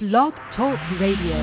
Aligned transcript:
Blog 0.00 0.32
Talk 0.54 0.78
Radio. 1.00 1.34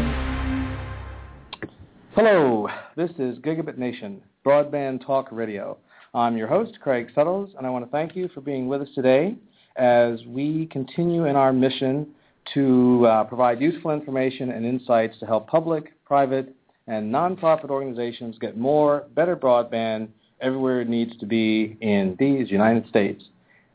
Hello, 2.16 2.70
this 2.96 3.09
is 3.20 3.38
Gigabit 3.39 3.78
Nation, 3.78 4.21
Broadband 4.46 5.05
Talk 5.05 5.28
Radio. 5.33 5.78
I'm 6.14 6.38
your 6.38 6.48
host, 6.48 6.80
Craig 6.80 7.10
Settles, 7.14 7.50
and 7.58 7.68
I 7.68 7.70
want 7.70 7.83
to 7.83 7.92
thank 7.92 8.16
you 8.16 8.30
for 8.34 8.39
being 8.39 8.70
with 8.70 8.82
us 8.82 8.88
today 8.96 9.36
as 9.76 10.21
we 10.26 10.68
continue 10.68 11.26
in 11.26 11.36
our 11.36 11.52
mission 11.52 12.07
to 12.54 13.05
uh, 13.05 13.23
provide 13.26 13.60
useful 13.60 13.91
information 13.91 14.52
and 14.52 14.66
insights 14.66 15.20
to 15.20 15.26
help 15.26 15.48
public, 15.48 15.92
private, 16.06 16.56
and 16.88 17.14
nonprofit 17.14 17.70
organizations 17.70 18.38
get 18.40 18.56
more, 18.56 19.04
better 19.16 19.36
broadband 19.36 20.08
everywhere 20.40 20.80
it 20.80 20.88
needs 20.88 21.18
to 21.18 21.26
be 21.26 21.76
in 21.82 22.16
these 22.20 22.50
United 22.50 22.88
States. 22.88 23.22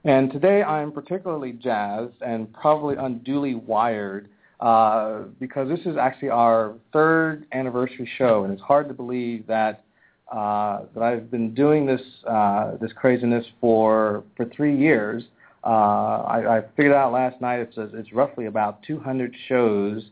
And 0.04 0.32
today 0.32 0.62
I'm 0.62 0.90
particularly 0.90 1.52
jazzed 1.52 2.22
and 2.22 2.50
probably 2.54 2.96
unduly 2.96 3.56
wired 3.56 4.30
uh, 4.60 5.22
because 5.38 5.68
this 5.68 5.80
is 5.86 5.96
actually 5.96 6.28
our 6.28 6.74
third 6.92 7.46
anniversary 7.52 8.08
show, 8.18 8.44
and 8.44 8.52
it's 8.52 8.62
hard 8.62 8.88
to 8.88 8.94
believe 8.94 9.46
that 9.46 9.84
uh, 10.30 10.82
that 10.94 11.02
I've 11.02 11.30
been 11.30 11.54
doing 11.54 11.86
this 11.86 12.02
uh, 12.28 12.76
this 12.80 12.92
craziness 12.92 13.46
for 13.60 14.22
for 14.36 14.44
three 14.46 14.76
years. 14.76 15.24
Uh, 15.64 15.68
I, 15.68 16.58
I 16.58 16.62
figured 16.76 16.94
out 16.94 17.12
last 17.12 17.40
night 17.40 17.60
it's 17.60 17.74
it's 17.76 18.12
roughly 18.12 18.46
about 18.46 18.82
200 18.82 19.34
shows, 19.48 20.04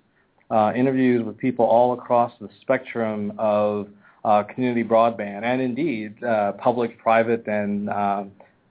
uh, 0.51 0.73
interviews 0.75 1.25
with 1.27 1.37
people 1.37 1.67
all 1.67 1.92
across 1.92 2.33
the 2.41 2.48
spectrum 2.62 3.33
of 3.39 3.89
community 4.55 4.83
broadband, 4.83 5.42
and 5.42 5.61
indeed 5.61 6.15
public, 6.59 6.98
private, 6.98 7.47
and 7.47 7.89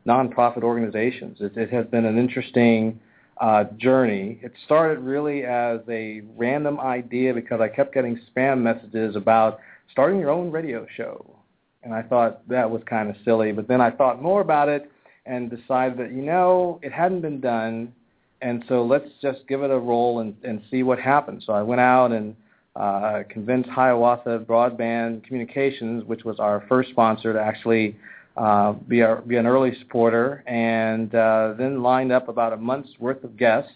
nonprofit 0.08 0.64
organizations. 0.64 1.38
It, 1.40 1.56
it 1.56 1.70
has 1.72 1.86
been 1.88 2.06
an 2.06 2.18
interesting 2.18 3.00
uh, 3.40 3.66
journey. 3.78 4.40
It 4.42 4.54
started 4.66 5.00
really 5.00 5.44
as 5.44 5.80
a 5.90 6.22
random 6.36 6.80
idea 6.80 7.34
because 7.34 7.62
I 7.62 7.68
kept 7.68 7.94
getting 7.94 8.20
spam 8.36 8.62
messages 8.62 9.16
about 9.16 9.60
starting 9.92 10.20
your 10.20 10.32
own 10.32 10.52
radio 10.52 10.86
show. 10.96 11.36
And 11.84 11.94
I 11.94 12.02
thought 12.02 12.48
that 12.50 12.70
was 12.70 12.82
kind 12.90 13.10
of 13.10 13.16
silly. 13.24 13.52
But 13.52 13.68
then 13.68 13.82
I 13.82 13.92
thought 13.92 14.22
more 14.22 14.42
about 14.42 14.70
it 14.70 14.92
and 15.26 15.50
decided 15.50 15.98
that, 16.00 16.12
you 16.12 16.22
know, 16.22 16.80
it 16.82 16.92
hadn't 16.92 17.22
been 17.22 17.40
done. 17.40 17.94
And 18.42 18.64
so 18.68 18.84
let's 18.84 19.10
just 19.22 19.40
give 19.48 19.64
it 19.64 19.72
a 19.72 19.78
roll 19.78 20.20
and, 20.20 20.36
and 20.44 20.62
see 20.70 20.84
what 20.84 21.00
happens. 21.00 21.46
So 21.46 21.54
I 21.54 21.62
went 21.62 21.82
out 21.82 22.12
and 22.12 22.36
uh, 22.76 23.24
convinced 23.30 23.70
Hiawatha 23.70 24.46
Broadband 24.48 25.24
Communications, 25.24 26.04
which 26.04 26.24
was 26.24 26.40
our 26.40 26.64
first 26.70 26.90
sponsor, 26.90 27.34
to 27.34 27.40
actually 27.40 27.98
uh, 28.38 28.74
be, 28.74 29.02
our, 29.02 29.22
be 29.22 29.36
an 29.36 29.48
early 29.48 29.78
supporter, 29.80 30.44
and 30.48 31.14
uh, 31.16 31.54
then 31.58 31.82
lined 31.82 32.12
up 32.12 32.30
about 32.30 32.54
a 32.54 32.58
month's 32.58 32.92
worth 33.00 33.24
of 33.24 33.36
guests 33.36 33.72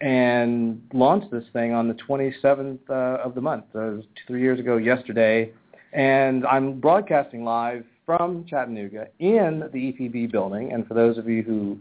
and 0.00 0.82
launched 0.92 1.30
this 1.30 1.44
thing 1.52 1.72
on 1.72 1.88
the 1.88 1.94
27th 1.94 2.78
uh, 2.90 3.22
of 3.22 3.34
the 3.34 3.40
month, 3.40 3.64
uh, 3.74 3.92
three 4.26 4.42
years 4.42 4.58
ago 4.58 4.76
yesterday. 4.76 5.50
And 5.92 6.44
I'm 6.46 6.80
broadcasting 6.80 7.44
live 7.44 7.84
from 8.04 8.44
Chattanooga 8.46 9.06
in 9.20 9.60
the 9.72 9.92
EPB 9.92 10.30
building. 10.32 10.72
And 10.72 10.86
for 10.86 10.94
those 10.94 11.16
of 11.16 11.28
you 11.28 11.42
who 11.42 11.78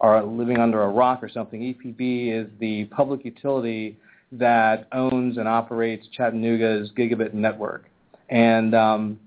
are 0.00 0.24
living 0.24 0.58
under 0.58 0.82
a 0.82 0.88
rock 0.88 1.22
or 1.22 1.28
something, 1.28 1.60
EPB 1.60 2.32
is 2.32 2.48
the 2.60 2.84
public 2.86 3.24
utility 3.24 3.96
that 4.32 4.86
owns 4.92 5.36
and 5.36 5.48
operates 5.48 6.06
Chattanooga's 6.12 6.90
gigabit 6.96 7.34
network. 7.34 7.90
And 8.28 8.74
um, 8.74 9.20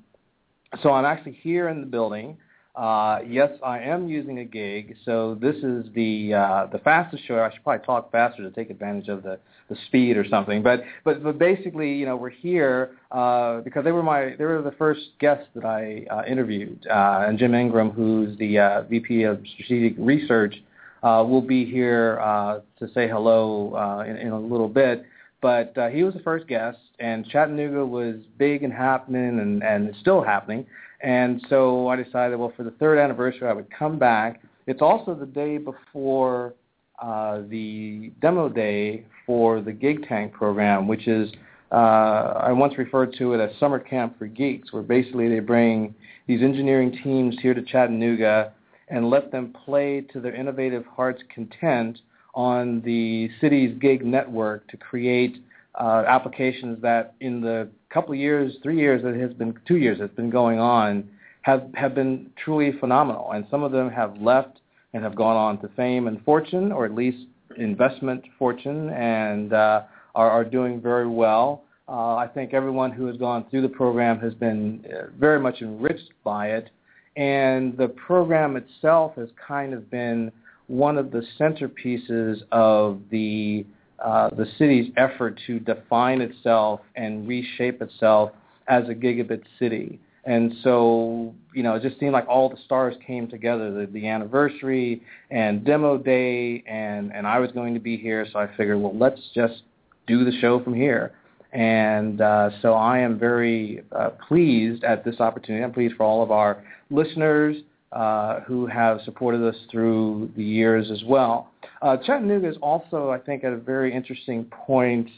so 0.81 0.91
I'm 0.91 1.05
actually 1.05 1.33
here 1.33 1.69
in 1.69 1.81
the 1.81 1.87
building. 1.87 2.37
Uh, 2.75 3.19
yes, 3.27 3.49
I 3.63 3.79
am 3.79 4.07
using 4.07 4.39
a 4.39 4.45
gig, 4.45 4.95
so 5.03 5.35
this 5.41 5.55
is 5.57 5.87
the 5.95 6.33
uh, 6.33 6.67
the 6.71 6.79
fastest 6.79 7.25
show. 7.25 7.39
I 7.39 7.51
should 7.51 7.63
probably 7.63 7.85
talk 7.85 8.11
faster 8.11 8.41
to 8.43 8.51
take 8.51 8.69
advantage 8.69 9.09
of 9.09 9.23
the, 9.23 9.37
the 9.69 9.75
speed 9.87 10.15
or 10.15 10.25
something. 10.29 10.63
But 10.63 10.83
but 11.03 11.21
but 11.21 11.37
basically, 11.37 11.93
you 11.93 12.05
know, 12.05 12.15
we're 12.15 12.29
here 12.29 12.91
uh, 13.11 13.61
because 13.61 13.83
they 13.83 13.91
were 13.91 14.03
my 14.03 14.35
they 14.37 14.45
were 14.45 14.61
the 14.61 14.71
first 14.71 15.01
guests 15.19 15.47
that 15.55 15.65
I 15.65 16.05
uh, 16.09 16.23
interviewed, 16.25 16.87
uh, 16.87 17.25
and 17.27 17.37
Jim 17.37 17.53
Ingraham, 17.53 17.89
who's 17.89 18.37
the 18.37 18.59
uh, 18.59 18.81
VP 18.83 19.23
of 19.23 19.41
Strategic 19.55 19.97
Research, 19.97 20.55
uh, 21.03 21.25
will 21.27 21.41
be 21.41 21.65
here 21.65 22.19
uh, 22.21 22.59
to 22.79 22.87
say 22.93 23.09
hello 23.09 23.73
uh, 23.75 24.03
in, 24.03 24.15
in 24.15 24.29
a 24.29 24.39
little 24.39 24.69
bit. 24.69 25.05
But 25.41 25.77
uh, 25.77 25.87
he 25.87 26.03
was 26.03 26.13
the 26.13 26.19
first 26.19 26.47
guest, 26.47 26.79
and 26.99 27.25
Chattanooga 27.27 27.85
was 27.85 28.15
big 28.37 28.63
and 28.63 28.73
happening, 28.73 29.39
and, 29.39 29.63
and 29.63 29.87
it's 29.87 29.99
still 29.99 30.21
happening. 30.21 30.65
And 31.01 31.41
so 31.49 31.87
I 31.87 31.95
decided, 31.95 32.37
well, 32.37 32.51
for 32.57 32.63
the 32.63 32.71
third 32.71 32.99
anniversary, 32.99 33.47
I 33.47 33.53
would 33.53 33.69
come 33.71 33.97
back. 33.97 34.41
It's 34.67 34.81
also 34.81 35.15
the 35.15 35.25
day 35.25 35.57
before 35.57 36.53
uh, 37.01 37.41
the 37.49 38.11
demo 38.21 38.49
day 38.49 39.05
for 39.25 39.61
the 39.61 39.71
Gig 39.71 40.05
Tank 40.07 40.33
program, 40.33 40.87
which 40.87 41.07
is 41.07 41.31
uh, 41.71 42.33
I 42.43 42.51
once 42.51 42.77
referred 42.77 43.13
to 43.19 43.33
it 43.33 43.39
as 43.39 43.57
summer 43.59 43.79
camp 43.79 44.17
for 44.17 44.27
geeks, 44.27 44.73
where 44.73 44.81
basically 44.81 45.29
they 45.29 45.39
bring 45.39 45.93
these 46.27 46.41
engineering 46.41 46.97
teams 47.03 47.37
here 47.41 47.53
to 47.53 47.61
Chattanooga 47.61 48.53
and 48.89 49.09
let 49.09 49.31
them 49.31 49.53
play 49.65 50.01
to 50.11 50.19
their 50.19 50.33
innovative 50.33 50.85
heart's 50.85 51.21
content 51.33 51.99
on 52.39 52.81
the 52.85 53.29
city's 53.41 53.77
gig 53.79 54.05
network 54.05 54.65
to 54.69 54.77
create 54.77 55.43
uh, 55.75 56.03
applications 56.07 56.81
that 56.81 57.13
in 57.19 57.41
the 57.41 57.67
couple 57.89 58.13
of 58.13 58.17
years, 58.17 58.55
three 58.63 58.77
years 58.77 59.03
that 59.03 59.13
has 59.13 59.33
been, 59.33 59.53
two 59.67 59.75
years 59.75 59.97
that's 59.99 60.15
been 60.15 60.29
going 60.29 60.57
on, 60.57 61.03
have, 61.41 61.69
have 61.73 61.93
been 61.93 62.29
truly 62.41 62.71
phenomenal. 62.79 63.33
And 63.33 63.45
some 63.51 63.61
of 63.61 63.73
them 63.73 63.89
have 63.89 64.15
left 64.21 64.59
and 64.93 65.03
have 65.03 65.17
gone 65.17 65.35
on 65.35 65.59
to 65.59 65.67
fame 65.75 66.07
and 66.07 66.23
fortune, 66.23 66.71
or 66.71 66.85
at 66.85 66.95
least 66.95 67.25
investment 67.57 68.23
fortune, 68.37 68.89
and 68.91 69.51
uh, 69.51 69.81
are, 70.15 70.31
are 70.31 70.45
doing 70.45 70.79
very 70.79 71.09
well. 71.09 71.63
Uh, 71.89 72.15
I 72.15 72.27
think 72.33 72.53
everyone 72.53 72.93
who 72.93 73.05
has 73.07 73.17
gone 73.17 73.43
through 73.49 73.63
the 73.63 73.75
program 73.81 74.17
has 74.19 74.33
been 74.33 74.85
uh, 74.85 75.07
very 75.19 75.41
much 75.41 75.61
enriched 75.61 76.11
by 76.23 76.51
it. 76.51 76.69
And 77.17 77.77
the 77.77 77.89
program 77.89 78.55
itself 78.55 79.15
has 79.17 79.27
kind 79.45 79.73
of 79.73 79.91
been 79.91 80.31
one 80.69 80.97
of 80.97 81.11
the 81.11 81.23
centerpieces 81.39 82.41
of 82.51 83.01
the 83.11 83.65
uh, 84.03 84.29
the 84.29 84.45
city's 84.57 84.93
effort 84.95 85.37
to 85.45 85.59
define 85.59 86.21
itself 86.21 86.79
and 86.95 87.27
reshape 87.27 87.81
itself 87.81 88.31
as 88.69 88.87
a 88.87 88.93
gigabit 88.93 89.41
city. 89.57 89.99
And 90.23 90.53
so, 90.63 91.33
you 91.53 91.63
know, 91.63 91.75
it 91.75 91.81
just 91.81 91.99
seemed 91.99 92.13
like 92.13 92.27
all 92.29 92.49
the 92.49 92.61
stars 92.63 92.95
came 93.05 93.27
together, 93.27 93.71
the, 93.71 93.91
the 93.91 94.07
anniversary 94.07 95.01
and 95.31 95.65
demo 95.65 95.97
day, 95.97 96.63
and, 96.65 97.11
and 97.13 97.27
I 97.27 97.39
was 97.39 97.51
going 97.51 97.73
to 97.73 97.79
be 97.79 97.97
here, 97.97 98.25
so 98.31 98.39
I 98.39 98.47
figured, 98.55 98.79
well, 98.79 98.95
let's 98.97 99.19
just 99.33 99.63
do 100.07 100.23
the 100.23 100.31
show 100.39 100.63
from 100.63 100.75
here. 100.75 101.13
And 101.51 102.21
uh, 102.21 102.51
so 102.61 102.73
I 102.73 102.99
am 102.99 103.17
very 103.17 103.81
uh, 103.91 104.11
pleased 104.27 104.83
at 104.83 105.03
this 105.03 105.19
opportunity. 105.19 105.63
I'm 105.63 105.73
pleased 105.73 105.95
for 105.95 106.03
all 106.03 106.21
of 106.21 106.31
our 106.31 106.63
listeners, 106.91 107.57
uh, 107.91 108.41
who 108.41 108.67
have 108.67 108.99
supported 109.03 109.41
us 109.43 109.55
through 109.71 110.29
the 110.35 110.43
years 110.43 110.91
as 110.91 111.03
well. 111.05 111.51
Uh, 111.81 111.97
Chattanooga 111.97 112.47
is 112.49 112.57
also, 112.61 113.09
I 113.09 113.17
think, 113.17 113.43
at 113.43 113.53
a 113.53 113.57
very 113.57 113.93
interesting 113.93 114.45
point 114.45 115.09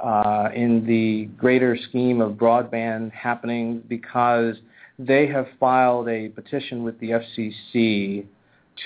uh, 0.00 0.48
in 0.54 0.84
the 0.86 1.26
greater 1.38 1.76
scheme 1.88 2.20
of 2.20 2.32
broadband 2.32 3.12
happening 3.12 3.82
because 3.88 4.56
they 4.98 5.26
have 5.26 5.46
filed 5.58 6.08
a 6.08 6.28
petition 6.28 6.82
with 6.82 6.98
the 7.00 7.10
FCC 7.10 8.26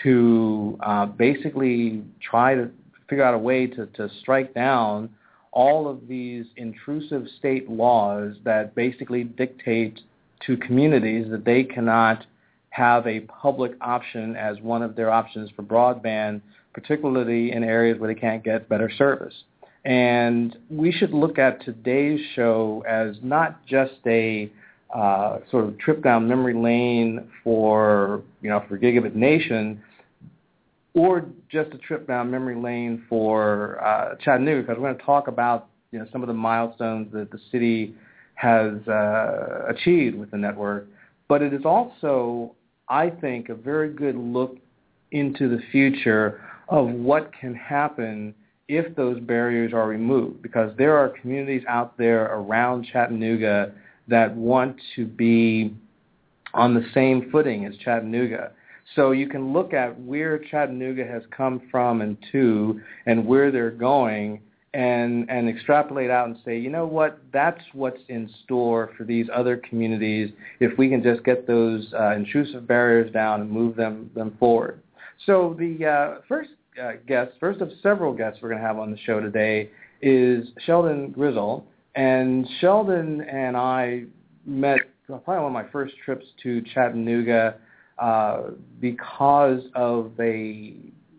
to 0.03 0.79
uh, 0.81 1.07
basically 1.07 2.03
try 2.21 2.55
to 2.55 2.71
figure 3.09 3.25
out 3.25 3.35
a 3.35 3.39
way 3.39 3.67
to, 3.67 3.87
to 3.87 4.09
strike 4.21 4.55
down 4.55 5.09
all 5.53 5.89
of 5.89 6.09
these 6.09 6.47
intrusive 6.57 7.27
state 7.39 7.71
laws 7.71 8.35
that 8.45 8.75
basically 8.75 9.25
dictate 9.25 10.01
to 10.45 10.57
communities 10.57 11.27
that 11.31 11.45
they 11.45 11.63
cannot 11.63 12.27
have 12.75 13.07
a 13.07 13.21
public 13.21 13.73
option 13.81 14.35
as 14.35 14.61
one 14.61 14.83
of 14.83 14.97
their 14.97 15.09
options 15.09 15.49
for 15.55 15.63
broadband, 15.63 16.41
particularly 16.73 17.53
in 17.53 17.63
areas 17.63 18.01
where 18.01 18.13
they 18.13 18.21
can't 18.21 18.43
get 18.43 18.69
better 18.69 18.91
service. 18.99 19.35
And 19.85 20.57
we 20.69 20.91
should 20.91 21.13
look 21.13 21.39
at 21.39 21.65
today's 21.65 22.21
show 22.35 22.83
as 22.89 23.15
not 23.23 23.65
just 23.65 24.01
a 24.07 24.51
uh, 24.93 25.39
sort 25.53 25.67
of 25.67 25.79
trip 25.79 26.03
down 26.03 26.27
memory 26.27 26.55
lane 26.55 27.29
for, 27.45 28.23
you 28.43 28.51
know, 28.51 28.65
for 28.69 28.77
Gigabit 28.77 29.15
Nation, 29.15 29.81
or 30.95 31.27
just 31.49 31.73
a 31.75 31.79
trip 31.79 32.09
down 32.09 32.29
memory 32.29 32.57
lane 32.57 33.05
for 33.09 33.81
uh, 33.85 34.17
Chattanooga, 34.17 34.63
because 34.63 34.79
we're 34.81 34.89
going 34.89 34.99
to 34.99 35.05
talk 35.05 35.29
about, 35.29 35.69
you 35.93 36.01
know, 36.01 36.07
some 36.11 36.23
of 36.23 36.27
the 36.27 36.35
milestones 36.35 37.13
that 37.13 37.31
the 37.31 37.39
city 37.53 37.95
has 38.35 38.73
uh, 38.89 39.67
achieved 39.69 40.17
with 40.19 40.33
the 40.33 40.37
network. 40.37 40.89
But 41.29 41.41
it 41.41 41.55
is 41.55 41.65
also 41.65 42.57
I 42.89 43.11
think, 43.11 43.49
a 43.49 43.55
very 43.55 43.93
good 43.93 44.17
look 44.17 44.57
into 45.11 45.49
the 45.49 45.63
future 45.71 46.43
of 46.69 46.89
what 46.89 47.31
can 47.39 47.55
happen 47.55 48.35
if 48.69 48.95
those 48.97 49.21
barriers 49.21 49.73
are 49.73 49.87
removed 49.87 50.43
because 50.43 50.75
there 50.79 50.97
are 50.97 51.09
communities 51.09 51.63
out 51.69 51.97
there 51.99 52.25
around 52.25 52.87
Chattanooga 52.91 53.73
that 54.09 54.35
want 54.35 54.77
to 54.97 55.07
be 55.07 55.75
on 56.55 56.75
the 56.75 56.85
same 56.95 57.31
footing 57.31 57.67
as 57.67 57.77
Chattanooga. 57.77 58.53
So 58.95 59.13
you 59.13 59.29
can 59.29 59.53
look 59.53 59.73
at 59.73 59.99
where 60.01 60.39
Chattanooga 60.39 61.05
has 61.07 61.23
come 61.31 61.63
from 61.71 62.01
and 62.01 62.17
to 62.33 62.81
and 63.07 63.27
where 63.27 63.51
they're 63.51 63.71
going 63.71 64.41
and 64.75 65.31
and 65.31 65.49
extrapolate 65.49 66.11
out 66.11 66.29
and 66.29 66.37
say, 66.45 66.59
you 66.59 66.69
know 66.69 66.85
what, 66.85 67.21
that's 67.33 67.63
what's 67.73 68.01
in 68.09 68.29
store 68.45 68.91
for 68.99 69.05
these 69.05 69.27
other 69.33 69.57
communities 69.57 70.31
if 70.61 70.77
we 70.77 70.89
can 70.91 71.03
just 71.03 71.25
get 71.25 71.47
those 71.47 71.95
uh, 71.99 72.11
intrusive 72.11 72.67
barriers 72.67 73.11
down 73.13 73.41
and 73.41 73.51
move 73.51 73.77
them 73.77 74.11
them 74.15 74.37
forward. 74.39 74.83
So 75.27 75.57
the 75.59 75.87
uh, 75.87 76.21
first 76.29 76.51
uh, 76.83 76.93
guest, 77.07 77.33
first 77.39 77.61
of 77.61 77.71
several 77.83 78.13
guests 78.13 78.41
we're 78.43 78.49
going 78.49 78.61
to 78.61 78.67
have 78.67 78.79
on 78.79 78.91
the 78.91 78.99
show 78.99 79.21
today, 79.21 79.71
is 80.03 80.49
Sheldon 80.67 81.13
Grizzle, 81.13 81.65
and 81.95 82.47
Sheldon 82.61 83.21
and 83.23 83.57
I 83.57 84.05
met 84.45 84.81
probably 85.07 85.37
one 85.37 85.47
of 85.47 85.53
my 85.53 85.71
first 85.71 85.95
trips 86.05 86.27
to 86.43 86.63
Chattanooga 86.75 87.57
uh, 87.99 88.43
because 88.81 89.63
of 89.77 90.13
a 90.19 90.75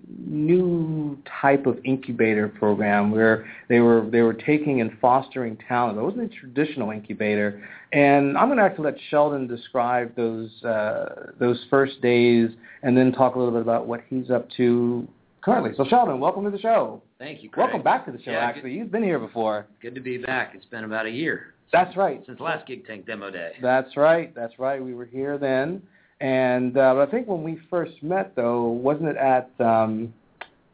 new 0.07 1.17
type 1.41 1.65
of 1.65 1.77
incubator 1.83 2.47
program 2.47 3.11
where 3.11 3.47
they 3.69 3.79
were 3.79 4.07
they 4.11 4.21
were 4.21 4.33
taking 4.33 4.81
and 4.81 4.91
fostering 4.99 5.57
talent. 5.67 5.97
It 5.97 6.01
wasn't 6.01 6.31
a 6.31 6.35
traditional 6.35 6.91
incubator, 6.91 7.67
and 7.93 8.37
I'm 8.37 8.47
going 8.47 8.57
to 8.57 8.63
actually 8.63 8.85
let 8.85 8.95
Sheldon 9.09 9.47
describe 9.47 10.15
those 10.15 10.63
uh, 10.63 11.31
those 11.39 11.65
first 11.69 12.01
days, 12.01 12.49
and 12.83 12.95
then 12.97 13.11
talk 13.11 13.35
a 13.35 13.39
little 13.39 13.53
bit 13.53 13.61
about 13.61 13.87
what 13.87 14.01
he's 14.09 14.29
up 14.29 14.47
to 14.57 15.07
currently. 15.41 15.71
So 15.77 15.85
Sheldon, 15.89 16.19
welcome 16.19 16.43
to 16.43 16.51
the 16.51 16.59
show. 16.59 17.01
Thank 17.19 17.43
you. 17.43 17.49
Craig. 17.49 17.65
Welcome 17.65 17.83
back 17.83 18.05
to 18.05 18.11
the 18.11 18.21
show. 18.21 18.31
Yeah, 18.31 18.39
actually, 18.39 18.73
you've 18.73 18.91
been 18.91 19.03
here 19.03 19.19
before. 19.19 19.67
Good 19.81 19.95
to 19.95 20.01
be 20.01 20.17
back. 20.17 20.51
It's 20.55 20.65
been 20.65 20.83
about 20.83 21.05
a 21.05 21.11
year. 21.11 21.53
That's 21.71 21.95
right. 21.97 22.21
Since 22.25 22.39
last 22.39 22.67
Gig 22.67 22.85
Tank 22.85 23.05
demo 23.05 23.31
day. 23.31 23.53
That's 23.61 23.97
right. 23.97 24.33
That's 24.35 24.57
right. 24.59 24.83
We 24.83 24.93
were 24.93 25.05
here 25.05 25.37
then. 25.37 25.81
And 26.21 26.77
uh, 26.77 27.05
I 27.05 27.11
think 27.11 27.27
when 27.27 27.43
we 27.43 27.59
first 27.69 28.01
met, 28.01 28.35
though, 28.35 28.63
wasn't 28.67 29.09
it 29.09 29.17
at 29.17 29.49
um, 29.59 30.13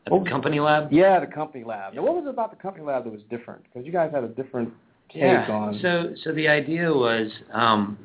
at 0.05 0.11
the 0.11 0.29
company 0.29 0.59
lab? 0.59 0.91
Yeah, 0.91 1.19
the 1.19 1.27
company 1.27 1.63
lab. 1.63 1.93
Now, 1.93 2.03
what 2.03 2.15
was 2.15 2.25
it 2.25 2.29
about 2.29 2.51
the 2.51 2.61
company 2.61 2.85
lab 2.85 3.05
that 3.05 3.09
was 3.11 3.21
different? 3.29 3.63
Because 3.63 3.85
you 3.85 3.91
guys 3.91 4.11
had 4.13 4.23
a 4.23 4.27
different 4.27 4.71
take 5.09 5.21
yeah. 5.21 5.51
on. 5.51 5.79
So, 5.81 6.13
so 6.23 6.33
the 6.33 6.47
idea 6.47 6.91
was, 6.91 7.31
um, 7.53 7.97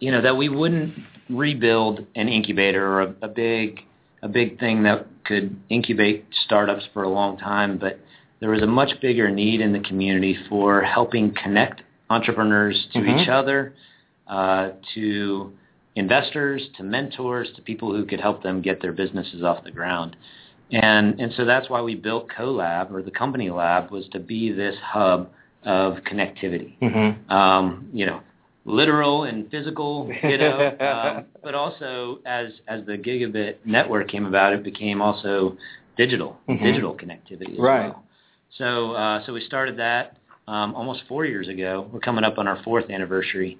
you 0.00 0.10
know, 0.10 0.22
that 0.22 0.36
we 0.36 0.48
wouldn't 0.48 0.94
rebuild 1.28 2.06
an 2.14 2.28
incubator 2.28 2.86
or 2.86 3.02
a, 3.02 3.14
a 3.22 3.28
big, 3.28 3.80
a 4.22 4.28
big 4.28 4.58
thing 4.58 4.82
that 4.84 5.06
could 5.24 5.58
incubate 5.68 6.26
startups 6.44 6.84
for 6.92 7.02
a 7.02 7.08
long 7.08 7.36
time, 7.36 7.78
but 7.78 7.98
there 8.40 8.50
was 8.50 8.62
a 8.62 8.66
much 8.66 8.90
bigger 9.00 9.30
need 9.30 9.60
in 9.60 9.72
the 9.72 9.80
community 9.80 10.38
for 10.48 10.82
helping 10.82 11.34
connect 11.42 11.82
entrepreneurs 12.08 12.88
to 12.92 13.00
Mhm. 13.00 13.22
each 13.22 13.28
other, 13.28 13.74
uh, 14.26 14.70
to 14.94 15.52
investors, 15.98 16.62
to 16.76 16.82
mentors, 16.82 17.48
to 17.56 17.62
people 17.62 17.92
who 17.92 18.04
could 18.04 18.20
help 18.20 18.42
them 18.42 18.62
get 18.62 18.80
their 18.80 18.92
businesses 18.92 19.42
off 19.42 19.64
the 19.64 19.70
ground. 19.70 20.16
And 20.70 21.18
and 21.20 21.32
so 21.36 21.44
that's 21.44 21.70
why 21.70 21.80
we 21.80 21.94
built 21.94 22.28
CoLab 22.28 22.92
or 22.92 23.02
the 23.02 23.10
company 23.10 23.50
lab 23.50 23.90
was 23.90 24.06
to 24.12 24.20
be 24.20 24.52
this 24.52 24.76
hub 24.82 25.30
of 25.64 25.94
connectivity. 26.10 26.74
Mm-hmm. 26.80 27.30
Um, 27.32 27.88
you 27.92 28.04
know, 28.04 28.20
literal 28.66 29.24
and 29.24 29.50
physical, 29.50 30.10
you 30.22 30.36
know, 30.36 30.76
um, 30.80 31.24
but 31.42 31.54
also 31.54 32.20
as 32.26 32.52
as 32.68 32.84
the 32.86 32.98
gigabit 32.98 33.56
network 33.64 34.08
came 34.08 34.26
about, 34.26 34.52
it 34.52 34.62
became 34.62 35.00
also 35.00 35.56
digital, 35.96 36.38
Mhm. 36.48 36.62
digital 36.62 36.94
connectivity 36.94 37.54
as 37.54 37.58
Right. 37.58 37.88
well. 37.88 38.04
So 38.58 38.92
uh, 38.92 39.24
so 39.24 39.32
we 39.32 39.40
started 39.40 39.78
that 39.78 40.16
um, 40.46 40.74
almost 40.74 41.02
four 41.08 41.24
years 41.24 41.48
ago. 41.48 41.88
We're 41.90 42.00
coming 42.00 42.24
up 42.24 42.38
on 42.38 42.46
our 42.46 42.62
fourth 42.62 42.90
anniversary, 42.90 43.58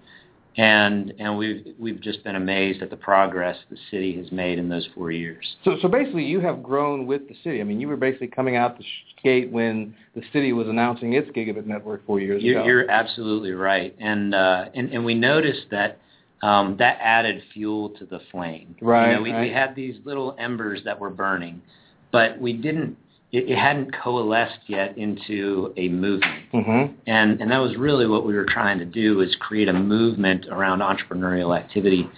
and 0.59 1.15
and 1.21 1.39
we've 1.39 1.75
we've 1.79 2.01
just 2.01 2.23
been 2.25 2.35
amazed 2.35 2.83
at 2.83 2.91
the 2.91 2.97
progress 2.97 3.57
the 3.71 3.77
city 3.93 4.17
has 4.17 4.31
made 4.33 4.59
in 4.59 4.69
those 4.69 4.87
four 4.95 5.13
years. 5.13 5.57
So, 5.65 5.77
so 5.81 5.89
basically, 5.89 6.25
you 6.25 6.41
have 6.41 6.63
grown 6.63 7.07
with 7.07 7.29
the 7.29 7.35
city. 7.45 7.61
I 7.61 7.65
mean, 7.65 7.81
you 7.81 7.87
were 7.87 7.97
basically 7.97 8.27
coming 8.27 8.57
out 8.57 8.77
the 8.77 8.85
gate 9.23 9.51
when 9.53 9.95
the 10.17 10.23
city 10.33 10.53
was 10.53 10.67
announcing 10.67 11.13
its 11.13 11.31
gigabit 11.31 11.65
network 11.65 12.05
four 12.07 12.19
years 12.21 12.43
You're, 12.43 12.59
ago. 12.61 12.67
you're 12.67 12.91
absolutely 12.91 13.53
right, 13.53 13.95
and 14.01 14.35
uh, 14.35 14.67
and 14.75 14.91
and 14.93 15.05
we 15.05 15.15
noticed 15.15 15.67
that 15.71 16.01
um, 16.43 16.77
that 16.81 16.99
added 17.01 17.41
fuel 17.55 17.91
to 17.91 18.05
the 18.05 18.21
flame. 18.33 18.75
Right, 18.83 19.11
You 19.11 19.17
know, 19.17 19.23
we, 19.23 19.33
right. 19.33 19.41
we 19.43 19.53
had 19.53 19.77
these 19.77 19.95
little 20.05 20.35
embers 20.41 20.81
that 20.85 20.99
were 20.99 21.11
burning, 21.11 21.63
but 22.11 22.41
we 22.41 22.53
didn't. 22.53 22.97
It, 23.31 23.51
it 23.51 23.59
hadn't 23.59 23.93
coalesced 23.93 24.61
yet 24.69 24.97
into 24.97 25.75
a 25.77 25.89
movement, 25.91 26.51
mm-hmm. 26.53 26.95
and 27.07 27.41
and 27.41 27.51
that 27.51 27.59
was 27.59 27.77
really 27.77 28.07
what 28.07 28.27
we 28.27 28.35
were 28.35 28.47
trying 28.47 28.79
to 28.79 28.87
do 28.87 29.21
is 29.21 29.37
create 29.39 29.69
a 29.69 29.73
movement 29.75 30.47
around 30.51 30.81
entrepreneurial 30.81 31.57
activity. 31.57 32.09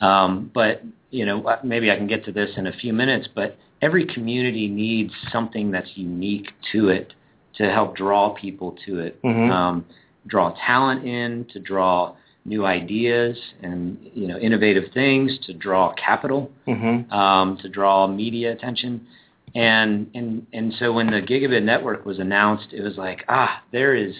Um, 0.00 0.50
but 0.54 0.82
you 1.10 1.26
know, 1.26 1.42
uh, 1.44 1.58
maybe 1.64 1.90
I 1.90 1.96
can 1.96 2.06
get 2.06 2.24
to 2.26 2.32
this 2.32 2.50
in 2.56 2.66
a 2.68 2.72
few 2.72 2.92
minutes, 2.92 3.28
but 3.34 3.58
every 3.82 4.06
community 4.06 4.68
needs 4.68 5.12
something 5.32 5.70
that's 5.72 5.90
unique 5.96 6.50
to 6.72 6.88
it 6.88 7.12
to 7.56 7.70
help 7.70 7.96
draw 7.96 8.30
people 8.30 8.76
to 8.86 9.00
it, 9.00 9.20
Mhm. 9.22 9.50
um, 9.50 9.84
draw 10.26 10.54
talent 10.64 11.04
in, 11.04 11.44
to 11.52 11.58
draw 11.58 12.12
new 12.44 12.64
ideas 12.64 13.36
and 13.62 13.98
you 14.14 14.26
know 14.28 14.38
innovative 14.38 14.92
things, 14.92 15.38
to 15.46 15.52
draw 15.52 15.92
capital, 15.94 16.50
Mm-hmm. 16.68 17.12
um, 17.12 17.56
to 17.58 17.68
draw 17.68 18.06
media 18.06 18.52
attention. 18.52 19.06
And 19.54 20.10
and 20.14 20.46
and 20.52 20.72
so 20.78 20.92
when 20.92 21.08
the 21.08 21.20
gigabit 21.20 21.62
network 21.62 22.06
was 22.06 22.18
announced, 22.18 22.68
it 22.72 22.82
was 22.82 22.96
like 22.96 23.24
ah, 23.28 23.62
there 23.72 23.94
is 23.94 24.14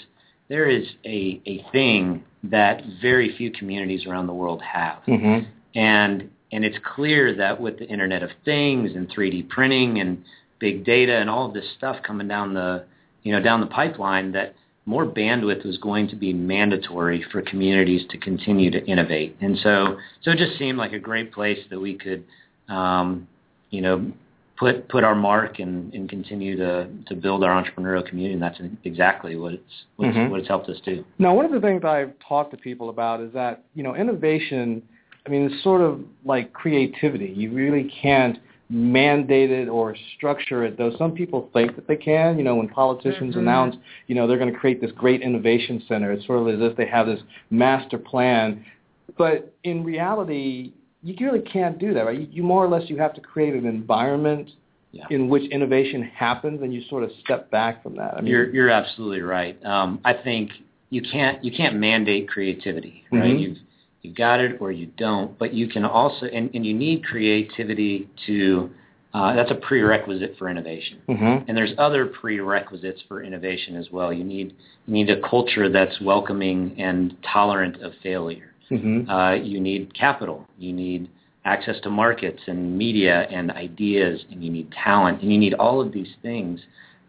there 0.49 0.69
is 0.69 0.87
a 1.05 1.41
a 1.47 1.65
thing 1.73 2.25
that 2.45 2.83
very 3.01 3.35
few 3.37 3.51
communities 3.51 4.05
around 4.07 4.27
the 4.27 4.35
world 4.35 4.61
have 4.63 4.99
Mm-hmm. 5.09 5.49
and 5.79 6.31
and 6.53 6.65
it's 6.67 6.77
clear 6.95 7.35
that 7.37 7.61
with 7.61 7.79
the 7.79 7.87
Internet 7.87 8.23
of 8.23 8.31
Things 8.45 8.91
and 8.95 9.09
3D 9.09 9.49
printing 9.49 10.01
and 10.01 10.23
big 10.61 10.85
data 10.85 11.17
and 11.17 11.31
all 11.31 11.49
of 11.49 11.55
this 11.55 11.65
stuff 11.79 11.97
coming 12.03 12.29
down 12.29 12.53
the 12.53 12.85
you 13.23 13.33
know 13.33 13.41
down 13.41 13.61
the 13.61 13.67
pipeline 13.67 14.33
that 14.33 14.55
more 14.85 15.07
bandwidth 15.07 15.65
was 15.65 15.79
going 15.79 16.09
to 16.09 16.17
be 16.17 16.33
mandatory 16.33 17.25
for 17.31 17.41
communities 17.43 18.03
to 18.11 18.19
continue 18.19 18.71
to 18.71 18.85
innovate 18.87 19.37
and 19.41 19.57
so 19.59 19.97
so 20.23 20.33
it 20.33 20.39
just 20.39 20.59
seemed 20.59 20.77
like 20.77 20.93
a 20.93 20.99
great 20.99 21.33
place 21.33 21.59
that 21.71 21.81
we 21.81 21.95
could 21.95 22.25
um, 22.69 23.27
you 23.71 23.81
know 23.81 24.13
put 24.63 24.89
put 24.89 25.05
our 25.05 25.15
mark 25.15 25.59
and, 25.59 25.93
and 25.93 26.09
continue 26.09 26.57
to, 26.57 26.89
to 27.07 27.15
build 27.15 27.43
our 27.43 27.63
entrepreneurial 27.63 28.07
community 28.07 28.35
and 28.35 28.43
that's 28.43 28.61
exactly 28.85 29.37
what 29.37 29.53
it's 29.55 29.75
what, 29.97 30.09
Mhm. 30.09 30.25
it's 30.25 30.31
what 30.31 30.41
it's 30.41 30.49
helped 30.49 30.69
us 30.69 30.81
do 30.85 31.05
Now, 31.19 31.35
one 31.35 31.45
of 31.45 31.53
the 31.53 31.61
things 31.61 31.85
I've 31.85 32.13
talked 32.27 32.53
to 32.53 32.57
people 32.57 32.89
about 32.89 33.21
is 33.21 33.33
that 33.33 33.65
you 33.75 33.83
know 33.83 33.95
innovation. 33.97 34.83
I 35.27 35.31
mean, 35.31 35.43
it's 35.49 35.63
sort 35.63 35.81
of 35.81 36.01
like 36.25 36.53
creativity. 36.53 37.33
You 37.37 37.53
really 37.53 37.85
can't 37.85 38.39
mandate 38.71 39.51
it 39.53 39.69
or 39.69 39.95
structure 40.17 40.65
it. 40.65 40.77
Though 40.77 40.97
some 40.97 41.13
people 41.13 41.49
think 41.53 41.77
that 41.77 41.87
they 41.87 41.97
can. 41.97 42.39
You 42.39 42.45
know, 42.45 42.57
when 42.57 42.69
politicians 42.69 43.35
Mhm. 43.37 43.41
announce, 43.41 43.77
you 44.09 44.15
know, 44.17 44.27
they're 44.27 44.39
going 44.39 44.53
to 44.53 44.59
create 44.59 44.81
this 44.81 44.91
great 44.93 45.21
innovation 45.23 45.81
center, 45.87 46.11
it's 46.11 46.27
sort 46.27 46.41
of 46.41 46.49
as 46.49 46.61
if 46.71 46.77
they 46.77 46.87
have 46.87 47.07
this 47.07 47.23
master 47.51 47.99
plan. 47.99 48.65
But 49.17 49.53
in 49.63 49.85
reality, 49.85 50.73
you 51.03 51.15
really 51.21 51.41
can't 51.41 51.79
do 51.79 51.95
that, 51.95 52.05
right? 52.05 52.19
You, 52.19 52.29
you 52.31 52.43
more 52.43 52.65
or 52.65 52.69
less 52.69 52.89
you 52.89 52.97
have 52.99 53.15
to 53.15 53.21
create 53.21 53.55
an 53.55 53.67
environment 53.67 54.51
Yeah. 54.93 55.07
in 55.11 55.29
which 55.29 55.51
innovation 55.51 56.03
happens, 56.03 56.63
and 56.63 56.73
you 56.73 56.83
sort 56.89 57.03
of 57.03 57.11
step 57.25 57.51
back 57.51 57.83
from 57.83 57.97
that. 57.97 58.15
I 58.15 58.21
mean, 58.21 58.31
You're 58.31 58.51
you're 58.51 58.71
absolutely 58.71 59.23
right. 59.23 59.57
Um, 59.65 60.01
I 60.05 60.13
think 60.13 60.51
you 60.91 61.01
can't 61.03 61.43
you 61.43 61.51
can't 61.51 61.77
mandate 61.77 62.29
creativity, 62.29 63.05
right? 63.11 63.35
Mhm. 63.35 63.41
You've 63.41 63.59
you've 64.03 64.15
got 64.17 64.41
it 64.41 64.61
or 64.61 64.71
you 64.71 64.87
don't, 64.99 65.39
but 65.39 65.55
you 65.55 65.67
can 65.69 65.85
also 65.85 66.27
and, 66.27 66.51
and 66.55 66.65
you 66.67 66.75
need 66.75 67.05
creativity 67.05 68.09
to 68.27 68.71
uh, 69.15 69.35
that's 69.35 69.51
a 69.51 69.55
prerequisite 69.55 70.37
for 70.39 70.49
innovation. 70.49 70.99
Mhm. 71.09 71.45
And 71.49 71.57
there's 71.57 71.73
other 71.79 72.07
prerequisites 72.07 73.03
for 73.09 73.23
innovation 73.23 73.77
as 73.77 73.91
well. 73.91 74.13
You 74.13 74.25
need 74.25 74.55
you 74.87 74.93
need 74.95 75.09
a 75.11 75.21
culture 75.21 75.69
that's 75.71 76.01
welcoming 76.03 76.75
and 76.79 77.17
tolerant 77.23 77.81
of 77.83 77.95
failure. 78.03 78.52
Mhm. 78.73 79.09
Uh, 79.09 79.35
you 79.35 79.61
need 79.61 79.93
capital. 79.95 80.47
You 80.59 80.73
need 80.73 81.09
access 81.45 81.79
to 81.81 81.91
markets 81.91 82.43
and 82.47 82.79
media 82.79 83.27
and 83.31 83.51
ideas, 83.51 84.25
and 84.31 84.43
you 84.43 84.51
need 84.51 84.71
talent, 84.73 85.23
and 85.23 85.33
you 85.33 85.39
need 85.39 85.55
all 85.55 85.81
of 85.81 85.93
these 85.93 86.15
things. 86.23 86.61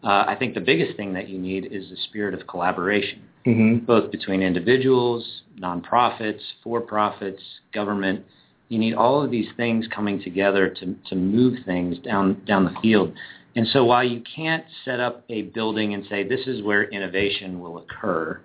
Uh, 0.03 0.25
I 0.27 0.35
think 0.35 0.53
the 0.53 0.61
biggest 0.61 0.97
thing 0.97 1.13
that 1.13 1.29
you 1.29 1.39
need 1.39 1.67
is 1.71 1.89
the 1.89 1.95
spirit 1.95 2.33
of 2.33 2.45
collaboration, 2.47 3.19
Mhm. 3.45 3.85
both 3.85 4.11
between 4.11 4.41
individuals, 4.41 5.43
nonprofits, 5.57 6.41
for-profits, 6.61 7.41
government. 7.71 8.25
You 8.67 8.79
need 8.79 8.95
all 8.95 9.21
of 9.21 9.31
these 9.31 9.49
things 9.55 9.87
coming 9.87 10.21
together 10.21 10.67
to, 10.67 10.95
to 11.09 11.15
move 11.15 11.59
things 11.63 11.99
down, 11.99 12.41
down 12.45 12.65
the 12.65 12.77
field. 12.81 13.13
And 13.55 13.67
so 13.67 13.85
while 13.85 14.03
you 14.03 14.19
can't 14.21 14.65
set 14.83 14.99
up 14.99 15.23
a 15.29 15.43
building 15.43 15.93
and 15.93 16.05
say 16.07 16.23
this 16.23 16.47
is 16.47 16.63
where 16.63 16.85
innovation 16.85 17.61
will 17.61 17.77
occur, 17.77 18.39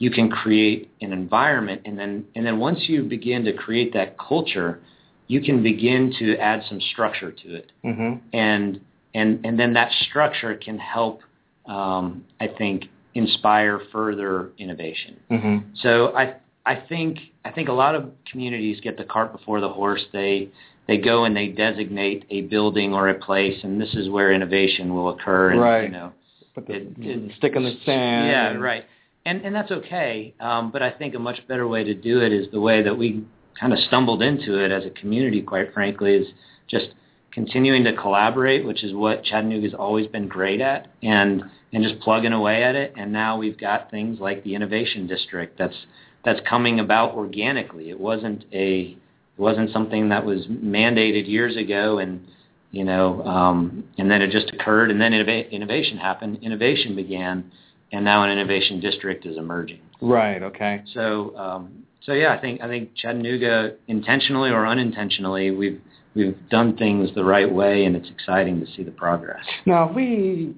you 0.00 0.10
can 0.10 0.30
create 0.30 0.90
an 1.02 1.12
environment 1.12 1.82
and 1.84 1.96
then 1.96 2.24
and 2.34 2.44
then 2.44 2.58
once 2.58 2.88
you 2.88 3.04
begin 3.04 3.44
to 3.44 3.52
create 3.52 3.92
that 3.92 4.18
culture, 4.18 4.80
you 5.28 5.40
can 5.40 5.62
begin 5.62 6.12
to 6.18 6.36
add 6.38 6.62
some 6.68 6.80
structure 6.80 7.30
to 7.30 7.54
it. 7.54 7.70
Mhm. 7.84 8.20
And 8.32 8.80
and 9.14 9.44
and 9.44 9.60
then 9.60 9.74
that 9.74 9.92
structure 10.08 10.54
can 10.56 10.78
help 10.78 11.20
um, 11.66 12.24
I 12.40 12.48
think 12.48 12.86
inspire 13.14 13.78
further 13.92 14.50
innovation. 14.58 15.20
Mhm. 15.30 15.64
So 15.82 16.16
I 16.16 16.34
I 16.64 16.76
think 16.76 17.18
I 17.44 17.50
think 17.50 17.68
a 17.68 17.72
lot 17.72 17.94
of 17.94 18.10
communities 18.30 18.80
get 18.80 18.96
the 18.96 19.04
cart 19.04 19.32
before 19.32 19.60
the 19.60 19.68
horse. 19.68 20.04
They 20.12 20.48
they 20.86 20.96
go 20.96 21.24
and 21.24 21.36
they 21.36 21.48
designate 21.48 22.24
a 22.30 22.40
building 22.42 22.94
or 22.94 23.10
a 23.10 23.14
place, 23.14 23.62
and 23.62 23.78
this 23.78 23.94
is 23.94 24.08
where 24.08 24.32
innovation 24.32 24.94
will 24.94 25.10
occur. 25.10 25.50
And, 25.50 25.60
Right. 25.60 25.82
You 25.84 25.90
know, 25.90 26.12
Put 26.54 26.66
the, 26.66 26.74
it, 26.74 26.88
it, 26.98 27.32
stick 27.36 27.54
in 27.54 27.64
the 27.64 27.76
sand. 27.84 28.28
Yeah, 28.28 28.54
right. 28.54 28.84
And 29.26 29.44
and 29.44 29.54
that's 29.54 29.70
okay. 29.70 30.34
Um, 30.40 30.70
but 30.70 30.82
I 30.82 30.90
think 30.90 31.14
a 31.14 31.18
much 31.18 31.46
better 31.46 31.68
way 31.68 31.84
to 31.84 31.94
do 31.94 32.20
it 32.20 32.32
is 32.32 32.50
the 32.50 32.60
way 32.60 32.82
that 32.82 32.96
we 32.96 33.24
kind 33.58 33.72
of 33.72 33.78
stumbled 33.80 34.22
into 34.22 34.62
it 34.64 34.70
as 34.70 34.84
a 34.84 34.90
community, 34.90 35.42
quite 35.42 35.74
frankly, 35.74 36.14
is 36.14 36.28
just 36.68 36.88
continuing 37.32 37.84
to 37.84 37.94
collaborate, 37.94 38.64
which 38.64 38.82
is 38.82 38.94
what 38.94 39.22
Chattanooga's 39.24 39.74
always 39.74 40.06
been 40.06 40.26
great 40.28 40.60
at, 40.60 40.88
and 41.02 41.42
and 41.72 41.84
just 41.84 42.00
plugging 42.00 42.32
away 42.32 42.64
at 42.64 42.74
it. 42.74 42.94
And 42.96 43.12
now 43.12 43.36
we've 43.36 43.58
got 43.58 43.90
things 43.90 44.18
like 44.20 44.42
the 44.42 44.54
innovation 44.54 45.06
district 45.06 45.58
that's 45.58 45.76
that's 46.24 46.40
coming 46.48 46.80
about 46.80 47.14
organically. 47.14 47.90
It 47.90 48.00
wasn't 48.00 48.44
a 48.52 48.96
it 49.36 49.40
wasn't 49.40 49.70
something 49.70 50.08
that 50.08 50.24
was 50.24 50.46
mandated 50.46 51.28
years 51.28 51.56
ago, 51.56 51.98
and 51.98 52.26
you 52.72 52.84
know, 52.84 53.22
um, 53.24 53.84
and 53.98 54.10
then 54.10 54.22
it 54.22 54.30
just 54.30 54.52
occurred, 54.52 54.90
and 54.90 55.00
then 55.00 55.12
innova- 55.12 55.50
innovation 55.50 55.98
happened. 55.98 56.38
Innovation 56.42 56.94
began, 56.94 57.50
and 57.92 58.04
now 58.04 58.22
an 58.24 58.30
innovation 58.30 58.80
district 58.80 59.26
is 59.26 59.36
emerging. 59.36 59.80
Right. 60.00 60.42
Okay. 60.42 60.82
So, 60.94 61.36
um, 61.36 61.84
so 62.02 62.12
yeah, 62.12 62.34
I 62.34 62.40
think 62.40 62.60
I 62.60 62.68
think 62.68 62.94
Chattanooga, 62.96 63.76
intentionally 63.88 64.50
or 64.50 64.66
unintentionally, 64.66 65.50
we've 65.50 65.80
we've 66.14 66.36
done 66.48 66.76
things 66.76 67.10
the 67.14 67.24
right 67.24 67.50
way, 67.50 67.84
and 67.84 67.94
it's 67.94 68.08
exciting 68.08 68.60
to 68.60 68.66
see 68.74 68.82
the 68.82 68.90
progress. 68.90 69.44
Now, 69.66 69.88
if 69.88 69.94
we 69.94 70.54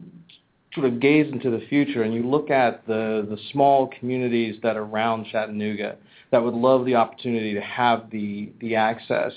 sort 0.75 0.87
of 0.87 1.01
gaze 1.01 1.31
into 1.31 1.51
the 1.51 1.67
future 1.69 2.03
and 2.03 2.15
you 2.15 2.23
look 2.23 2.51
at 2.51 2.87
the 2.87 3.27
the 3.29 3.37
small 3.53 3.91
communities 3.99 4.57
that 4.63 4.77
are 4.77 4.85
around 4.85 5.27
Chattanooga 5.31 5.97
that 6.31 6.43
would 6.43 6.55
love 6.55 6.87
the 6.87 6.95
opportunity 6.95 7.55
to 7.55 7.61
have 7.61 8.11
the 8.11 8.51
the 8.61 8.77
access, 8.77 9.33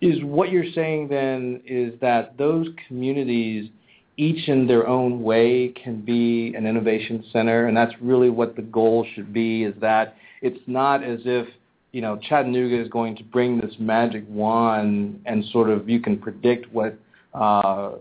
is 0.00 0.22
what 0.22 0.50
you're 0.50 0.72
saying 0.74 1.08
then 1.08 1.60
is 1.64 1.98
that 2.00 2.36
those 2.36 2.68
communities 2.86 3.70
each 4.16 4.48
in 4.48 4.66
their 4.66 4.86
own 4.86 5.22
way 5.22 5.68
can 5.68 6.00
be 6.00 6.54
an 6.54 6.66
innovation 6.66 7.24
center 7.32 7.66
and 7.66 7.76
that's 7.76 7.92
really 8.00 8.30
what 8.30 8.56
the 8.56 8.62
goal 8.62 9.06
should 9.14 9.32
be 9.32 9.64
is 9.64 9.74
that 9.80 10.16
it's 10.42 10.60
not 10.66 11.02
as 11.02 11.20
if 11.24 11.46
you 11.92 12.00
know 12.00 12.18
Chattanooga 12.28 12.80
is 12.80 12.88
going 12.88 13.16
to 13.16 13.24
bring 13.24 13.60
this 13.60 13.74
magic 13.78 14.24
wand 14.28 15.20
and 15.26 15.44
sort 15.46 15.70
of 15.70 15.88
you 15.88 16.00
can 16.00 16.18
predict 16.18 16.72
what 16.72 16.98
uh, 17.34 17.92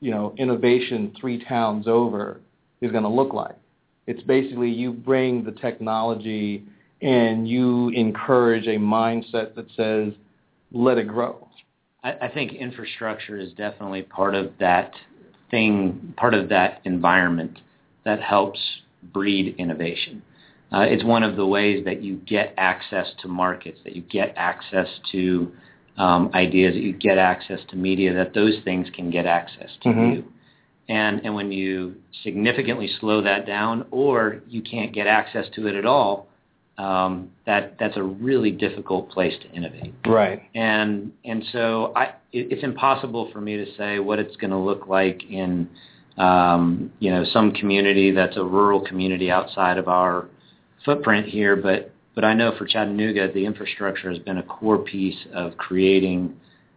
you 0.00 0.10
know 0.10 0.34
innovation 0.38 1.14
three 1.20 1.44
towns 1.44 1.86
over 1.86 2.40
is 2.80 2.90
going 2.90 3.04
to 3.04 3.08
look 3.08 3.32
like. 3.32 3.56
It's 4.06 4.22
basically 4.22 4.70
you 4.70 4.92
bring 4.92 5.44
the 5.44 5.52
technology 5.52 6.64
and 7.00 7.48
you 7.48 7.88
encourage 7.90 8.66
a 8.66 8.78
mindset 8.78 9.54
that 9.54 9.66
says 9.76 10.12
let 10.72 10.98
it 10.98 11.08
grow. 11.08 11.48
I, 12.02 12.12
I 12.22 12.28
think 12.28 12.52
infrastructure 12.52 13.38
is 13.38 13.52
definitely 13.52 14.02
part 14.02 14.34
of 14.34 14.52
that 14.60 14.92
thing, 15.54 16.14
part 16.16 16.34
of 16.34 16.48
that 16.48 16.80
environment 16.84 17.60
that 18.04 18.20
helps 18.20 18.58
breed 19.12 19.54
innovation. 19.56 20.20
Uh, 20.72 20.80
it's 20.80 21.04
one 21.04 21.22
of 21.22 21.36
the 21.36 21.46
ways 21.46 21.84
that 21.84 22.02
you 22.02 22.16
get 22.26 22.52
access 22.56 23.06
to 23.22 23.28
markets, 23.28 23.78
that 23.84 23.94
you 23.94 24.02
get 24.02 24.34
access 24.36 24.88
to 25.12 25.52
um, 25.96 26.28
ideas, 26.34 26.74
that 26.74 26.82
you 26.82 26.92
get 26.92 27.18
access 27.18 27.60
to 27.70 27.76
media, 27.76 28.12
that 28.12 28.34
those 28.34 28.54
things 28.64 28.88
can 28.96 29.10
get 29.10 29.26
access 29.26 29.70
to 29.84 29.90
mm-hmm. 29.90 30.14
you. 30.14 30.24
And, 30.88 31.20
and 31.24 31.36
when 31.36 31.52
you 31.52 31.94
significantly 32.24 32.90
slow 32.98 33.22
that 33.22 33.46
down 33.46 33.86
or 33.92 34.40
you 34.48 34.60
can't 34.60 34.92
get 34.92 35.06
access 35.06 35.46
to 35.54 35.68
it 35.68 35.76
at 35.76 35.86
all, 35.86 36.26
um, 36.78 37.30
that 37.46 37.76
that's 37.78 37.96
a 37.96 38.02
really 38.02 38.50
difficult 38.50 39.10
place 39.10 39.34
to 39.42 39.50
innovate. 39.50 39.94
Right. 40.06 40.42
And 40.54 41.12
and 41.24 41.44
so 41.52 41.92
I, 41.94 42.06
it, 42.32 42.52
it's 42.52 42.64
impossible 42.64 43.30
for 43.32 43.40
me 43.40 43.56
to 43.56 43.66
say 43.76 43.98
what 43.98 44.18
it's 44.18 44.36
going 44.36 44.50
to 44.50 44.58
look 44.58 44.86
like 44.86 45.22
in 45.30 45.68
um, 46.18 46.92
you 46.98 47.10
know 47.10 47.24
some 47.32 47.52
community 47.52 48.10
that's 48.10 48.36
a 48.36 48.44
rural 48.44 48.80
community 48.80 49.30
outside 49.30 49.78
of 49.78 49.88
our 49.88 50.28
footprint 50.84 51.26
here, 51.26 51.56
but 51.56 51.92
but 52.14 52.24
I 52.24 52.34
know 52.34 52.56
for 52.56 52.66
Chattanooga, 52.66 53.32
the 53.32 53.44
infrastructure 53.44 54.10
has 54.10 54.18
been 54.20 54.38
a 54.38 54.42
core 54.42 54.78
piece 54.78 55.18
of 55.34 55.56
creating 55.56 56.36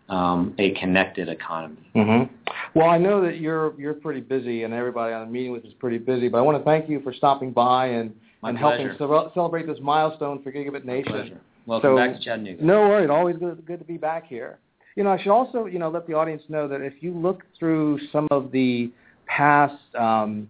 um, 0.10 0.56
a 0.58 0.72
connected 0.80 1.30
economy. 1.30 1.90
Mm-hmm. 1.96 2.34
Well, 2.76 2.90
I 2.90 2.98
know 2.98 3.22
that 3.22 3.38
you're 3.38 3.80
you're 3.80 3.94
pretty 3.94 4.22
busy, 4.22 4.64
and 4.64 4.74
everybody 4.74 5.14
on 5.14 5.26
the 5.26 5.32
meeting 5.32 5.52
with 5.52 5.66
is 5.66 5.74
pretty 5.74 5.98
busy. 5.98 6.28
But 6.28 6.40
I 6.40 6.42
want 6.42 6.58
to 6.58 6.64
thank 6.64 6.90
you 6.90 7.02
for 7.02 7.14
stopping 7.14 7.52
by 7.52 7.88
and 7.88 8.16
My 8.42 8.50
and 8.50 8.58
pleasure. 8.58 8.94
helping 8.98 9.30
ce- 9.30 9.34
celebrate 9.34 9.68
this 9.68 9.78
milestone 9.82 10.42
for 10.44 10.52
Gigabit 10.52 10.86
Nation. 10.86 11.12
My 11.12 11.20
pleasure. 11.20 11.42
Welcome 11.66 11.90
so, 11.90 11.96
back 11.98 12.14
to 12.18 12.24
Chattanooga. 12.24 12.64
No 12.64 12.82
worries. 12.82 13.10
Always 13.10 13.38
good 13.38 13.66
good 13.66 13.80
to 13.80 13.86
be 13.86 13.98
back 13.98 14.26
here. 14.28 14.60
You 14.96 15.04
know, 15.04 15.12
I 15.12 15.22
should 15.22 15.32
also 15.32 15.66
you 15.66 15.80
know 15.80 15.90
let 15.90 16.08
the 16.08 16.14
audience 16.14 16.44
know 16.50 16.68
that 16.68 16.82
if 16.82 16.94
you 17.02 17.14
look 17.14 17.44
through 17.58 18.00
some 18.12 18.28
of 18.32 18.52
the 18.52 18.92
past 19.26 19.76
um, 19.96 20.48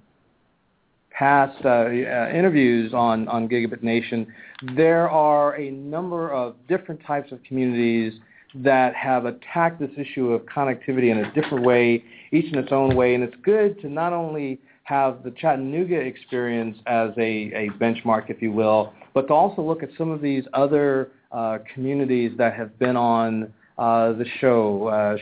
past 1.18 1.58
uh, 1.66 1.70
uh, 1.70 2.30
interviews 2.34 2.94
on, 2.94 3.28
on 3.28 3.50
Gigabit 3.50 3.82
Nation, 3.82 4.28
there 4.76 5.10
are 5.10 5.56
a 5.56 5.72
number 5.72 6.32
of 6.32 6.56
different 6.68 7.02
types 7.06 7.32
of 7.32 7.42
communities 7.44 8.14
that 8.56 8.96
have 8.96 9.26
attacked 9.26 9.80
this 9.80 9.90
issue 9.98 10.32
of 10.32 10.42
connectivity 10.44 11.12
in 11.12 11.20
a 11.20 11.34
different 11.34 11.66
way, 11.66 12.04
each 12.32 12.52
in 12.52 12.60
its 12.60 12.72
own 12.72 12.96
way. 12.96 13.16
And 13.16 13.24
it's 13.24 13.36
good 13.44 13.82
to 13.82 13.90
not 13.90 14.14
only 14.14 14.60
have 14.88 15.22
the 15.22 15.32
Chattanooga 15.32 16.00
experience 16.00 16.78
as 16.86 17.10
a, 17.18 17.52
a 17.52 17.70
benchmark, 17.78 18.30
if 18.30 18.42
you 18.42 18.54
will, 18.54 18.94
but 19.14 19.28
to 19.28 19.34
also 19.34 19.62
look 19.62 19.84
at 19.84 19.90
some 19.98 20.10
of 20.10 20.22
these 20.22 20.46
other 20.54 21.12
uh, 21.34 21.58
communities 21.74 22.32
that 22.38 22.54
have 22.54 22.80
been 22.80 22.96
on 22.96 23.52
uh, 23.78 24.14
the 24.14 24.26
show, 24.40 24.88
uh, 24.88 25.18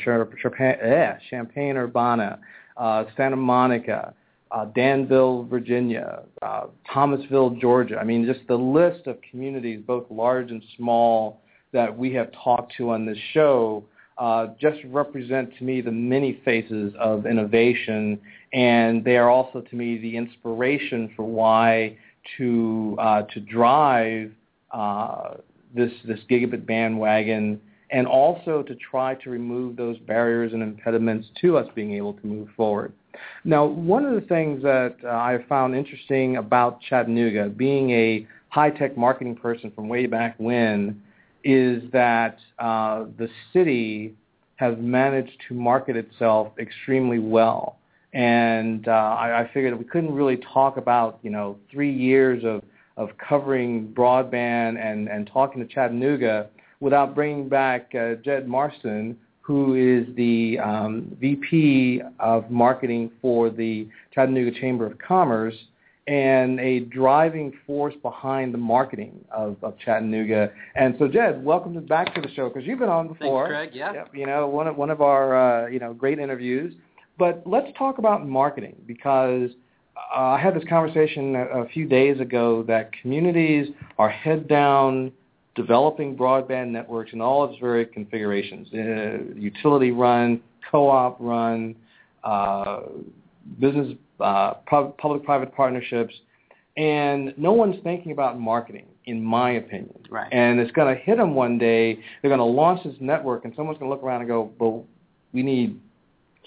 eh, 0.60 1.14
Champaign 1.32 1.78
Urbana, 1.78 2.38
uh, 2.78 3.06
Santa 3.18 3.36
Monica, 3.36 4.14
uh, 4.52 4.66
Danville, 4.66 5.46
Virginia, 5.50 6.22
uh, 6.44 6.66
Thomasville, 6.94 7.58
Georgia. 7.60 7.98
I 7.98 8.04
mean, 8.04 8.24
just 8.24 8.48
the 8.48 8.56
list 8.56 9.08
of 9.08 9.18
communities, 9.32 9.82
both 9.88 10.06
large 10.12 10.52
and 10.52 10.62
small, 10.78 11.42
that 11.74 11.98
we 11.98 12.14
have 12.14 12.30
talked 12.44 12.76
to 12.78 12.92
on 12.92 13.08
this 13.08 13.18
show 13.34 13.84
uh, 14.18 14.48
just 14.60 14.78
represent 14.86 15.56
to 15.58 15.64
me 15.64 15.82
the 15.82 15.92
many 15.92 16.40
faces 16.46 16.94
of 17.00 17.26
innovation, 17.26 18.20
and 18.56 19.04
they 19.04 19.18
are 19.18 19.30
also 19.30 19.60
to 19.60 19.76
me 19.76 19.98
the 19.98 20.16
inspiration 20.16 21.12
for 21.16 21.24
why 21.24 21.96
to 22.38 22.96
uh, 23.00 23.22
to 23.24 23.40
drive 23.42 24.32
uh, 24.72 25.36
this 25.76 25.92
this 26.06 26.22
gigabit 26.30 26.66
bandwagon, 26.66 27.60
and 27.92 28.08
also 28.08 28.64
to 28.64 28.74
try 28.76 29.14
to 29.16 29.30
remove 29.30 29.76
those 29.76 29.98
barriers 30.00 30.54
and 30.54 30.64
impediments 30.64 31.28
to 31.42 31.58
us 31.58 31.68
being 31.76 31.94
able 31.94 32.14
to 32.14 32.26
move 32.26 32.48
forward. 32.56 32.94
Now, 33.44 33.66
one 33.66 34.06
of 34.06 34.16
the 34.16 34.28
things 34.28 34.64
that 34.64 34.96
uh, 35.04 35.10
I 35.10 35.38
found 35.48 35.76
interesting 35.76 36.38
about 36.38 36.80
Chattanooga, 36.82 37.50
being 37.50 37.92
a 37.92 38.28
high-tech 38.50 38.98
marketing 38.98 39.36
person 39.36 39.72
from 39.72 39.88
way 39.90 40.06
back 40.06 40.36
when, 40.38 41.02
is 41.44 41.84
that 41.92 42.38
uh, 42.60 43.06
the 43.18 43.30
city 43.54 44.16
has 44.56 44.76
managed 44.80 45.38
to 45.48 45.54
market 45.54 45.96
itself 45.98 46.54
extremely 46.58 47.20
well. 47.20 47.78
And 48.16 48.88
uh, 48.88 48.92
I, 48.92 49.42
I 49.42 49.52
figured 49.54 49.78
we 49.78 49.84
couldn't 49.84 50.14
really 50.14 50.38
talk 50.38 50.78
about, 50.78 51.20
you 51.22 51.30
know, 51.30 51.58
three 51.70 51.92
years 51.92 52.44
of, 52.46 52.62
of 52.96 53.10
covering 53.18 53.94
broadband 53.94 54.80
and, 54.80 55.10
and 55.10 55.30
talking 55.32 55.62
to 55.62 55.72
Chattanooga 55.72 56.48
without 56.80 57.14
bringing 57.14 57.50
back 57.50 57.94
uh, 57.94 58.16
Jed 58.24 58.48
Marston, 58.48 59.18
who 59.42 59.76
is 59.76 60.08
the 60.16 60.58
um, 60.60 61.16
VP 61.20 62.02
of 62.22 62.50
marketing 62.50 63.12
for 63.22 63.50
the 63.50 63.86
Chattanooga 64.14 64.58
Chamber 64.62 64.86
of 64.86 64.98
Commerce 64.98 65.56
and 66.08 66.58
a 66.62 66.82
driving 66.82 67.52
force 67.68 67.96
behind 68.02 68.54
the 68.54 68.58
marketing 68.58 69.26
of, 69.30 69.58
of 69.62 69.78
Chattanooga. 69.80 70.52
And 70.76 70.96
so, 71.00 71.10
Jed, 71.10 71.44
welcome 71.44 71.84
back 71.86 72.16
to 72.16 72.22
the 72.22 72.30
show 72.34 72.48
because 72.48 72.66
you've 72.66 72.80
been 72.80 72.88
on 72.88 73.10
before. 73.10 73.50
Thanks, 73.50 73.72
Craig. 73.74 73.78
Yeah. 73.78 73.94
Yep, 73.94 74.12
you 74.16 74.26
know, 74.26 74.48
one 74.48 74.68
of 74.68 74.78
one 74.78 74.90
of 74.90 75.02
our 75.02 75.66
uh, 75.66 75.68
you 75.68 75.80
know 75.80 75.94
great 75.94 76.18
interviews. 76.20 76.74
But 77.18 77.44
let's 77.46 77.68
talk 77.78 77.98
about 77.98 78.28
marketing 78.28 78.76
because 78.86 79.50
uh, 79.96 80.20
I 80.20 80.40
had 80.40 80.56
this 80.56 80.64
conversation 80.68 81.36
a, 81.36 81.62
a 81.62 81.70
few 81.70 81.88
days 81.88 82.20
ago 82.20 82.64
that 82.68 82.92
communities 83.02 83.70
are 83.98 84.10
head 84.10 84.48
down 84.48 85.12
developing 85.56 86.18
broadband 86.18 86.70
networks 86.70 87.14
in 87.14 87.22
all 87.22 87.50
its 87.50 87.60
various 87.60 87.90
configurations, 87.94 88.68
uh, 88.74 89.34
utility 89.40 89.92
run, 89.92 90.42
co-op 90.70 91.18
run, 91.20 91.76
uh, 92.24 92.82
business, 93.60 93.96
uh, 94.20 94.56
public-private 94.66 95.56
partnerships, 95.56 96.14
and 96.76 97.34
no 97.38 97.54
one's 97.54 97.82
thinking 97.84 98.12
about 98.12 98.38
marketing, 98.38 98.86
in 99.06 99.24
my 99.24 99.52
opinion. 99.52 99.98
Right. 100.10 100.28
And 100.34 100.60
it's 100.60 100.72
going 100.72 100.94
to 100.94 101.02
hit 101.02 101.18
them 101.18 101.34
one 101.36 101.58
day. 101.58 102.00
They're 102.22 102.30
going 102.30 102.40
to 102.40 102.44
launch 102.44 102.84
this 102.84 102.96
network, 103.00 103.46
and 103.46 103.54
someone's 103.56 103.80
going 103.80 103.90
to 103.90 103.96
look 103.96 104.04
around 104.04 104.22
and 104.22 104.28
go, 104.28 104.52
"Well, 104.60 104.86
we 105.32 105.42
need 105.42 105.80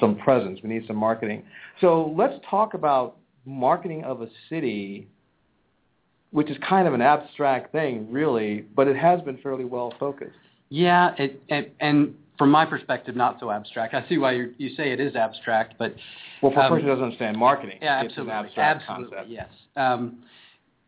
some 0.01 0.17
presence. 0.17 0.61
We 0.63 0.69
need 0.69 0.87
some 0.87 0.97
marketing." 0.97 1.43
So 1.81 2.15
let's 2.17 2.35
talk 2.49 2.75
about 2.75 3.17
marketing 3.45 4.05
of 4.05 4.23
a 4.23 4.29
city 4.49 5.09
which 6.31 6.51
is 6.51 6.57
kind 6.67 6.87
of 6.87 6.95
an 6.95 7.01
abstract 7.01 7.73
thing, 7.73 8.07
really, 8.11 8.67
but 8.77 8.87
it 8.87 8.97
has 8.97 9.21
been 9.23 9.39
fairly 9.39 9.65
well 9.65 9.95
focused. 9.99 10.37
Yeah, 10.69 11.15
it, 11.17 11.43
it, 11.49 11.75
and 11.81 12.15
from 12.37 12.51
my 12.51 12.67
perspective, 12.67 13.17
not 13.17 13.39
so 13.41 13.51
abstract. 13.51 13.95
I 13.95 14.07
see 14.09 14.19
why 14.19 14.33
you 14.33 14.55
you 14.59 14.75
say 14.75 14.93
it 14.93 15.01
is 15.01 15.17
abstract, 15.17 15.75
but 15.79 15.95
well, 16.43 16.53
for 16.53 16.61
a 16.61 16.65
um, 16.65 16.73
person 16.73 16.85
who 16.85 16.91
doesn't 16.91 17.05
understand 17.05 17.37
marketing, 17.39 17.79
yeah, 17.81 18.03
it's 18.03 18.11
absolutely, 18.11 18.33
an 18.33 18.45
abstract 18.45 18.83
absolutely, 18.89 19.17
concept. 19.17 19.31
yes. 19.31 19.49
Um, 19.77 20.19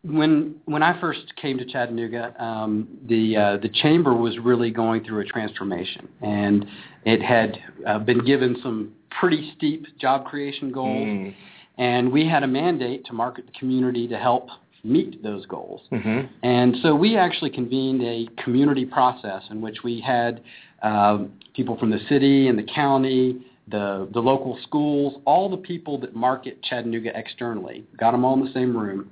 when 0.03 0.57
when 0.67 0.83
I 0.83 0.99
first 1.01 1.35
came 1.41 1.57
to 1.59 1.65
Chattanooga, 1.65 2.35
um, 2.43 2.89
the 3.09 3.37
uh, 3.37 3.57
the 3.57 3.69
chamber 3.69 4.15
was 4.15 4.39
really 4.39 4.71
going 4.71 5.05
through 5.05 5.21
a 5.21 5.25
transformation, 5.25 6.09
and 6.21 6.67
it 7.05 7.23
had 7.23 7.59
uh, 7.87 7.99
been 7.99 8.25
given 8.25 8.57
some 8.63 8.93
pretty 9.19 9.53
steep 9.57 9.87
job 9.99 10.25
creation 10.25 10.71
goals, 10.71 11.07
Mm. 11.07 11.35
and 11.79 12.13
we 12.13 12.27
had 12.27 12.43
a 12.43 12.47
mandate 12.47 13.05
to 13.07 13.13
market 13.13 13.47
the 13.47 13.53
community 13.53 14.07
to 14.09 14.17
help 14.17 14.49
meet 14.83 15.23
those 15.23 15.45
goals. 15.47 15.83
hmm 15.91 16.21
And 16.43 16.77
so 16.83 16.95
we 16.95 17.17
actually 17.17 17.51
convened 17.51 18.03
a 18.03 18.29
community 18.43 18.87
process 18.87 19.43
in 19.51 19.61
which 19.61 19.83
we 19.85 20.01
had 20.01 20.41
um, 20.83 21.33
people 21.55 21.77
from 21.77 21.91
the 21.91 22.01
city 22.09 22.49
and 22.49 22.59
the 22.59 22.63
county, 22.63 23.45
the, 23.69 24.09
the 24.13 24.21
local 24.21 24.59
schools, 24.63 25.21
all 25.27 25.49
the 25.51 25.57
people 25.59 25.99
that 25.99 26.17
market 26.17 26.63
Chattanooga 26.63 27.11
externally, 27.15 27.85
got 27.99 28.13
them 28.13 28.25
all 28.25 28.35
in 28.39 28.45
the 28.45 28.53
same 28.53 28.75
room. 28.77 29.11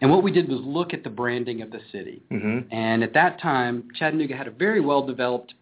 And 0.00 0.10
what 0.10 0.22
we 0.22 0.32
did 0.32 0.48
was 0.48 0.60
look 0.62 0.92
at 0.92 1.04
the 1.04 1.10
branding 1.10 1.60
of 1.62 1.70
the 1.70 1.80
city. 1.92 2.22
hmm 2.30 2.60
And 2.70 3.02
at 3.02 3.12
that 3.14 3.40
time, 3.40 3.88
Chattanooga 3.98 4.34
had 4.36 4.46
a 4.46 4.50
very 4.50 4.80
well-developed 4.80 5.54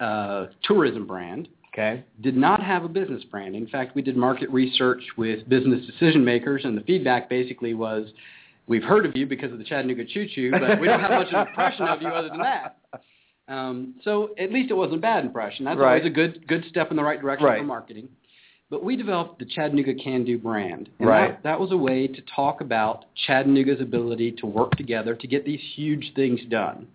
uh, 0.00 0.46
tourism 0.62 1.06
brand, 1.06 1.48
Okay. 1.72 2.02
did 2.20 2.36
not 2.36 2.62
have 2.62 2.84
a 2.84 2.88
business 2.88 3.22
brand. 3.24 3.54
In 3.54 3.68
fact, 3.68 3.94
we 3.94 4.02
did 4.02 4.16
market 4.16 4.50
research 4.50 5.02
with 5.16 5.48
business 5.48 5.86
decision 5.86 6.24
makers, 6.24 6.62
and 6.64 6.76
the 6.76 6.82
feedback 6.82 7.28
basically 7.28 7.74
was, 7.74 8.08
we've 8.66 8.82
heard 8.82 9.06
of 9.06 9.16
you 9.16 9.24
because 9.24 9.52
of 9.52 9.58
the 9.58 9.64
Chattanooga 9.64 10.04
Choo 10.04 10.26
Choo, 10.34 10.50
but 10.50 10.80
we 10.80 10.88
don't 10.88 11.00
have 11.00 11.10
much 11.12 11.28
of 11.28 11.34
an 11.34 11.46
impression 11.46 11.86
of 11.86 12.02
you 12.02 12.08
other 12.08 12.28
than 12.28 12.38
that. 12.38 12.76
Um, 13.46 13.94
so 14.04 14.30
at 14.38 14.52
least 14.52 14.70
it 14.70 14.74
wasn't 14.74 14.96
a 14.98 15.00
bad 15.00 15.24
impression. 15.24 15.64
That's 15.64 15.78
Right. 15.78 15.98
always 15.98 16.06
a 16.06 16.10
good 16.10 16.46
good 16.46 16.64
step 16.66 16.90
in 16.90 16.96
the 16.96 17.02
right 17.02 17.20
direction 17.20 17.46
Right. 17.46 17.58
for 17.58 17.64
marketing. 17.64 18.08
But 18.68 18.84
we 18.84 18.94
developed 18.94 19.40
the 19.40 19.44
Chattanooga 19.44 19.94
Can 19.94 20.24
Do 20.24 20.38
brand. 20.38 20.88
And 21.00 21.08
Right. 21.08 21.30
That, 21.32 21.42
that 21.42 21.60
was 21.60 21.72
a 21.72 21.76
way 21.76 22.06
to 22.06 22.22
talk 22.34 22.60
about 22.60 23.06
Chattanooga's 23.26 23.80
ability 23.80 24.32
to 24.32 24.46
work 24.46 24.76
together 24.76 25.16
to 25.16 25.26
get 25.26 25.44
these 25.44 25.60
huge 25.74 26.12
things 26.14 26.40
done. 26.48 26.86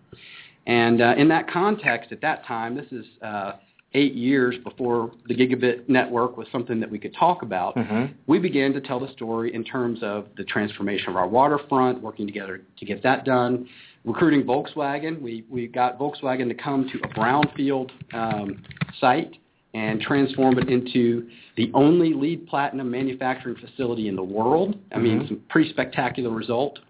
And 0.66 1.02
uh, 1.02 1.14
in 1.18 1.28
that 1.28 1.48
context, 1.48 2.12
at 2.12 2.22
that 2.22 2.46
time, 2.46 2.74
this 2.74 2.90
is 2.90 3.04
uh, 3.20 3.52
eight 3.96 4.14
years 4.14 4.54
before 4.62 5.10
the 5.26 5.34
gigabit 5.34 5.88
network 5.88 6.36
was 6.36 6.46
something 6.52 6.78
that 6.78 6.90
we 6.90 6.98
could 6.98 7.14
talk 7.14 7.42
about, 7.42 7.76
hmm 7.76 8.04
we 8.26 8.38
began 8.40 8.72
to 8.72 8.80
tell 8.80 8.98
the 8.98 9.10
story 9.12 9.54
in 9.54 9.62
terms 9.64 10.00
of 10.02 10.26
the 10.36 10.44
transformation 10.44 11.08
of 11.10 11.16
our 11.16 11.28
waterfront, 11.28 12.00
working 12.02 12.26
together 12.26 12.60
to 12.76 12.84
get 12.84 13.02
that 13.02 13.24
done, 13.24 13.68
recruiting 14.04 14.42
Volkswagen. 14.42 15.20
We, 15.22 15.44
we 15.48 15.68
got 15.68 15.96
Volkswagen 15.98 16.48
to 16.48 16.54
come 16.54 16.90
to 16.92 16.98
a 16.98 17.08
brownfield 17.14 17.90
um, 18.12 18.64
site 19.00 19.32
and 19.74 20.00
transform 20.00 20.58
it 20.58 20.68
into 20.68 21.28
the 21.56 21.70
only 21.72 22.14
LEED 22.14 22.48
platinum 22.48 22.90
manufacturing 22.90 23.56
facility 23.56 24.08
in 24.08 24.16
the 24.16 24.24
world. 24.24 24.76
I 24.92 24.98
mean, 24.98 25.20
Mhm. 25.20 25.22
it's 25.22 25.30
a 25.32 25.36
pretty 25.52 25.70
spectacular 25.70 26.30
result. 26.30 26.80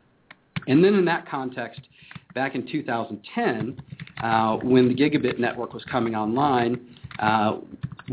And 0.68 0.82
then 0.82 0.94
in 0.94 1.04
that 1.04 1.28
context, 1.28 1.82
back 2.34 2.54
in 2.54 2.66
2010, 2.66 3.76
uh, 4.22 4.56
when 4.58 4.88
the 4.88 4.94
gigabit 4.94 5.38
network 5.38 5.74
was 5.74 5.84
coming 5.84 6.14
online, 6.14 6.80
uh, 7.18 7.56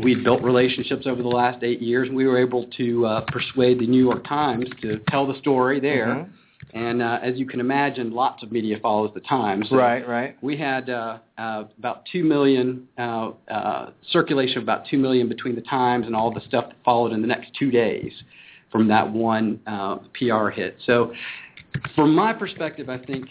we'd 0.02 0.24
built 0.24 0.42
relationships 0.42 1.06
over 1.06 1.22
the 1.22 1.28
last 1.28 1.62
eight 1.62 1.80
years, 1.80 2.08
and 2.08 2.16
we 2.16 2.26
were 2.26 2.38
able 2.38 2.66
to 2.76 3.06
uh, 3.06 3.20
persuade 3.28 3.78
the 3.78 3.86
New 3.86 4.02
York 4.02 4.26
Times 4.26 4.66
to 4.82 4.98
tell 5.08 5.26
the 5.26 5.38
story 5.38 5.80
there. 5.80 6.06
Mhm. 6.06 6.28
And 6.72 7.02
uh, 7.02 7.20
as 7.22 7.36
you 7.36 7.46
can 7.46 7.60
imagine, 7.60 8.12
lots 8.12 8.42
of 8.42 8.50
media 8.50 8.78
follows 8.82 9.12
the 9.14 9.20
Times. 9.20 9.68
So 9.70 9.76
Right. 9.76 10.06
Right. 10.08 10.36
we 10.42 10.56
had 10.56 10.90
uh, 10.90 11.18
uh, 11.38 11.64
about 11.78 12.02
two 12.10 12.24
million 12.24 12.88
uh, 12.98 13.30
uh, 13.48 13.90
circulation 14.10 14.58
of 14.58 14.64
about 14.64 14.84
two 14.90 14.98
million 14.98 15.28
between 15.28 15.54
the 15.54 15.60
Times 15.62 16.06
and 16.06 16.16
all 16.16 16.32
the 16.32 16.40
stuff 16.40 16.66
that 16.68 16.76
followed 16.84 17.12
in 17.12 17.20
the 17.20 17.28
next 17.28 17.52
two 17.56 17.70
days 17.70 18.12
from 18.72 18.88
that 18.88 19.08
one 19.08 19.60
uh, 19.68 19.98
PR 20.18 20.48
hit. 20.48 20.76
So, 20.84 21.12
from 21.94 22.12
my 22.12 22.32
perspective, 22.32 22.88
I 22.88 22.98
think 22.98 23.26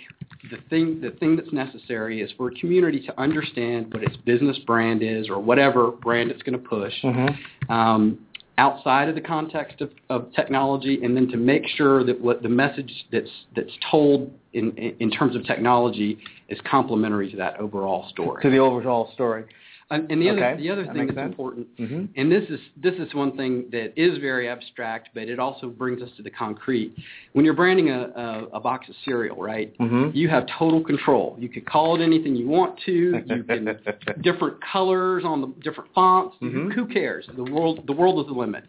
the 0.52 0.58
thing 0.70 1.00
the 1.02 1.12
thing 1.12 1.36
that's 1.36 1.54
necessary 1.54 2.22
is 2.22 2.32
for 2.38 2.50
a 2.50 2.56
community 2.56 3.00
to 3.00 3.20
understand 3.20 3.94
what 3.94 4.04
its 4.04 4.16
business 4.18 4.58
brand 4.60 5.02
is 5.02 5.30
or 5.30 5.40
whatever 5.40 5.92
brand 5.92 6.32
it's 6.32 6.44
going 6.44 6.60
to 6.62 6.68
push. 6.68 6.94
hmm 7.02 7.72
Um, 7.72 8.20
outside 8.58 9.10
of 9.10 9.16
the 9.16 9.22
context 9.22 9.82
of, 9.82 9.90
of 10.10 10.32
technology 10.34 11.00
and 11.04 11.16
then 11.18 11.28
to 11.28 11.38
make 11.38 11.64
sure 11.76 12.04
that 12.04 12.20
what 12.20 12.44
the 12.44 12.50
message 12.50 12.92
that's 13.12 13.30
that's 13.56 13.72
told 13.90 14.32
in 14.54 14.72
in 15.00 15.10
terms 15.10 15.36
of 15.36 15.46
technology 15.46 16.20
is 16.50 16.60
complementary 16.70 17.32
to 17.32 17.38
that 17.38 17.60
overall 17.60 18.08
story. 18.10 18.42
To 18.44 18.50
the 18.50 18.60
overall 18.60 19.12
story. 19.14 19.46
And, 19.94 20.10
the 20.22 20.30
Okay, 20.32 20.44
other 20.54 20.58
the 20.58 20.70
other 20.72 20.86
that 20.86 20.94
thing 20.94 21.06
that's 21.08 21.18
sense. 21.18 21.30
important, 21.30 21.68
hmm 21.78 22.06
and 22.16 22.32
this 22.32 22.50
is 22.50 22.60
this 22.82 22.96
is 22.96 23.14
one 23.14 23.38
thing 23.38 23.66
that 23.72 23.94
is 23.96 24.18
very 24.18 24.50
abstract, 24.50 25.10
but 25.14 25.24
it 25.24 25.40
also 25.40 25.68
brings 25.70 26.02
us 26.02 26.10
to 26.18 26.24
the 26.24 26.30
concrete. 26.32 26.94
When 27.34 27.46
you're 27.46 27.54
branding 27.54 27.90
a, 27.90 28.02
a, 28.16 28.48
a 28.54 28.60
box 28.60 28.90
of 28.90 28.96
cereal, 29.06 29.38
right? 29.38 29.74
hmm 29.78 30.10
You 30.14 30.30
have 30.30 30.46
total 30.58 30.82
control. 30.84 31.36
You 31.40 31.50
could 31.50 31.66
call 31.66 31.96
it 32.00 32.04
anything 32.04 32.36
you 32.36 32.48
want 32.48 32.80
to. 32.86 32.92
You 32.92 33.44
can 33.48 33.78
different 34.22 34.58
colors 34.72 35.24
on 35.26 35.42
the 35.42 35.48
different 35.62 35.90
fonts. 35.94 36.36
Mhm. 36.42 36.74
Who 36.74 36.86
cares? 36.88 37.28
The 37.36 37.44
world 37.44 37.84
the 37.86 37.94
world 37.94 38.20
is 38.26 38.28
the 38.34 38.38
limit, 38.40 38.64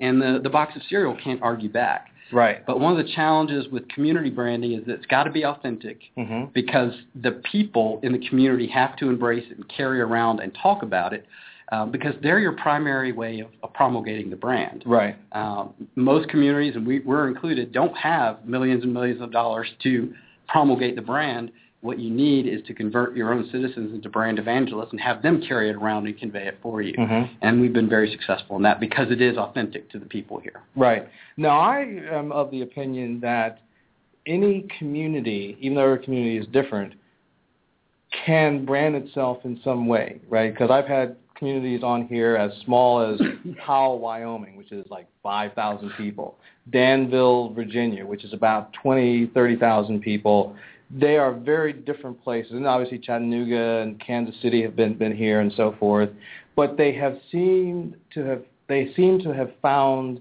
and 0.00 0.20
the 0.20 0.40
the 0.42 0.50
box 0.50 0.76
of 0.76 0.82
cereal 0.90 1.16
can't 1.22 1.40
argue 1.42 1.70
back. 1.70 2.08
Right. 2.32 2.64
But 2.66 2.80
one 2.80 2.98
of 2.98 3.04
the 3.04 3.12
challenges 3.12 3.66
with 3.68 3.88
community 3.88 4.30
branding 4.30 4.72
is 4.72 4.84
that 4.86 4.94
it's 4.94 5.06
got 5.06 5.24
to 5.24 5.30
be 5.30 5.44
authentic 5.44 6.00
hmm 6.16 6.44
because 6.54 6.92
the 7.22 7.42
people 7.50 8.00
in 8.02 8.12
the 8.12 8.28
community 8.28 8.66
have 8.68 8.96
to 8.96 9.08
embrace 9.08 9.44
it 9.50 9.56
and 9.56 9.68
carry 9.68 10.00
around 10.00 10.40
and 10.40 10.56
talk 10.62 10.82
about 10.82 11.12
it 11.12 11.26
uh, 11.72 11.84
because 11.84 12.14
they're 12.22 12.38
your 12.38 12.52
primary 12.52 13.12
way 13.12 13.40
of, 13.40 13.48
of 13.62 13.72
promulgating 13.72 14.30
the 14.30 14.36
brand. 14.36 14.84
Right. 14.86 15.16
Um, 15.32 15.74
most 15.96 16.28
communities, 16.28 16.76
and 16.76 16.86
we, 16.86 17.00
we're 17.00 17.28
included, 17.28 17.72
don't 17.72 17.96
have 17.96 18.44
millions 18.44 18.84
and 18.84 18.94
millions 18.94 19.20
of 19.20 19.32
dollars 19.32 19.68
to 19.82 20.14
promulgate 20.48 20.94
the 20.94 21.02
brand. 21.02 21.50
What 21.86 22.00
you 22.00 22.10
need 22.10 22.46
is 22.46 22.60
to 22.66 22.74
convert 22.74 23.16
your 23.16 23.32
own 23.32 23.48
citizens 23.52 23.94
into 23.94 24.08
brand 24.08 24.38
evangelists 24.38 24.88
and 24.90 25.00
have 25.00 25.22
them 25.22 25.40
carry 25.46 25.70
it 25.70 25.76
around 25.76 26.06
and 26.06 26.18
convey 26.18 26.46
it 26.48 26.58
for 26.60 26.82
you. 26.82 26.94
hmm 26.98 27.22
And 27.42 27.60
we've 27.60 27.72
been 27.72 27.88
very 27.88 28.10
successful 28.10 28.56
in 28.56 28.62
that 28.64 28.80
because 28.80 29.10
it 29.10 29.22
is 29.22 29.36
authentic 29.36 29.88
to 29.90 29.98
the 29.98 30.06
people 30.06 30.40
here. 30.40 30.62
Right. 30.74 31.08
Now, 31.36 31.60
I 31.60 31.80
am 32.10 32.32
of 32.32 32.50
the 32.50 32.62
opinion 32.62 33.20
that 33.20 33.60
any 34.26 34.66
community, 34.78 35.56
even 35.60 35.76
though 35.76 35.84
every 35.84 36.04
community 36.04 36.38
is 36.38 36.46
different, 36.48 36.94
can 38.24 38.64
brand 38.64 38.96
itself 38.96 39.38
in 39.44 39.60
some 39.62 39.86
way, 39.86 40.20
right? 40.28 40.52
Because 40.52 40.70
I've 40.70 40.86
had 40.86 41.16
communities 41.36 41.82
on 41.82 42.06
here 42.08 42.36
as 42.36 42.50
small 42.64 43.00
as 43.00 43.20
Powell, 43.64 43.98
Wyoming, 43.98 44.56
which 44.56 44.72
is 44.72 44.84
like 44.90 45.06
5,000 45.22 45.92
people, 45.96 46.36
Danville, 46.72 47.52
Virginia, 47.52 48.04
which 48.04 48.24
is 48.24 48.32
about 48.32 48.72
20, 48.82 49.30
30,000 49.34 50.00
people. 50.00 50.56
They 50.90 51.16
are 51.16 51.32
very 51.32 51.72
different 51.72 52.22
places, 52.22 52.52
and 52.52 52.66
obviously 52.66 52.98
Chattanooga 52.98 53.82
and 53.82 53.98
Kansas 54.00 54.34
City 54.40 54.62
have 54.62 54.76
been 54.76 54.94
been 54.94 55.16
here 55.16 55.40
and 55.40 55.52
so 55.56 55.74
forth. 55.80 56.10
But 56.54 56.76
they 56.76 56.92
have 56.94 57.18
seemed 57.30 57.96
to 58.14 58.24
have 58.24 58.42
they 58.68 58.92
seem 58.94 59.18
to 59.20 59.34
have 59.34 59.50
found 59.60 60.20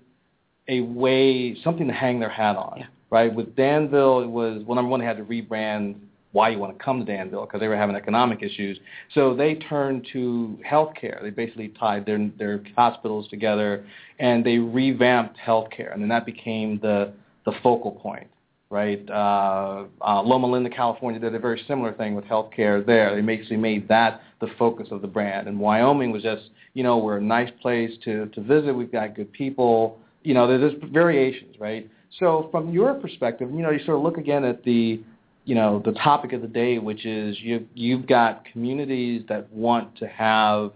a 0.67 0.81
way, 0.81 1.55
something 1.63 1.87
to 1.87 1.93
hang 1.93 2.19
their 2.19 2.29
hat 2.29 2.55
on, 2.55 2.79
Yeah. 2.79 2.85
right? 3.11 3.33
With 3.33 3.55
Danville, 3.55 4.21
it 4.21 4.27
was 4.29 4.63
well, 4.65 4.75
number 4.75 4.89
one, 4.89 4.99
they 4.99 5.05
had 5.05 5.17
to 5.17 5.23
rebrand 5.23 5.95
why 6.31 6.49
you 6.49 6.59
want 6.59 6.77
to 6.77 6.83
come 6.83 6.99
to 6.99 7.05
Danville 7.05 7.45
because 7.45 7.61
they 7.61 7.67
were 7.69 7.77
having 7.77 7.95
economic 7.95 8.43
issues. 8.43 8.77
So 9.13 9.33
they 9.33 9.55
turned 9.55 10.05
to 10.11 10.59
healthcare. 10.69 11.21
They 11.21 11.29
basically 11.29 11.69
tied 11.79 12.05
their 12.05 12.29
their 12.37 12.61
hospitals 12.75 13.27
together 13.29 13.85
and 14.19 14.43
they 14.43 14.57
revamped 14.57 15.37
healthcare, 15.37 15.93
and 15.93 16.01
then 16.01 16.09
that 16.09 16.25
became 16.25 16.79
the 16.79 17.13
the 17.45 17.53
focal 17.61 17.91
point, 17.91 18.27
right? 18.69 19.07
Uh, 19.09 19.85
uh, 20.01 20.21
Loma 20.21 20.47
Linda, 20.47 20.69
California, 20.69 21.19
did 21.19 21.35
a 21.35 21.39
very 21.39 21.63
similar 21.67 21.93
thing 21.93 22.15
with 22.15 22.25
healthcare 22.25 22.85
there. 22.85 23.15
They 23.15 23.21
basically 23.21 23.57
made 23.57 23.87
that 23.87 24.21
the 24.41 24.47
focus 24.57 24.87
of 24.91 25.01
the 25.01 25.07
brand, 25.07 25.47
and 25.47 25.59
Wyoming 25.59 26.11
was 26.11 26.23
just, 26.23 26.49
you 26.73 26.83
know, 26.83 26.97
we're 26.97 27.17
a 27.17 27.21
nice 27.21 27.51
place 27.61 27.91
to 28.03 28.27
to 28.27 28.41
visit. 28.41 28.73
We've 28.73 28.91
got 28.91 29.15
good 29.15 29.31
people. 29.31 29.99
You 30.23 30.33
know, 30.33 30.47
there's 30.47 30.61
there's 30.61 30.91
variations, 30.91 31.55
right? 31.59 31.89
So 32.19 32.47
from 32.51 32.71
your 32.71 32.93
perspective, 32.95 33.49
you 33.51 33.61
know, 33.61 33.71
you 33.71 33.83
sort 33.85 33.97
of 33.97 34.03
look 34.03 34.17
again 34.17 34.43
at 34.43 34.63
the 34.63 35.01
you 35.45 35.55
know 35.55 35.81
the 35.85 35.93
topic 35.93 36.33
of 36.33 36.41
the 36.41 36.47
day, 36.47 36.79
which 36.79 37.05
is 37.05 37.37
you've 37.39 37.65
you've 37.73 38.07
got 38.07 38.45
communities 38.51 39.23
that 39.29 39.51
want 39.53 39.95
to 39.97 40.07
have 40.07 40.71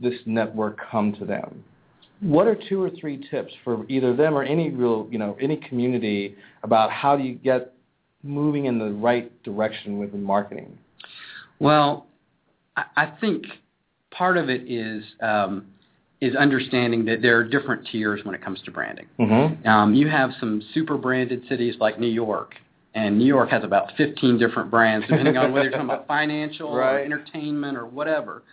this 0.00 0.14
network 0.26 0.78
come 0.90 1.12
to 1.14 1.24
them. 1.24 1.64
What 2.22 2.46
are 2.46 2.56
two 2.68 2.80
or 2.80 2.88
three 2.88 3.26
tips 3.30 3.52
for 3.64 3.84
either 3.88 4.14
them 4.14 4.34
or 4.34 4.44
any 4.44 4.70
real 4.70 5.08
you 5.10 5.18
know 5.18 5.36
any 5.40 5.56
community 5.56 6.36
about 6.62 6.90
how 6.90 7.16
do 7.16 7.24
you 7.24 7.34
get 7.34 7.74
moving 8.22 8.66
in 8.66 8.78
the 8.78 8.90
right 8.90 9.42
direction 9.42 9.98
with 9.98 10.14
marketing? 10.14 10.78
Well, 11.58 12.06
I, 12.76 12.84
I 12.96 13.12
think 13.20 13.44
part 14.10 14.36
of 14.36 14.48
it 14.48 14.70
is 14.70 15.04
um, 15.20 15.66
is 16.20 16.36
understanding 16.36 17.04
that 17.06 17.20
there 17.20 17.36
are 17.38 17.44
different 17.44 17.86
tiers 17.90 18.20
when 18.24 18.34
it 18.34 18.44
comes 18.44 18.62
to 18.62 18.70
branding. 18.70 19.06
Mm-hmm. 19.18 19.66
Um, 19.66 19.94
you 19.94 20.08
have 20.08 20.30
some 20.38 20.62
super 20.72 20.96
branded 20.96 21.42
cities 21.48 21.74
like 21.80 21.98
New 21.98 22.06
York, 22.06 22.54
and 22.94 23.18
New 23.18 23.26
York 23.26 23.50
has 23.50 23.64
about 23.64 23.90
15 23.96 24.38
different 24.38 24.70
brands, 24.70 25.04
depending 25.08 25.36
on 25.36 25.52
whether 25.52 25.64
you're 25.64 25.72
talking 25.72 25.86
about 25.86 26.06
financial 26.08 26.68
or 26.68 27.00
entertainment 27.00 27.76
or 27.76 27.86
whatever. 27.86 28.44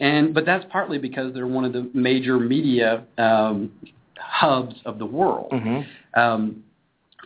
And 0.00 0.34
but 0.34 0.44
that's 0.44 0.64
partly 0.70 0.98
because 0.98 1.34
they're 1.34 1.46
one 1.46 1.64
of 1.64 1.72
the 1.72 1.90
major 1.94 2.38
media 2.38 3.04
um, 3.18 3.72
hubs 4.18 4.74
of 4.84 4.98
the 4.98 5.06
world. 5.06 5.52
Mm-hmm. 5.52 6.20
Um, 6.20 6.64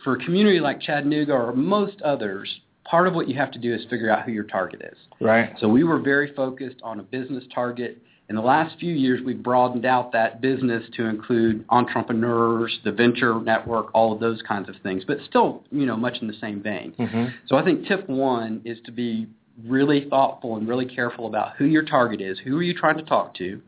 for 0.03 0.13
a 0.13 0.23
community 0.23 0.59
like 0.59 0.81
Chattanooga 0.81 1.33
or 1.33 1.53
most 1.53 2.01
others, 2.01 2.61
part 2.85 3.07
of 3.07 3.13
what 3.13 3.27
you 3.27 3.35
have 3.35 3.51
to 3.51 3.59
do 3.59 3.73
is 3.73 3.81
figure 3.89 4.09
out 4.09 4.23
who 4.23 4.31
your 4.31 4.45
target 4.45 4.81
is. 4.81 4.97
Right. 5.19 5.51
So 5.59 5.67
we 5.67 5.83
were 5.83 5.99
very 5.99 6.33
focused 6.33 6.77
on 6.83 6.99
a 6.99 7.03
business 7.03 7.43
target. 7.53 7.97
In 8.29 8.35
the 8.35 8.41
last 8.41 8.79
few 8.79 8.93
years, 8.93 9.21
we've 9.25 9.41
broadened 9.41 9.85
out 9.85 10.11
that 10.11 10.39
business 10.39 10.83
to 10.95 11.05
include 11.05 11.65
entrepreneurs, 11.69 12.79
the 12.83 12.91
venture 12.91 13.39
network, 13.41 13.87
all 13.93 14.13
of 14.13 14.19
those 14.19 14.41
kinds 14.47 14.69
of 14.69 14.75
things, 14.83 15.03
but 15.05 15.17
still, 15.27 15.63
you 15.71 15.85
know, 15.85 15.97
much 15.97 16.17
in 16.21 16.27
the 16.27 16.35
same 16.39 16.61
vein. 16.61 16.93
Mm-hmm. 16.99 17.25
So 17.47 17.57
I 17.57 17.63
think 17.63 17.87
tip 17.87 18.07
one 18.07 18.61
is 18.65 18.77
to 18.85 18.91
be 18.91 19.27
really 19.67 20.07
thoughtful 20.09 20.57
and 20.57 20.67
really 20.67 20.85
careful 20.85 21.27
about 21.27 21.55
who 21.57 21.65
your 21.65 21.83
target 21.83 22.21
is, 22.21 22.37
who 22.39 22.57
are 22.57 22.63
you 22.63 22.73
trying 22.73 22.97
to 22.97 23.03
talk 23.03 23.33
to, 23.35 23.61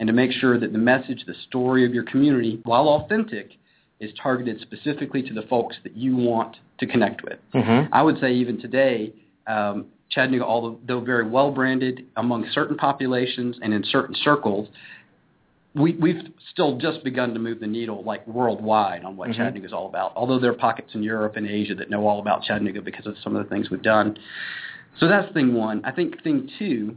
and 0.00 0.06
to 0.06 0.12
make 0.12 0.30
sure 0.32 0.58
that 0.58 0.72
the 0.72 0.78
message, 0.78 1.24
the 1.26 1.34
story 1.48 1.84
of 1.84 1.92
your 1.92 2.04
community, 2.04 2.60
while 2.64 2.88
authentic, 2.88 3.50
is 4.00 4.10
targeted 4.22 4.60
specifically 4.60 5.22
to 5.22 5.34
the 5.34 5.42
folks 5.42 5.76
that 5.82 5.96
you 5.96 6.16
want 6.16 6.56
to 6.78 6.86
connect 6.86 7.24
with. 7.24 7.38
Mm-hmm. 7.54 7.92
I 7.92 8.02
would 8.02 8.20
say 8.20 8.32
even 8.32 8.60
today, 8.60 9.12
um, 9.48 9.86
Chattanooga, 10.10 10.44
although 10.44 11.00
very 11.00 11.28
well 11.28 11.50
branded 11.50 12.06
among 12.16 12.48
certain 12.52 12.76
populations 12.76 13.56
and 13.60 13.74
in 13.74 13.82
certain 13.84 14.14
circles, 14.22 14.68
we, 15.74 15.94
we've 15.94 16.22
still 16.52 16.78
just 16.78 17.04
begun 17.04 17.34
to 17.34 17.40
move 17.40 17.60
the 17.60 17.66
needle 17.66 18.02
like 18.04 18.26
worldwide 18.26 19.04
on 19.04 19.16
what 19.16 19.28
Mhm. 19.28 19.36
Chattanooga 19.36 19.66
is 19.66 19.72
all 19.72 19.88
about. 19.88 20.12
Although 20.16 20.38
there 20.38 20.50
are 20.50 20.54
pockets 20.54 20.94
in 20.94 21.02
Europe 21.02 21.36
and 21.36 21.46
Asia 21.46 21.74
that 21.74 21.90
know 21.90 22.06
all 22.06 22.20
about 22.20 22.42
Chattanooga 22.42 22.80
because 22.80 23.06
of 23.06 23.16
some 23.22 23.36
of 23.36 23.42
the 23.42 23.48
things 23.50 23.68
we've 23.70 23.82
done. 23.82 24.16
So 24.98 25.08
that's 25.08 25.32
thing 25.32 25.54
one. 25.54 25.84
I 25.84 25.92
think 25.92 26.22
thing 26.22 26.50
two 26.58 26.96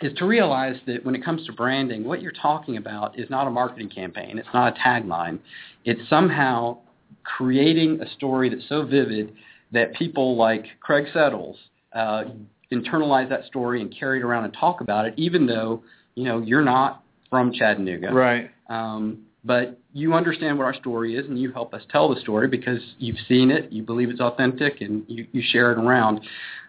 is 0.00 0.12
to 0.18 0.26
realize 0.26 0.76
that 0.86 1.04
when 1.04 1.14
it 1.14 1.24
comes 1.24 1.46
to 1.46 1.52
branding, 1.52 2.04
what 2.04 2.20
you're 2.20 2.32
talking 2.32 2.76
about 2.76 3.18
is 3.18 3.28
not 3.30 3.46
a 3.46 3.50
marketing 3.50 3.88
campaign. 3.88 4.38
It's 4.38 4.48
not 4.52 4.76
a 4.76 4.80
tagline. 4.80 5.38
It's 5.84 6.08
somehow 6.08 6.78
creating 7.24 8.00
a 8.00 8.10
story 8.14 8.48
that's 8.48 8.68
so 8.68 8.84
vivid 8.84 9.32
that 9.72 9.94
people 9.94 10.36
like 10.36 10.66
Craig 10.80 11.06
Settles 11.12 11.56
uh, 11.94 12.24
internalize 12.72 13.28
that 13.28 13.44
story 13.46 13.80
and 13.80 13.94
carry 13.96 14.20
it 14.20 14.22
around 14.22 14.44
and 14.44 14.52
talk 14.52 14.80
about 14.80 15.06
it, 15.06 15.14
even 15.16 15.46
though 15.46 15.82
you 16.14 16.24
know 16.24 16.40
you're 16.40 16.62
not 16.62 17.02
from 17.30 17.52
Chattanooga. 17.52 18.12
Right. 18.12 18.50
Um, 18.68 19.22
but 19.44 19.78
you 19.92 20.12
understand 20.12 20.58
what 20.58 20.64
our 20.64 20.74
story 20.74 21.16
is, 21.16 21.26
and 21.26 21.38
you 21.38 21.52
help 21.52 21.72
us 21.72 21.82
tell 21.90 22.12
the 22.12 22.20
story 22.20 22.48
because 22.48 22.80
you've 22.98 23.16
seen 23.28 23.50
it, 23.50 23.70
you 23.70 23.82
believe 23.82 24.10
it's 24.10 24.20
authentic, 24.20 24.80
and 24.80 25.04
you, 25.06 25.26
you 25.32 25.40
share 25.50 25.70
it 25.72 25.78
around. 25.78 26.20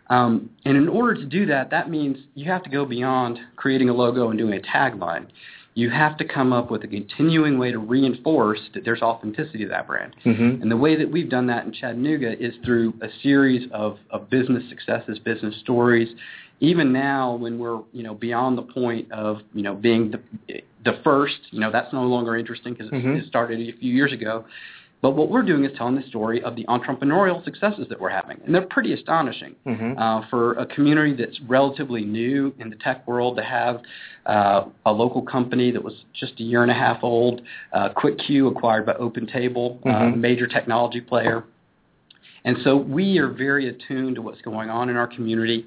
Um, 0.09 0.49
and 0.65 0.77
in 0.77 0.87
order 0.87 1.13
to 1.15 1.25
do 1.25 1.45
that, 1.47 1.69
that 1.71 1.89
means 1.89 2.17
you 2.35 2.49
have 2.49 2.63
to 2.63 2.69
go 2.69 2.85
beyond 2.85 3.39
creating 3.55 3.89
a 3.89 3.93
logo 3.93 4.29
and 4.29 4.37
doing 4.37 4.53
a 4.53 4.61
tagline. 4.61 5.27
You 5.73 5.89
have 5.91 6.17
to 6.17 6.25
come 6.25 6.53
up 6.53 6.71
with 6.71 6.83
a 6.83 6.87
continuing 6.87 7.59
way 7.59 7.71
to 7.71 7.77
reinforce 7.77 8.59
that 8.73 8.83
there's 8.83 9.01
authenticity 9.01 9.59
to 9.59 9.69
that 9.69 9.85
brand. 9.85 10.15
Mm-hmm. 10.25 10.61
And 10.61 10.71
the 10.71 10.77
way 10.77 10.95
that 10.95 11.11
we've 11.11 11.29
done 11.29 11.45
that 11.47 11.65
in 11.65 11.73
Chattanooga 11.73 12.43
is 12.43 12.53
through 12.65 12.93
a 13.01 13.07
series 13.21 13.69
of, 13.71 13.97
of 14.09 14.27
business 14.29 14.63
successes, 14.69 15.19
business 15.19 15.53
stories. 15.59 16.07
Even 16.61 16.91
now, 16.91 17.35
when 17.35 17.59
we're 17.59 17.81
you 17.93 18.01
know 18.01 18.15
beyond 18.15 18.57
the 18.57 18.63
point 18.63 19.11
of 19.11 19.37
you 19.53 19.61
know 19.61 19.75
being 19.75 20.09
the 20.09 20.19
the 20.83 20.99
first, 21.03 21.35
you 21.51 21.59
know 21.59 21.71
that's 21.71 21.93
no 21.93 22.01
longer 22.01 22.35
interesting 22.35 22.73
because 22.73 22.89
Mhm. 22.89 23.21
it 23.21 23.27
started 23.27 23.59
a 23.59 23.77
few 23.77 23.93
years 23.93 24.11
ago. 24.11 24.43
But 25.01 25.11
what 25.11 25.29
we're 25.29 25.43
doing 25.43 25.63
is 25.63 25.71
telling 25.77 25.95
the 25.95 26.07
story 26.07 26.41
of 26.43 26.55
the 26.55 26.63
entrepreneurial 26.65 27.43
successes 27.43 27.85
that 27.89 27.99
we're 28.01 28.09
having, 28.09 28.39
and 28.45 28.53
they're 28.53 28.63
pretty 28.63 28.93
astonishing 28.93 29.55
Mm-hmm. 29.67 29.97
uh, 29.99 30.27
for 30.29 30.53
a 30.53 30.65
community 30.65 31.13
that's 31.13 31.39
relatively 31.41 32.03
new 32.03 32.53
in 32.59 32.69
the 32.69 32.75
tech 32.77 33.07
world 33.07 33.37
to 33.37 33.43
have 33.43 33.81
uh, 34.25 34.63
a 34.85 34.91
local 34.91 35.21
company 35.21 35.71
that 35.71 35.83
was 35.83 35.93
just 36.13 36.33
a 36.39 36.43
year 36.43 36.63
and 36.63 36.71
a 36.71 36.73
half 36.73 37.03
old, 37.03 37.41
uh, 37.73 37.89
QuickCue 37.89 38.49
acquired 38.49 38.85
by 38.85 38.93
OpenTable, 38.93 39.79
uh, 39.85 39.89
Mhm. 39.89 40.17
major 40.17 40.47
technology 40.47 41.01
player. 41.01 41.43
And 42.45 42.57
so 42.63 42.75
we 42.77 43.19
are 43.19 43.27
very 43.27 43.67
attuned 43.67 44.15
to 44.15 44.21
what's 44.21 44.41
going 44.41 44.69
on 44.69 44.89
in 44.89 44.95
our 44.95 45.07
community, 45.07 45.65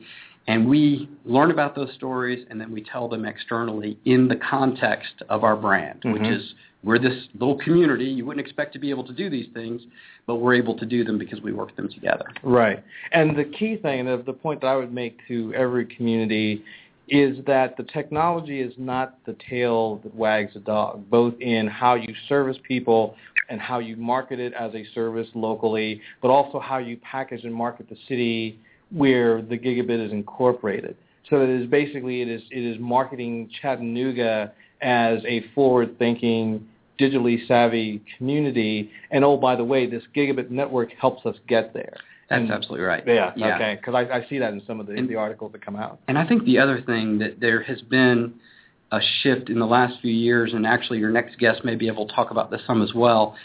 and 0.49 0.69
we 0.69 1.09
learn 1.25 1.51
about 1.51 1.75
those 1.75 1.93
stories, 1.93 2.47
and 2.51 2.61
then 2.61 2.73
we 2.73 2.83
tell 2.83 3.07
them 3.09 3.25
externally 3.25 3.99
in 4.07 4.29
the 4.29 4.37
context 4.37 5.23
of 5.29 5.45
our 5.45 5.57
brand, 5.57 6.01
which 6.05 6.23
Mhm. 6.23 6.33
is 6.37 6.55
we're 6.83 6.99
this 6.99 7.27
little 7.35 7.59
community. 7.59 8.05
You 8.05 8.25
wouldn't 8.25 8.45
expect 8.45 8.73
to 8.73 8.79
be 8.79 8.91
able 8.91 9.05
to 9.05 9.13
do 9.13 9.29
these 9.29 9.49
things, 9.53 9.83
but 10.27 10.37
we're 10.37 10.55
able 10.55 10.77
to 10.79 10.87
do 10.87 11.05
them 11.05 11.19
because 11.19 11.41
we 11.43 11.53
work 11.53 11.75
them 11.77 11.89
together. 11.89 12.25
Right. 12.43 12.83
And 13.13 13.37
the 13.37 13.45
key 13.45 13.77
thing, 13.77 14.07
the- 14.07 14.23
the 14.25 14.33
point 14.33 14.63
that 14.63 14.69
I 14.69 14.77
would 14.77 14.93
make 14.93 15.19
to 15.29 15.53
every 15.55 15.85
community 15.87 16.65
is 17.09 17.45
that 17.45 17.77
the 17.77 17.83
technology 17.83 18.61
is 18.61 18.73
not 18.79 19.19
the 19.25 19.35
tail 19.49 19.97
that 20.05 20.15
wags 20.15 20.55
the 20.55 20.61
dog, 20.61 21.09
both 21.11 21.35
in 21.41 21.67
how 21.67 21.95
you 21.95 22.15
service 22.29 22.57
people 22.63 23.17
and 23.49 23.61
how 23.61 23.81
you 23.81 23.97
market 23.97 24.39
it 24.39 24.53
as 24.55 24.73
a 24.75 24.85
service 24.95 25.29
locally, 25.35 26.01
but 26.23 26.29
also 26.29 26.61
how 26.61 26.79
you 26.79 26.97
package 26.99 27.45
and 27.45 27.53
market 27.53 27.89
the 27.89 27.97
city 28.07 28.59
where 28.91 29.43
the 29.43 29.59
gigabit 29.59 30.07
is 30.07 30.13
incorporated. 30.13 30.97
So 31.29 31.43
it 31.43 31.49
is 31.51 31.69
basically 31.69 32.23
it 32.23 32.29
is 32.29 32.43
it 32.51 32.65
is 32.65 32.79
marketing 32.81 33.51
Chattanooga 33.61 34.53
as 34.83 35.19
a 35.27 35.43
forward-thinking, 35.55 36.67
digitally 36.99 37.47
savvy 37.47 38.03
community. 38.17 38.91
And 39.11 39.25
oh, 39.25 39.37
by 39.37 39.57
the 39.57 39.65
way, 39.65 39.87
this 39.87 40.03
gigabit 40.17 40.51
network 40.51 40.91
helps 40.99 41.27
us 41.27 41.37
get 41.49 41.75
there. 41.75 41.95
That's 42.31 42.43
And- 42.43 42.51
absolutely 42.51 42.87
right. 42.87 43.03
Yeah, 43.07 43.33
Yeah. 43.37 43.57
okay, 43.57 43.75
because 43.77 43.95
I, 43.95 44.19
I 44.19 44.27
see 44.29 44.39
that 44.39 44.53
in 44.53 44.63
some 44.67 44.81
of 44.81 44.87
the, 44.87 44.95
And- 44.95 45.09
the 45.09 45.17
articles 45.17 45.53
that 45.53 45.65
come 45.65 45.77
out. 45.77 45.99
And 46.09 46.17
I 46.17 46.27
think 46.27 46.45
the 46.45 46.59
other 46.59 46.81
thing 46.81 47.19
that 47.19 47.41
there 47.41 47.63
has 47.65 47.83
been 47.83 48.35
a 48.93 49.01
shift 49.23 49.51
in 49.51 49.59
the 49.59 49.67
last 49.67 50.01
few 50.01 50.13
years, 50.13 50.53
and 50.55 50.67
actually 50.67 50.99
your 50.99 51.11
next 51.11 51.39
guest 51.39 51.65
may 51.65 51.75
be 51.77 51.87
able 51.87 52.07
to 52.07 52.15
talk 52.15 52.31
about 52.31 52.51
this 52.51 52.61
some 52.67 52.83
as 52.83 52.93
well. 52.95 53.37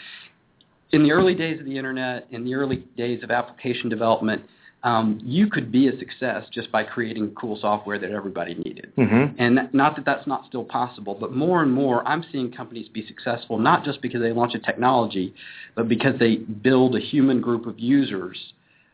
In 0.92 1.02
the 1.02 1.12
early 1.12 1.34
days 1.34 1.58
of 1.60 1.66
the 1.66 1.76
internet, 1.76 2.26
in 2.30 2.44
the 2.44 2.54
early 2.54 2.76
days 2.96 3.22
of 3.22 3.30
application 3.30 3.88
development, 3.88 4.42
um, 4.86 5.18
you 5.24 5.50
could 5.50 5.72
be 5.72 5.88
a 5.88 5.98
success 5.98 6.44
just 6.52 6.70
by 6.70 6.84
creating 6.84 7.34
cool 7.34 7.58
software 7.60 7.98
that 7.98 8.12
everybody 8.12 8.54
needed. 8.54 8.92
Mm-hmm. 8.96 9.34
And 9.36 9.68
not 9.72 9.96
that 9.96 10.04
that's 10.04 10.28
not 10.28 10.44
still 10.46 10.62
possible, 10.62 11.16
but 11.18 11.32
more 11.32 11.64
and 11.64 11.72
more 11.72 12.06
I'm 12.06 12.24
seeing 12.30 12.52
companies 12.52 12.88
be 12.88 13.04
successful 13.04 13.58
not 13.58 13.84
just 13.84 14.00
because 14.00 14.20
they 14.20 14.30
launch 14.30 14.54
a 14.54 14.60
technology, 14.60 15.34
but 15.74 15.88
because 15.88 16.16
they 16.20 16.36
build 16.36 16.94
a 16.94 17.00
human 17.00 17.40
group 17.40 17.66
of 17.66 17.80
users 17.80 18.38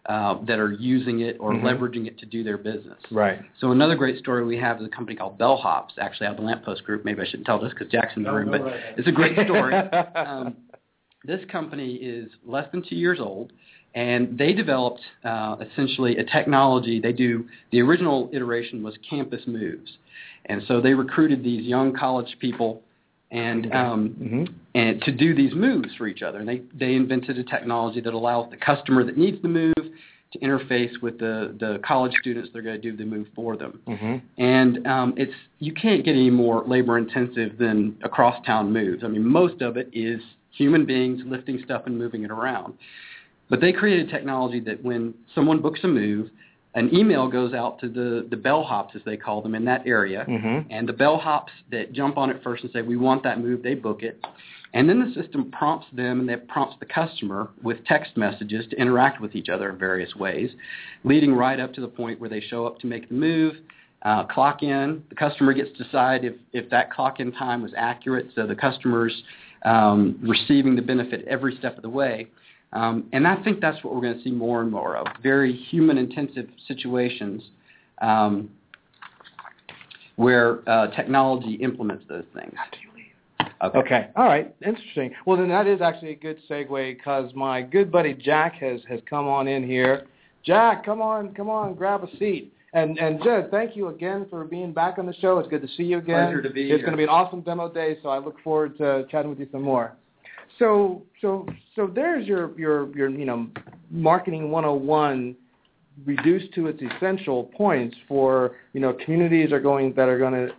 uh, 0.06 0.38
that 0.46 0.58
are 0.58 0.72
using 0.72 1.20
it 1.20 1.36
or 1.38 1.52
Mhm. 1.52 1.62
leveraging 1.62 2.06
it 2.06 2.18
to 2.18 2.26
do 2.26 2.42
their 2.42 2.56
business. 2.56 2.98
Right. 3.10 3.40
So 3.58 3.70
another 3.70 3.94
great 3.94 4.18
story 4.18 4.44
we 4.44 4.56
have 4.56 4.80
is 4.80 4.86
a 4.86 4.88
company 4.88 5.14
called 5.14 5.38
Bellhops, 5.38 5.98
actually 5.98 6.26
out 6.26 6.32
of 6.32 6.38
the 6.38 6.46
Lamppost 6.46 6.84
Group. 6.84 7.04
Maybe 7.04 7.20
I 7.20 7.26
shouldn't 7.26 7.46
tell 7.46 7.60
this 7.60 7.70
because 7.70 7.88
Jackson's 7.88 8.26
in 8.26 8.32
the 8.32 8.36
room, 8.36 8.50
but 8.50 8.62
it's 8.96 9.06
a 9.06 9.12
great 9.12 9.38
story. 9.44 9.74
um, 10.16 10.56
this 11.24 11.44
company 11.50 11.96
is 11.96 12.30
less 12.44 12.68
than 12.72 12.82
two 12.82 12.96
years 12.96 13.20
old, 13.20 13.52
and 13.94 14.38
they 14.38 14.52
developed 14.52 15.00
uh, 15.24 15.56
essentially 15.60 16.16
a 16.18 16.24
technology. 16.24 17.00
They 17.00 17.12
do 17.12 17.46
the 17.70 17.80
original 17.80 18.30
iteration 18.32 18.82
was 18.82 18.94
campus 19.08 19.42
moves, 19.46 19.90
and 20.46 20.62
so 20.66 20.80
they 20.80 20.94
recruited 20.94 21.42
these 21.44 21.64
young 21.64 21.94
college 21.94 22.36
people 22.40 22.82
and 23.30 23.72
um, 23.72 24.08
hmm 24.10 24.44
and 24.74 25.02
to 25.02 25.12
do 25.12 25.34
these 25.34 25.52
moves 25.54 25.88
for 25.98 26.06
each 26.06 26.22
other. 26.22 26.38
And 26.38 26.48
they, 26.48 26.62
they 26.74 26.94
invented 26.94 27.38
a 27.38 27.44
technology 27.44 28.00
that 28.00 28.14
allows 28.14 28.50
the 28.50 28.56
customer 28.56 29.04
that 29.04 29.18
needs 29.18 29.40
the 29.42 29.48
move 29.48 29.74
to 30.32 30.38
interface 30.38 30.90
with 31.02 31.18
the, 31.18 31.54
the 31.60 31.78
college 31.86 32.12
students 32.20 32.48
they're 32.52 32.62
going 32.62 32.80
to 32.80 32.90
do 32.90 32.96
the 32.96 33.04
move 33.04 33.26
for 33.34 33.56
them. 33.56 33.80
hmm 33.86 34.16
And 34.38 34.86
um, 34.86 35.14
it's 35.16 35.34
you 35.58 35.74
can't 35.74 36.04
get 36.04 36.12
any 36.12 36.30
more 36.30 36.64
labor 36.66 36.96
intensive 36.96 37.58
than 37.58 37.96
a 38.02 38.08
cross 38.08 38.42
town 38.46 38.72
moves. 38.72 39.04
I 39.04 39.08
mean, 39.08 39.26
most 39.26 39.60
of 39.60 39.76
it 39.76 39.90
is 39.92 40.20
human 40.56 40.86
beings 40.86 41.20
lifting 41.26 41.60
stuff 41.64 41.82
and 41.86 41.98
moving 41.98 42.24
it 42.24 42.30
around. 42.30 42.74
But 43.52 43.60
they 43.60 43.70
created 43.70 44.08
technology 44.08 44.60
that 44.60 44.82
when 44.82 45.12
someone 45.34 45.60
books 45.60 45.80
a 45.82 45.86
move, 45.86 46.30
an 46.74 46.88
email 46.94 47.28
goes 47.28 47.52
out 47.52 47.78
to 47.80 47.88
the, 47.90 48.26
the 48.30 48.36
bellhops, 48.36 48.96
as 48.96 49.02
they 49.04 49.18
call 49.18 49.42
them, 49.42 49.54
in 49.54 49.66
that 49.66 49.86
area. 49.86 50.24
hmm 50.24 50.60
And 50.70 50.88
the 50.88 50.94
bellhops 50.94 51.50
that 51.70 51.92
jump 51.92 52.16
on 52.16 52.30
it 52.30 52.42
first 52.42 52.64
and 52.64 52.72
say, 52.72 52.80
we 52.80 52.96
want 52.96 53.22
that 53.24 53.40
move, 53.40 53.62
they 53.62 53.74
book 53.74 54.02
it. 54.02 54.24
And 54.72 54.88
then 54.88 55.00
the 55.00 55.12
system 55.22 55.50
prompts 55.50 55.86
them 55.92 56.20
and 56.20 56.28
that 56.30 56.48
prompts 56.48 56.76
the 56.80 56.86
customer 56.86 57.50
with 57.62 57.84
text 57.84 58.16
messages 58.16 58.64
to 58.70 58.76
interact 58.80 59.20
with 59.20 59.34
each 59.34 59.50
other 59.50 59.68
in 59.68 59.76
various 59.76 60.16
ways, 60.16 60.48
leading 61.04 61.34
right 61.34 61.60
up 61.60 61.74
to 61.74 61.82
the 61.82 61.88
point 61.88 62.18
where 62.20 62.30
they 62.30 62.40
show 62.40 62.64
up 62.66 62.78
to 62.80 62.86
make 62.86 63.10
the 63.10 63.14
move, 63.14 63.56
uh, 64.00 64.24
clock 64.28 64.62
in. 64.62 65.02
The 65.10 65.14
customer 65.14 65.52
gets 65.52 65.68
to 65.76 65.84
decide 65.84 66.24
if, 66.24 66.36
if 66.54 66.70
that 66.70 66.90
clock 66.90 67.20
in 67.20 67.32
time 67.32 67.60
was 67.60 67.72
accurate, 67.76 68.28
so 68.34 68.46
the 68.46 68.56
customer's 68.56 69.22
um, 69.66 70.18
receiving 70.22 70.74
the 70.74 70.80
benefit 70.80 71.26
every 71.28 71.54
step 71.58 71.76
of 71.76 71.82
the 71.82 71.90
way. 71.90 72.28
Um, 72.72 73.04
and 73.12 73.26
I 73.28 73.36
think 73.42 73.60
that's 73.60 73.82
what 73.84 73.94
we're 73.94 74.00
going 74.00 74.16
to 74.16 74.24
see 74.24 74.30
more 74.30 74.62
and 74.62 74.70
more 74.70 74.96
of, 74.96 75.06
very 75.22 75.52
human-intensive 75.52 76.48
situations 76.66 77.42
um, 78.00 78.50
where 80.16 80.68
uh, 80.68 80.86
technology 80.88 81.54
implements 81.54 82.04
those 82.08 82.24
things. 82.34 82.54
Okay. 83.62 83.78
Okay. 83.78 84.08
All 84.16 84.24
right. 84.24 84.54
Interesting. 84.64 85.12
Well, 85.24 85.36
then 85.36 85.48
that 85.50 85.66
is 85.66 85.80
actually 85.80 86.12
a 86.12 86.16
good 86.16 86.38
segue 86.50 86.96
because 86.96 87.32
my 87.34 87.62
good 87.62 87.92
buddy 87.92 88.12
Jack 88.14 88.54
has 88.54 88.80
has 88.88 89.00
come 89.08 89.28
on 89.28 89.46
in 89.46 89.64
here. 89.64 90.06
Jack, 90.44 90.84
come 90.84 91.00
on, 91.00 91.32
come 91.34 91.48
on, 91.48 91.74
grab 91.74 92.02
a 92.02 92.16
seat. 92.18 92.52
And 92.72 92.98
and 92.98 93.22
Jed, 93.22 93.50
thank 93.50 93.76
you 93.76 93.88
again 93.88 94.26
for 94.28 94.44
being 94.44 94.72
back 94.72 94.98
on 94.98 95.06
the 95.06 95.14
show. 95.14 95.38
It's 95.38 95.48
good 95.48 95.62
to 95.62 95.68
see 95.76 95.84
you 95.84 95.98
again. 95.98 96.26
Pleasure 96.26 96.42
to 96.42 96.50
be 96.50 96.62
It's 96.62 96.70
here. 96.70 96.78
going 96.78 96.92
to 96.92 96.96
be 96.96 97.04
an 97.04 97.10
awesome 97.10 97.42
demo 97.42 97.72
day, 97.72 97.98
so 98.02 98.08
I 98.08 98.18
look 98.18 98.40
forward 98.42 98.76
to 98.78 99.06
chatting 99.10 99.30
with 99.30 99.38
you 99.38 99.48
some 99.52 99.62
more. 99.62 99.92
So 100.62 101.02
so 101.20 101.44
so 101.74 101.90
there's 101.92 102.24
your 102.24 102.56
your 102.56 102.96
your 102.96 103.10
you 103.10 103.24
know 103.24 103.48
marketing 103.90 104.52
101 104.52 105.34
reduced 106.06 106.54
to 106.54 106.68
its 106.68 106.80
essential 106.80 107.50
points 107.56 107.96
for 108.06 108.52
you 108.72 108.80
know 108.80 108.96
communities 109.04 109.50
are 109.50 109.58
going 109.58 109.92
that 109.94 110.08
are 110.08 110.20
going 110.20 110.34
to 110.34 110.50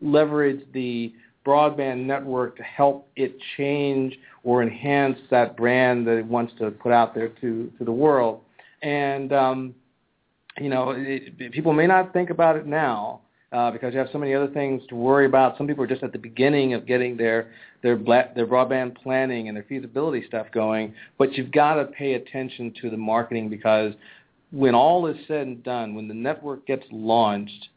leverage 0.00 0.62
the 0.72 1.12
broadband 1.46 2.06
network 2.06 2.56
to 2.56 2.62
help 2.62 3.10
it 3.16 3.36
change 3.58 4.18
or 4.44 4.62
enhance 4.62 5.18
that 5.30 5.58
brand 5.58 6.06
that 6.06 6.16
it 6.16 6.24
wants 6.24 6.54
to 6.58 6.70
put 6.70 6.90
out 6.90 7.14
there 7.14 7.28
to 7.28 7.70
to 7.76 7.84
the 7.84 7.92
world. 7.92 8.40
And 8.82 9.30
um, 9.34 9.74
you 10.58 10.70
know 10.70 10.94
it, 10.96 11.52
people 11.52 11.74
may 11.74 11.86
not 11.86 12.14
think 12.14 12.30
about 12.30 12.56
it 12.56 12.64
now 12.64 13.20
uh, 13.52 13.70
because 13.70 13.92
you 13.92 13.98
have 13.98 14.08
so 14.12 14.18
many 14.18 14.34
other 14.34 14.48
things 14.48 14.82
to 14.88 14.94
worry 14.94 15.26
about. 15.26 15.58
Some 15.58 15.66
people 15.66 15.82
are 15.82 15.88
just 15.88 16.02
at 16.02 16.12
the 16.12 16.18
beginning 16.18 16.74
of 16.74 16.86
getting 16.86 17.16
their 17.16 17.50
their 17.82 17.96
their 17.96 18.46
broadband 18.46 18.96
planning 19.02 19.48
and 19.48 19.56
their 19.56 19.64
feasibility 19.64 20.24
stuff 20.26 20.46
going. 20.52 20.94
But 21.18 21.34
you've 21.34 21.52
got 21.52 21.74
to 21.74 21.86
pay 21.86 22.14
attention 22.14 22.72
to 22.80 22.90
the 22.90 22.96
marketing 22.96 23.48
because 23.48 23.94
when 24.52 24.74
all 24.74 25.06
is 25.06 25.16
said 25.26 25.46
and 25.46 25.62
done, 25.62 25.94
when 25.94 26.08
the 26.08 26.14
network 26.14 26.66
gets 26.66 26.84
launched, 26.90 27.68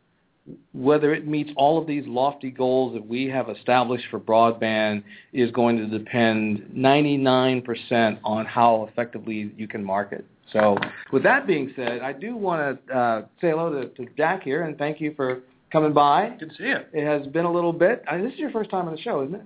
whether 0.74 1.14
it 1.14 1.28
meets 1.28 1.52
all 1.56 1.80
of 1.80 1.88
these 1.88 2.06
lofty 2.06 2.52
goals 2.52 2.94
that 2.94 3.06
we 3.06 3.28
have 3.28 3.50
established 3.50 4.06
for 4.12 4.20
broadband 4.20 5.04
is 5.32 5.50
going 5.52 5.78
to 5.78 5.88
depend 5.88 6.70
99% 6.76 8.20
on 8.24 8.46
how 8.46 8.88
effectively 8.92 9.52
you 9.56 9.68
can 9.68 9.84
market. 9.84 10.26
So 10.52 10.78
with 11.12 11.24
that 11.24 11.48
being 11.48 11.72
said, 11.76 12.02
I 12.02 12.12
do 12.12 12.36
want 12.36 12.86
to 12.88 12.94
uh, 12.94 13.22
say 13.40 13.52
hello 13.52 13.72
to, 13.72 13.88
to 13.88 14.12
Jack 14.18 14.44
here 14.44 14.64
and 14.64 14.78
thank 14.78 15.00
you 15.00 15.14
for 15.16 15.42
coming 15.74 15.92
by. 15.92 16.36
Good 16.40 16.52
to 16.52 16.56
see 16.56 16.64
you. 16.66 16.78
It 16.94 17.06
has 17.06 17.28
been 17.28 17.44
a 17.46 17.52
little 17.52 17.74
bit. 17.74 18.04
I 18.10 18.16
mean, 18.16 18.26
this 18.26 18.34
is 18.34 18.40
your 18.40 18.52
first 18.52 18.70
time 18.70 18.88
on 18.88 18.96
the 18.96 19.02
show, 19.02 19.24
isn't 19.24 19.36
it? 19.36 19.42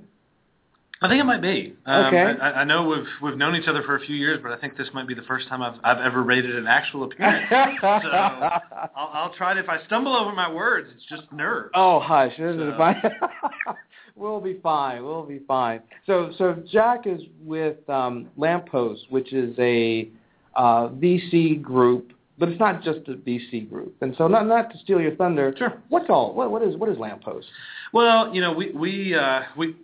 I 1.01 1.07
think 1.07 1.21
it 1.21 1.25
might 1.25 1.41
be. 1.43 1.75
Um, 1.85 2.05
Okay. 2.05 2.33
I, 2.41 2.61
I 2.61 2.63
know 2.63 2.87
we've 2.87 3.05
we've 3.21 3.37
known 3.37 3.55
each 3.55 3.67
other 3.67 3.83
for 3.83 3.95
a 3.95 3.99
few 3.99 4.15
years, 4.15 4.39
but 4.41 4.51
I 4.51 4.57
think 4.59 4.77
this 4.77 4.87
might 4.95 5.07
be 5.07 5.13
the 5.13 5.21
first 5.23 5.47
time 5.47 5.61
I've 5.61 5.79
I've 5.83 5.99
ever 5.99 6.23
rated 6.23 6.55
an 6.55 6.65
actual 6.67 7.03
appearance. 7.03 7.45
so 7.81 7.87
I'll, 7.87 8.61
I'll 8.95 9.33
try 9.35 9.53
to. 9.53 9.59
If 9.59 9.69
I 9.69 9.83
stumble 9.85 10.15
over 10.15 10.33
my 10.33 10.51
words, 10.51 10.89
it's 10.95 11.05
just 11.05 11.31
nerves. 11.31 11.69
Oh, 11.75 11.99
hush. 11.99 12.33
So- 12.37 12.73
fine. 12.77 13.01
we'll 14.15 14.41
be 14.41 14.59
fine. 14.63 15.03
We'll 15.03 15.23
be 15.25 15.39
fine. 15.47 15.81
So, 16.07 16.31
so 16.37 16.63
Jack 16.71 17.05
is 17.05 17.21
with 17.43 17.87
um, 17.89 18.29
Lamppost, 18.35 19.05
which 19.09 19.33
is 19.33 19.55
a 19.59 20.09
uh, 20.55 20.89
VC 20.89 21.61
group, 21.61 22.11
but 22.37 22.49
it's 22.49 22.59
not 22.59 22.83
just 22.83 22.99
a 23.07 23.13
VC 23.13 23.69
group. 23.69 23.95
And 24.01 24.15
so, 24.17 24.27
not 24.27 24.47
not 24.47 24.71
to 24.71 24.77
steal 24.79 25.01
your 25.01 25.15
thunder. 25.15 25.53
Sure. 25.57 25.73
What's 25.89 26.09
all? 26.09 26.33
What 26.33 26.51
what 26.51 26.61
is 26.63 26.75
what 26.75 26.89
is 26.89 26.97
Lamppost? 26.97 27.47
Well, 27.93 28.33
you 28.33 28.41
know, 28.41 28.53
we 28.53 28.71
we 28.71 29.15
uh, 29.15 29.41
we. 29.57 29.75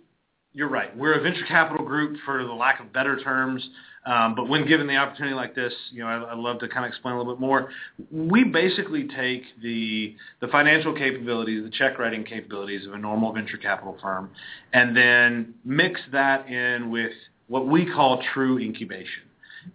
You're 0.56 0.68
right. 0.68 0.96
We're 0.96 1.14
a 1.14 1.20
venture 1.20 1.44
capital 1.48 1.84
group, 1.84 2.16
for 2.24 2.44
the 2.44 2.52
lack 2.52 2.78
of 2.78 2.92
better 2.92 3.18
terms. 3.18 3.68
Um, 4.06 4.34
but 4.34 4.48
when 4.48 4.68
given 4.68 4.86
the 4.86 4.96
opportunity 4.96 5.34
like 5.34 5.54
this, 5.54 5.72
you 5.90 6.00
know, 6.00 6.06
I, 6.06 6.32
I'd 6.32 6.38
love 6.38 6.58
to 6.60 6.68
kind 6.68 6.84
of 6.84 6.90
explain 6.90 7.14
a 7.14 7.18
little 7.18 7.34
bit 7.34 7.40
more. 7.40 7.70
We 8.12 8.44
basically 8.44 9.08
take 9.08 9.42
the 9.62 10.14
the 10.40 10.48
financial 10.48 10.94
capabilities, 10.94 11.64
the 11.64 11.70
check 11.70 11.98
writing 11.98 12.22
capabilities 12.22 12.86
of 12.86 12.92
a 12.92 12.98
normal 12.98 13.32
venture 13.32 13.56
capital 13.56 13.96
firm, 14.02 14.30
and 14.72 14.96
then 14.96 15.54
mix 15.64 16.00
that 16.12 16.48
in 16.48 16.90
with 16.90 17.12
what 17.48 17.66
we 17.66 17.90
call 17.90 18.22
true 18.34 18.58
incubation. 18.58 19.24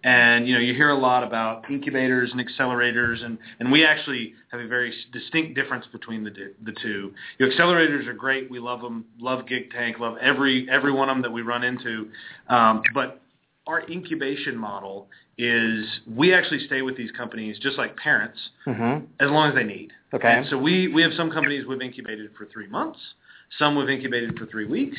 And 0.04 0.48
you 0.48 0.54
know, 0.54 0.60
you 0.60 0.74
hear 0.74 0.90
a 0.90 0.98
lot 0.98 1.24
about 1.24 1.70
incubators 1.70 2.32
and 2.32 2.40
accelerators, 2.40 3.24
and, 3.24 3.38
and 3.60 3.72
we 3.72 3.86
actually 3.86 4.34
have 4.52 4.62
a 4.62 4.68
very 4.68 4.94
distinct 5.12 5.56
difference 5.56 5.86
between 5.92 6.24
the 6.24 6.32
the 6.64 6.74
two. 6.82 7.14
You 7.38 7.48
know, 7.48 7.56
accelerators 7.56 8.08
are 8.08 8.14
great; 8.14 8.50
we 8.50 8.60
love 8.60 8.82
them, 8.82 9.06
love 9.20 9.48
Gig 9.48 9.72
Tank, 9.72 10.00
love 10.00 10.18
every 10.22 10.68
every 10.70 10.92
one 10.92 11.10
of 11.10 11.16
them 11.16 11.22
that 11.24 11.32
we 11.32 11.42
run 11.42 11.64
into. 11.64 12.10
Um, 12.48 12.82
but 12.94 13.22
our 13.68 13.88
incubation 13.90 14.58
model 14.58 15.08
is 15.38 15.86
we 16.16 16.34
actually 16.34 16.66
stay 16.66 16.82
with 16.82 16.98
these 16.98 17.12
companies 17.12 17.58
just 17.60 17.78
like 17.78 17.96
parents 17.96 18.38
Mm-hmm. 18.68 19.06
as 19.20 19.30
long 19.30 19.50
as 19.50 19.56
they 19.56 19.64
need. 19.64 19.92
Okay. 20.14 20.28
And 20.28 20.46
so 20.50 20.58
we, 20.58 20.88
we 20.88 21.02
have 21.02 21.12
some 21.16 21.32
companies 21.32 21.66
we've 21.66 21.82
incubated 21.82 22.32
for 22.38 22.46
three 22.48 22.68
months, 22.68 23.00
some 23.58 23.76
we've 23.76 23.90
incubated 23.90 24.38
for 24.38 24.46
three 24.48 24.66
weeks, 24.66 24.98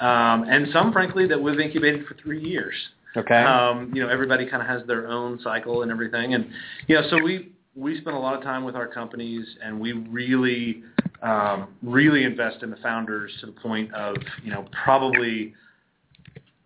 um, 0.00 0.44
and 0.48 0.68
some, 0.72 0.92
frankly, 0.92 1.26
that 1.26 1.40
we've 1.40 1.58
incubated 1.58 2.06
for 2.06 2.14
three 2.14 2.42
years. 2.42 2.74
Okay. 3.16 3.42
Um, 3.42 3.92
you 3.94 4.02
know, 4.02 4.08
everybody 4.08 4.48
kind 4.48 4.62
of 4.62 4.68
has 4.68 4.86
their 4.86 5.06
own 5.06 5.38
cycle 5.42 5.82
and 5.82 5.90
everything, 5.90 6.34
and 6.34 6.48
know, 6.96 7.02
so 7.10 7.22
we 7.22 7.52
we 7.74 7.98
spend 8.00 8.16
a 8.16 8.18
lot 8.18 8.34
of 8.34 8.42
time 8.42 8.64
with 8.64 8.74
our 8.74 8.86
companies, 8.86 9.46
and 9.62 9.78
we 9.78 9.92
really 9.92 10.82
um, 11.22 11.68
really 11.82 12.24
invest 12.24 12.62
in 12.62 12.70
the 12.70 12.76
founders 12.76 13.30
to 13.40 13.46
the 13.46 13.52
point 13.52 13.92
of 13.94 14.16
you 14.42 14.50
know 14.50 14.66
probably 14.84 15.54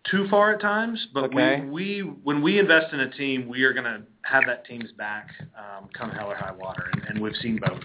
too 0.09 0.27
far 0.29 0.53
at 0.53 0.61
times, 0.61 1.07
but 1.13 1.25
Okay. 1.25 1.61
we, 1.61 1.69
we 1.69 1.99
when 2.23 2.41
we 2.41 2.59
invest 2.59 2.93
in 2.93 3.01
a 3.01 3.09
team, 3.09 3.47
we 3.47 3.63
are 3.63 3.73
going 3.73 3.85
to 3.85 4.01
have 4.21 4.43
that 4.45 4.65
team's 4.65 4.91
back 4.93 5.29
um, 5.57 5.87
come 5.93 6.09
hell 6.11 6.29
or 6.31 6.35
high 6.35 6.51
water, 6.51 6.85
and, 6.93 7.03
and 7.09 7.21
we've 7.21 7.35
seen 7.41 7.57
both. 7.59 7.81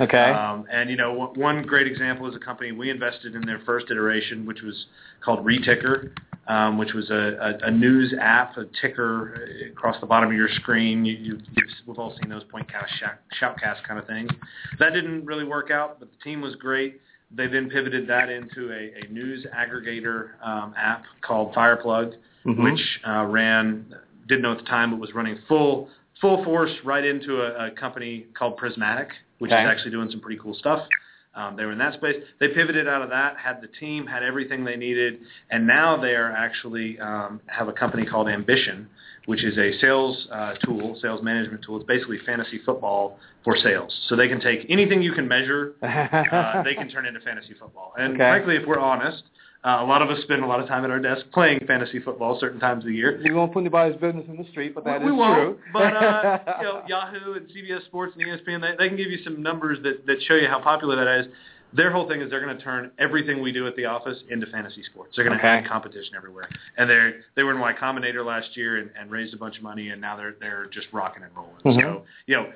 okay. 0.00 0.30
Um, 0.30 0.66
and 0.70 0.90
you 0.90 0.96
know, 0.96 1.12
one- 1.12 1.38
one 1.38 1.62
great 1.62 1.86
example 1.86 2.28
is 2.28 2.34
a 2.36 2.38
company 2.38 2.72
we 2.72 2.90
invested 2.90 3.34
in 3.34 3.42
their 3.46 3.60
first 3.66 3.86
iteration, 3.90 4.46
which 4.46 4.62
was 4.62 4.86
called 5.22 5.44
Reticker, 5.44 6.12
um, 6.48 6.78
which 6.78 6.92
was 6.92 7.10
a, 7.10 7.58
a, 7.64 7.68
a 7.68 7.70
news 7.70 8.14
app, 8.20 8.56
a 8.56 8.66
ticker 8.80 9.46
across 9.72 9.98
the 10.00 10.06
bottom 10.06 10.28
of 10.30 10.36
your 10.36 10.48
screen. 10.48 11.04
You, 11.04 11.14
you, 11.16 11.32
you've, 11.56 11.70
we've 11.86 11.98
all 11.98 12.14
seen 12.20 12.28
those 12.28 12.44
PointCast, 12.44 12.88
shout, 13.00 13.14
shoutcast 13.40 13.82
kind 13.86 13.98
of 13.98 14.06
things. 14.06 14.30
That 14.78 14.92
didn't 14.92 15.24
really 15.24 15.44
work 15.44 15.70
out, 15.70 15.98
but 15.98 16.08
the 16.10 16.18
team 16.22 16.40
was 16.40 16.54
great. 16.56 17.00
They 17.34 17.46
then 17.48 17.68
pivoted 17.68 18.06
that 18.08 18.28
into 18.28 18.70
a, 18.72 19.04
a 19.04 19.12
news 19.12 19.46
aggregator 19.54 20.28
um, 20.46 20.74
app 20.76 21.04
called 21.22 21.54
Fireplug, 21.54 22.14
Mhm. 22.44 22.62
which 22.62 23.00
uh, 23.06 23.24
ran 23.24 23.92
didn't 24.28 24.42
know 24.42 24.52
at 24.52 24.58
the 24.58 24.64
time, 24.64 24.90
but 24.90 25.00
was 25.00 25.12
running 25.14 25.36
full 25.48 25.90
full 26.20 26.42
force 26.44 26.70
right 26.84 27.04
into 27.04 27.42
a, 27.42 27.66
a 27.66 27.70
company 27.72 28.26
called 28.34 28.56
Prismatic, 28.56 29.10
which 29.38 29.52
Okay. 29.52 29.62
is 29.62 29.68
actually 29.68 29.90
doing 29.90 30.10
some 30.10 30.20
pretty 30.20 30.40
cool 30.40 30.54
stuff. 30.54 30.86
Um, 31.36 31.54
they 31.54 31.64
were 31.66 31.72
in 31.72 31.78
that 31.78 31.94
space. 31.94 32.16
They 32.40 32.48
pivoted 32.48 32.88
out 32.88 33.02
of 33.02 33.10
that, 33.10 33.36
had 33.36 33.60
the 33.60 33.68
team, 33.68 34.06
had 34.06 34.22
everything 34.22 34.64
they 34.64 34.76
needed, 34.76 35.20
and 35.50 35.66
now 35.66 36.00
they 36.00 36.14
are 36.14 36.32
actually 36.32 36.98
um, 36.98 37.40
have 37.46 37.68
a 37.68 37.72
company 37.72 38.06
called 38.06 38.28
Ambition, 38.28 38.88
which 39.26 39.44
is 39.44 39.56
a 39.58 39.78
sales 39.78 40.26
uh, 40.32 40.54
tool, 40.64 40.98
sales 41.02 41.22
management 41.22 41.62
tool. 41.62 41.76
It's 41.76 41.84
basically 41.86 42.18
fantasy 42.24 42.60
football 42.64 43.18
for 43.44 43.54
sales. 43.56 43.94
So 44.08 44.16
they 44.16 44.28
can 44.28 44.40
take 44.40 44.64
anything 44.70 45.02
you 45.02 45.12
can 45.12 45.28
measure, 45.28 45.74
uh, 45.82 46.62
they 46.62 46.74
can 46.74 46.88
turn 46.88 47.04
into 47.04 47.20
fantasy 47.20 47.54
football. 47.60 47.92
And 47.98 48.14
Okay. 48.14 48.18
frankly, 48.18 48.56
if 48.56 48.66
we're 48.66 48.78
honest, 48.78 49.22
uh, 49.64 49.78
a 49.80 49.84
lot 49.84 50.02
of 50.02 50.10
us 50.10 50.22
spend 50.22 50.42
a 50.44 50.46
lot 50.46 50.60
of 50.60 50.68
time 50.68 50.84
at 50.84 50.90
our 50.90 51.00
desk 51.00 51.24
playing 51.32 51.58
fantasy 51.66 51.98
football 52.00 52.38
certain 52.38 52.60
times 52.60 52.84
of 52.84 52.88
the 52.88 52.94
year. 52.94 53.20
we 53.24 53.32
won't 53.32 53.52
put 53.52 53.60
anybody's 53.60 53.98
business 54.00 54.24
in 54.28 54.36
the 54.36 54.48
street, 54.50 54.74
but 54.74 54.84
that 54.84 55.00
is 55.02 55.06
we 55.06 55.12
won't, 55.12 55.56
true. 55.56 55.58
but 55.72 55.96
uh, 55.96 56.38
you 56.60 56.64
know, 56.64 56.82
Yahoo 56.86 57.32
and 57.34 57.46
CBS 57.48 57.84
Sports 57.86 58.14
and 58.16 58.24
ESPN, 58.26 58.60
they, 58.60 58.76
they 58.78 58.88
can 58.88 58.96
give 58.96 59.10
you 59.10 59.18
some 59.24 59.42
numbers 59.42 59.78
that, 59.82 60.06
that 60.06 60.16
show 60.28 60.34
you 60.34 60.46
how 60.48 60.60
popular 60.60 60.96
that 60.96 61.20
is. 61.20 61.26
Their 61.72 61.90
whole 61.90 62.08
thing 62.08 62.22
is 62.22 62.30
they're 62.30 62.40
going 62.42 62.56
to 62.56 62.62
turn 62.62 62.92
everything 62.98 63.42
we 63.42 63.50
do 63.52 63.66
at 63.66 63.74
the 63.74 63.84
office 63.86 64.16
into 64.30 64.46
fantasy 64.46 64.82
sports. 64.84 65.14
They're 65.16 65.24
going 65.24 65.36
to 65.36 65.44
Okay. 65.44 65.64
add 65.64 65.68
competition 65.68 66.14
everywhere, 66.16 66.48
and 66.78 66.88
they 66.88 67.10
they 67.34 67.42
were 67.42 67.50
in 67.50 67.58
Y 67.58 67.72
Combinator 67.78 68.24
last 68.24 68.56
year 68.56 68.76
and, 68.76 68.88
and 68.98 69.10
raised 69.10 69.34
a 69.34 69.36
bunch 69.36 69.56
of 69.56 69.62
money, 69.64 69.88
and 69.88 70.00
now 70.00 70.16
they're 70.16 70.36
they're 70.40 70.66
just 70.72 70.86
rocking 70.92 71.24
and 71.24 71.32
rolling. 71.36 71.56
Mhm. 71.64 71.82
So 71.82 72.02
you 72.26 72.36
know. 72.36 72.46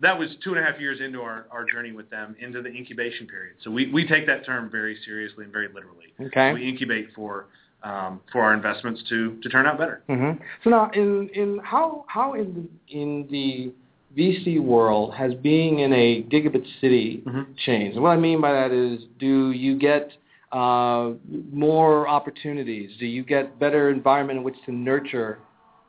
That 0.00 0.18
was 0.18 0.28
two 0.44 0.50
and 0.54 0.60
a 0.60 0.62
half 0.62 0.78
years 0.78 1.00
into 1.00 1.22
our, 1.22 1.46
our 1.50 1.64
journey 1.64 1.92
with 1.92 2.10
them 2.10 2.36
into 2.38 2.60
the 2.60 2.68
incubation 2.68 3.26
period. 3.26 3.56
So 3.64 3.70
we, 3.70 3.90
we 3.92 4.06
take 4.06 4.26
that 4.26 4.44
term 4.44 4.70
very 4.70 4.96
seriously 5.04 5.44
and 5.44 5.52
very 5.52 5.68
literally. 5.68 6.12
Okay. 6.20 6.52
We 6.52 6.68
incubate 6.68 7.08
for 7.14 7.46
um, 7.82 8.20
for 8.32 8.42
our 8.42 8.52
investments 8.54 9.02
to, 9.10 9.38
to 9.42 9.48
turn 9.48 9.66
out 9.66 9.78
better. 9.78 10.02
hmm 10.08 10.32
So 10.64 10.70
now, 10.70 10.90
in 10.92 11.28
in 11.34 11.60
how 11.62 12.04
how 12.08 12.34
in 12.34 12.68
the, 12.88 12.98
in 12.98 13.26
the 13.30 13.72
VC 14.18 14.60
world 14.60 15.14
has 15.14 15.34
being 15.34 15.80
in 15.80 15.92
a 15.92 16.22
gigabit 16.24 16.64
city 16.80 17.22
Mhm. 17.26 17.46
changed? 17.64 17.94
And 17.96 18.02
what 18.02 18.10
I 18.10 18.16
mean 18.16 18.40
by 18.40 18.52
that 18.52 18.72
is, 18.72 19.04
do 19.18 19.52
you 19.52 19.78
get 19.78 20.10
uh, 20.52 21.12
more 21.52 22.08
opportunities? 22.08 22.90
Do 22.98 23.06
you 23.06 23.22
get 23.22 23.58
better 23.58 23.90
environment 23.90 24.38
in 24.38 24.44
which 24.44 24.56
to 24.64 24.72
nurture 24.72 25.38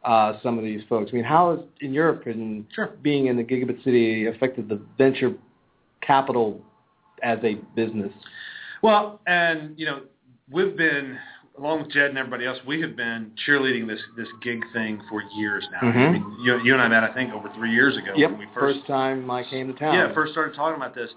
uh, 0.08 0.40
some 0.42 0.58
of 0.58 0.64
these 0.64 0.82
folks? 0.88 1.12
I 1.12 1.16
mean, 1.16 1.26
how 1.26 1.56
has, 1.56 1.66
in 1.82 1.94
your 1.94 2.10
opinion, 2.10 2.66
Sure. 2.74 2.92
being 3.02 3.28
in 3.28 3.36
the 3.36 3.44
gigabit 3.44 3.84
city 3.84 4.28
affected 4.28 4.70
the 4.70 4.80
venture 4.98 5.34
capital 6.02 6.62
as 7.22 7.38
a 7.44 7.56
business? 7.76 8.14
Well, 8.82 9.20
and 9.28 9.78
you 9.78 9.86
know, 9.86 10.02
we've 10.50 10.76
been 10.78 11.18
along 11.58 11.82
with 11.82 11.92
Jed 11.92 12.10
and 12.10 12.18
everybody 12.20 12.46
else, 12.46 12.60
we 12.68 12.80
have 12.82 12.96
been 12.96 13.32
cheerleading 13.46 13.88
this 13.88 14.00
this 14.16 14.28
gig 14.44 14.64
thing 14.74 15.02
for 15.10 15.24
years 15.36 15.68
now. 15.72 15.90
Mhm. 15.90 16.08
I 16.08 16.12
mean, 16.12 16.38
you, 16.44 16.60
you 16.64 16.74
and 16.74 16.82
I 16.82 16.88
met, 16.88 17.04
I 17.04 17.12
think, 17.14 17.34
over 17.34 17.50
three 17.56 17.72
years 17.72 17.98
ago 17.98 18.14
Yep. 18.16 18.30
when 18.32 18.40
we 18.40 18.46
first, 18.54 18.78
first 18.78 18.88
time 18.88 19.30
I 19.32 19.44
came 19.44 19.68
to 19.74 19.78
town. 19.78 19.94
yeah 19.96 20.14
first 20.14 20.32
started 20.34 20.56
talking 20.56 20.76
about 20.78 20.94
this, 20.96 21.10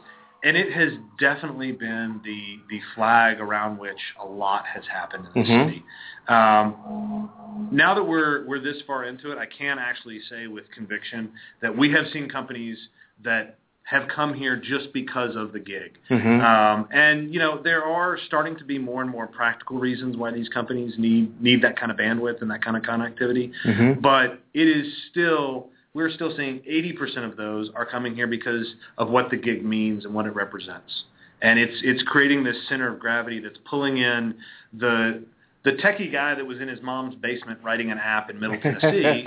and 0.42 0.56
it 0.56 0.72
has 0.72 0.92
definitely 1.18 1.72
been 1.72 2.20
the 2.24 2.58
the 2.70 2.80
flag 2.94 3.40
around 3.40 3.78
which 3.78 3.98
a 4.22 4.26
lot 4.26 4.64
has 4.66 4.84
happened 4.86 5.26
in 5.34 5.42
the 5.42 5.48
Mhm. 5.48 5.66
city. 5.66 5.84
Um, 6.28 7.68
now 7.70 7.94
that 7.94 8.04
we're 8.04 8.44
we're 8.46 8.58
this 8.58 8.80
far 8.82 9.04
into 9.04 9.30
it, 9.32 9.38
I 9.38 9.46
can 9.46 9.78
actually 9.78 10.20
say 10.20 10.46
with 10.46 10.70
conviction 10.70 11.30
that 11.60 11.76
we 11.76 11.90
have 11.90 12.06
seen 12.08 12.28
companies 12.28 12.78
that 13.22 13.56
have 13.82 14.06
come 14.08 14.32
here 14.32 14.54
just 14.56 14.92
because 14.92 15.34
of 15.34 15.52
the 15.52 15.58
gig. 15.58 15.98
Mhm. 16.08 16.40
Um, 16.42 16.88
and 16.92 17.32
you 17.34 17.40
know 17.40 17.58
there 17.58 17.84
are 17.84 18.16
starting 18.18 18.56
to 18.56 18.64
be 18.64 18.78
more 18.78 19.02
and 19.02 19.10
more 19.10 19.26
practical 19.26 19.78
reasons 19.78 20.16
why 20.16 20.30
these 20.30 20.48
companies 20.48 20.96
need 20.96 21.40
need 21.40 21.60
that 21.62 21.76
kind 21.76 21.90
of 21.90 21.98
bandwidth 21.98 22.40
and 22.40 22.50
that 22.50 22.62
kind 22.62 22.76
of 22.76 22.82
connectivity. 22.82 23.52
Mhm. 23.64 24.00
But 24.00 24.38
it 24.54 24.68
is 24.68 24.86
still 25.10 25.70
we're 25.94 26.10
still 26.10 26.32
seeing 26.36 26.60
80% 26.60 27.28
of 27.28 27.36
those 27.36 27.70
are 27.74 27.84
coming 27.86 28.14
here 28.14 28.26
because 28.26 28.66
of 28.98 29.10
what 29.10 29.30
the 29.30 29.36
gig 29.36 29.64
means 29.64 30.04
and 30.04 30.14
what 30.14 30.26
it 30.26 30.34
represents. 30.34 31.04
And 31.42 31.58
it's 31.58 31.74
it's 31.82 32.02
creating 32.02 32.44
this 32.44 32.56
center 32.68 32.92
of 32.92 33.00
gravity 33.00 33.40
that's 33.40 33.56
pulling 33.68 33.96
in 33.96 34.34
the 34.74 35.22
the 35.64 35.72
techie 35.72 36.12
guy 36.12 36.34
that 36.34 36.44
was 36.44 36.60
in 36.60 36.68
his 36.68 36.80
mom's 36.82 37.14
basement 37.16 37.58
writing 37.62 37.90
an 37.90 37.98
app 37.98 38.30
in 38.30 38.38
Middle 38.38 38.58
Tennessee 38.62 39.26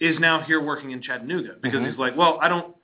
is 0.00 0.18
now 0.18 0.42
here 0.42 0.60
working 0.60 0.90
in 0.90 1.00
Chattanooga 1.02 1.54
because 1.62 1.80
Mhm. 1.80 1.90
he's 1.90 1.98
like, 1.98 2.16
well, 2.16 2.38
I 2.40 2.48
don't, 2.48 2.74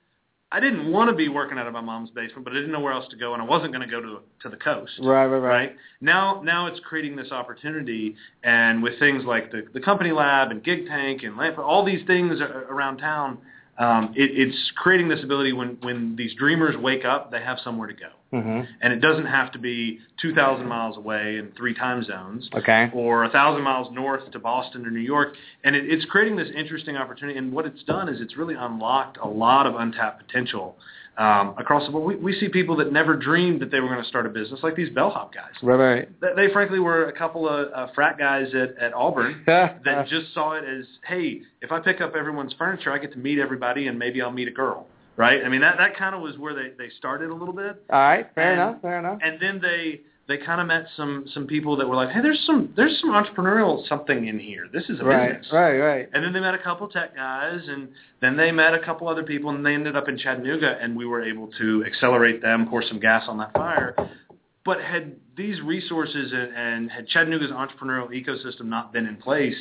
I 0.51 0.61
didn't 0.61 0.91
want 0.91 1.11
to 1.11 1.17
be 1.17 1.29
working 1.29 1.59
out 1.59 1.67
of 1.67 1.75
my 1.75 1.83
mom's 1.83 2.11
basement, 2.11 2.45
but 2.45 2.53
I 2.53 2.57
didn't 2.57 2.73
know 2.73 2.81
where 2.81 2.93
else 2.93 3.07
to 3.11 3.17
go, 3.17 3.35
and 3.35 3.43
I 3.43 3.45
wasn't 3.45 3.73
going 3.73 3.87
to 3.87 3.91
go 3.91 4.01
to 4.01 4.21
to 4.43 4.49
the 4.49 4.57
coast. 4.57 4.93
right, 5.01 5.27
right, 5.27 5.39
right. 5.39 5.57
Right 5.57 5.77
now, 6.01 6.41
now 6.43 6.67
it's 6.67 6.81
creating 6.81 7.17
this 7.17 7.31
opportunity, 7.33 8.17
and 8.43 8.83
with 8.83 8.99
things 8.99 9.25
like 9.25 9.51
the 9.51 9.67
the 9.75 9.81
company 9.81 10.11
lab 10.11 10.51
and 10.51 10.65
Gig 10.65 10.87
Tank 10.87 11.23
and 11.23 11.39
all 11.59 11.85
these 11.85 12.07
things 12.07 12.41
around 12.41 12.97
town, 12.99 13.39
um, 13.79 14.13
it, 14.17 14.31
it's 14.35 14.73
creating 14.77 15.09
this 15.09 15.23
ability 15.23 15.53
when 15.53 15.79
when 15.83 16.17
these 16.17 16.35
dreamers 16.35 16.77
wake 16.77 17.05
up, 17.05 17.31
they 17.31 17.41
have 17.41 17.59
somewhere 17.61 17.87
to 17.87 17.95
go, 17.95 18.09
Mhm. 18.33 18.67
and 18.81 18.93
it 18.93 19.01
doesn't 19.01 19.27
have 19.27 19.53
to 19.53 19.59
be 19.59 20.01
2,000 20.21 20.67
miles 20.67 20.97
away 20.97 21.39
in 21.39 21.53
three 21.57 21.75
time 21.75 22.03
zones 22.03 22.51
Okay. 22.55 22.91
or 22.93 23.23
a 23.25 23.31
thousand 23.31 23.63
miles 23.63 23.89
north 23.93 24.29
to 24.33 24.39
Boston 24.41 24.85
or 24.85 24.91
New 24.91 24.99
York, 25.01 25.37
and 25.63 25.77
it, 25.77 25.85
it's 25.89 26.05
creating 26.07 26.35
this 26.37 26.51
interesting 26.51 26.97
opportunity. 26.97 27.39
And 27.39 27.53
what 27.53 27.67
it's 27.67 27.83
done 27.85 28.09
is 28.09 28.21
it's 28.21 28.37
really 28.37 28.55
unlocked 28.57 29.17
a 29.23 29.29
lot 29.29 29.67
of 29.67 29.77
untapped 29.77 30.27
potential 30.27 30.77
um, 31.19 31.55
across 31.59 31.85
the 31.85 31.91
board. 31.93 32.07
We, 32.07 32.17
we 32.33 32.39
see 32.41 32.49
people 32.49 32.77
that 32.77 32.93
never 32.93 33.17
dreamed 33.17 33.61
that 33.61 33.71
they 33.71 33.81
were 33.81 33.89
going 33.89 34.03
to 34.03 34.09
start 34.09 34.25
a 34.25 34.29
business, 34.29 34.61
like 34.63 34.77
these 34.77 34.89
bellhop 34.91 35.35
guys. 35.35 35.51
Right, 35.63 35.75
right. 35.77 36.21
They, 36.21 36.47
they 36.47 36.53
frankly 36.53 36.79
were 36.79 37.07
a 37.09 37.13
couple 37.13 37.49
of 37.49 37.73
uh, 37.75 37.89
frat 37.95 38.19
guys 38.19 38.47
at, 38.55 38.79
at 38.83 38.95
Auburn 38.95 39.43
that 39.47 40.07
just 40.09 40.33
saw 40.33 40.53
it 40.53 40.65
as, 40.65 40.87
hey, 41.07 41.43
if 41.61 41.73
I 41.73 41.81
pick 41.81 42.01
up 42.01 42.15
everyone's 42.15 42.53
furniture, 42.57 42.93
I 42.93 42.99
get 42.99 43.13
to 43.13 43.19
meet 43.19 43.39
everybody, 43.39 43.89
and 43.89 43.99
maybe 43.99 44.23
I'll 44.23 44.31
meet 44.31 44.49
a 44.49 44.53
girl. 44.53 44.87
Right? 45.17 45.43
I 45.45 45.49
mean, 45.49 45.63
that 45.63 45.79
that 45.79 45.97
kind 45.97 46.15
of 46.15 46.21
was 46.21 46.39
where 46.39 46.55
they 46.55 46.69
they 46.79 46.91
started 46.97 47.31
a 47.31 47.35
little 47.35 47.53
bit 47.53 47.83
All 47.91 47.99
right, 47.99 48.29
fair 48.37 48.53
And- 48.53 48.61
enough, 48.61 48.83
fair 48.83 48.99
enough. 49.01 49.19
and 49.21 49.41
then 49.43 49.59
they 49.61 50.03
they 50.29 50.37
kind 50.37 50.61
of 50.61 50.67
met 50.67 50.85
some 50.95 51.25
some 51.33 51.47
people 51.47 51.75
that 51.77 51.89
were 51.89 51.97
like, 51.97 52.11
hey, 52.11 52.21
there's 52.21 52.43
some 52.47 52.69
there's 52.77 53.01
some 53.01 53.11
entrepreneurial 53.11 53.87
something 53.89 54.27
in 54.27 54.39
here. 54.39 54.67
This 54.73 54.85
is 54.91 55.01
a 55.01 55.05
Right, 55.05 55.33
business. 55.41 55.53
right, 55.53 55.79
right. 55.79 56.09
And 56.13 56.23
then 56.23 56.35
they 56.35 56.41
met 56.41 56.55
a 56.55 56.59
couple 56.59 56.87
tech 56.87 57.17
guys, 57.17 57.61
and 57.67 57.89
then 58.21 58.37
they 58.37 58.53
met 58.53 58.75
a 58.75 58.79
couple 58.79 59.09
other 59.09 59.23
people, 59.23 59.51
and 59.51 59.65
they 59.65 59.73
ended 59.75 59.97
up 59.97 60.07
in 60.09 60.19
Chattanooga, 60.19 60.79
and 60.81 60.95
we 60.95 61.07
were 61.07 61.23
able 61.25 61.49
to 61.59 61.83
accelerate 61.87 62.43
them, 62.43 62.69
pour 62.69 62.83
some 62.83 63.01
gas 63.01 63.25
on 63.27 63.39
that 63.39 63.55
fire. 63.55 63.97
But 64.67 64.83
had 64.83 65.17
these 65.35 65.63
resources 65.63 66.31
and, 66.33 66.55
and 66.55 66.91
had 66.91 67.09
Chattanooga's 67.09 67.51
entrepreneurial 67.51 68.11
ecosystem 68.11 68.67
not 68.67 68.93
been 68.93 69.07
in 69.07 69.17
place, 69.17 69.57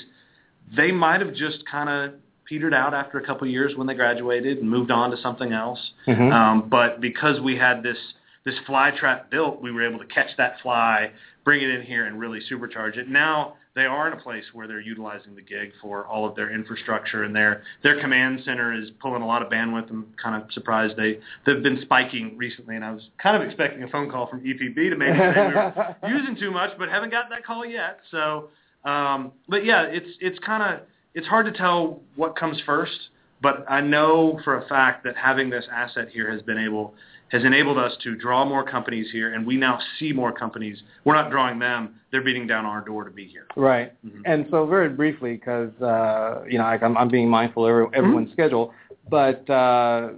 they 0.75 0.91
might 0.91 1.21
have 1.21 1.33
just 1.33 1.65
kind 1.65 1.87
of 1.87 2.15
petered 2.43 2.73
out 2.73 2.93
after 2.93 3.17
a 3.19 3.25
couple 3.25 3.47
of 3.47 3.51
years 3.53 3.73
when 3.77 3.87
they 3.87 3.93
graduated 3.93 4.57
and 4.57 4.69
moved 4.69 4.91
on 4.91 5.11
to 5.11 5.17
something 5.17 5.53
else. 5.53 5.79
Mhm. 6.07 6.33
Um, 6.33 6.67
but 6.69 6.99
because 6.99 7.39
we 7.39 7.55
had 7.55 7.83
this 7.83 7.97
this 8.47 8.55
fly 8.65 8.91
trap 8.97 9.29
built, 9.29 9.61
we 9.61 9.73
were 9.73 9.85
able 9.85 9.99
to 9.99 10.05
catch 10.05 10.29
that 10.37 10.55
fly, 10.63 11.11
bring 11.43 11.61
it 11.61 11.69
in 11.69 11.81
here, 11.81 12.05
and 12.05 12.17
really 12.17 12.39
supercharge 12.49 12.95
it. 12.95 13.09
Now 13.09 13.55
they 13.75 13.83
are 13.83 14.07
in 14.07 14.17
a 14.17 14.21
place 14.21 14.45
where 14.53 14.67
they're 14.67 14.79
utilizing 14.79 15.35
the 15.35 15.41
gig 15.41 15.73
for 15.81 16.07
all 16.07 16.25
of 16.25 16.33
their 16.37 16.49
infrastructure, 16.49 17.25
and 17.25 17.35
their 17.35 17.63
their 17.83 17.99
command 17.99 18.39
center 18.45 18.73
is 18.73 18.89
pulling 19.01 19.21
a 19.21 19.27
lot 19.27 19.41
of 19.41 19.51
bandwidth. 19.51 19.89
I'm 19.89 20.07
kind 20.21 20.41
of 20.41 20.49
surprised 20.53 20.95
they 20.95 21.19
they've 21.45 21.61
been 21.61 21.81
spiking 21.81 22.37
recently, 22.37 22.77
and 22.77 22.85
I 22.85 22.91
was 22.93 23.09
kind 23.21 23.35
of 23.35 23.45
expecting 23.45 23.83
a 23.83 23.89
phone 23.89 24.09
call 24.09 24.27
from 24.27 24.39
EPB 24.39 24.75
to 24.91 24.95
maybe 24.95 25.17
say 25.17 25.47
we 25.49 25.53
were 25.53 25.97
using 26.07 26.37
too 26.37 26.49
much, 26.49 26.71
but 26.79 26.87
haven't 26.87 27.11
got 27.11 27.29
that 27.29 27.45
call 27.45 27.65
yet. 27.65 27.99
So, 28.11 28.47
um, 28.85 29.33
but 29.49 29.65
yeah, 29.65 29.83
it's 29.83 30.07
it's 30.21 30.39
kind 30.39 30.63
of 30.63 30.87
it's 31.15 31.27
hard 31.27 31.47
to 31.47 31.51
tell 31.51 31.99
what 32.15 32.37
comes 32.37 32.61
first. 32.65 33.09
But 33.39 33.65
I 33.69 33.81
know 33.81 34.39
for 34.43 34.57
a 34.57 34.67
fact 34.67 35.03
that 35.03 35.15
having 35.15 35.49
this 35.49 35.65
asset 35.71 36.09
here 36.09 36.31
has 36.31 36.41
been 36.41 36.57
able 36.57 36.95
has 37.29 37.43
enabled 37.43 37.77
us 37.77 37.93
to 38.03 38.15
draw 38.15 38.45
more 38.45 38.63
companies 38.63 39.07
here, 39.11 39.33
and 39.33 39.45
we 39.45 39.57
now 39.57 39.79
see 39.99 40.13
more 40.13 40.31
companies. 40.31 40.81
We're 41.03 41.15
not 41.15 41.29
drawing 41.29 41.59
them; 41.59 41.95
they're 42.11 42.23
beating 42.23 42.47
down 42.47 42.65
our 42.65 42.81
door 42.81 43.03
to 43.03 43.11
be 43.11 43.25
here. 43.27 43.47
Right. 43.55 43.93
Mhm. 44.05 44.21
And 44.25 44.45
so 44.49 44.65
very 44.65 44.89
briefly, 44.89 45.33
because 45.33 45.71
uh, 45.81 46.43
you 46.49 46.57
know, 46.57 46.63
like 46.63 46.83
I'm, 46.83 46.97
I'm 46.97 47.09
being 47.09 47.29
mindful 47.29 47.65
of 47.65 47.69
every- 47.71 47.97
everyone's 47.97 48.31
schedule, 48.31 48.73
but 49.09 49.47
uh, 49.49 50.09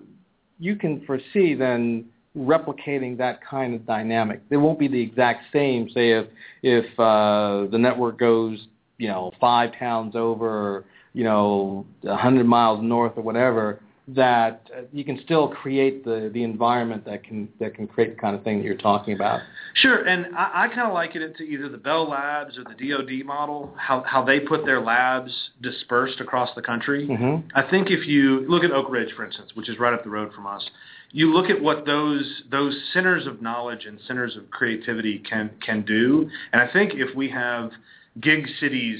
you 0.60 0.76
can 0.76 1.04
foresee 1.06 1.56
then 1.56 2.06
replicating 2.38 3.17
that 3.17 3.43
kind 3.43 3.74
of 3.74 3.86
dynamic. 3.86 4.41
It 4.50 4.58
won't 4.58 4.78
be 4.80 4.88
the 4.88 5.02
exact 5.02 5.45
same. 5.52 5.89
Say 5.89 6.12
if 6.12 6.28
if 6.62 6.86
uh, 7.00 7.65
the 7.72 7.78
network 7.78 8.19
goes, 8.19 8.67
you 8.98 9.08
know, 9.08 9.32
five 9.41 9.72
towns 9.80 10.15
over, 10.15 10.86
you 11.13 11.24
know, 11.24 11.86
a 12.04 12.15
hundred 12.15 12.45
miles 12.45 12.82
north 12.84 13.13
or 13.15 13.24
whatever. 13.24 13.80
That 14.15 14.69
uh, 14.76 14.82
you 14.91 15.04
can 15.04 15.19
still 15.24 15.50
create 15.50 16.04
the 16.04 16.32
the 16.34 16.43
environment 16.43 17.06
that 17.06 17.24
can 17.24 17.48
that 17.60 17.76
can 17.76 17.86
create 17.86 18.15
the 18.15 18.19
kind 18.19 18.36
of 18.36 18.43
thing 18.43 18.58
that 18.58 18.65
you're 18.65 18.76
talking 18.76 19.13
about. 19.13 19.41
Sure, 19.76 20.04
and 20.04 20.36
I, 20.36 20.63
I 20.63 20.67
kind 20.69 20.88
of 20.88 20.93
liken 20.93 21.22
it 21.22 21.38
to 21.38 21.43
either 21.43 21.69
the 21.69 21.78
Bell 21.78 22.10
Labs 22.10 22.58
or 22.58 22.63
the 22.63 22.89
DoD 22.89 23.26
model, 23.26 23.76
how 23.78 24.02
how 24.04 24.24
they 24.24 24.39
put 24.39 24.65
their 24.65 24.82
labs 24.82 25.32
dispersed 25.62 26.22
across 26.22 26.50
the 26.56 26.62
country. 26.62 27.08
Mm-hmm. 27.08 27.50
I 27.54 27.69
think 27.69 27.91
if 27.91 28.08
you 28.08 28.50
look 28.50 28.63
at 28.63 28.72
Oak 28.72 28.89
Ridge, 28.89 29.13
for 29.15 29.26
instance, 29.26 29.52
which 29.54 29.69
is 29.69 29.78
right 29.78 29.93
up 29.93 30.04
the 30.04 30.10
road 30.10 30.34
from 30.34 30.48
us, 30.48 30.67
you 31.12 31.32
look 31.32 31.50
at 31.52 31.62
what 31.62 31.86
those 31.86 32.43
those 32.50 32.76
centers 32.93 33.28
of 33.28 33.41
knowledge 33.43 33.86
and 33.86 34.00
centers 34.08 34.36
of 34.36 34.50
creativity 34.50 35.19
can 35.19 35.52
can 35.63 35.84
do, 35.84 36.30
and 36.52 36.62
I 36.62 36.72
think 36.72 36.93
if 36.95 37.15
we 37.15 37.30
have 37.30 37.72
gig 38.19 38.48
cities. 38.60 39.00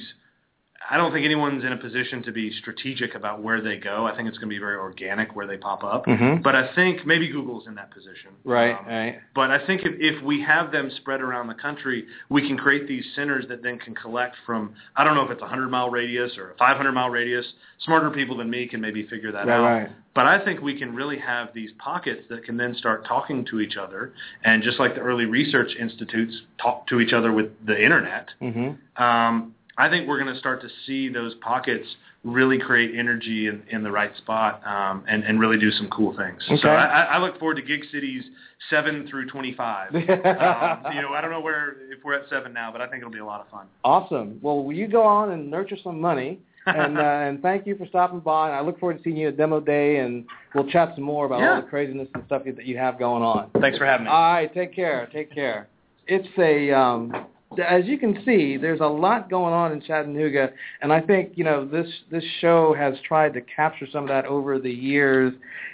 I 0.90 0.98
don't 0.98 1.12
think 1.12 1.26
anyone's 1.26 1.64
in 1.64 1.72
a 1.74 1.78
position 1.78 2.24
to 2.24 2.32
be 2.32 2.52
strategic 2.60 3.14
about 3.14 3.42
where 3.44 3.62
they 3.62 3.78
go. 3.78 4.08
I 4.08 4.16
think 4.16 4.28
it's 4.30 4.38
going 4.38 4.50
to 4.50 4.56
be 4.56 4.60
very 4.60 4.76
organic 4.78 5.36
where 5.36 5.46
they 5.46 5.58
pop 5.58 5.84
up. 5.84 6.06
Mhm. 6.06 6.42
But 6.42 6.56
I 6.56 6.74
think 6.74 7.06
maybe 7.06 7.28
Google's 7.28 7.68
in 7.68 7.76
that 7.76 7.92
position. 7.92 8.32
Right. 8.44 8.72
Um, 8.72 8.86
right. 8.88 9.20
but 9.36 9.52
I 9.52 9.66
think 9.68 9.82
if, 9.84 9.94
if 10.00 10.24
we 10.24 10.42
have 10.42 10.72
them 10.72 10.90
spread 10.98 11.22
around 11.22 11.48
the 11.48 11.54
country, 11.54 12.06
we 12.30 12.48
can 12.48 12.58
create 12.58 12.88
these 12.88 13.04
centers 13.16 13.46
that 13.50 13.62
then 13.62 13.78
can 13.78 13.94
collect 13.94 14.36
from, 14.46 14.74
I 14.96 15.04
don't 15.04 15.16
know 15.16 15.24
if 15.24 15.32
it's 15.32 15.42
a 15.42 15.46
100-mile 15.46 15.90
radius 15.90 16.38
or 16.38 16.52
a 16.52 16.56
500-mile 16.56 17.10
radius. 17.10 17.46
Smarter 17.80 18.10
people 18.10 18.38
than 18.38 18.50
me 18.50 18.66
can 18.68 18.80
maybe 18.82 19.06
figure 19.08 19.32
that 19.32 19.48
Right, 19.48 19.58
out. 19.58 19.64
right. 19.64 19.90
But 20.16 20.26
I 20.26 20.44
think 20.44 20.62
we 20.62 20.78
can 20.78 20.96
really 20.96 21.20
have 21.20 21.50
these 21.54 21.70
pockets 21.78 22.24
that 22.30 22.44
can 22.46 22.58
then 22.58 22.74
start 22.74 23.06
talking 23.06 23.46
to 23.52 23.60
each 23.60 23.78
other. 23.78 24.14
And 24.44 24.64
just 24.64 24.80
like 24.80 24.96
the 24.96 25.02
early 25.02 25.26
research 25.26 25.72
institutes 25.80 26.34
talk 26.62 26.88
to 26.88 27.00
each 27.00 27.14
other 27.14 27.32
with 27.32 27.52
the 27.66 27.80
Internet, 27.82 28.30
Mm-hmm. 28.42 29.04
um, 29.04 29.54
I 29.80 29.90
think 29.90 30.08
we're 30.08 30.22
going 30.22 30.34
to 30.34 30.40
start 30.40 30.62
to 30.62 30.68
see 30.86 31.10
those 31.10 31.34
pockets 31.36 31.88
really 32.26 32.60
create 32.60 32.92
energy 32.98 33.48
in, 33.48 33.64
in 33.70 33.82
the 33.82 33.90
right 33.90 34.12
spot 34.18 34.62
um, 34.68 35.06
and, 35.08 35.24
and 35.24 35.40
really 35.40 35.58
do 35.58 35.72
some 35.72 35.88
cool 35.88 36.16
things. 36.18 36.44
Okay. 36.50 36.62
So 36.62 36.68
I, 36.68 37.04
I 37.04 37.18
look 37.18 37.40
forward 37.40 37.56
to 37.56 37.62
Gig 37.62 37.86
Cities 37.92 38.24
7 38.70 39.08
through 39.10 39.30
25. 39.30 39.96
um, 39.96 40.02
you 40.02 41.02
know, 41.02 41.14
I 41.14 41.22
don't 41.22 41.32
know 41.32 41.40
where 41.40 41.78
if 41.90 42.04
we're 42.04 42.16
at 42.16 42.28
7 42.30 42.52
now, 42.52 42.74
but 42.74 42.82
I 42.82 42.88
think 42.88 42.98
it'll 42.98 43.10
be 43.10 43.20
a 43.20 43.26
lot 43.26 43.40
of 43.40 43.48
fun. 43.50 43.68
Awesome. 43.86 44.38
Well, 44.42 44.64
will 44.64 44.76
you 44.76 44.88
go 44.88 45.04
on 45.04 45.32
and 45.32 45.50
nurture 45.50 45.78
some 45.82 46.00
money? 46.00 46.40
and 46.66 46.98
uh, 46.98 47.02
and 47.02 47.42
thank 47.42 47.66
you 47.66 47.76
for 47.78 47.86
stopping 47.88 48.20
by. 48.20 48.48
And 48.50 48.56
I 48.56 48.62
look 48.62 48.80
forward 48.80 48.98
to 48.98 49.04
seeing 49.04 49.16
you 49.16 49.30
at 49.30 49.38
demo 49.38 49.62
day, 49.62 50.00
and 50.00 50.26
we'll 50.54 50.68
chat 50.70 50.92
some 50.94 51.06
more 51.06 51.26
about 51.26 51.40
Yeah. 51.40 51.56
all 51.56 51.62
the 51.62 51.68
craziness 51.68 52.10
and 52.14 52.24
stuff 52.26 52.44
that 52.46 52.66
you 52.66 52.78
have 52.78 53.00
going 53.00 53.24
on. 53.24 53.50
Thanks 53.62 53.78
for 53.78 53.86
having 53.86 54.06
me. 54.06 54.12
All 54.12 54.34
right, 54.34 54.54
take 54.54 54.76
care. 54.76 55.10
Take 55.12 55.34
care. 55.34 55.70
It's 56.06 56.28
a 56.38 56.72
um, 56.72 57.14
as 57.58 57.86
you 57.86 57.98
can 57.98 58.22
see, 58.26 58.58
there's 58.58 58.80
a 58.80 58.86
lot 58.86 59.30
going 59.30 59.54
on 59.54 59.72
in 59.72 59.82
Chattanooga, 59.82 60.52
and 60.82 60.94
I 60.94 61.02
think 61.02 61.32
you 61.36 61.44
know 61.44 61.66
this 61.66 61.88
this 62.12 62.24
show 62.40 62.76
has 62.76 62.94
tried 63.08 63.34
to 63.34 63.42
capture 63.42 63.88
some 63.92 64.04
of 64.04 64.10
that 64.10 64.26
over 64.26 64.60
the 64.60 64.72
years, 64.72 65.34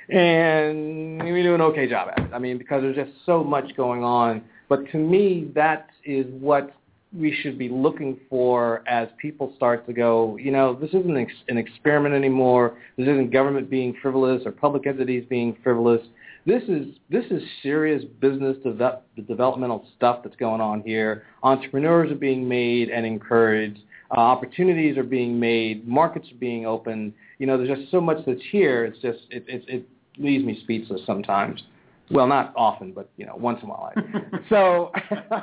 and 0.09 1.21
we 1.21 1.43
do 1.43 1.53
an 1.53 1.61
okay 1.61 1.87
job 1.89 2.09
at 2.15 2.25
it. 2.25 2.33
I 2.33 2.39
mean, 2.39 2.57
because 2.57 2.81
there's 2.81 2.95
just 2.95 3.11
so 3.25 3.43
much 3.43 3.75
going 3.75 4.03
on. 4.03 4.41
But 4.69 4.89
to 4.91 4.97
me, 4.97 5.51
that 5.53 5.89
is 6.05 6.25
what 6.39 6.73
we 7.17 7.35
should 7.41 7.57
be 7.57 7.69
looking 7.69 8.19
for 8.29 8.83
as 8.87 9.07
people 9.17 9.53
start 9.55 9.85
to 9.87 9.93
go, 9.93 10.37
you 10.37 10.51
know, 10.51 10.73
this 10.75 10.89
isn't 10.89 11.17
an 11.47 11.57
experiment 11.57 12.13
anymore. 12.13 12.77
This 12.97 13.07
isn't 13.07 13.31
government 13.31 13.69
being 13.69 13.95
frivolous 14.01 14.41
or 14.45 14.51
public 14.51 14.85
entities 14.85 15.23
being 15.29 15.55
frivolous. 15.63 16.01
This 16.45 16.61
is 16.67 16.95
this 17.09 17.25
is 17.31 17.41
serious 17.63 18.03
business 18.19 18.55
deve- 18.63 19.27
developmental 19.27 19.87
stuff 19.97 20.19
that's 20.23 20.35
going 20.35 20.61
on 20.61 20.81
here. 20.81 21.23
Entrepreneurs 21.41 22.11
are 22.11 22.15
being 22.15 22.47
made 22.47 22.89
and 22.89 23.05
encouraged. 23.05 23.79
Uh, 24.15 24.19
opportunities 24.19 24.97
are 24.97 25.03
being 25.03 25.39
made. 25.39 25.87
Markets 25.87 26.27
are 26.31 26.37
being 26.37 26.67
opened. 26.67 27.13
You 27.39 27.47
know, 27.47 27.57
there's 27.57 27.79
just 27.79 27.89
so 27.91 27.99
much 27.99 28.17
that's 28.27 28.41
here. 28.51 28.85
It's 28.85 28.99
just 28.99 29.19
it 29.31 29.43
it, 29.47 29.63
it 29.67 29.89
leaves 30.17 30.45
me 30.45 30.59
speechless 30.61 31.01
sometimes. 31.05 31.63
Well, 32.11 32.27
not 32.27 32.53
often, 32.55 32.91
but 32.91 33.09
you 33.17 33.25
know, 33.25 33.35
once 33.35 33.59
in 33.63 33.69
a 33.69 33.71
while. 33.71 33.91
I- 33.95 34.39
so 34.49 34.91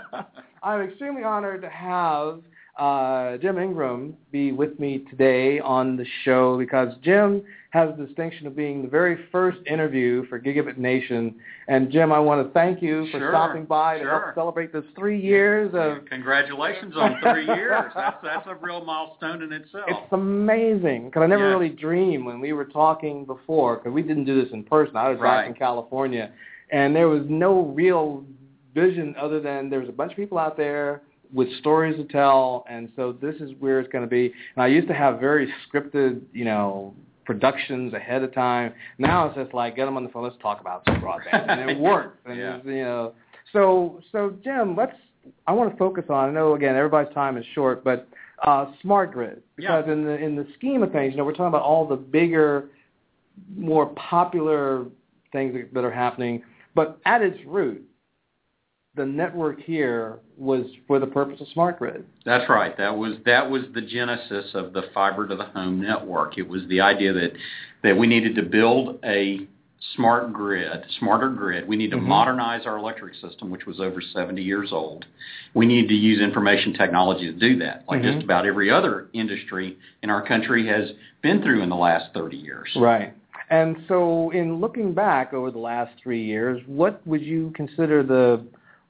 I'm 0.63 0.83
extremely 0.83 1.25
honored 1.25 1.63
to 1.63 1.69
have 1.69 2.43
uh, 2.79 3.37
Jim 3.37 3.59
Ingraham 3.59 4.15
be 4.31 4.51
with 4.51 4.81
me 4.81 5.05
today 5.11 5.61
on 5.61 5.95
the 5.97 6.07
show 6.25 6.57
because 6.57 6.95
Jim 7.03 7.43
has 7.71 7.91
the 7.99 8.07
distinction 8.07 8.47
of 8.47 8.57
being 8.57 8.81
the 8.83 8.89
very 8.89 9.27
first 9.31 9.59
interview 9.67 10.27
for 10.29 10.41
Gigabit 10.41 10.79
Nation. 10.79 11.35
And 11.69 11.91
Jim, 11.91 12.13
I 12.13 12.19
want 12.19 12.47
to 12.47 12.53
thank 12.55 12.81
you 12.81 13.07
for 13.13 13.19
Sure, 13.19 13.31
stopping 13.31 13.67
by 13.67 13.99
to 13.99 14.05
help 14.05 14.23
celebrate 14.35 14.73
this 14.73 14.85
three 14.97 15.21
years 15.21 15.71
of. 15.75 16.07
Congratulations 16.07 16.95
on 16.97 17.17
three 17.23 17.47
years. 17.47 17.93
That's 17.95 18.17
that's 18.23 18.47
a 18.47 18.55
real 18.55 18.83
milestone 18.85 19.43
in 19.43 19.53
itself. 19.53 19.85
It's 19.89 20.13
amazing 20.13 21.07
because 21.07 21.23
I 21.23 21.27
never 21.27 21.51
Yes. 21.51 21.59
really 21.59 21.69
dreamed 21.75 22.25
when 22.25 22.41
we 22.41 22.55
were 22.55 22.65
talking 22.65 23.27
before 23.27 23.77
because 23.77 23.93
we 23.93 24.01
didn't 24.03 24.25
do 24.25 24.43
this 24.43 24.53
in 24.53 24.65
person. 24.65 24.97
I 24.97 25.11
was 25.11 25.19
back 25.19 25.47
in 25.47 25.53
California, 25.55 26.33
and 26.71 26.97
there 26.97 27.09
was 27.09 27.23
no 27.29 27.67
real 27.67 28.25
vision 28.75 29.15
other 29.21 29.41
than 29.41 29.69
there 29.69 29.81
was 29.81 29.91
a 29.91 29.93
bunch 29.93 30.13
of 30.13 30.17
people 30.17 30.39
out 30.39 30.57
there 30.57 31.03
with 31.33 31.49
stories 31.59 31.97
to 31.97 32.05
tell, 32.05 32.65
and 32.69 32.91
so 32.97 33.13
this 33.21 33.37
is 33.37 33.51
where 33.59 33.81
it's 33.81 33.91
going 33.91 34.05
to 34.05 34.11
be. 34.11 34.33
And 34.55 34.63
I 34.63 34.67
used 34.67 34.89
to 34.89 34.95
have 34.95 35.19
very 35.19 35.53
scripted, 35.67 36.21
you 36.33 36.45
know, 36.45 36.95
productions 37.25 37.95
ahead 37.95 38.23
of 38.23 38.35
time. 38.35 38.73
Now 38.99 39.27
it's 39.27 39.37
just 39.37 39.55
like 39.55 39.77
get 39.77 39.87
them 39.87 39.97
on 39.97 40.05
the 40.05 40.11
phone. 40.11 40.25
Let's 40.25 40.37
talk 40.43 40.61
about 40.61 40.83
some 40.87 41.01
broadband, 41.01 41.49
and 41.49 41.71
it 41.71 41.79
works. 41.81 42.19
And 42.27 42.39
Yeah. 42.39 42.59
you 42.65 42.83
know, 42.83 43.13
so 43.53 44.01
so 44.13 44.35
Jim, 44.45 44.77
let's. 44.77 44.95
I 45.47 45.53
want 45.53 45.71
to 45.71 45.77
focus 45.77 46.05
on. 46.11 46.29
I 46.31 46.33
know 46.33 46.55
again 46.55 46.75
everybody's 46.75 47.15
time 47.15 47.37
is 47.37 47.45
short, 47.55 47.85
but 47.85 48.09
uh, 48.45 48.73
smart 48.83 49.13
grid 49.13 49.41
because 49.57 49.85
in 49.89 50.05
the 50.05 50.17
in 50.17 50.35
the 50.35 50.47
scheme 50.59 50.83
of 50.83 50.91
things, 50.93 51.13
you 51.13 51.17
know, 51.19 51.25
we're 51.25 51.33
talking 51.33 51.47
about 51.47 51.63
all 51.63 51.87
the 51.87 51.97
bigger, 51.97 52.71
more 53.57 53.87
popular 53.95 54.85
things 55.31 55.57
that 55.73 55.85
are 55.85 55.91
happening, 55.93 56.43
but 56.75 56.99
at 57.07 57.23
its 57.23 57.39
root, 57.47 57.83
the 58.97 59.07
network 59.07 59.61
here 59.61 60.19
was 60.43 60.67
for 60.87 60.99
the 60.99 61.07
purpose 61.07 61.41
of 61.41 61.47
smart 61.49 61.79
grid. 61.79 62.05
That's 62.25 62.49
right. 62.51 62.77
That 62.77 62.97
was 62.97 63.15
that 63.25 63.49
was 63.49 63.63
the 63.75 63.81
genesis 63.81 64.51
of 64.55 64.73
the 64.73 64.83
fiber 64.93 65.27
to 65.29 65.37
the 65.37 65.45
home 65.45 65.81
network. 65.81 66.37
It 66.37 66.49
was 66.49 66.63
the 66.69 66.81
idea 66.81 67.13
that 67.13 67.33
that 67.83 67.97
we 67.97 68.07
needed 68.07 68.35
to 68.37 68.43
build 68.43 68.99
a 69.05 69.47
smart 69.97 70.33
grid, 70.33 70.85
smarter 71.01 71.29
grid. 71.29 71.67
We 71.67 71.77
need 71.77 71.91
to 71.91 71.97
Mhm. 71.97 72.03
modernize 72.03 72.67
our 72.67 72.77
electric 72.79 73.15
system, 73.17 73.51
which 73.51 73.67
was 73.67 73.81
over 73.81 74.01
70 74.01 74.41
years 74.43 74.73
old. 74.73 75.07
We 75.55 75.67
need 75.67 75.89
to 75.89 75.95
use 75.95 76.21
information 76.21 76.73
technology 76.73 77.27
to 77.27 77.33
do 77.33 77.57
that, 77.57 77.83
like 77.89 78.01
Mhm. 78.01 78.13
just 78.13 78.25
about 78.25 78.47
every 78.47 78.71
other 78.71 79.09
industry 79.13 79.77
in 80.03 80.11
our 80.11 80.23
country 80.23 80.67
has 80.67 80.93
been 81.21 81.43
through 81.43 81.63
in 81.63 81.69
the 81.69 81.77
last 81.77 82.15
30 82.15 82.37
years. 82.37 82.75
Right. 82.77 83.13
And 83.51 83.77
so, 83.89 84.31
in 84.31 84.61
looking 84.61 84.95
back 84.95 85.35
over 85.35 85.51
the 85.51 85.59
last 85.59 85.93
three 85.99 86.23
years, 86.23 86.63
what 86.67 87.05
would 87.07 87.21
you 87.21 87.51
consider 87.55 88.03
the 88.03 88.41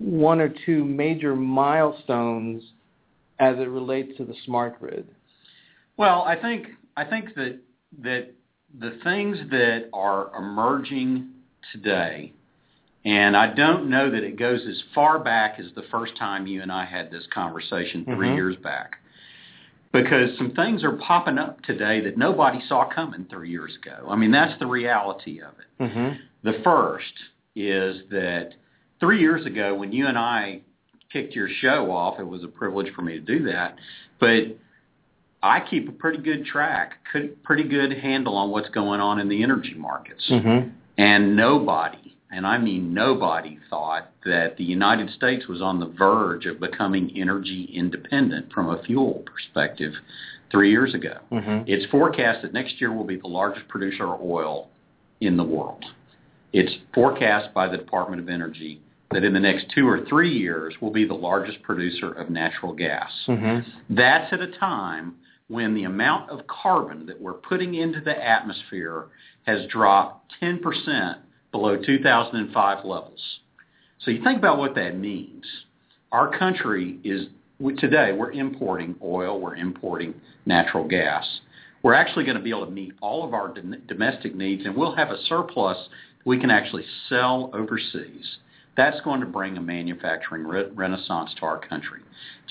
one 0.03 0.40
or 0.40 0.53
two 0.66 0.84
major 0.84 1.34
milestones 1.36 2.62
as 3.38 3.57
it 3.59 3.68
relates 3.68 4.16
to 4.18 4.24
the 4.24 4.34
smart 4.44 4.78
grid? 4.80 5.07
Well, 5.96 6.22
I 6.22 6.36
think 6.36 6.68
I 6.96 7.05
think 7.05 7.34
that 7.34 7.59
that 8.03 8.28
the 8.78 8.98
things 9.05 9.38
that 9.50 9.88
are 9.92 10.30
emerging 10.36 11.28
today, 11.72 12.32
and 13.05 13.36
I 13.36 13.53
don't 13.53 13.90
know 13.90 14.11
that 14.11 14.24
it 14.24 14.38
goes 14.38 14.61
as 14.66 14.82
far 14.94 15.18
back 15.18 15.59
as 15.59 15.66
the 15.74 15.82
first 15.90 16.16
time 16.16 16.46
you 16.46 16.62
and 16.62 16.72
I 16.72 16.84
had 16.84 17.11
this 17.11 17.26
conversation 17.34 18.05
3 18.05 18.28
Mhm. 18.28 18.34
years 18.34 18.57
back, 18.57 18.98
because 19.92 20.36
some 20.38 20.53
things 20.53 20.82
are 20.82 20.92
popping 20.92 21.38
up 21.38 21.62
today 21.62 22.00
that 22.00 22.16
nobody 22.16 22.61
saw 22.62 22.84
coming 22.84 23.26
three 23.26 23.50
years 23.50 23.76
ago. 23.76 24.07
I 24.09 24.16
mean, 24.16 24.30
that's 24.30 24.59
the 24.59 24.66
reality 24.66 25.40
of 25.40 25.53
it. 25.61 25.82
Mm-hmm. 25.82 26.16
The 26.42 26.55
first 26.64 27.12
is 27.55 28.09
that 28.09 28.55
three 29.03 29.20
years 29.20 29.44
ago, 29.44 29.74
when 29.74 29.92
you 29.92 30.07
and 30.07 30.16
I 30.16 30.61
kicked 31.12 31.34
your 31.34 31.48
show 31.61 31.90
off, 31.90 32.20
it 32.20 32.26
was 32.26 32.44
a 32.44 32.48
privilege 32.48 32.86
for 32.94 33.03
me 33.03 33.14
to 33.14 33.20
do 33.20 33.44
that. 33.46 33.74
But 34.20 34.57
I 35.42 35.59
keep 35.68 35.88
a 35.88 35.92
pretty 35.92 36.22
good 36.22 36.46
track, 36.46 36.92
pretty 37.42 37.64
good 37.64 37.92
handle 37.98 38.36
on 38.36 38.50
what's 38.50 38.68
going 38.68 39.00
on 39.00 39.18
in 39.18 39.28
the 39.28 39.42
energy 39.42 39.74
markets. 39.76 40.22
Mm-hmm. 40.30 40.68
And 40.98 41.36
nobody, 41.36 42.16
and 42.30 42.46
I 42.46 42.59
mean 42.59 42.94
nobody, 42.94 43.59
thought 43.68 44.12
that 44.24 44.57
the 44.57 44.62
United 44.62 45.11
States 45.11 45.48
was 45.48 45.61
on 45.61 45.80
the 45.80 45.86
verge 45.86 46.46
of 46.46 46.61
becoming 46.61 47.12
energy 47.16 47.72
independent 47.74 48.53
from 48.53 48.70
a 48.70 48.80
fuel 48.84 49.24
perspective 49.26 49.94
three 50.53 50.70
years 50.70 50.94
ago. 50.94 51.16
Mm-hmm. 51.32 51.64
It's 51.66 51.90
forecast 51.90 52.42
that 52.42 52.53
next 52.53 52.80
year 52.80 52.92
will 52.92 53.07
be 53.07 53.16
the 53.16 53.26
largest 53.26 53.66
producer 53.66 54.14
of 54.14 54.20
oil 54.20 54.68
in 55.20 55.36
the 55.36 55.42
world. 55.44 55.84
It's 56.53 56.72
forecast 56.94 57.53
by 57.53 57.66
the 57.66 57.78
Department 57.78 58.22
of 58.22 58.28
Energy 58.28 58.80
that 59.13 59.25
in 59.25 59.33
the 59.33 59.41
next 59.41 59.67
two 59.75 59.89
or 59.89 60.05
three 60.09 60.33
years 60.33 60.75
will 60.81 60.91
be 60.93 61.07
the 61.07 61.15
largest 61.15 61.63
producer 61.63 62.13
of 62.13 62.31
natural 62.31 62.73
gas. 62.73 63.11
Mm-hmm. 63.27 63.95
That's 63.95 64.33
at 64.33 64.41
a 64.41 64.51
time 64.59 65.17
when 65.49 65.75
the 65.75 65.85
amount 65.85 66.31
of 66.31 66.47
carbon 66.47 67.07
that 67.07 67.21
we're 67.21 67.35
putting 67.35 67.75
into 67.75 68.01
the 68.01 68.17
atmosphere 68.17 69.07
has 69.47 69.67
dropped 69.71 70.33
10% 70.43 70.61
below 71.51 71.77
2005 71.77 72.85
levels. 72.85 73.21
So 74.01 74.11
you 74.11 74.23
think 74.25 74.39
about 74.39 74.59
what 74.59 74.75
that 74.77 74.97
means. 74.97 75.45
Our 76.11 76.37
country 76.37 76.99
is 77.05 77.27
today 77.79 78.13
we're 78.13 78.33
importing 78.33 78.97
oil, 79.03 79.41
we're 79.41 79.57
importing 79.57 80.15
natural 80.47 80.87
gas. 80.87 81.25
We're 81.83 81.95
actually 81.95 82.25
going 82.25 82.37
to 82.37 82.43
be 82.43 82.51
able 82.51 82.67
to 82.67 82.73
meet 82.73 82.93
all 83.01 83.25
of 83.25 83.35
our 83.35 83.53
domestic 83.89 84.35
needs, 84.35 84.65
and 84.65 84.77
we'll 84.77 84.95
have 84.95 85.11
a 85.11 85.21
surplus 85.29 85.77
we 86.25 86.39
can 86.39 86.51
actually 86.51 86.85
sell 87.09 87.51
overseas. 87.53 88.39
That's 88.77 89.01
going 89.03 89.20
to 89.20 89.27
bring 89.27 89.57
a 89.57 89.61
manufacturing 89.61 90.45
re- 90.45 90.70
renaissance 90.75 91.31
to 91.39 91.47
our 91.47 91.59
country. 91.59 92.01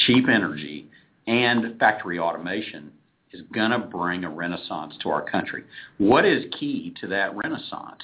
Cheap 0.05 0.29
energy 0.29 0.87
and 1.27 1.79
factory 1.79 2.19
automation 2.19 2.91
is 3.31 3.41
going 3.53 3.71
to 3.71 3.79
bring 3.79 4.23
a 4.23 4.29
renaissance 4.29 4.93
to 5.01 5.09
our 5.09 5.21
country. 5.21 5.63
What 5.97 6.25
is 6.25 6.45
key 6.59 6.93
to 7.01 7.07
that 7.07 7.35
renaissance? 7.35 8.03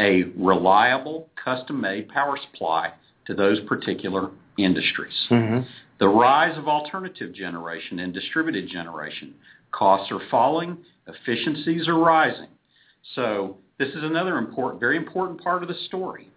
A 0.00 0.24
reliable, 0.36 1.28
custom-made 1.42 2.08
power 2.08 2.38
supply 2.50 2.92
to 3.26 3.34
those 3.34 3.60
particular 3.60 4.30
industries. 4.56 5.14
Mm-hmm. 5.30 5.66
The 6.00 6.08
rise 6.08 6.56
of 6.56 6.68
alternative 6.68 7.34
generation 7.34 7.98
and 8.00 8.14
distributed 8.14 8.68
generation. 8.68 9.34
Costs 9.72 10.12
are 10.12 10.20
falling, 10.30 10.78
efficiencies 11.06 11.88
are 11.88 11.98
rising. 11.98 12.48
So 13.14 13.58
this 13.78 13.88
is 13.88 14.02
another 14.02 14.38
important, 14.38 14.80
very 14.80 14.96
important 14.96 15.42
part 15.42 15.62
of 15.62 15.68
the 15.68 15.74
story. 15.86 16.30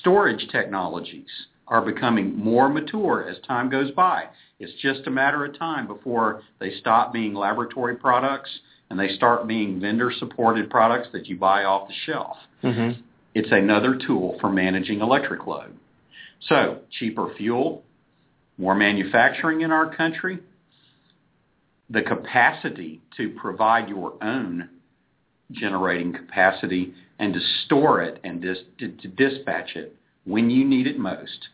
Storage 0.00 0.48
technologies 0.50 1.28
are 1.68 1.82
becoming 1.82 2.36
more 2.36 2.68
mature 2.68 3.28
as 3.28 3.36
time 3.46 3.68
goes 3.68 3.90
by. 3.92 4.24
It's 4.58 4.72
just 4.80 5.06
a 5.06 5.10
matter 5.10 5.44
of 5.44 5.58
time 5.58 5.86
before 5.86 6.42
they 6.60 6.72
stop 6.80 7.12
being 7.12 7.34
laboratory 7.34 7.96
products 7.96 8.50
and 8.88 8.98
they 8.98 9.08
start 9.08 9.48
being 9.48 9.80
vendor-supported 9.80 10.70
products 10.70 11.08
that 11.12 11.26
you 11.26 11.36
buy 11.36 11.64
off 11.64 11.88
the 11.88 11.94
shelf. 12.06 12.36
Mm-hmm. 12.62 13.00
It's 13.34 13.50
another 13.50 13.98
tool 14.06 14.38
for 14.40 14.50
managing 14.50 15.00
electric 15.00 15.46
load. 15.46 15.76
So, 16.48 16.80
cheaper 16.98 17.34
fuel, 17.36 17.82
more 18.58 18.74
manufacturing 18.74 19.62
in 19.62 19.72
our 19.72 19.94
country, 19.94 20.38
the 21.90 22.02
capacity 22.02 23.00
to 23.16 23.30
provide 23.30 23.88
your 23.88 24.14
own 24.22 24.68
generating 25.52 26.12
capacity 26.12 26.94
and 27.18 27.32
to 27.34 27.40
store 27.64 28.02
it 28.02 28.20
and 28.24 28.40
dis- 28.42 28.58
to, 28.78 28.88
to 28.88 29.08
dispatch 29.08 29.76
it 29.76 29.96
when 30.24 30.50
you 30.50 30.64
need 30.64 30.86
it 30.86 30.98
most. 30.98 31.48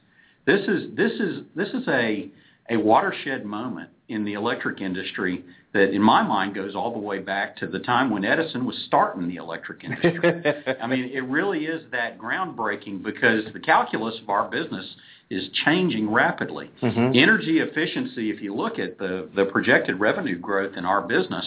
This 0.47 0.61
is 0.67 0.95
this 0.97 1.13
is 1.13 1.45
this 1.55 1.69
is 1.69 1.87
a 1.89 2.29
a 2.71 2.77
watershed 2.77 3.45
moment 3.45 3.91
in 4.09 4.25
the 4.25 4.35
electric 4.35 4.81
industry 4.81 5.45
that 5.73 5.91
in 5.95 6.03
my 6.03 6.23
mind 6.23 6.55
goes 6.55 6.75
all 6.75 6.93
the 6.93 6.99
way 6.99 7.19
back 7.19 7.57
to 7.57 7.67
the 7.67 7.79
time 7.79 8.11
when 8.11 8.25
Edison 8.25 8.67
was 8.67 8.77
starting 8.87 9.27
the 9.29 9.37
electric 9.37 9.85
industry. 9.85 10.21
I 10.83 10.87
mean, 10.87 11.11
it 11.13 11.25
really 11.25 11.65
is 11.65 11.83
that 11.93 12.19
groundbreaking 12.19 13.03
because 13.03 13.45
the 13.53 13.61
calculus 13.61 14.19
of 14.23 14.29
our 14.29 14.51
business 14.51 14.85
is 15.31 15.49
changing 15.65 16.11
rapidly. 16.11 16.71
Mhm. 16.83 17.17
Energy 17.17 17.61
efficiency, 17.61 18.31
if 18.31 18.43
you 18.43 18.55
look 18.55 18.79
at 18.79 18.99
the, 18.99 19.29
the 19.35 19.47
projected 19.47 19.99
revenue 19.99 20.39
growth 20.39 20.77
in 20.77 20.85
our 20.85 21.01
business, 21.01 21.47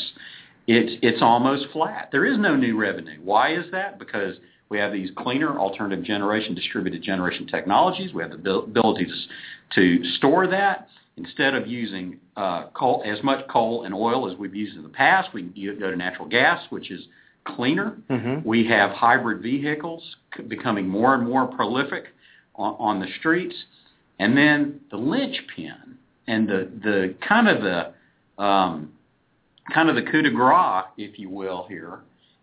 it's, 0.68 1.00
it's 1.02 1.22
almost 1.22 1.68
flat. 1.72 2.10
There 2.12 2.26
is 2.26 2.38
no 2.38 2.56
new 2.56 2.78
revenue. 2.78 3.20
Why 3.24 3.54
is 3.54 3.66
that? 3.72 4.00
Because 4.00 4.36
we 4.70 4.80
have 4.80 4.92
these 4.92 5.12
cleaner 5.16 5.60
alternative 5.60 6.04
generation, 6.04 6.56
distributed 6.56 7.04
generation 7.04 7.48
technologies. 7.48 8.14
We 8.14 8.24
have 8.24 8.32
the 8.32 8.38
abil- 8.38 8.64
ability 8.64 9.06
to, 9.06 10.00
to 10.00 10.12
store 10.18 10.48
that. 10.48 10.88
Instead 11.18 11.54
of 11.54 11.66
using 11.66 12.20
uh, 12.36 12.66
coal, 12.74 13.02
as 13.06 13.24
much 13.24 13.48
coal 13.48 13.84
and 13.84 13.94
oil 13.94 14.30
as 14.30 14.38
we've 14.38 14.56
used 14.56 14.76
in 14.76 14.84
the 14.84 14.90
past, 14.90 15.30
we 15.34 15.44
can 15.44 15.80
go 15.80 15.90
to 15.90 15.96
natural 15.96 16.28
gas, 16.28 16.62
which 16.72 16.92
is 16.92 17.08
cleaner. 17.46 17.96
Mm-hmm. 18.10 18.48
We 18.48 18.68
have 18.68 18.92
hybrid 18.92 19.42
vehicles 19.42 20.04
becoming 20.48 20.90
more 20.90 21.14
and 21.14 21.26
more 21.26 21.48
prolific 21.48 22.08
on, 22.56 22.76
on 22.80 23.00
the 23.00 23.08
streets. 23.20 23.56
And 24.20 24.36
then 24.36 24.82
the 24.92 24.98
linchpin 24.98 25.98
and 26.28 26.50
the, 26.50 26.70
the 26.84 27.16
kind 27.26 27.48
of 27.48 27.62
the 27.62 28.44
um, 28.44 28.92
kind 29.74 29.90
of 29.90 29.96
the 29.96 30.04
coup 30.04 30.22
de 30.22 30.32
grace, 30.32 30.86
if 30.98 31.18
you 31.20 31.30
will, 31.30 31.66
here 31.68 32.00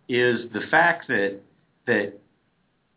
is 0.09 0.51
the 0.53 0.63
fact 0.71 1.09
that 1.09 1.41
that 1.87 2.13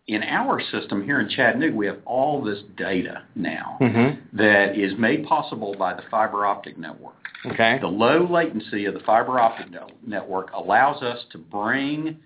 in 0.08 0.22
our 0.22 0.62
system 0.72 1.04
here 1.04 1.20
in 1.20 1.28
Chattanooga, 1.30 1.76
we 1.76 1.88
have 1.88 1.98
all 2.06 2.44
this 2.44 2.60
data 2.78 3.24
now 3.36 3.78
Mm-hmm. 3.82 4.38
that 4.38 4.78
is 4.78 4.94
made 5.00 5.26
possible 5.26 5.76
by 5.78 5.94
the 5.94 6.04
fiber 6.12 6.46
optic 6.46 6.78
network. 6.78 7.16
Okay. 7.46 7.78
The 7.82 7.88
low 7.88 8.28
latency 8.30 8.86
of 8.86 8.94
the 8.94 9.00
fiber 9.02 9.40
optic 9.40 9.68
network 10.06 10.52
allows 10.54 11.02
us 11.02 11.20
to 11.32 11.38
bring 11.38 12.18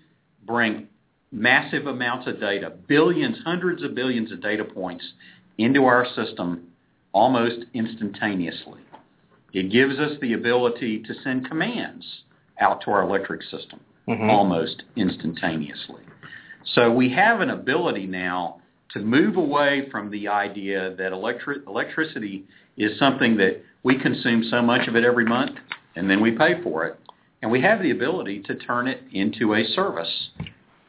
bring 0.46 0.88
massive 1.32 1.86
amounts 1.86 2.26
of 2.26 2.40
data, 2.40 2.72
billions, 2.88 3.36
hundreds 3.44 3.82
of 3.82 3.94
billions 3.94 4.32
of 4.32 4.42
data 4.42 4.64
points 4.64 5.04
into 5.58 5.84
our 5.84 6.06
system 6.16 6.66
almost 7.12 7.66
instantaneously. 7.74 8.80
It 9.52 9.70
gives 9.70 9.98
us 9.98 10.12
the 10.20 10.34
ability 10.34 11.02
to 11.02 11.14
send 11.22 11.48
commands 11.48 12.22
out 12.60 12.82
to 12.82 12.90
our 12.90 13.02
electric 13.02 13.42
system 13.42 13.80
Mhm. 14.08 14.28
almost 14.28 14.82
instantaneously. 14.96 16.02
So 16.64 16.90
we 16.90 17.08
have 17.10 17.40
an 17.40 17.50
ability 17.50 18.06
now 18.06 18.60
to 18.90 18.98
move 19.00 19.36
away 19.36 19.88
from 19.90 20.10
the 20.10 20.28
idea 20.28 20.90
that 20.96 21.12
electric, 21.12 21.66
electricity 21.66 22.44
is 22.76 22.98
something 22.98 23.36
that 23.36 23.62
we 23.82 23.96
consume 23.96 24.44
so 24.44 24.62
much 24.62 24.88
of 24.88 24.96
it 24.96 25.04
every 25.04 25.24
month 25.24 25.58
and 25.96 26.10
then 26.10 26.20
we 26.20 26.32
pay 26.32 26.60
for 26.62 26.84
it. 26.86 26.96
And 27.42 27.50
we 27.50 27.60
have 27.62 27.82
the 27.82 27.90
ability 27.90 28.40
to 28.40 28.54
turn 28.54 28.86
it 28.88 29.02
into 29.12 29.54
a 29.54 29.64
service 29.64 30.30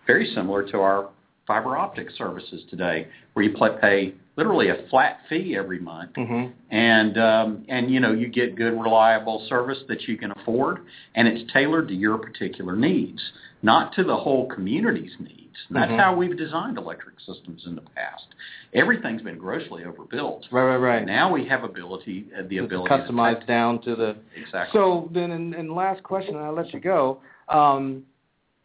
very 0.07 0.25
similar 0.33 0.63
to 0.63 0.79
our 0.79 1.09
fiber 1.47 1.77
optic 1.77 2.09
services 2.11 2.63
today 2.69 3.07
where 3.33 3.45
you 3.45 3.55
pay 3.81 4.13
literally 4.35 4.69
a 4.69 4.87
flat 4.89 5.19
fee 5.29 5.55
every 5.57 5.79
month 5.79 6.11
Mm-hmm. 6.17 6.51
and 6.73 7.17
um, 7.17 7.65
and 7.67 7.91
you 7.91 7.99
know 7.99 8.13
you 8.13 8.27
get 8.27 8.55
good 8.55 8.71
reliable 8.79 9.45
service 9.49 9.79
that 9.87 10.01
you 10.03 10.17
can 10.17 10.31
afford 10.31 10.79
and 11.15 11.27
it's 11.27 11.51
tailored 11.51 11.87
to 11.89 11.93
your 11.93 12.17
particular 12.17 12.75
needs 12.75 13.21
not 13.61 13.93
to 13.95 14.03
the 14.03 14.15
whole 14.15 14.47
community's 14.47 15.13
needs 15.19 15.57
And 15.67 15.75
that's 15.77 15.91
Mhm. 15.91 15.99
how 15.99 16.15
we've 16.15 16.37
designed 16.37 16.77
electric 16.77 17.19
systems 17.19 17.65
in 17.65 17.75
the 17.75 17.81
past 17.95 18.25
everything's 18.73 19.21
been 19.21 19.37
grossly 19.37 19.83
overbuilt 19.83 20.45
Right, 20.51 20.63
right, 20.63 20.77
right. 20.77 21.05
now 21.05 21.31
we 21.31 21.45
have 21.47 21.63
ability 21.63 22.27
uh, 22.37 22.43
the 22.47 22.59
ability 22.59 22.89
customized 22.89 23.41
to 23.41 23.45
down 23.47 23.79
to 23.81 23.95
the. 23.95 24.15
exactly 24.35 24.79
So 24.79 25.09
then, 25.13 25.31
in 25.31 25.75
last 25.75 26.03
question, 26.03 26.35
and 26.35 26.45
I'll 26.45 26.53
let 26.53 26.73
you 26.73 26.79
go. 26.79 27.19
Um, 27.49 28.03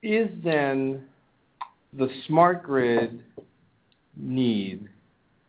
is 0.03 0.29
then 0.45 1.03
the 1.93 2.09
smart 2.27 2.63
grid 2.63 3.21
need, 4.17 4.89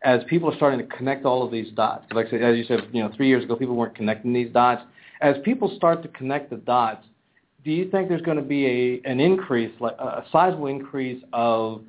as 0.04 0.22
people 0.30 0.52
are 0.52 0.56
starting 0.56 0.80
to 0.80 0.95
connect 0.95 1.26
all 1.26 1.43
of 1.43 1.52
these 1.52 1.72
dots? 1.74 2.06
Like 2.12 2.28
as 2.28 2.58
you 2.58 2.64
said, 2.66 2.82
you 2.91 3.04
know, 3.04 3.12
three 3.16 3.28
years 3.28 3.43
ago, 3.43 3.56
people 3.56 3.76
weren't 3.76 3.95
connecting 3.95 4.34
these 4.34 4.52
dots. 4.52 4.84
As 5.22 5.36
people 5.43 5.74
start 5.76 6.04
to 6.04 6.10
connect 6.10 6.50
the 6.50 6.58
dots, 6.58 7.06
do 7.64 7.72
you 7.72 7.89
think 7.89 8.08
there's 8.08 8.22
going 8.22 8.38
to 8.38 8.43
be 8.43 9.02
a 9.04 9.10
an 9.10 9.20
increase, 9.20 9.74
like 9.80 9.95
a 9.98 10.24
sizable 10.32 10.68
increase 10.68 11.24
of 11.34 11.82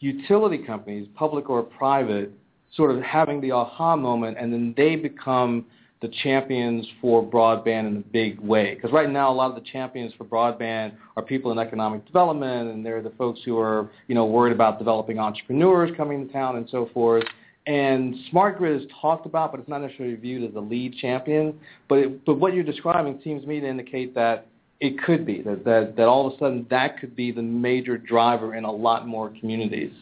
utility 0.00 0.58
companies, 0.58 1.08
public 1.14 1.50
or 1.50 1.62
private, 1.62 2.32
sort 2.74 2.90
of 2.90 3.02
having 3.02 3.40
the 3.40 3.52
aha 3.52 3.96
moment, 3.96 4.36
and 4.38 4.52
then 4.52 4.74
they 4.76 4.96
become 4.96 5.66
the 6.02 6.08
champions 6.22 6.86
for 7.00 7.24
broadband 7.24 7.86
in 7.86 7.96
a 7.96 8.12
big 8.12 8.38
way. 8.40 8.74
Because 8.74 8.90
right 8.92 9.08
now, 9.08 9.30
a 9.30 9.32
lot 9.32 9.48
of 9.48 9.54
the 9.54 9.68
champions 9.70 10.12
for 10.18 10.24
broadband 10.24 10.92
are 11.16 11.22
people 11.22 11.52
in 11.52 11.58
economic 11.58 12.04
development, 12.04 12.70
and 12.70 12.84
they're 12.84 13.00
the 13.00 13.10
folks 13.10 13.40
who 13.44 13.58
are, 13.58 13.88
you 14.08 14.14
know, 14.14 14.26
worried 14.26 14.52
about 14.52 14.78
developing 14.78 15.18
entrepreneurs 15.18 15.90
coming 15.96 16.26
to 16.26 16.32
town 16.32 16.56
and 16.56 16.68
so 16.70 16.90
forth. 16.92 17.24
And 17.66 18.16
smart 18.30 18.58
grid 18.58 18.82
is 18.82 18.88
talked 19.00 19.24
about, 19.24 19.52
but 19.52 19.60
it's 19.60 19.68
not 19.68 19.82
necessarily 19.82 20.16
viewed 20.16 20.50
as 20.50 20.56
a 20.56 20.60
lead 20.60 20.96
champion. 20.96 21.58
But 21.88 21.98
it, 22.00 22.24
but 22.26 22.34
what 22.34 22.52
you're 22.52 22.64
describing 22.64 23.20
seems 23.22 23.42
to 23.42 23.48
me 23.48 23.60
to 23.60 23.68
indicate 23.68 24.14
that 24.16 24.48
it 24.80 25.00
could 25.00 25.24
be 25.24 25.40
that, 25.42 25.64
that 25.64 25.94
that 25.96 26.08
all 26.08 26.26
of 26.26 26.32
a 26.34 26.38
sudden 26.38 26.66
that 26.68 26.98
could 26.98 27.14
be 27.14 27.30
the 27.30 27.40
major 27.40 27.96
driver 27.96 28.56
in 28.56 28.64
a 28.64 28.72
lot 28.72 29.06
more 29.06 29.32
communities. 29.38 29.92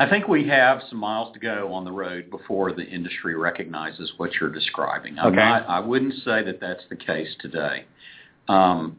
I 0.00 0.08
think 0.08 0.28
we 0.28 0.46
have 0.48 0.80
some 0.88 0.98
miles 0.98 1.32
to 1.34 1.40
go 1.40 1.72
on 1.72 1.84
the 1.84 1.90
road 1.90 2.30
before 2.30 2.72
the 2.72 2.84
industry 2.84 3.34
recognizes 3.34 4.12
what 4.16 4.30
you're 4.40 4.50
describing. 4.50 5.18
I'm 5.18 5.28
Okay. 5.28 5.36
not, 5.36 5.68
I 5.68 5.80
wouldn't 5.80 6.14
say 6.24 6.42
that 6.44 6.60
that's 6.60 6.84
the 6.88 6.96
case 6.96 7.34
today. 7.40 7.84
Um, 8.46 8.96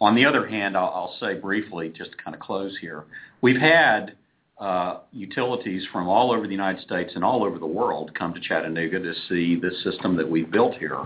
on 0.00 0.14
the 0.14 0.24
other 0.24 0.46
hand, 0.46 0.76
I'll, 0.76 0.92
I'll 0.94 1.16
say 1.20 1.34
briefly, 1.34 1.90
just 1.94 2.12
to 2.12 2.16
kind 2.16 2.34
of 2.34 2.40
close 2.40 2.76
here, 2.80 3.04
we've 3.42 3.60
had 3.60 4.14
uh, 4.58 5.00
utilities 5.12 5.84
from 5.92 6.08
all 6.08 6.32
over 6.32 6.46
the 6.46 6.52
United 6.52 6.82
States 6.82 7.12
and 7.14 7.22
all 7.22 7.44
over 7.44 7.58
the 7.58 7.66
world 7.66 8.14
come 8.14 8.32
to 8.32 8.40
Chattanooga 8.40 9.00
to 9.00 9.12
see 9.28 9.56
the 9.56 9.70
system 9.84 10.16
that 10.16 10.28
we've 10.28 10.50
built 10.50 10.74
here. 10.78 11.04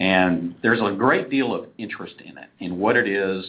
And 0.00 0.54
there's 0.62 0.80
a 0.80 0.92
great 0.92 1.30
deal 1.30 1.54
of 1.54 1.66
interest 1.78 2.16
in 2.24 2.36
it, 2.36 2.48
in 2.60 2.78
what 2.78 2.96
it 2.96 3.08
is, 3.08 3.44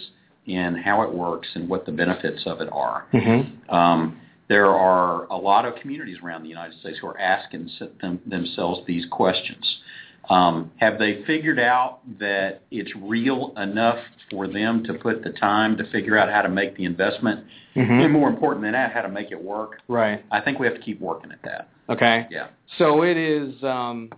in 0.46 0.76
how 0.76 1.02
it 1.02 1.14
works, 1.14 1.48
and 1.56 1.68
what 1.68 1.86
the 1.86 1.92
benefits 1.92 2.44
of 2.46 2.62
it 2.62 2.70
are. 2.72 3.06
Mm-hmm. 3.14 3.70
Um, 3.76 4.20
there 4.48 4.70
are 4.70 5.26
a 5.26 5.38
lot 5.38 5.66
of 5.66 5.76
communities 5.76 6.18
around 6.24 6.44
the 6.44 6.50
United 6.50 6.80
States 6.80 7.00
who 7.02 7.08
are 7.08 7.20
asking 7.20 7.70
them, 8.02 8.20
themselves 8.26 8.82
these 8.86 9.06
questions. 9.10 9.78
Um, 10.30 10.72
have 10.78 10.98
they 10.98 11.24
figured 11.26 11.60
out 11.60 12.00
that 12.20 12.62
it's 12.72 12.92
real 12.96 13.54
enough 13.58 14.00
for 14.32 14.48
them 14.48 14.84
to 14.86 14.94
put 14.96 15.24
the 15.24 15.32
time 15.32 15.78
to 15.78 15.90
figure 15.92 16.18
out 16.18 16.30
how 16.30 16.42
to 16.42 16.50
make 16.50 16.76
the 16.78 16.86
investment? 16.86 17.46
Mm-hmm. 17.76 17.92
And 17.92 18.14
more 18.14 18.30
important 18.30 18.64
than 18.64 18.72
that, 18.72 18.92
how 18.92 19.02
to 19.02 19.10
make 19.10 19.32
it 19.32 19.42
work? 19.42 19.82
Right. 19.88 20.24
I 20.32 20.42
think 20.42 20.60
we 20.60 20.66
have 20.66 20.76
to 20.76 20.82
keep 20.82 21.00
working 21.00 21.32
at 21.32 21.42
that. 21.44 21.70
Okay. 21.90 22.26
Yeah. 22.32 22.48
So 22.78 23.04
it 23.04 23.18
is 23.18 23.54
um, 23.64 24.10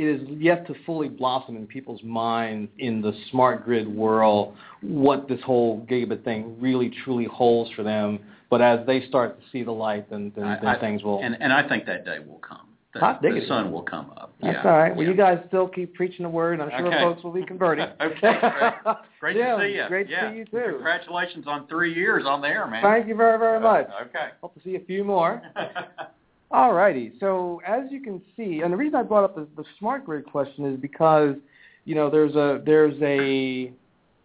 it 0.00 0.22
is 0.22 0.28
yet 0.40 0.66
to 0.66 0.74
fully 0.86 1.08
blossom 1.08 1.56
in 1.56 1.66
people's 1.66 2.02
minds 2.02 2.70
in 2.78 3.02
the 3.02 3.12
smart 3.30 3.64
grid 3.64 3.86
world 3.86 4.56
what 4.80 5.28
this 5.28 5.40
whole 5.44 5.86
gigabit 5.90 6.24
thing 6.24 6.56
really 6.58 6.90
truly 7.04 7.26
holds 7.26 7.70
for 7.72 7.82
them. 7.82 8.18
But 8.48 8.62
as 8.62 8.80
they 8.86 9.06
start 9.06 9.38
to 9.38 9.46
see 9.52 9.62
the 9.62 9.72
light, 9.72 10.08
then, 10.10 10.32
then, 10.34 10.58
then 10.62 10.66
I- 10.66 10.80
things 10.80 11.02
will. 11.02 11.22
And, 11.22 11.36
and 11.40 11.52
I 11.52 11.68
think 11.68 11.84
that 11.86 12.04
day 12.04 12.18
will 12.18 12.38
come. 12.38 12.66
The, 12.94 12.98
Hot 12.98 13.22
the 13.22 13.40
sun 13.46 13.70
will 13.70 13.82
come 13.82 14.10
up. 14.16 14.34
That's 14.42 14.58
yeah. 14.64 14.68
all 14.68 14.76
right. 14.76 14.90
Well, 14.92 15.04
yeah. 15.04 15.12
you 15.12 15.16
guys 15.16 15.38
still 15.46 15.68
keep 15.68 15.94
preaching 15.94 16.24
the 16.24 16.28
word, 16.28 16.54
and 16.58 16.62
I'm 16.62 16.76
sure 16.76 16.88
Okay. 16.88 16.98
folks 16.98 17.22
will 17.22 17.30
be 17.30 17.46
converting. 17.46 17.86
Okay, 18.00 18.16
great. 18.40 18.96
Great 19.20 19.36
yeah, 19.36 19.56
to 19.56 19.62
see 19.62 19.74
you. 19.76 19.84
Great 19.86 20.08
yeah. 20.08 20.22
to 20.22 20.30
see 20.32 20.38
you 20.38 20.44
too. 20.46 20.72
Congratulations 20.72 21.44
on 21.46 21.68
three 21.68 21.94
years 21.94 22.24
on 22.26 22.40
the 22.40 22.48
air, 22.48 22.66
man. 22.66 22.82
Thank 22.82 23.06
you 23.06 23.14
very, 23.14 23.38
very 23.38 23.58
uh, 23.58 23.60
much. 23.60 23.86
Okay. 24.08 24.30
Hope 24.40 24.54
to 24.54 24.60
see 24.64 24.74
a 24.74 24.80
few 24.80 25.04
more. 25.04 25.40
All 26.52 26.72
righty. 26.72 27.12
So 27.20 27.60
as 27.66 27.84
you 27.90 28.02
can 28.02 28.20
see, 28.36 28.62
and 28.62 28.72
the 28.72 28.76
reason 28.76 28.96
I 28.96 29.02
brought 29.02 29.24
up 29.24 29.36
the, 29.36 29.46
the 29.56 29.64
smart 29.78 30.04
grid 30.04 30.26
question 30.26 30.64
is 30.66 30.80
because, 30.80 31.36
you 31.84 31.94
know, 31.94 32.10
there's 32.10 32.34
a 32.34 32.60
there's 32.66 33.00
a 33.02 33.72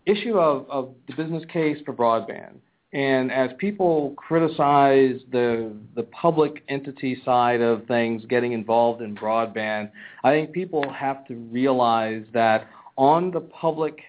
issue 0.05 0.37
of, 0.37 0.69
of 0.69 0.89
the 1.07 1.15
business 1.15 1.43
case 1.51 1.77
for 1.85 1.93
broadband. 1.93 2.55
And 2.93 3.31
as 3.31 3.51
people 3.59 4.13
criticize 4.17 5.19
the 5.31 5.71
the 5.95 6.03
public 6.03 6.63
entity 6.67 7.21
side 7.23 7.61
of 7.61 7.85
things 7.85 8.23
getting 8.27 8.53
involved 8.53 9.01
in 9.03 9.15
broadband, 9.15 9.91
I 10.23 10.31
think 10.31 10.51
people 10.51 10.89
have 10.91 11.27
to 11.27 11.35
realize 11.35 12.23
that 12.33 12.67
on 12.97 13.29
the 13.29 13.41
public 13.41 13.99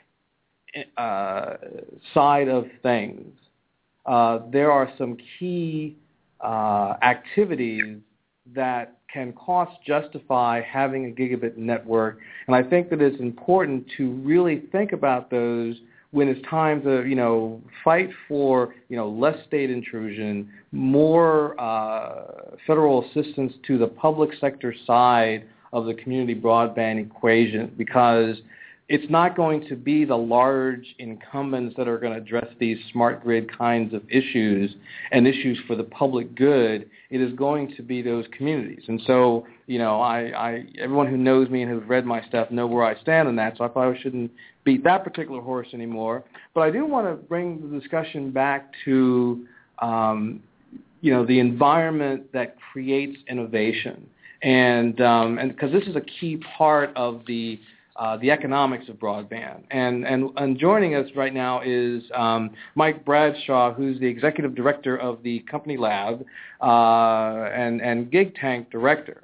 uh, 0.96 1.54
side 2.14 2.48
of 2.48 2.66
things, 2.82 3.34
uh, 4.06 4.38
there 4.52 4.70
are 4.70 4.90
some 4.96 5.16
key 5.38 5.96
uh, 6.40 6.94
activities 7.02 7.98
that 8.54 8.98
can 9.12 9.32
cost 9.32 9.72
justify 9.86 10.60
having 10.62 11.06
a 11.06 11.08
gigabit 11.10 11.56
network. 11.56 12.18
And 12.46 12.56
I 12.56 12.62
think 12.62 12.90
that 12.90 13.00
it's 13.00 13.18
important 13.20 13.86
to 13.96 14.10
really 14.12 14.64
think 14.72 14.92
about 14.92 15.30
those 15.30 15.76
when 16.12 16.28
it's 16.28 16.40
time 16.48 16.82
to, 16.82 17.04
you 17.04 17.14
know, 17.14 17.60
fight 17.84 18.08
for, 18.28 18.74
you 18.88 18.96
know, 18.96 19.08
less 19.08 19.36
state 19.46 19.70
intrusion, 19.70 20.48
more 20.72 21.60
uh, 21.60 22.56
federal 22.66 23.04
assistance 23.04 23.52
to 23.66 23.76
the 23.78 23.86
public 23.86 24.30
sector 24.40 24.74
side 24.86 25.44
of 25.72 25.86
the 25.86 25.94
community 25.94 26.34
broadband 26.34 27.04
equation 27.04 27.72
because 27.76 28.36
it's 28.88 29.10
not 29.10 29.36
going 29.36 29.66
to 29.68 29.74
be 29.74 30.04
the 30.04 30.16
large 30.16 30.94
incumbents 31.00 31.74
that 31.76 31.88
are 31.88 31.98
going 31.98 32.12
to 32.12 32.18
address 32.18 32.46
these 32.60 32.78
smart 32.92 33.20
grid 33.22 33.50
kinds 33.56 33.92
of 33.92 34.02
issues 34.08 34.72
and 35.10 35.26
issues 35.26 35.58
for 35.66 35.74
the 35.74 35.82
public 35.82 36.36
good. 36.36 36.88
It 37.10 37.20
is 37.20 37.32
going 37.32 37.74
to 37.76 37.82
be 37.82 38.00
those 38.00 38.26
communities. 38.36 38.84
And 38.86 39.00
so, 39.04 39.44
you 39.66 39.80
know, 39.80 40.00
I, 40.00 40.18
I 40.28 40.64
everyone 40.78 41.08
who 41.08 41.16
knows 41.16 41.48
me 41.48 41.62
and 41.62 41.72
has 41.72 41.88
read 41.88 42.06
my 42.06 42.22
stuff 42.26 42.52
know 42.52 42.68
where 42.68 42.84
I 42.84 43.00
stand 43.00 43.26
on 43.26 43.34
that, 43.36 43.58
so 43.58 43.64
I 43.64 43.68
probably 43.68 44.00
shouldn't 44.00 44.30
beat 44.62 44.84
that 44.84 45.02
particular 45.02 45.40
horse 45.40 45.68
anymore. 45.74 46.22
But 46.54 46.60
I 46.60 46.70
do 46.70 46.86
want 46.86 47.08
to 47.08 47.14
bring 47.14 47.68
the 47.68 47.80
discussion 47.80 48.30
back 48.30 48.70
to, 48.84 49.46
um, 49.80 50.40
you 51.00 51.12
know, 51.12 51.26
the 51.26 51.40
environment 51.40 52.32
that 52.32 52.54
creates 52.72 53.18
innovation. 53.28 54.06
And 54.42 55.00
um, 55.00 55.38
and 55.38 55.50
because 55.50 55.72
this 55.72 55.88
is 55.88 55.96
a 55.96 56.02
key 56.02 56.40
part 56.56 56.92
of 56.94 57.22
the 57.26 57.58
uh, 57.98 58.16
the 58.18 58.30
economics 58.30 58.88
of 58.88 58.96
broadband. 58.96 59.62
And, 59.70 60.06
and, 60.06 60.30
and 60.36 60.58
joining 60.58 60.94
us 60.94 61.08
right 61.16 61.32
now 61.34 61.60
is 61.64 62.02
um, 62.14 62.50
Mike 62.74 63.04
Bradshaw, 63.04 63.74
who's 63.74 63.98
the 64.00 64.06
executive 64.06 64.54
director 64.54 64.96
of 64.96 65.22
the 65.22 65.40
Company 65.50 65.76
Lab 65.76 66.24
uh, 66.60 67.50
and, 67.54 67.80
and 67.80 68.10
Gig 68.10 68.34
Tank 68.34 68.70
director. 68.70 69.22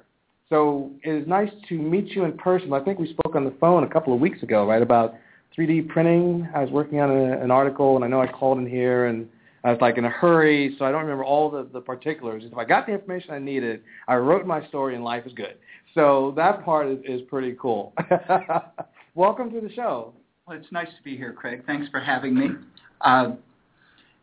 So 0.49 0.91
it 1.03 1.11
is 1.11 1.27
nice 1.27 1.49
to 1.69 1.75
meet 1.75 2.09
you 2.09 2.25
in 2.25 2.37
person. 2.37 2.73
I 2.73 2.79
think 2.79 2.99
we 2.99 3.09
spoke 3.09 3.35
on 3.35 3.43
the 3.43 3.53
phone 3.59 3.83
a 3.83 3.89
couple 3.89 4.13
of 4.13 4.19
weeks 4.19 4.43
ago, 4.43 4.67
right, 4.67 4.81
about 4.81 5.15
3D 5.57 5.87
printing. 5.89 6.47
I 6.55 6.61
was 6.61 6.69
working 6.69 6.99
on 6.99 7.09
a, 7.09 7.39
an 7.41 7.51
article, 7.51 7.95
and 7.95 8.05
I 8.05 8.07
know 8.07 8.21
I 8.21 8.27
called 8.27 8.57
in 8.59 8.67
here, 8.67 9.07
and 9.07 9.27
I 9.63 9.71
was 9.71 9.79
like 9.81 9.97
in 9.97 10.05
a 10.05 10.09
hurry, 10.09 10.75
so 10.77 10.85
I 10.85 10.91
don't 10.91 11.01
remember 11.01 11.23
all 11.23 11.49
the, 11.49 11.67
the 11.71 11.79
particulars. 11.79 12.43
If 12.45 12.57
I 12.57 12.65
got 12.65 12.85
the 12.85 12.93
information 12.93 13.31
I 13.31 13.39
needed, 13.39 13.81
I 14.07 14.15
wrote 14.15 14.45
my 14.45 14.67
story, 14.67 14.95
and 14.95 15.03
life 15.03 15.25
is 15.25 15.33
good. 15.33 15.55
So 15.93 16.33
that 16.35 16.65
part 16.65 16.87
is, 16.87 16.97
is 17.05 17.21
pretty 17.29 17.55
cool. 17.59 17.93
Welcome 19.15 19.51
to 19.51 19.61
the 19.61 19.71
show. 19.73 20.13
Well, 20.47 20.57
it's 20.57 20.71
nice 20.71 20.87
to 20.87 21.03
be 21.03 21.15
here, 21.15 21.33
Craig. 21.33 21.63
Thanks 21.67 21.87
for 21.89 21.99
having 21.99 22.33
me. 22.37 22.49
Uh, 23.01 23.33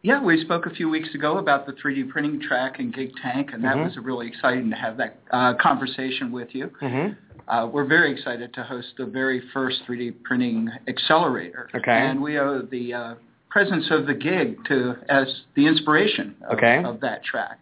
yeah, 0.03 0.23
we 0.23 0.41
spoke 0.43 0.67
a 0.67 0.71
few 0.71 0.89
weeks 0.89 1.15
ago 1.15 1.39
about 1.39 1.67
the 1.67 1.73
3D 1.73 2.09
printing 2.11 2.41
track 2.41 2.79
and 2.79 2.93
Gig 2.93 3.13
Tank, 3.23 3.51
and 3.53 3.63
that 3.65 3.77
Mhm. 3.77 3.85
was 3.85 3.97
really 3.99 4.27
exciting 4.27 4.71
to 4.71 4.77
have 4.77 4.97
that 4.97 5.19
uh, 5.31 5.55
conversation 5.55 6.33
with 6.33 6.55
you. 6.55 6.69
Mm-hmm. 6.83 7.13
Uh, 7.49 7.67
we're 7.67 7.85
very 7.85 8.13
excited 8.13 8.53
to 8.55 8.63
host 8.63 8.89
the 8.97 9.07
very 9.07 9.41
first 9.53 9.83
3D 9.87 10.13
printing 10.25 10.71
accelerator. 10.89 11.69
Okay. 11.75 11.93
And 11.93 12.21
we 12.21 12.39
owe 12.39 12.63
the 12.63 12.95
uh, 12.95 13.15
presence 13.51 13.91
of 13.91 14.07
the 14.07 14.15
gig 14.15 14.65
to 14.67 14.97
as 15.09 15.27
the 15.55 15.67
inspiration 15.67 16.35
of, 16.49 16.57
Okay. 16.59 16.83
of 16.85 17.01
that 17.01 17.23
track. 17.25 17.59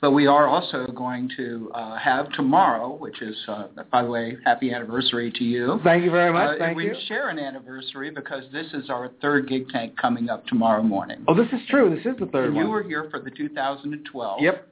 But 0.00 0.10
we 0.10 0.26
are 0.26 0.46
also 0.46 0.86
going 0.88 1.30
to 1.38 1.70
uh, 1.74 1.96
have 1.96 2.30
tomorrow, 2.32 2.94
which 2.96 3.22
is, 3.22 3.34
uh, 3.48 3.68
by 3.90 4.02
the 4.02 4.08
way, 4.10 4.36
happy 4.44 4.70
anniversary 4.72 5.32
to 5.32 5.42
you. 5.44 5.80
Thank 5.84 6.04
you 6.04 6.10
very 6.10 6.32
much. 6.32 6.56
Uh, 6.56 6.58
Thank 6.58 6.76
we 6.76 6.84
you. 6.86 6.94
share 7.08 7.30
an 7.30 7.38
anniversary 7.38 8.10
because 8.10 8.44
this 8.52 8.66
is 8.74 8.90
our 8.90 9.10
third 9.22 9.48
gig 9.48 9.68
tank 9.70 9.96
coming 9.98 10.28
up 10.28 10.46
tomorrow 10.46 10.82
morning. 10.82 11.24
Oh, 11.28 11.34
this 11.34 11.48
is 11.52 11.66
true. 11.70 11.88
This 11.94 12.04
is 12.04 12.18
the 12.20 12.26
third 12.26 12.48
and 12.48 12.56
one. 12.56 12.64
you 12.66 12.70
were 12.70 12.82
here 12.82 13.08
for 13.10 13.20
the 13.20 13.30
2012. 13.30 14.42
Yep. 14.42 14.68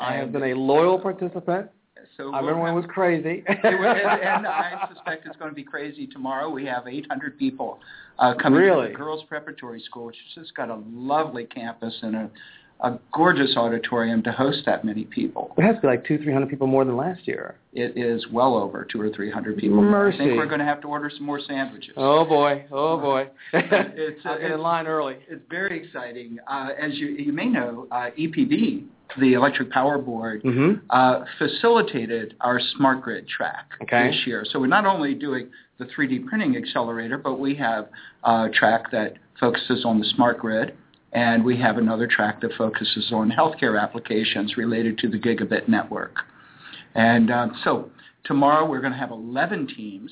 I 0.00 0.14
have 0.14 0.32
been 0.32 0.42
a 0.42 0.54
loyal 0.54 0.98
participant. 0.98 1.70
So 2.16 2.32
I 2.32 2.38
remember 2.40 2.62
when 2.62 2.72
it 2.72 2.76
was 2.76 2.84
crazy. 2.88 3.42
It 3.48 3.58
was- 3.62 3.96
and, 4.02 4.22
and 4.22 4.46
I 4.46 4.88
suspect 4.92 5.26
it's 5.26 5.36
going 5.36 5.50
to 5.50 5.54
be 5.54 5.64
crazy 5.64 6.06
tomorrow. 6.06 6.50
We 6.50 6.64
have 6.66 6.86
800 6.88 7.38
people 7.38 7.78
uh, 8.18 8.34
coming 8.40 8.60
Really? 8.60 8.86
to 8.88 8.92
the 8.92 8.98
Girls 8.98 9.24
Preparatory 9.28 9.80
School, 9.82 10.06
which 10.06 10.16
has 10.34 10.44
just 10.44 10.56
got 10.56 10.68
a 10.68 10.80
lovely 10.92 11.44
campus 11.44 11.96
and 12.02 12.14
a, 12.16 12.30
a 12.80 12.98
gorgeous 13.12 13.56
auditorium 13.56 14.22
to 14.24 14.32
host 14.32 14.58
that 14.66 14.84
many 14.84 15.04
people. 15.04 15.54
It 15.56 15.62
has 15.62 15.76
to 15.76 15.80
be 15.82 15.86
like 15.86 16.04
two, 16.04 16.18
three 16.18 16.32
hundred 16.32 16.50
people 16.50 16.66
more 16.66 16.84
than 16.84 16.96
last 16.96 17.26
year. 17.26 17.56
It 17.72 17.96
is 17.96 18.26
well 18.30 18.54
over 18.56 18.84
two 18.90 19.00
or 19.00 19.10
three 19.10 19.30
hundred 19.30 19.56
people. 19.58 19.80
Mercy. 19.80 20.16
I 20.16 20.24
think 20.26 20.36
we're 20.36 20.46
going 20.46 20.58
to 20.58 20.64
have 20.66 20.80
to 20.82 20.88
order 20.88 21.10
some 21.14 21.24
more 21.24 21.40
sandwiches. 21.40 21.94
Oh 21.96 22.24
boy, 22.24 22.64
oh 22.72 22.98
boy. 22.98 23.28
It's, 23.52 24.24
uh, 24.26 24.38
in 24.38 24.60
line 24.60 24.86
early. 24.86 25.16
It's 25.28 25.42
very 25.48 25.82
exciting. 25.84 26.38
Uh, 26.46 26.70
as 26.80 26.94
you, 26.94 27.08
you 27.08 27.32
may 27.32 27.46
know, 27.46 27.86
uh, 27.90 28.10
EPB, 28.18 28.84
the 29.20 29.32
Electric 29.34 29.70
Power 29.70 29.98
Board, 29.98 30.42
Mm-hmm. 30.42 30.84
uh, 30.90 31.24
facilitated 31.38 32.34
our 32.40 32.60
smart 32.76 33.02
grid 33.02 33.26
track 33.28 33.70
Okay. 33.82 34.08
this 34.10 34.26
year. 34.26 34.44
So 34.50 34.58
we're 34.60 34.66
not 34.66 34.84
only 34.84 35.14
doing 35.14 35.48
the 35.78 35.86
3D 35.86 36.26
printing 36.26 36.56
accelerator, 36.56 37.18
but 37.18 37.38
we 37.38 37.54
have 37.56 37.88
a 38.24 38.48
track 38.52 38.90
that 38.92 39.14
focuses 39.40 39.84
on 39.84 39.98
the 39.98 40.06
smart 40.14 40.38
grid, 40.38 40.74
and 41.14 41.44
we 41.44 41.56
have 41.60 41.78
another 41.78 42.06
track 42.06 42.40
that 42.42 42.52
focuses 42.58 43.10
on 43.12 43.30
healthcare 43.30 43.80
applications 43.80 44.56
related 44.56 44.98
to 44.98 45.08
the 45.08 45.18
gigabit 45.18 45.68
network. 45.68 46.16
And 46.94 47.30
um, 47.30 47.56
so 47.64 47.90
tomorrow 48.24 48.68
we're 48.68 48.80
going 48.80 48.92
to 48.92 48.98
have 48.98 49.12
11 49.12 49.68
teams 49.68 50.10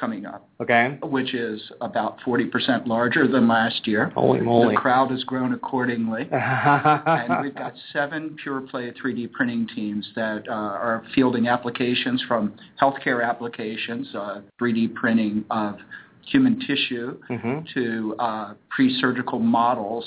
coming 0.00 0.24
up, 0.24 0.48
Okay. 0.58 0.98
which 1.02 1.34
is 1.34 1.60
about 1.82 2.18
40% 2.20 2.86
larger 2.86 3.28
than 3.28 3.46
last 3.46 3.86
year. 3.86 4.08
Holy 4.14 4.40
moly. 4.40 4.74
The 4.74 4.80
crowd 4.80 5.10
has 5.10 5.22
grown 5.24 5.52
accordingly 5.52 6.28
and 6.32 7.42
we've 7.42 7.54
got 7.54 7.74
seven 7.92 8.34
pure 8.42 8.62
play 8.62 8.90
3D 8.92 9.30
printing 9.32 9.68
teams 9.74 10.08
that 10.16 10.48
uh, 10.48 10.52
are 10.52 11.04
fielding 11.14 11.46
applications 11.46 12.24
from 12.26 12.54
healthcare 12.80 13.22
applications, 13.22 14.08
uh, 14.14 14.40
3D 14.58 14.94
printing 14.94 15.44
of 15.50 15.76
human 16.24 16.58
tissue, 16.60 17.18
Mhm. 17.28 17.66
to 17.74 18.14
uh, 18.18 18.54
pre-surgical 18.70 19.38
models, 19.38 20.04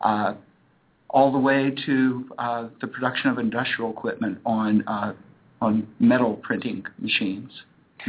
uh, 0.00 0.34
all 1.10 1.30
the 1.32 1.38
way 1.38 1.70
to 1.86 2.28
uh, 2.38 2.68
the 2.80 2.86
production 2.86 3.30
of 3.30 3.38
industrial 3.38 3.90
equipment 3.90 4.38
on 4.44 4.82
uh, 4.86 5.12
on 5.62 5.86
metal 5.98 6.34
printing 6.42 6.84
machines. 6.98 7.50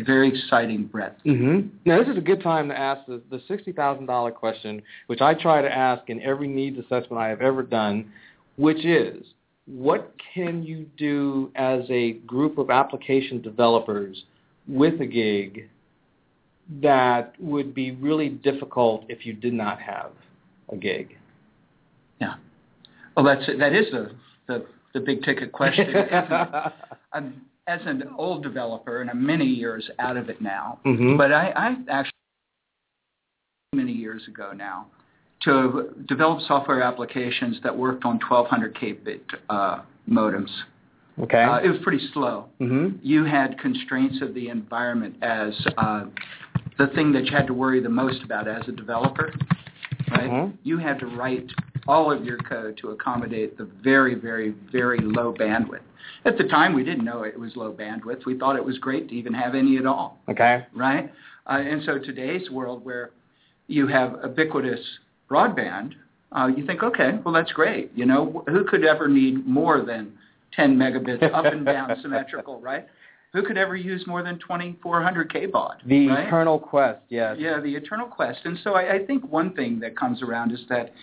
Very 0.06 0.28
exciting 0.28 0.86
breadth. 0.88 1.22
Mm-hmm. 1.26 1.70
Now, 1.86 2.00
this 2.00 2.10
is 2.10 2.18
a 2.18 2.22
good 2.22 2.44
time 2.44 2.68
to 2.68 2.78
ask 2.78 3.06
the, 3.06 3.22
the 3.30 3.38
$60,000 3.50 4.34
question, 4.34 4.82
which 5.08 5.22
I 5.22 5.34
try 5.36 5.62
to 5.62 5.74
ask 5.74 6.10
in 6.10 6.22
every 6.22 6.50
needs 6.50 6.78
assessment 6.78 7.14
I 7.18 7.30
have 7.30 7.40
ever 7.42 7.64
done, 7.64 8.12
which 8.58 8.84
is, 8.84 9.26
what 9.68 10.14
can 10.34 10.64
you 10.64 10.86
do 10.98 11.50
as 11.56 11.84
a 11.90 12.14
group 12.28 12.58
of 12.58 12.70
application 12.70 13.42
developers 13.42 14.26
with 14.68 15.00
a 15.00 15.06
gig 15.06 15.70
that 16.82 17.34
would 17.40 17.74
be 17.74 17.92
really 17.92 18.30
difficult 18.30 19.06
if 19.10 19.26
you 19.26 19.34
did 19.34 19.54
not 19.54 19.80
have 19.80 20.12
a 20.72 20.76
gig? 20.76 21.18
Yeah. 22.20 22.36
Well, 23.16 23.26
that's 23.26 23.46
that 23.60 23.74
is 23.74 23.86
the 23.92 24.12
the, 24.48 24.66
the 24.94 25.00
big 25.00 25.24
ticket 25.24 25.52
question. 25.52 25.94
I'm, 27.14 27.42
as 27.68 27.82
an 27.86 28.04
old 28.18 28.44
developer, 28.44 29.02
and 29.02 29.10
I'm 29.10 29.26
many 29.26 29.46
years 29.46 29.90
out 30.00 30.18
of 30.18 30.30
it 30.30 30.40
now, 30.42 30.80
Mhm. 30.86 31.18
but 31.18 31.32
I, 31.32 31.50
I 31.56 31.76
actually 31.90 32.12
many 33.74 33.92
years 33.92 34.28
ago 34.28 34.52
now 34.56 34.86
to 35.42 35.94
develop 36.08 36.42
software 36.48 36.82
applications 36.82 37.58
that 37.64 37.76
worked 37.76 38.06
on 38.06 38.20
1200 38.30 39.04
bit 39.04 39.24
uh, 39.50 39.82
modems. 40.10 40.50
Okay. 41.22 41.44
Uh, 41.44 41.58
it 41.60 41.70
was 41.70 41.80
pretty 41.84 42.06
slow. 42.14 42.46
mm-hmm. 42.60 42.98
You 43.02 43.24
had 43.26 43.58
constraints 43.60 44.22
of 44.22 44.34
the 44.34 44.50
environment 44.50 45.16
as 45.22 45.54
uh, 45.78 46.06
the 46.78 46.88
thing 46.88 47.12
that 47.14 47.26
you 47.26 47.36
had 47.36 47.48
to 47.48 47.54
worry 47.54 47.80
the 47.82 47.90
most 47.90 48.22
about 48.24 48.48
as 48.48 48.68
a 48.68 48.72
developer, 48.72 49.34
right? 50.12 50.30
Mhm. 50.30 50.54
You 50.64 50.78
had 50.78 51.00
to 51.00 51.08
write 51.08 51.48
all 51.88 52.12
of 52.12 52.26
your 52.26 52.38
code 52.38 52.78
to 52.78 52.90
accommodate 52.90 53.58
the 53.58 53.66
very, 53.84 54.16
very, 54.16 54.56
very 54.72 55.00
low 55.00 55.34
bandwidth. 55.34 55.82
At 56.26 56.38
the 56.38 56.46
time, 56.46 56.74
we 56.74 56.84
didn't 56.84 57.06
know 57.06 57.24
it 57.24 57.40
was 57.40 57.56
low 57.56 57.72
bandwidth. 57.72 58.26
We 58.26 58.38
thought 58.38 58.56
it 58.56 58.66
was 58.66 58.78
great 58.80 59.08
to 59.10 59.16
even 59.16 59.34
have 59.34 59.54
any 59.56 59.78
at 59.78 59.86
all, 59.86 60.20
Okay. 60.28 60.66
right? 60.74 61.12
Uh, 61.48 61.60
and 61.60 61.84
so 61.84 62.00
today's 62.00 62.50
world 62.50 62.84
where 62.84 63.12
you 63.68 63.86
have 63.88 64.18
ubiquitous 64.24 64.80
broadband, 65.30 65.94
uh, 66.32 66.48
you 66.56 66.66
think, 66.66 66.82
okay, 66.84 67.20
well, 67.24 67.34
that's 67.34 67.52
great. 67.52 67.92
You 67.96 68.06
know, 68.06 68.44
who 68.48 68.64
could 68.66 68.84
ever 68.84 69.08
need 69.08 69.46
more 69.48 69.82
than 69.82 70.14
10 70.56 70.76
megabits 70.78 71.24
up 71.34 71.46
and 71.46 71.66
down 71.66 71.96
symmetrical, 72.02 72.60
right? 72.62 72.88
Who 73.34 73.44
could 73.44 73.58
ever 73.58 73.76
use 73.76 74.06
more 74.08 74.24
than 74.24 74.40
2400 74.40 75.30
kbaud? 75.30 75.76
The 75.86 76.08
right? 76.08 76.28
eternal 76.28 76.58
quest, 76.58 77.02
yes. 77.10 77.36
Yeah, 77.38 77.60
the 77.60 77.76
eternal 77.76 78.08
quest. 78.08 78.40
And 78.46 78.58
so 78.64 78.74
I, 78.76 78.94
I 78.96 79.06
think 79.06 79.30
one 79.30 79.54
thing 79.54 79.80
that 79.82 79.98
comes 79.98 80.22
around 80.22 80.52
is 80.54 80.62
that 80.70 80.94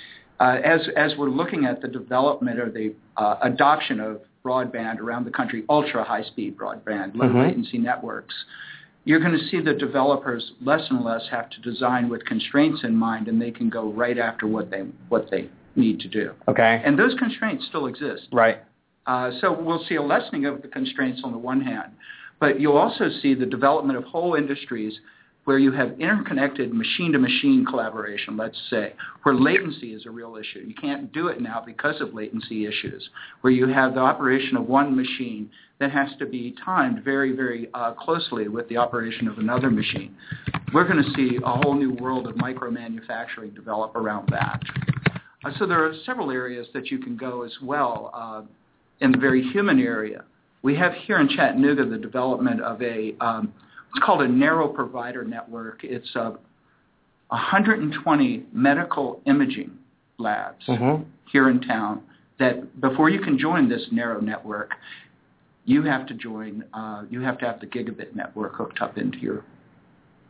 uh, 0.40 0.58
as 0.64 0.80
as 0.96 1.12
we're 1.18 1.28
looking 1.28 1.66
at 1.66 1.82
the 1.82 1.88
development 1.88 2.58
or 2.58 2.70
the 2.70 2.94
uh, 3.16 3.36
adoption 3.42 4.00
of 4.00 4.22
broadband 4.44 4.98
around 4.98 5.24
the 5.24 5.30
country, 5.30 5.62
ultra 5.68 6.02
high 6.02 6.22
speed 6.24 6.56
broadband, 6.56 7.14
low 7.14 7.28
Mhm. 7.28 7.46
latency 7.48 7.78
networks, 7.78 8.34
you're 9.04 9.20
going 9.20 9.38
to 9.38 9.46
see 9.50 9.60
the 9.60 9.74
developers 9.74 10.52
less 10.62 10.80
and 10.90 11.04
less 11.04 11.22
have 11.30 11.50
to 11.50 11.60
design 11.60 12.08
with 12.08 12.24
constraints 12.24 12.82
in 12.82 12.96
mind, 12.96 13.28
and 13.28 13.40
they 13.40 13.50
can 13.50 13.68
go 13.68 13.92
right 13.92 14.18
after 14.18 14.46
what 14.46 14.70
they 14.70 14.80
what 15.10 15.30
they 15.30 15.48
need 15.76 16.00
to 16.00 16.08
do. 16.08 16.32
Okay. 16.48 16.82
And 16.84 16.98
those 16.98 17.14
constraints 17.18 17.66
still 17.66 17.86
exist. 17.86 18.28
right. 18.32 18.58
Uh, 19.06 19.30
so 19.40 19.52
we'll 19.52 19.84
see 19.88 19.96
a 19.96 20.02
lessening 20.02 20.46
of 20.46 20.62
the 20.62 20.68
constraints 20.68 21.22
on 21.24 21.32
the 21.32 21.38
one 21.38 21.60
hand, 21.60 21.92
but 22.40 22.60
you'll 22.60 22.76
also 22.76 23.08
see 23.20 23.34
the 23.34 23.46
development 23.46 23.98
of 23.98 24.04
whole 24.04 24.34
industries 24.34 24.98
where 25.44 25.58
you 25.58 25.72
have 25.72 25.98
interconnected 25.98 26.72
machine-to-machine 26.72 27.66
collaboration, 27.68 28.36
let's 28.36 28.56
say, 28.70 28.92
where 29.24 29.34
latency 29.34 29.92
is 29.92 30.06
a 30.06 30.10
real 30.10 30.36
issue. 30.36 30.60
You 30.60 30.74
can't 30.80 31.12
do 31.12 31.26
it 31.26 31.40
now 31.40 31.60
because 31.64 32.00
of 32.00 32.14
latency 32.14 32.64
issues, 32.64 33.08
where 33.40 33.52
you 33.52 33.66
have 33.66 33.94
the 33.94 34.00
operation 34.00 34.56
of 34.56 34.68
one 34.68 34.94
machine 34.94 35.50
that 35.80 35.90
has 35.90 36.10
to 36.20 36.26
be 36.26 36.54
timed 36.64 37.02
very, 37.02 37.34
very 37.34 37.68
uh, 37.74 37.92
closely 37.94 38.46
with 38.46 38.68
the 38.68 38.76
operation 38.76 39.26
of 39.26 39.38
another 39.38 39.68
machine. 39.68 40.14
We're 40.72 40.86
going 40.86 41.02
to 41.02 41.10
see 41.16 41.38
a 41.44 41.56
whole 41.56 41.74
new 41.74 41.94
world 41.94 42.28
of 42.28 42.36
micro-manufacturing 42.36 43.50
develop 43.50 43.96
around 43.96 44.28
that. 44.30 44.62
Uh, 45.44 45.50
so 45.58 45.66
there 45.66 45.84
are 45.84 45.92
several 46.06 46.30
areas 46.30 46.68
that 46.72 46.92
you 46.92 46.98
can 46.98 47.16
go 47.16 47.42
as 47.42 47.52
well. 47.60 48.12
Uh, 48.14 48.42
in 49.02 49.12
the 49.12 49.18
very 49.18 49.42
human 49.42 49.78
area. 49.80 50.24
We 50.62 50.76
have 50.76 50.92
here 50.94 51.18
in 51.18 51.28
Chattanooga 51.28 51.84
the 51.84 51.98
development 51.98 52.62
of 52.62 52.80
a, 52.80 53.14
um, 53.20 53.52
it's 53.94 54.04
called 54.04 54.22
a 54.22 54.28
narrow 54.28 54.68
provider 54.68 55.24
network. 55.24 55.80
It's 55.82 56.08
uh, 56.14 56.32
120 57.28 58.44
medical 58.52 59.20
imaging 59.26 59.72
labs 60.18 60.64
Mm-hmm. 60.68 61.02
here 61.30 61.50
in 61.50 61.60
town 61.60 62.02
that 62.38 62.80
before 62.80 63.10
you 63.10 63.20
can 63.20 63.38
join 63.38 63.68
this 63.68 63.86
narrow 63.90 64.20
network, 64.20 64.70
you 65.64 65.82
have 65.82 66.06
to 66.06 66.14
join, 66.14 66.64
uh, 66.72 67.02
you 67.10 67.20
have 67.20 67.38
to 67.38 67.44
have 67.44 67.60
the 67.60 67.66
gigabit 67.66 68.14
network 68.14 68.54
hooked 68.54 68.80
up 68.80 68.98
into 68.98 69.18
your 69.18 69.44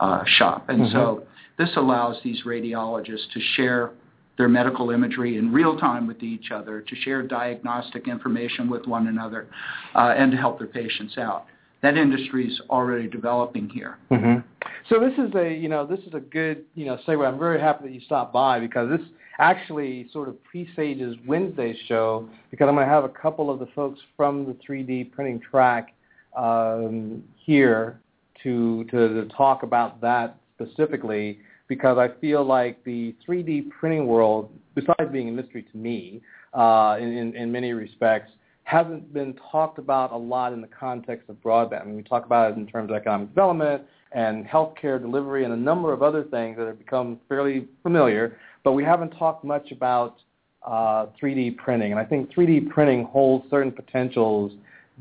uh, 0.00 0.22
shop. 0.26 0.68
And 0.68 0.90
so 0.90 1.24
this 1.58 1.70
allows 1.76 2.16
these 2.24 2.42
radiologists 2.44 3.30
to 3.34 3.40
share 3.54 3.90
their 4.38 4.48
medical 4.48 4.90
imagery 4.90 5.36
in 5.36 5.52
real 5.52 5.76
time 5.78 6.06
with 6.06 6.22
each 6.22 6.50
other, 6.50 6.80
to 6.80 6.96
share 6.96 7.22
diagnostic 7.22 8.08
information 8.08 8.70
with 8.70 8.86
one 8.86 9.08
another, 9.08 9.48
uh, 9.94 10.14
and 10.16 10.32
to 10.32 10.38
help 10.38 10.58
their 10.58 10.68
patients 10.68 11.18
out. 11.18 11.46
that 11.82 11.96
industry 11.96 12.46
is 12.46 12.60
already 12.70 13.08
developing 13.08 13.68
here. 13.68 13.98
Mm-hmm. 14.10 14.40
So 14.88 15.00
this 15.00 15.12
is 15.18 15.34
a 15.34 15.52
you 15.52 15.68
know 15.68 15.86
this 15.86 16.00
is 16.00 16.14
a 16.14 16.20
good 16.20 16.64
you 16.74 16.86
know 16.86 16.98
segue. 17.06 17.26
I'm 17.26 17.38
very 17.38 17.60
happy 17.60 17.84
that 17.84 17.92
you 17.92 18.00
stopped 18.00 18.32
by 18.32 18.60
because 18.60 18.88
this 18.88 19.06
actually 19.38 20.08
sort 20.12 20.28
of 20.28 20.36
presages 20.44 21.16
Wednesday's 21.26 21.76
show 21.88 22.28
because 22.50 22.68
I'm 22.68 22.74
going 22.74 22.86
to 22.86 22.92
have 22.92 23.04
a 23.04 23.08
couple 23.08 23.50
of 23.50 23.58
the 23.58 23.66
folks 23.74 23.98
from 24.16 24.44
the 24.44 24.56
3D 24.66 25.12
printing 25.12 25.40
track 25.40 25.94
um, 26.36 27.22
here 27.36 28.00
to, 28.42 28.84
to 28.84 29.08
to 29.08 29.28
talk 29.36 29.62
about 29.62 30.00
that 30.00 30.38
specifically 30.54 31.40
because 31.72 31.96
I 31.96 32.08
feel 32.20 32.44
like 32.44 32.84
the 32.84 33.14
3D 33.26 33.70
printing 33.70 34.06
world, 34.06 34.50
besides 34.74 35.10
being 35.10 35.30
a 35.30 35.32
mystery 35.32 35.62
to 35.72 35.78
me 35.78 36.20
uh, 36.52 36.98
in, 37.00 37.34
in, 37.34 37.50
many 37.50 37.72
respects, 37.72 38.30
hasn't 38.64 39.10
been 39.14 39.34
talked 39.50 39.78
about 39.78 40.12
a 40.12 40.16
lot 40.16 40.52
in 40.52 40.60
the 40.60 40.68
context 40.68 41.30
of 41.30 41.36
broadband. 41.36 41.80
I 41.80 41.84
mean, 41.86 41.96
we 41.96 42.02
talk 42.02 42.26
about 42.26 42.52
it 42.52 42.58
in 42.58 42.66
terms 42.66 42.90
of 42.90 42.96
economic 42.96 43.30
development 43.30 43.84
and 44.12 44.44
healthcare 44.44 45.00
delivery 45.00 45.44
and 45.44 45.54
a 45.54 45.56
number 45.56 45.94
of 45.94 46.02
other 46.02 46.24
things 46.24 46.58
that 46.58 46.66
have 46.66 46.78
become 46.78 47.18
fairly 47.26 47.66
familiar, 47.82 48.36
but 48.64 48.72
we 48.72 48.84
haven't 48.84 49.12
talked 49.12 49.42
much 49.42 49.72
about 49.72 50.18
uh, 50.66 51.06
3D 51.22 51.56
printing. 51.56 51.92
And 51.92 51.98
I 51.98 52.04
think 52.04 52.30
3D 52.34 52.68
printing 52.68 53.04
holds 53.04 53.48
certain 53.48 53.72
potentials 53.72 54.52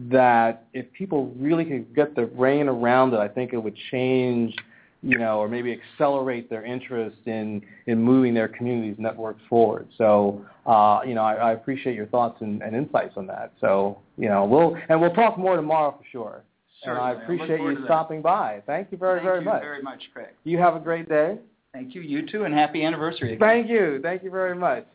that 0.09 0.67
if 0.73 0.89
people 0.93 1.33
really 1.37 1.65
could 1.65 1.93
get 1.93 2.15
their 2.15 2.27
brain 2.27 2.69
around 2.69 3.13
it, 3.13 3.19
I 3.19 3.27
think 3.27 3.51
it 3.51 3.57
would 3.57 3.75
change, 3.91 4.55
you 5.03 5.17
know, 5.17 5.39
or 5.39 5.47
maybe 5.47 5.71
accelerate 5.71 6.49
their 6.49 6.63
interest 6.63 7.17
in, 7.25 7.61
in 7.87 8.01
moving 8.01 8.33
their 8.33 8.47
community's 8.47 8.97
networks 8.99 9.41
forward. 9.49 9.87
So, 9.97 10.45
uh, 10.65 10.99
you 11.05 11.15
know, 11.15 11.23
I, 11.23 11.33
I 11.33 11.51
appreciate 11.53 11.95
your 11.95 12.05
thoughts 12.07 12.41
and, 12.41 12.61
and 12.61 12.75
insights 12.75 13.13
on 13.17 13.25
that. 13.27 13.51
So, 13.59 13.99
you 14.17 14.29
know, 14.29 14.45
we'll, 14.45 14.77
and 14.89 15.01
we'll 15.01 15.13
talk 15.13 15.37
more 15.37 15.55
tomorrow 15.55 15.91
for 15.97 16.05
sure. 16.11 16.43
Certainly. 16.83 17.09
And 17.09 17.19
I 17.19 17.23
appreciate 17.23 17.61
look 17.61 17.79
you 17.79 17.85
stopping 17.85 18.21
by. 18.21 18.61
Thank 18.65 18.91
you 18.91 18.97
very, 18.97 19.19
Thank 19.19 19.27
very 19.27 19.39
you 19.39 19.45
much. 19.45 19.61
very 19.61 19.81
much, 19.81 20.03
Craig. 20.13 20.33
You 20.43 20.57
have 20.59 20.75
a 20.75 20.79
great 20.79 21.09
day. 21.09 21.37
Thank 21.73 21.95
you. 21.95 22.01
You 22.01 22.27
too, 22.27 22.43
and 22.43 22.53
happy 22.53 22.83
anniversary. 22.83 23.33
Again. 23.33 23.39
Thank 23.39 23.69
you. 23.69 23.99
Thank 24.03 24.23
you 24.23 24.29
very 24.29 24.55
much. 24.55 24.85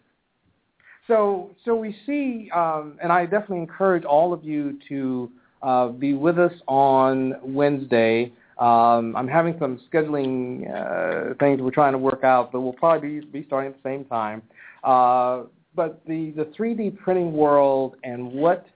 So, 1.06 1.50
so 1.64 1.76
we 1.76 1.96
see, 2.04 2.50
um, 2.54 2.98
and 3.02 3.12
I 3.12 3.24
definitely 3.24 3.58
encourage 3.58 4.04
all 4.04 4.32
of 4.32 4.44
you 4.44 4.78
to 4.88 5.30
uh, 5.62 5.88
be 5.88 6.14
with 6.14 6.38
us 6.38 6.52
on 6.66 7.34
Wednesday. 7.42 8.32
Um, 8.58 9.14
I'm 9.16 9.28
having 9.28 9.56
some 9.58 9.80
scheduling 9.92 10.64
uh, 10.70 11.34
things 11.38 11.60
we're 11.60 11.70
trying 11.70 11.92
to 11.92 11.98
work 11.98 12.24
out, 12.24 12.52
but 12.52 12.60
we'll 12.62 12.72
probably 12.72 13.20
be, 13.20 13.26
be 13.26 13.44
starting 13.46 13.72
at 13.72 13.82
the 13.82 13.88
same 13.88 14.04
time. 14.06 14.42
Uh, 14.82 15.42
but 15.74 16.00
the, 16.06 16.30
the 16.30 16.44
3D 16.58 16.96
printing 16.96 17.34
world 17.34 17.96
and 18.02 18.32
what 18.32 18.66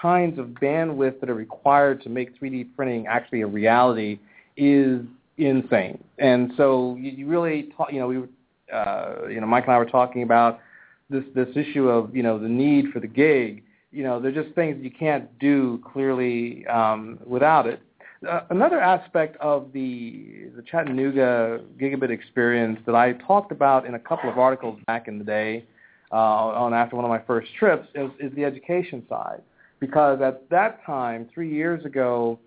kinds 0.00 0.38
of 0.38 0.46
bandwidth 0.46 1.20
that 1.20 1.28
are 1.28 1.34
required 1.34 2.02
to 2.02 2.08
make 2.08 2.40
3D 2.40 2.68
printing 2.74 3.06
actually 3.06 3.42
a 3.42 3.46
reality 3.46 4.18
is 4.56 5.02
insane. 5.36 6.02
And 6.18 6.52
so 6.56 6.96
you, 6.98 7.10
you 7.10 7.26
really, 7.26 7.70
talk, 7.76 7.92
you 7.92 8.00
know, 8.00 8.08
we, 8.08 8.18
were, 8.18 8.28
uh, 8.72 9.28
you 9.28 9.40
know, 9.40 9.46
Mike 9.46 9.64
and 9.64 9.72
I 9.74 9.78
were 9.78 9.86
talking 9.86 10.22
about 10.22 10.60
this 11.10 11.24
this 11.34 11.48
issue 11.56 11.88
of 11.88 12.14
you 12.14 12.22
know 12.22 12.38
the 12.38 12.48
need 12.48 12.86
for 12.92 13.00
the 13.00 13.06
gig. 13.06 13.62
You 13.90 14.02
know, 14.02 14.20
they're 14.20 14.32
just 14.32 14.54
things 14.54 14.76
you 14.82 14.90
can't 14.90 15.38
do 15.38 15.82
clearly 15.92 16.66
um, 16.66 17.18
without 17.24 17.66
it. 17.66 17.80
Uh, 18.26 18.40
another 18.50 18.80
aspect 18.80 19.36
of 19.36 19.72
the 19.72 20.50
the 20.56 20.62
Chattanooga 20.62 21.60
gigabit 21.80 22.10
experience 22.10 22.80
that 22.86 22.96
I 22.96 23.12
talked 23.12 23.52
about 23.52 23.86
in 23.86 23.94
a 23.94 23.98
couple 23.98 24.28
of 24.28 24.38
articles 24.38 24.80
back 24.86 25.06
in 25.06 25.18
the 25.18 25.24
day 25.24 25.64
uh, 26.10 26.16
on 26.16 26.74
after 26.74 26.96
one 26.96 27.04
of 27.04 27.10
my 27.10 27.20
first 27.20 27.48
trips 27.58 27.86
is, 27.94 28.10
is 28.18 28.34
the 28.34 28.44
education 28.44 29.04
side. 29.08 29.42
Because 29.78 30.20
at 30.20 30.50
that 30.50 30.84
time, 30.84 31.28
three 31.32 31.52
years 31.52 31.84
ago, 31.84 32.40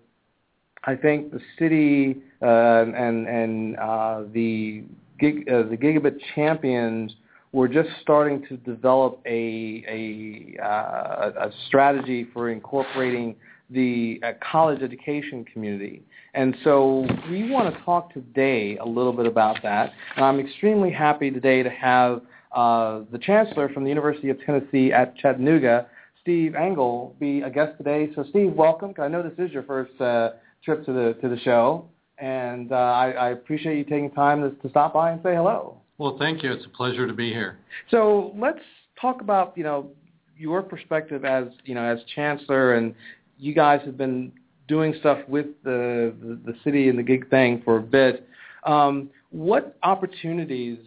I 0.84 0.94
think 0.94 1.32
the 1.32 1.40
city 1.58 2.18
uh, 2.42 2.46
and 2.46 3.26
and 3.26 3.76
uh, 3.78 4.24
the 4.30 4.84
gig, 5.18 5.48
uh, 5.48 5.62
the 5.62 5.76
gigabit 5.78 6.18
champions 6.34 7.14
were 7.52 7.68
just 7.68 7.88
starting 8.02 8.44
to 8.48 8.58
develop 8.58 9.20
a 9.24 9.84
a, 9.88 10.62
uh, 10.62 11.46
a 11.46 11.50
strategy 11.66 12.26
for 12.34 12.50
incorporating 12.50 13.36
the 13.72 14.20
uh, 14.22 14.32
college 14.50 14.82
education 14.82 15.44
community. 15.44 16.02
And 16.34 16.56
so 16.64 17.06
we 17.30 17.50
want 17.50 17.74
to 17.74 17.82
talk 17.82 18.12
today 18.12 18.76
a 18.78 18.86
little 18.86 19.12
bit 19.12 19.26
about 19.26 19.62
that. 19.62 19.92
And 20.16 20.24
I'm 20.24 20.40
extremely 20.40 20.90
happy 20.90 21.30
today 21.30 21.62
to 21.62 21.70
have 21.70 22.22
uh, 22.54 23.00
the 23.10 23.18
chancellor 23.18 23.68
from 23.70 23.84
the 23.84 23.88
University 23.88 24.30
of 24.30 24.38
Tennessee 24.44 24.92
at 24.92 25.16
Chattanooga, 25.16 25.86
Steve 26.20 26.54
Angle, 26.54 27.16
be 27.18 27.40
a 27.40 27.50
guest 27.50 27.76
today. 27.78 28.10
So 28.14 28.24
Steve, 28.30 28.52
welcome. 28.52 28.94
I 28.98 29.08
know 29.08 29.22
this 29.22 29.38
is 29.38 29.52
your 29.52 29.64
first 29.64 29.98
uh, 30.00 30.30
trip 30.64 30.84
to 30.86 30.92
the 30.92 31.16
to 31.20 31.28
the 31.28 31.38
show, 31.40 31.86
and 32.18 32.70
uh, 32.72 32.76
I, 32.76 33.10
I, 33.10 33.28
appreciate 33.30 33.76
you 33.76 33.84
taking 33.84 34.10
time 34.12 34.42
to, 34.42 34.50
to, 34.62 34.68
stop 34.68 34.94
by 34.94 35.10
and 35.10 35.20
say 35.22 35.34
hello. 35.34 35.80
Well, 35.98 36.16
thank 36.18 36.42
you. 36.42 36.52
It's 36.52 36.64
a 36.64 36.68
pleasure 36.68 37.08
to 37.08 37.12
be 37.12 37.30
here. 37.30 37.58
So 37.90 38.32
let's 38.36 38.60
talk 39.00 39.20
about 39.20 39.56
you 39.56 39.64
know 39.64 39.90
your 40.38 40.62
perspective 40.62 41.24
as 41.24 41.46
you 41.64 41.74
know 41.74 41.84
as 41.84 41.98
chancellor, 42.14 42.74
and 42.74 42.94
you 43.42 43.52
guys 43.52 43.80
have 43.84 43.98
been 43.98 44.30
doing 44.68 44.94
stuff 45.00 45.18
with 45.28 45.46
the 45.64 46.14
the, 46.22 46.52
the 46.52 46.54
city 46.62 46.88
and 46.88 46.98
the 46.98 47.02
gig 47.02 47.28
thing 47.28 47.60
for 47.64 47.78
a 47.78 47.82
bit. 47.82 48.26
Um, 48.64 49.10
what 49.30 49.76
opportunities, 49.82 50.78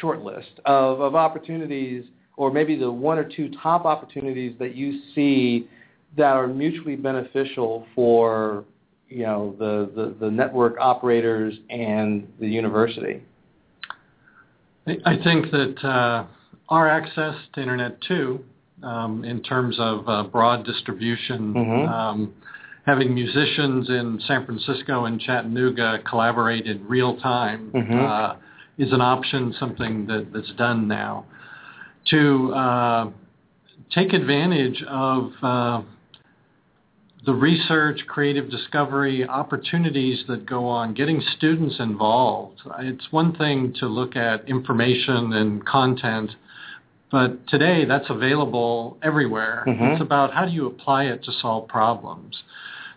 short 0.00 0.22
list 0.22 0.60
of, 0.64 1.00
of 1.00 1.16
opportunities, 1.16 2.04
or 2.36 2.52
maybe 2.52 2.76
the 2.76 2.90
one 2.90 3.18
or 3.18 3.24
two 3.24 3.50
top 3.60 3.84
opportunities 3.84 4.54
that 4.60 4.76
you 4.76 5.00
see 5.14 5.68
that 6.16 6.36
are 6.36 6.46
mutually 6.46 6.94
beneficial 6.94 7.84
for 7.96 8.64
you 9.08 9.24
know 9.24 9.56
the, 9.58 9.90
the, 9.96 10.14
the 10.20 10.30
network 10.30 10.76
operators 10.78 11.54
and 11.68 12.28
the 12.38 12.46
university? 12.46 13.22
I 14.86 15.16
think 15.22 15.50
that 15.50 15.84
uh, 15.84 16.24
our 16.68 16.88
access 16.88 17.34
to 17.54 17.60
Internet2, 17.60 18.40
um, 18.82 19.24
in 19.24 19.42
terms 19.42 19.76
of 19.78 20.08
uh, 20.08 20.22
broad 20.24 20.64
distribution, 20.64 21.54
mm-hmm. 21.54 21.92
um, 21.92 22.34
having 22.86 23.14
musicians 23.14 23.88
in 23.88 24.20
San 24.26 24.46
Francisco 24.46 25.04
and 25.04 25.20
Chattanooga 25.20 25.98
collaborate 26.08 26.66
in 26.66 26.86
real 26.86 27.16
time 27.18 27.70
mm-hmm. 27.74 27.98
uh, 27.98 28.36
is 28.78 28.92
an 28.92 29.00
option, 29.00 29.54
something 29.58 30.06
that, 30.06 30.28
that's 30.32 30.52
done 30.56 30.88
now. 30.88 31.26
To 32.10 32.54
uh, 32.54 33.10
take 33.94 34.12
advantage 34.12 34.82
of 34.88 35.32
uh, 35.42 35.82
the 37.26 37.34
research, 37.34 38.00
creative 38.06 38.50
discovery 38.50 39.26
opportunities 39.26 40.24
that 40.28 40.46
go 40.46 40.64
on, 40.66 40.94
getting 40.94 41.22
students 41.36 41.76
involved. 41.78 42.60
It's 42.80 43.06
one 43.10 43.34
thing 43.34 43.74
to 43.80 43.86
look 43.86 44.16
at 44.16 44.48
information 44.48 45.34
and 45.34 45.64
content, 45.66 46.30
but 47.10 47.46
today 47.48 47.84
that's 47.84 48.08
available 48.10 48.98
everywhere. 49.02 49.64
Mm-hmm. 49.66 49.84
It's 49.84 50.02
about 50.02 50.32
how 50.32 50.44
do 50.44 50.52
you 50.52 50.66
apply 50.66 51.04
it 51.04 51.24
to 51.24 51.32
solve 51.40 51.68
problems. 51.68 52.36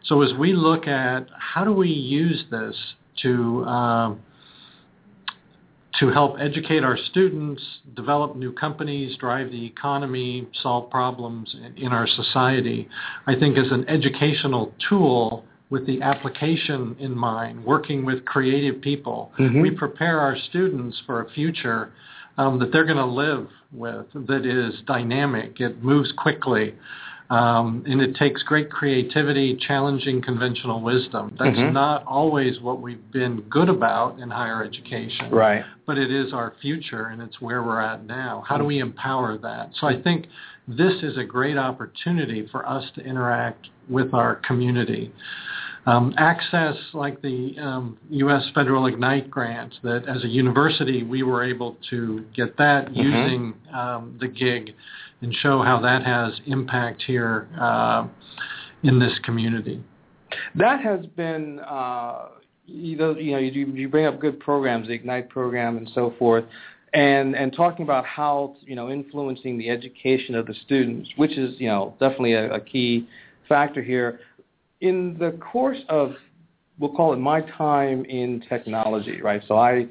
So 0.03 0.21
as 0.21 0.33
we 0.37 0.53
look 0.53 0.87
at 0.87 1.27
how 1.37 1.63
do 1.63 1.71
we 1.71 1.89
use 1.89 2.43
this 2.49 2.75
to 3.21 3.63
uh, 3.67 4.15
to 5.99 6.09
help 6.09 6.37
educate 6.39 6.83
our 6.83 6.97
students, 6.97 7.61
develop 7.95 8.35
new 8.35 8.51
companies, 8.51 9.15
drive 9.17 9.51
the 9.51 9.65
economy, 9.65 10.47
solve 10.61 10.89
problems 10.89 11.55
in 11.77 11.89
our 11.89 12.07
society, 12.07 12.89
I 13.27 13.35
think 13.35 13.57
as 13.57 13.71
an 13.71 13.87
educational 13.87 14.73
tool 14.89 15.45
with 15.69 15.85
the 15.85 16.01
application 16.01 16.95
in 16.99 17.15
mind, 17.15 17.63
working 17.63 18.03
with 18.03 18.25
creative 18.25 18.81
people, 18.81 19.31
mm-hmm. 19.39 19.61
we 19.61 19.69
prepare 19.69 20.19
our 20.19 20.35
students 20.49 20.99
for 21.05 21.21
a 21.21 21.29
future 21.31 21.91
um, 22.37 22.59
that 22.59 22.71
they're 22.71 22.85
going 22.85 22.97
to 22.97 23.05
live 23.05 23.47
with 23.71 24.05
that 24.27 24.45
is 24.45 24.81
dynamic. 24.85 25.59
It 25.59 25.83
moves 25.83 26.11
quickly. 26.17 26.75
Um, 27.29 27.85
and 27.87 28.01
it 28.01 28.17
takes 28.17 28.43
great 28.43 28.69
creativity, 28.69 29.55
challenging 29.55 30.21
conventional 30.21 30.81
wisdom. 30.81 31.33
That's 31.39 31.55
mm-hmm. 31.55 31.73
not 31.73 32.05
always 32.05 32.59
what 32.59 32.81
we've 32.81 33.09
been 33.13 33.39
good 33.49 33.69
about 33.69 34.19
in 34.19 34.29
higher 34.29 34.65
education. 34.65 35.31
Right. 35.31 35.63
But 35.87 35.97
it 35.97 36.11
is 36.11 36.33
our 36.33 36.53
future, 36.61 37.05
and 37.05 37.21
it's 37.21 37.39
where 37.39 37.63
we're 37.63 37.79
at 37.79 38.05
now. 38.05 38.43
How 38.45 38.57
do 38.57 38.65
we 38.65 38.79
empower 38.79 39.37
that? 39.37 39.69
So 39.79 39.87
I 39.87 40.01
think 40.01 40.25
this 40.67 40.91
is 41.03 41.17
a 41.17 41.23
great 41.23 41.57
opportunity 41.57 42.49
for 42.51 42.67
us 42.67 42.83
to 42.95 43.01
interact 43.01 43.69
with 43.89 44.13
our 44.13 44.35
community. 44.35 45.13
Um, 45.85 46.13
access 46.17 46.75
like 46.93 47.21
the 47.23 47.55
um, 47.59 47.97
U.S. 48.11 48.43
Federal 48.53 48.85
Ignite 48.85 49.31
grant 49.31 49.73
that 49.81 50.07
as 50.07 50.23
a 50.23 50.27
university 50.27 51.01
we 51.01 51.23
were 51.23 51.43
able 51.43 51.75
to 51.89 52.23
get 52.35 52.55
that 52.57 52.85
mm-hmm. 52.85 52.99
using 52.99 53.53
um, 53.73 54.17
the 54.19 54.27
gig 54.27 54.75
and 55.21 55.33
show 55.35 55.63
how 55.63 55.79
that 55.81 56.03
has 56.03 56.39
impact 56.45 57.03
here 57.05 57.47
uh, 57.59 58.07
in 58.83 58.99
this 58.99 59.13
community. 59.23 59.83
That 60.55 60.81
has 60.81 61.05
been, 61.05 61.59
uh, 61.59 62.29
you 62.65 62.97
know, 62.97 63.15
you, 63.15 63.31
know 63.33 63.37
you, 63.39 63.65
you 63.67 63.89
bring 63.89 64.05
up 64.05 64.19
good 64.19 64.39
programs, 64.39 64.87
the 64.87 64.93
Ignite 64.93 65.29
program 65.29 65.77
and 65.77 65.89
so 65.93 66.13
forth, 66.17 66.45
and, 66.93 67.35
and 67.35 67.53
talking 67.53 67.83
about 67.83 68.05
how, 68.05 68.55
you 68.61 68.75
know, 68.75 68.89
influencing 68.89 69.57
the 69.57 69.69
education 69.69 70.35
of 70.35 70.45
the 70.45 70.53
students, 70.65 71.09
which 71.15 71.37
is, 71.37 71.55
you 71.59 71.67
know, 71.67 71.95
definitely 71.99 72.33
a, 72.33 72.53
a 72.53 72.59
key 72.59 73.07
factor 73.47 73.81
here. 73.81 74.19
In 74.81 75.15
the 75.19 75.31
course 75.39 75.79
of, 75.89 76.13
we'll 76.79 76.93
call 76.93 77.13
it 77.13 77.17
my 77.17 77.41
time 77.41 78.03
in 78.05 78.43
technology, 78.49 79.21
right? 79.21 79.41
So 79.47 79.57
I 79.57 79.87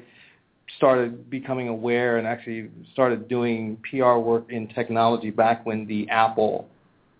started 0.77 1.29
becoming 1.29 1.67
aware 1.67 2.17
and 2.17 2.27
actually 2.27 2.69
started 2.93 3.27
doing 3.27 3.77
PR 3.89 4.15
work 4.15 4.45
in 4.49 4.67
technology 4.67 5.29
back 5.29 5.65
when 5.65 5.87
the 5.87 6.07
Apple 6.09 6.67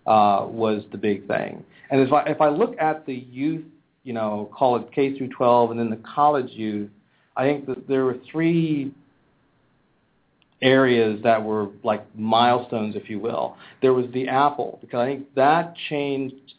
uh, 0.06 0.46
was 0.48 0.82
the 0.92 0.98
big 0.98 1.26
thing. 1.26 1.64
And 1.90 2.00
if 2.00 2.12
I, 2.12 2.24
if 2.24 2.40
I 2.40 2.48
look 2.48 2.76
at 2.78 3.06
the 3.06 3.14
youth, 3.14 3.64
you 4.04 4.12
know, 4.12 4.50
call 4.56 4.76
it 4.76 4.90
K 4.94 5.16
through 5.16 5.28
12, 5.28 5.70
and 5.72 5.80
then 5.80 5.90
the 5.90 6.00
college 6.14 6.50
youth, 6.50 6.90
I 7.36 7.44
think 7.44 7.66
that 7.66 7.88
there 7.88 8.04
were 8.04 8.18
three 8.30 8.92
areas 10.60 11.20
that 11.22 11.42
were 11.42 11.68
like 11.82 12.04
milestones, 12.16 12.96
if 12.96 13.08
you 13.08 13.18
will. 13.18 13.56
There 13.80 13.92
was 13.92 14.06
the 14.12 14.28
Apple, 14.28 14.78
because 14.80 14.98
I 15.00 15.06
think 15.06 15.34
that 15.34 15.74
changed 15.88 16.54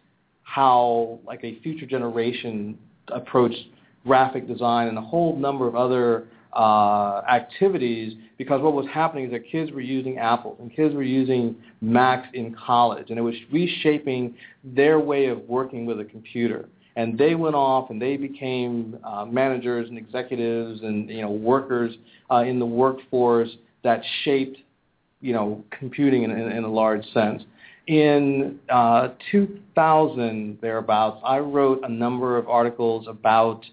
how 0.54 1.20
like 1.26 1.44
a 1.44 1.60
future 1.62 1.86
generation 1.86 2.78
approached 3.08 3.58
graphic 4.06 4.48
design 4.48 4.88
and 4.88 4.98
a 4.98 5.02
whole 5.02 5.36
number 5.36 5.68
of 5.68 5.76
other 5.76 6.28
uh, 6.56 7.22
activities 7.28 8.14
because 8.38 8.62
what 8.62 8.74
was 8.74 8.86
happening 8.94 9.26
is 9.26 9.32
that 9.32 9.50
kids 9.50 9.72
were 9.72 9.82
using 9.82 10.20
Apples 10.20 10.58
and 10.60 10.74
kids 10.76 10.94
were 10.94 11.02
using 11.02 11.56
Macs 11.82 12.28
in 12.36 12.54
college 12.54 13.10
and 13.10 13.18
it 13.18 13.24
was 13.24 13.34
reshaping 13.52 14.36
their 14.64 15.00
way 15.00 15.26
of 15.26 15.40
working 15.48 15.88
with 15.88 16.00
a 16.00 16.06
computer. 16.06 16.70
And 16.96 17.18
they 17.18 17.34
went 17.34 17.56
off 17.56 17.90
and 17.90 18.00
they 18.00 18.16
became 18.16 19.00
uh, 19.04 19.26
managers 19.26 19.90
and 19.90 19.98
executives 19.98 20.82
and 20.84 21.10
you 21.10 21.22
know 21.22 21.32
workers 21.32 21.96
uh, 22.30 22.44
in 22.44 22.60
the 22.60 22.66
workforce 22.66 23.50
that 23.84 24.04
shaped 24.24 24.60
you 25.20 25.34
know 25.34 25.64
computing 25.80 26.22
in, 26.22 26.30
in, 26.30 26.52
in 26.52 26.64
a 26.64 26.72
large 26.72 27.04
sense. 27.12 27.42
In 27.88 28.60
uh, 28.70 29.10
2000 29.32 30.58
thereabouts, 30.62 31.22
I 31.26 31.40
wrote 31.40 31.82
a 31.84 31.90
number 31.90 32.38
of 32.38 32.48
articles 32.48 33.08
about 33.08 33.66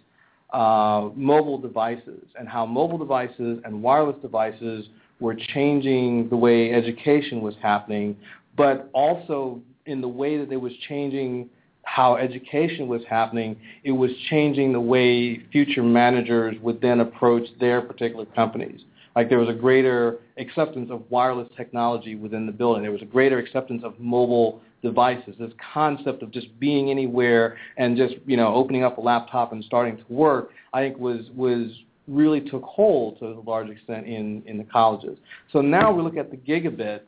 uh, 0.53 1.11
mobile 1.15 1.59
devices 1.59 2.25
and 2.37 2.49
how 2.49 2.67
mobile 2.67 2.99
devices 2.99 3.61
and 3.65 3.83
wireless 3.83 4.17
devices 4.21 4.87
were 5.21 5.37
changing 5.55 6.29
the 6.29 6.37
way 6.37 6.73
education 6.73 7.41
was 7.41 7.55
happening, 7.63 8.17
but 8.57 8.91
also 8.93 9.61
in 9.87 10.01
the 10.01 10.09
way 10.09 10.39
that 10.39 10.51
it 10.51 10.61
was 10.61 10.73
changing 10.89 11.49
how 11.83 12.17
education 12.17 12.89
was 12.89 13.03
happening, 13.09 13.57
it 13.85 13.93
was 13.93 14.11
changing 14.29 14.73
the 14.73 14.81
way 14.81 15.41
future 15.53 15.83
managers 15.83 16.57
would 16.63 16.81
then 16.81 17.01
approach 17.01 17.47
their 17.59 17.81
particular 17.81 18.27
companies. 18.27 18.81
Like 19.17 19.29
there 19.29 19.39
was 19.39 19.49
a 19.49 19.55
greater 19.55 20.19
acceptance 20.41 20.91
of 20.91 21.03
wireless 21.11 21.49
technology 21.57 22.15
within 22.17 22.47
the 22.47 22.53
building. 22.53 22.83
There 22.83 22.93
was 22.93 23.03
a 23.03 23.07
greater 23.07 23.39
acceptance 23.39 23.83
of 23.85 23.99
mobile 24.01 24.61
devices. 24.83 25.35
This 25.39 25.53
concept 25.73 26.23
of 26.23 26.31
just 26.31 26.59
being 26.59 26.91
anywhere 26.91 27.59
and 27.77 27.97
just 27.97 28.15
you 28.27 28.37
know 28.37 28.55
opening 28.55 28.83
up 28.83 28.99
a 28.99 29.01
laptop 29.01 29.53
and 29.53 29.63
starting 29.65 29.97
to 29.97 30.05
work, 30.09 30.51
I 30.73 30.81
think 30.81 30.99
was 30.99 31.27
was 31.37 31.71
really 32.09 32.41
took 32.41 32.63
hold 32.63 33.19
to 33.21 33.27
a 33.27 33.41
large 33.47 33.69
extent 33.69 34.07
in 34.07 34.43
in 34.47 34.59
the 34.59 34.65
colleges. 34.65 35.19
So 35.53 35.61
now 35.61 35.93
we 35.93 36.03
look 36.03 36.17
at 36.17 36.31
the 36.31 36.37
gigabit, 36.39 37.01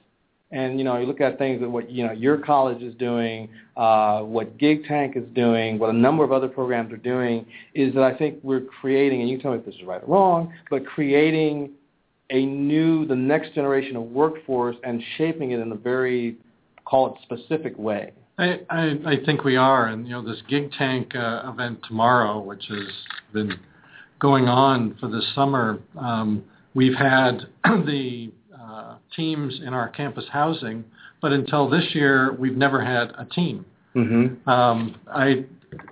and 0.50 0.78
you 0.78 0.84
know 0.84 0.98
you 0.98 1.06
look 1.06 1.20
at 1.20 1.38
things 1.38 1.60
that 1.60 1.70
what 1.70 1.90
you 1.90 2.06
know 2.06 2.12
your 2.12 2.36
college 2.36 2.82
is 2.82 2.94
doing, 2.96 3.48
uh, 3.76 4.20
what 4.20 4.58
GigTank 4.58 5.16
is 5.16 5.24
doing, 5.34 5.78
what 5.78 5.90
a 5.90 5.96
number 5.96 6.22
of 6.24 6.32
other 6.32 6.48
programs 6.48 6.92
are 6.92 6.98
doing, 6.98 7.46
is 7.74 7.94
that 7.94 8.02
I 8.02 8.16
think 8.16 8.38
we're 8.42 8.66
creating, 8.80 9.22
and 9.22 9.30
you 9.30 9.40
tell 9.40 9.52
me 9.52 9.58
if 9.58 9.64
this 9.64 9.74
is 9.76 9.82
right 9.84 10.02
or 10.02 10.06
wrong, 10.06 10.52
but 10.70 10.84
creating 10.84 11.70
a 12.32 12.46
new, 12.46 13.06
the 13.06 13.14
next 13.14 13.54
generation 13.54 13.94
of 13.94 14.04
workforce 14.04 14.76
and 14.82 15.00
shaping 15.16 15.52
it 15.52 15.60
in 15.60 15.70
a 15.70 15.76
very 15.76 16.36
call 16.84 17.14
it 17.14 17.20
specific 17.22 17.78
way? 17.78 18.12
I, 18.38 18.60
I, 18.70 18.82
I 19.06 19.16
think 19.24 19.44
we 19.44 19.56
are, 19.56 19.86
and 19.86 20.06
you 20.06 20.12
know 20.12 20.22
this 20.22 20.42
GigTank 20.50 21.14
uh, 21.14 21.50
event 21.50 21.80
tomorrow, 21.86 22.40
which 22.40 22.64
has 22.68 22.88
been 23.32 23.58
going 24.18 24.48
on 24.48 24.96
for 24.98 25.08
the 25.08 25.22
summer. 25.34 25.78
Um, 26.00 26.42
we've 26.74 26.94
had 26.94 27.42
the 27.64 28.32
uh, 28.58 28.96
teams 29.14 29.60
in 29.64 29.74
our 29.74 29.88
campus 29.90 30.24
housing, 30.32 30.84
but 31.20 31.32
until 31.32 31.68
this 31.68 31.84
year, 31.92 32.34
we've 32.38 32.56
never 32.56 32.82
had 32.82 33.10
a 33.18 33.26
team. 33.26 33.66
Mm-hmm. 33.94 34.48
Um, 34.48 34.98
I 35.08 35.44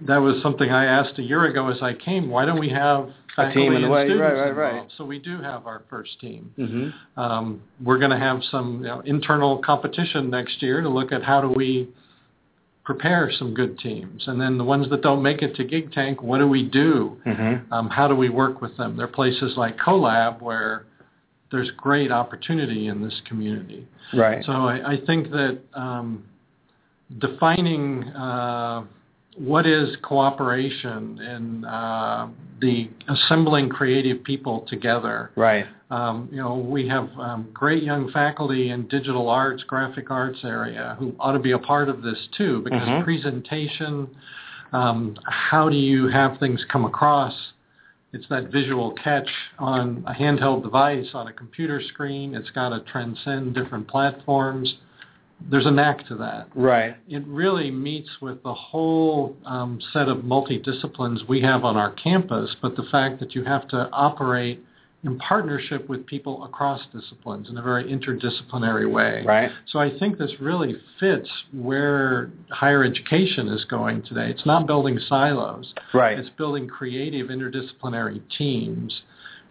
that 0.03 0.19
was 0.19 0.43
something 0.43 0.71
I 0.71 0.85
asked 0.85 1.19
a 1.19 1.23
year 1.23 1.45
ago 1.45 1.69
as 1.69 1.83
I 1.83 1.95
came. 1.95 2.29
Why 2.29 2.45
don't 2.45 2.61
we 2.61 2.71
have 2.71 3.11
faculty 3.37 3.67
and 3.67 3.91
way. 3.91 4.07
students 4.07 4.21
right, 4.21 4.33
right, 4.33 4.57
right. 4.57 4.71
involved? 4.71 4.93
So 4.97 5.05
we 5.05 5.19
do 5.19 5.41
have 5.41 5.67
our 5.67 5.83
first 5.89 6.21
team. 6.21 6.53
Mm-hmm. 6.59 7.21
Um, 7.21 7.63
we're 7.83 7.99
going 7.99 8.11
to 8.11 8.19
have 8.19 8.41
some 8.51 8.83
you 8.83 8.89
know, 8.89 9.01
internal 9.01 9.59
competition 9.59 10.31
next 10.31 10.63
year 10.63 10.81
to 10.81 10.89
look 10.89 11.13
at 11.13 11.23
how 11.23 11.41
do 11.41 11.49
we 11.49 11.89
prepare 12.85 13.31
some 13.39 13.55
good 13.55 13.79
teams, 13.79 14.25
and 14.27 14.41
then 14.41 14.59
the 14.59 14.65
ones 14.65 14.89
that 14.91 15.03
don't 15.03 15.23
make 15.23 15.43
it 15.43 15.55
to 15.55 15.65
Gig 15.65 15.93
Tank, 15.93 16.23
what 16.23 16.39
do 16.39 16.49
we 16.49 16.65
do? 16.65 17.19
Mm-hmm. 17.27 17.73
Um, 17.73 17.89
how 17.89 18.09
do 18.09 18.17
we 18.17 18.31
work 18.31 18.61
with 18.61 18.77
them? 18.77 18.97
There 18.97 19.05
are 19.05 19.09
places 19.09 19.53
like 19.57 19.77
CoLab 19.79 20.41
where 20.41 20.87
there's 21.53 21.71
great 21.77 22.11
opportunity 22.11 22.89
in 22.89 23.03
this 23.03 23.21
community. 23.29 23.87
Right. 24.13 24.45
So 24.45 24.53
I, 24.53 24.93
I 24.93 24.97
think 25.07 25.31
that 25.31 25.61
um, 25.75 26.25
defining 27.19 28.05
uh, 28.05 28.85
what 29.41 29.67
is 29.67 29.97
cooperation 30.03 31.19
and 31.19 31.65
uh, 31.65 32.29
the 32.61 32.91
assembling 33.09 33.71
creative 33.71 34.23
people 34.23 34.67
together. 34.69 35.31
Right. 35.35 35.65
Um, 35.91 36.29
you 36.31 36.37
know, 36.37 36.57
we 36.57 36.87
have 36.89 37.09
um, 37.19 37.49
great 37.55 37.83
young 37.83 38.11
faculty 38.13 38.71
in 38.71 38.87
digital 38.89 39.31
arts, 39.31 39.63
graphic 39.65 40.11
arts 40.11 40.41
area 40.45 40.95
who 40.99 41.15
ought 41.19 41.33
to 41.33 41.39
be 41.39 41.53
a 41.53 41.59
part 41.59 41.89
of 41.89 42.03
this 42.03 42.19
too, 42.37 42.61
because 42.63 42.87
Mhm. 42.87 43.03
presentation, 43.03 44.09
um, 44.73 45.17
how 45.25 45.71
do 45.71 45.77
you 45.77 46.09
have 46.09 46.39
things 46.39 46.63
come 46.67 46.85
across? 46.85 47.35
It's 48.13 48.27
that 48.29 48.51
visual 48.53 48.93
catch 48.93 49.31
on 49.59 50.05
a 50.07 50.13
handheld 50.13 50.63
device, 50.65 51.15
on 51.15 51.29
a 51.29 51.33
computer 51.33 51.81
screen. 51.81 52.35
It's 52.35 52.51
got 52.51 52.71
to 52.71 52.81
transcend 52.81 53.55
different 53.55 53.89
platforms 53.89 54.75
there's 55.49 55.67
a 55.67 55.71
knack 55.71 56.07
to 56.09 56.17
that. 56.17 56.49
Right. 56.55 56.97
It 57.09 57.27
really 57.27 57.71
meets 57.71 58.11
with 58.21 58.43
the 58.43 58.55
whole 58.55 59.37
um, 59.45 59.81
set 59.93 60.09
of 60.09 60.19
multidisciplines 60.19 61.27
we 61.29 61.41
have 61.43 61.65
on 61.65 61.77
our 61.77 61.93
campus, 61.93 62.55
but 62.61 62.77
the 62.77 62.85
fact 62.91 63.21
that 63.21 63.35
you 63.35 63.45
have 63.45 63.69
to 63.69 63.89
operate 63.93 64.63
in 65.03 65.19
partnership 65.19 65.89
with 65.89 66.05
people 66.05 66.45
across 66.45 66.83
disciplines 66.93 67.49
in 67.49 67.57
a 67.57 67.63
very 67.63 67.85
interdisciplinary 67.85 68.91
way. 68.91 69.23
Right. 69.25 69.51
So 69.69 69.79
I 69.79 69.99
think 69.99 70.19
this 70.19 70.33
really 70.41 70.77
fits 70.99 71.29
where 71.55 72.31
higher 72.51 72.85
education 72.85 73.49
is 73.49 73.65
going 73.65 74.03
today. 74.03 74.29
It's 74.29 74.45
not 74.45 74.67
building 74.67 74.99
silos. 75.09 75.73
Right. 75.95 76.19
It's 76.19 76.29
building 76.37 76.69
creative 76.69 77.29
interdisciplinary 77.29 78.21
teams. 78.37 79.01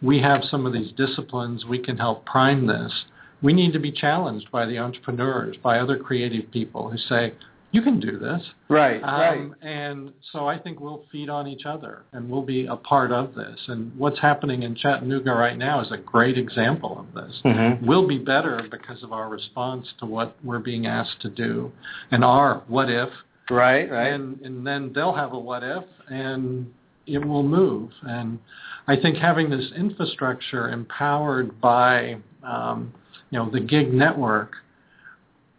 We 0.03 0.19
have 0.21 0.43
some 0.43 0.67
of 0.67 0.73
these 0.73 0.91
disciplines. 0.91 1.65
We 1.65 1.79
can 1.79 1.97
help 1.97 2.25
prime 2.25 2.67
this 2.67 2.93
we 3.41 3.53
need 3.53 3.73
to 3.73 3.79
be 3.79 3.91
challenged 3.91 4.51
by 4.51 4.65
the 4.65 4.77
entrepreneurs, 4.77 5.55
by 5.63 5.79
other 5.79 5.97
creative 5.97 6.51
people 6.51 6.89
who 6.89 6.97
say, 6.97 7.33
you 7.71 7.81
can 7.81 7.99
do 7.99 8.17
this. 8.17 8.41
Right, 8.67 9.01
um, 9.03 9.19
right. 9.19 9.51
And 9.61 10.11
so 10.31 10.47
I 10.47 10.57
think 10.57 10.79
we'll 10.79 11.03
feed 11.11 11.29
on 11.29 11.47
each 11.47 11.65
other 11.65 12.03
and 12.13 12.29
we'll 12.29 12.41
be 12.41 12.65
a 12.65 12.75
part 12.75 13.11
of 13.11 13.35
this. 13.35 13.59
And 13.67 13.95
what's 13.97 14.19
happening 14.19 14.63
in 14.63 14.75
Chattanooga 14.75 15.31
right 15.31 15.57
now 15.57 15.81
is 15.81 15.91
a 15.91 15.97
great 15.97 16.37
example 16.37 16.99
of 16.99 17.13
this. 17.13 17.41
Mm-hmm. 17.45 17.85
We'll 17.85 18.07
be 18.07 18.17
better 18.17 18.61
because 18.71 19.03
of 19.03 19.13
our 19.13 19.29
response 19.29 19.87
to 19.99 20.05
what 20.05 20.35
we're 20.43 20.59
being 20.59 20.87
asked 20.87 21.21
to 21.21 21.29
do 21.29 21.71
and 22.11 22.23
our 22.23 22.63
what 22.67 22.89
if. 22.89 23.09
Right, 23.51 23.89
right. 23.89 24.13
And, 24.13 24.41
and 24.41 24.65
then 24.65 24.91
they'll 24.93 25.15
have 25.15 25.33
a 25.33 25.39
what 25.39 25.63
if 25.63 25.83
and 26.07 26.71
it 27.05 27.23
will 27.23 27.43
move. 27.43 27.91
And 28.01 28.39
I 28.87 28.95
think 28.95 29.17
having 29.17 29.49
this 29.49 29.71
infrastructure 29.75 30.69
empowered 30.69 31.59
by 31.61 32.17
um, 32.43 32.93
you 33.29 33.39
know, 33.39 33.49
the 33.49 33.59
gig 33.59 33.93
network, 33.93 34.53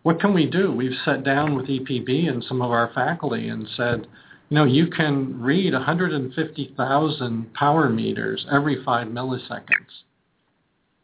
what 0.03 0.21
can 0.21 0.33
we 0.33 0.47
do? 0.47 0.73
We've 0.73 0.97
sat 1.05 1.25
down 1.25 1.55
with 1.55 1.67
EPB 1.67 2.29
and 2.29 2.43
some 2.45 2.63
of 2.63 2.71
our 2.71 2.91
faculty 2.95 3.49
and 3.49 3.67
said, 3.77 4.07
you 4.49 4.57
know, 4.57 4.65
you 4.65 4.89
can 4.89 5.41
read 5.41 5.73
150,000 5.73 7.55
power 7.55 7.89
meters 7.89 8.47
every 8.51 8.83
five 8.85 9.09
milliseconds. 9.09 10.03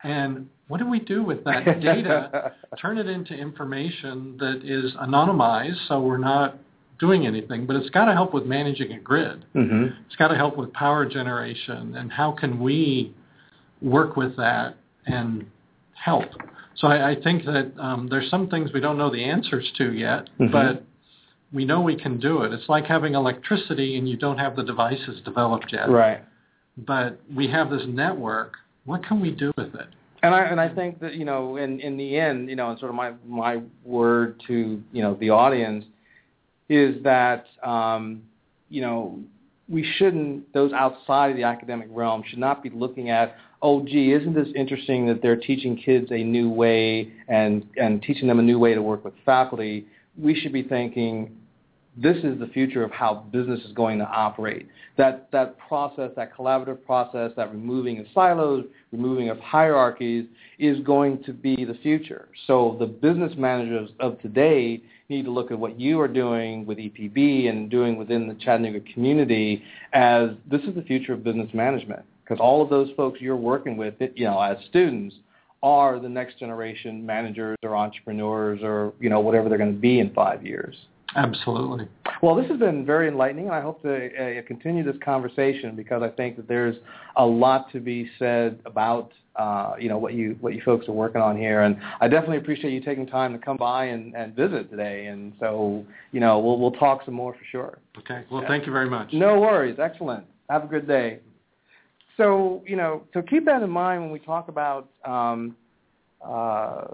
And 0.03 0.49
what 0.69 0.79
do 0.79 0.89
we 0.89 0.99
do 0.99 1.23
with 1.23 1.45
that 1.45 1.65
data? 1.81 2.53
Turn 2.81 2.99
it 2.99 3.07
into 3.07 3.35
information 3.35 4.37
that 4.39 4.63
is 4.65 4.93
anonymized 4.95 5.89
so 5.89 6.01
we're 6.01 6.19
not 6.19 6.59
doing 6.99 7.27
anything, 7.27 7.67
but 7.67 7.77
it's 7.77 7.91
got 7.91 8.07
to 8.07 8.13
help 8.13 8.33
with 8.33 8.47
managing 8.47 8.93
a 8.93 8.99
grid. 8.99 9.45
Mm-hmm. 9.55 9.95
It's 10.07 10.17
got 10.17 10.29
to 10.29 10.37
help 10.37 10.57
with 10.57 10.73
power 10.73 11.07
generation 11.07 11.95
and 11.97 12.11
how 12.11 12.33
can 12.33 12.59
we 12.59 13.15
work 13.83 14.17
with 14.17 14.37
that 14.37 14.77
and 15.07 15.47
help. 15.93 16.25
So 16.77 16.89
I, 16.89 17.11
I 17.11 17.15
think 17.21 17.45
that 17.45 17.73
um, 17.79 18.09
there's 18.09 18.31
some 18.31 18.49
things 18.49 18.73
we 18.73 18.81
don't 18.81 18.99
know 18.99 19.11
the 19.11 19.25
answers 19.25 19.71
to 19.79 19.93
yet, 19.93 20.29
Mhm. 20.39 20.53
but 20.53 20.85
we 21.53 21.65
know 21.65 21.81
we 21.81 21.97
can 21.97 22.19
do 22.19 22.43
it. 22.43 22.53
It's 22.53 22.69
like 22.69 22.85
having 22.85 23.15
electricity 23.15 23.97
and 23.97 24.09
you 24.09 24.17
don't 24.17 24.39
have 24.39 24.57
the 24.57 24.63
devices 24.63 25.21
developed 25.25 25.73
yet. 25.73 25.89
Right. 25.89 26.21
But 26.77 27.19
we 27.35 27.49
have 27.49 27.71
this 27.71 27.87
network. 27.87 28.55
What 28.85 29.05
can 29.05 29.21
we 29.21 29.31
do 29.31 29.53
with 29.57 29.75
it? 29.75 29.87
And 30.23 30.35
I 30.35 30.43
and 30.45 30.61
I 30.61 30.69
think 30.69 30.99
that 31.01 31.15
you 31.15 31.25
know, 31.25 31.57
in 31.57 31.81
in 31.81 31.97
the 31.97 32.19
end, 32.19 32.51
you 32.51 32.57
know, 32.57 32.71
and 32.71 32.79
sort 32.79 32.91
of 32.91 32.97
my 32.97 33.13
my 33.27 33.63
word 33.85 34.43
to 34.49 34.83
you 34.93 35.03
know 35.03 35.15
the 35.15 35.31
audience, 35.31 35.85
is 36.69 37.03
that 37.05 37.47
um, 37.63 38.23
you 38.69 38.83
know 38.83 39.19
we 39.69 39.85
shouldn't 39.97 40.53
those 40.53 40.73
outside 40.73 41.31
of 41.31 41.37
the 41.37 41.45
academic 41.45 41.89
realm 41.91 42.23
should 42.27 42.39
not 42.39 42.63
be 42.63 42.71
looking 42.71 43.09
at 43.11 43.37
oh 43.63 43.85
gee 43.85 44.13
isn't 44.13 44.35
this 44.35 44.49
interesting 44.55 45.07
that 45.07 45.23
they're 45.23 45.37
teaching 45.37 45.77
kids 45.77 46.09
a 46.11 46.23
new 46.23 46.51
way 46.51 47.11
and 47.29 47.67
and 47.77 48.03
teaching 48.03 48.29
them 48.29 48.39
a 48.39 48.43
new 48.43 48.59
way 48.59 48.75
to 48.75 48.83
work 48.83 49.05
with 49.05 49.15
faculty 49.25 49.87
we 50.19 50.35
should 50.35 50.53
be 50.53 50.63
thinking 50.63 51.37
this 51.97 52.17
is 52.19 52.39
the 52.39 52.47
future 52.49 52.85
of 52.85 52.91
how 52.91 53.27
business 53.33 53.61
is 53.65 53.73
going 53.73 53.99
to 53.99 54.05
operate. 54.05 54.69
That 54.99 55.31
that 55.33 55.57
process, 55.59 56.11
that 56.17 56.35
collaborative 56.37 56.85
process, 56.85 57.33
that 57.37 57.51
removing 57.51 57.99
of 57.99 58.07
silos, 58.15 58.65
removing 58.93 59.31
of 59.31 59.39
hierarchies 59.41 60.27
is 60.59 60.79
going 60.81 61.23
to 61.25 61.33
be 61.33 61.65
the 61.65 61.75
future. 61.83 62.29
So 62.47 62.77
the 62.79 62.87
business 62.87 63.33
managers 63.37 63.91
of 63.99 64.21
today 64.21 64.83
need 65.09 65.25
to 65.25 65.31
look 65.31 65.51
at 65.51 65.59
what 65.59 65.81
you 65.81 66.01
are 66.01 66.09
doing 66.09 66.67
with 66.67 66.79
EPB 66.79 67.49
and 67.49 67.71
doing 67.71 67.97
within 67.97 68.29
the 68.29 68.35
Chattanooga 68.35 68.81
community 68.93 69.63
as 69.93 70.31
this 70.51 70.63
is 70.63 70.75
the 70.75 70.83
future 70.83 71.15
of 71.15 71.25
business 71.25 71.49
management. 71.55 72.05
Because 72.27 72.41
all 72.41 72.61
of 72.61 72.71
those 72.71 72.89
folks 72.97 73.21
you're 73.21 73.37
working 73.37 73.77
with, 73.77 73.95
you 74.01 74.25
know, 74.25 74.41
as 74.41 74.57
students, 74.69 75.15
are 75.63 75.99
the 75.99 76.09
next 76.09 76.39
generation 76.39 77.05
managers 77.05 77.57
or 77.63 77.77
entrepreneurs 77.77 78.61
or 78.63 78.93
you 79.01 79.11
know 79.11 79.21
whatever 79.21 79.49
they're 79.49 79.59
going 79.59 79.73
to 79.73 79.81
be 79.81 80.01
in 80.01 80.13
five 80.13 80.45
years. 80.45 80.77
Absolutely. 81.15 81.89
Well, 82.23 82.35
this 82.35 82.47
has 82.49 82.59
been 82.59 82.85
very 82.85 83.09
enlightening, 83.09 83.47
and 83.47 83.55
I 83.55 83.61
hope 83.61 83.81
to 83.83 84.39
uh, 84.39 84.43
continue 84.47 84.85
this 84.85 84.97
conversation 85.03 85.75
because 85.75 86.03
I 86.03 86.09
think 86.09 86.37
that 86.37 86.47
there's 86.47 86.77
a 87.17 87.25
lot 87.25 87.73
to 87.73 87.81
be 87.81 88.11
said 88.19 88.61
about 88.67 89.13
uh, 89.37 89.75
you 89.79 89.89
know 89.89 89.99
what 89.99 90.15
you 90.15 90.37
what 90.41 90.55
you 90.55 90.63
folks 90.65 90.89
are 90.89 90.93
working 90.93 91.21
on 91.21 91.37
here, 91.37 91.63
and 91.63 91.77
I 92.01 92.09
definitely 92.09 92.39
appreciate 92.39 92.73
you 92.73 92.81
taking 92.81 93.07
time 93.07 93.33
to 93.33 93.39
come 93.39 93.57
by 93.57 93.87
and, 93.87 94.15
and 94.15 94.35
visit 94.35 94.71
today. 94.71 95.07
And 95.07 95.33
so 95.41 95.85
you 96.13 96.21
know 96.21 96.39
we'll 96.39 96.59
we'll 96.59 96.73
talk 96.73 97.05
some 97.05 97.15
more 97.15 97.33
for 97.33 97.45
sure. 97.51 97.79
Okay. 97.99 98.25
Well, 98.31 98.45
thank 98.47 98.67
you 98.67 98.73
very 98.73 98.91
much. 98.91 99.13
No 99.13 99.41
worries. 99.41 99.79
Excellent. 99.79 100.25
Have 100.49 100.65
a 100.65 100.69
good 100.69 100.87
day. 100.87 101.21
So 102.17 102.63
you 102.67 102.77
know, 102.77 103.03
so 103.13 103.23
keep 103.23 103.45
that 103.47 103.63
in 103.63 103.71
mind 103.71 104.03
when 104.03 104.11
we 104.11 104.19
talk 104.19 104.49
about 104.49 104.89
um, 105.05 105.57
uh, 106.25 106.87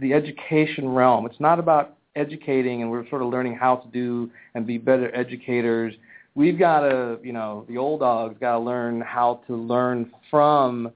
the 0.00 0.12
education 0.14 0.88
realm. 0.88 1.26
It's 1.26 1.40
not 1.40 1.58
about 1.58 1.96
educating 2.16 2.82
and 2.82 2.90
we're 2.90 3.08
sort 3.08 3.22
of 3.22 3.28
learning 3.28 3.56
how 3.56 3.76
to 3.76 3.88
do 3.88 4.30
and 4.54 4.66
be 4.66 4.78
better 4.78 5.14
educators, 5.14 5.94
we've 6.34 6.58
got 6.58 6.80
to, 6.80 7.18
you 7.22 7.32
know, 7.32 7.64
the 7.68 7.76
old 7.76 8.00
dogs 8.00 8.36
got 8.40 8.52
to 8.52 8.58
learn 8.58 9.00
how 9.00 9.40
to 9.46 9.56
learn 9.56 10.10
from 10.30 10.90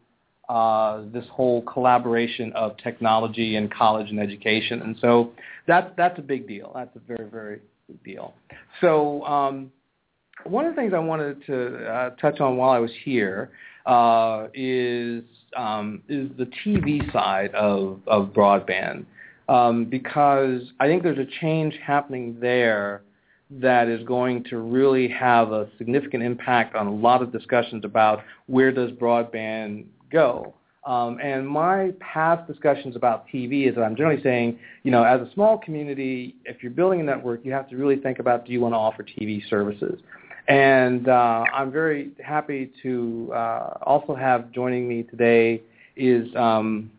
uh, 0.48 1.02
this 1.12 1.24
whole 1.30 1.62
collaboration 1.62 2.52
of 2.54 2.76
technology 2.78 3.56
and 3.56 3.72
college 3.72 4.10
and 4.10 4.20
education. 4.20 4.82
And 4.82 4.96
so 5.00 5.32
that's, 5.66 5.90
that's 5.96 6.18
a 6.18 6.22
big 6.22 6.46
deal. 6.46 6.72
That's 6.74 6.94
a 6.96 7.00
very, 7.00 7.28
very 7.28 7.60
big 7.88 8.02
deal. 8.04 8.34
So 8.80 9.24
um, 9.24 9.70
one 10.44 10.66
of 10.66 10.74
the 10.74 10.80
things 10.80 10.92
I 10.94 10.98
wanted 10.98 11.44
to 11.46 11.86
uh, 11.86 12.10
touch 12.16 12.40
on 12.40 12.56
while 12.56 12.70
I 12.70 12.78
was 12.78 12.92
here 13.04 13.50
uh, 13.86 14.48
is 14.54 15.22
um, 15.56 16.02
is 16.08 16.30
the 16.36 16.50
TV 16.64 17.10
side 17.12 17.54
of, 17.54 18.00
of 18.06 18.28
broadband 18.28 19.04
um, 19.48 19.84
because 19.84 20.62
I 20.80 20.86
think 20.86 21.02
there's 21.02 21.18
a 21.18 21.28
change 21.40 21.78
happening 21.84 22.36
there 22.40 23.02
that 23.50 23.88
is 23.88 24.02
going 24.04 24.44
to 24.44 24.58
really 24.58 25.08
have 25.08 25.52
a 25.52 25.68
significant 25.78 26.22
impact 26.22 26.74
on 26.74 26.86
a 26.86 26.94
lot 26.94 27.22
of 27.22 27.30
discussions 27.30 27.84
about 27.84 28.22
where 28.46 28.72
does 28.72 28.90
broadband 28.92 29.84
go. 30.10 30.54
Um, 30.86 31.18
and 31.22 31.48
my 31.48 31.92
past 32.00 32.46
discussions 32.46 32.94
about 32.94 33.26
TV 33.28 33.68
is 33.68 33.74
that 33.74 33.82
I'm 33.82 33.96
generally 33.96 34.22
saying, 34.22 34.58
you 34.82 34.90
know, 34.90 35.02
as 35.02 35.20
a 35.20 35.30
small 35.32 35.56
community, 35.56 36.34
if 36.44 36.62
you're 36.62 36.72
building 36.72 37.00
a 37.00 37.02
network, 37.02 37.40
you 37.44 37.52
have 37.52 37.68
to 37.70 37.76
really 37.76 37.96
think 37.96 38.18
about 38.18 38.44
do 38.44 38.52
you 38.52 38.60
want 38.60 38.74
to 38.74 38.78
offer 38.78 39.02
TV 39.02 39.48
services. 39.48 40.00
And 40.48 41.08
uh, 41.08 41.44
I'm 41.52 41.72
very 41.72 42.10
happy 42.22 42.70
to 42.82 43.32
uh, 43.34 43.78
also 43.82 44.14
have 44.14 44.52
joining 44.52 44.86
me 44.86 45.04
today 45.04 45.62
is 45.96 46.28
um, 46.36 46.90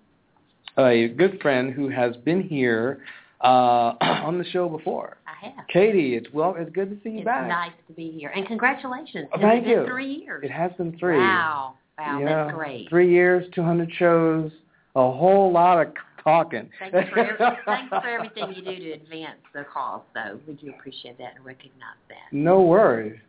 a 0.78 1.10
good 1.10 1.40
friend 1.42 1.72
who 1.72 1.90
has 1.90 2.16
been 2.18 2.42
here 2.42 3.02
uh, 3.42 3.94
on 4.02 4.38
the 4.40 4.46
show 4.46 4.68
before. 4.68 5.18
I 5.28 5.50
have. 5.50 5.68
Katie, 5.68 6.16
it's 6.16 6.28
well, 6.34 6.56
it's 6.58 6.72
good 6.72 6.90
to 6.90 6.98
see 7.04 7.18
you 7.18 7.26
back. 7.26 7.44
it's 7.44 7.50
back. 7.52 7.70
nice 7.70 7.72
to 7.88 7.94
be 7.94 8.12
here, 8.12 8.30
and 8.30 8.48
congratulations. 8.48 9.28
Oh, 9.34 9.40
thank 9.40 9.64
it's 9.64 9.70
you. 9.70 9.76
Been 9.78 9.86
three 9.88 10.14
years. 10.14 10.44
It 10.44 10.52
has 10.52 10.72
been 10.78 10.98
three. 10.98 11.18
Wow, 11.18 11.76
wow, 12.00 12.20
you 12.20 12.26
that's 12.26 12.52
know, 12.52 12.58
great. 12.58 12.90
Three 12.90 13.12
years, 13.12 13.46
200 13.54 13.92
shows, 13.94 14.52
a 14.96 15.12
whole 15.12 15.52
lot 15.52 15.86
of 15.86 15.94
talking. 16.24 16.70
Thanks 16.80 17.10
for, 17.10 17.20
every, 17.20 17.38
thanks 17.66 17.90
for 17.90 18.08
everything 18.08 18.54
you 18.56 18.64
do 18.64 18.84
to 18.84 18.92
advance 18.94 19.38
the 19.54 19.66
cause, 19.72 20.02
though. 20.16 20.40
We 20.48 20.54
do 20.54 20.72
appreciate 20.72 21.18
that 21.20 21.36
and 21.36 21.46
recognize 21.46 21.98
that. 22.10 22.34
No 22.36 22.62
worries. 22.62 23.20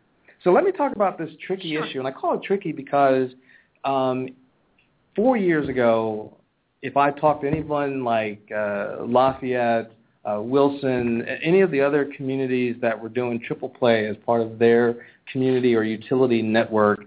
So 0.43 0.51
let 0.51 0.63
me 0.63 0.71
talk 0.71 0.95
about 0.95 1.17
this 1.17 1.29
tricky 1.45 1.73
Sure. 1.73 1.85
issue, 1.85 1.99
and 1.99 2.07
I 2.07 2.11
call 2.11 2.35
it 2.35 2.43
tricky 2.43 2.71
because 2.71 3.29
um, 3.83 4.29
four 5.15 5.37
years 5.37 5.67
ago, 5.67 6.37
if 6.81 6.95
I 6.95 7.11
talked 7.11 7.41
to 7.41 7.47
anyone 7.47 8.03
like 8.03 8.49
uh, 8.55 8.97
Lafayette, 9.05 9.91
uh, 10.25 10.41
Wilson, 10.41 11.25
any 11.43 11.61
of 11.61 11.71
the 11.71 11.81
other 11.81 12.11
communities 12.15 12.75
that 12.81 13.01
were 13.01 13.09
doing 13.09 13.39
triple 13.39 13.69
play 13.69 14.07
as 14.07 14.15
part 14.25 14.41
of 14.41 14.59
their 14.59 15.07
community 15.31 15.75
or 15.75 15.83
utility 15.83 16.41
network, 16.41 17.05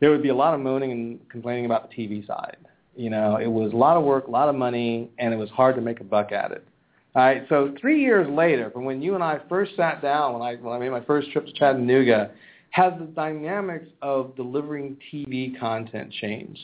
there 0.00 0.10
would 0.10 0.22
be 0.22 0.30
a 0.30 0.34
lot 0.34 0.54
of 0.54 0.60
moaning 0.60 0.90
and 0.90 1.28
complaining 1.28 1.66
about 1.66 1.88
the 1.88 1.94
TV 1.96 2.26
side. 2.26 2.56
You 2.96 3.10
know, 3.10 3.36
it 3.36 3.46
was 3.46 3.72
a 3.72 3.76
lot 3.76 3.96
of 3.96 4.04
work, 4.04 4.26
a 4.26 4.30
lot 4.30 4.48
of 4.48 4.54
money, 4.54 5.10
and 5.18 5.32
it 5.32 5.36
was 5.36 5.50
hard 5.50 5.76
to 5.76 5.82
make 5.82 6.00
a 6.00 6.04
buck 6.04 6.32
at 6.32 6.50
it. 6.50 6.66
All 7.14 7.22
right, 7.22 7.44
so 7.48 7.74
three 7.80 8.00
years 8.00 8.28
later, 8.28 8.70
from 8.70 8.84
when 8.84 9.00
you 9.00 9.14
and 9.14 9.24
I 9.24 9.40
first 9.48 9.72
sat 9.76 10.02
down, 10.02 10.34
when 10.34 10.42
I 10.42 10.56
when 10.56 10.74
I 10.74 10.78
made 10.78 10.90
my 10.90 11.00
first 11.00 11.30
trip 11.30 11.46
to 11.46 11.52
Chattanooga, 11.52 12.30
has 12.76 12.92
the 12.98 13.06
dynamics 13.06 13.86
of 14.02 14.36
delivering 14.36 14.98
TV 15.10 15.58
content 15.58 16.12
changed? 16.20 16.60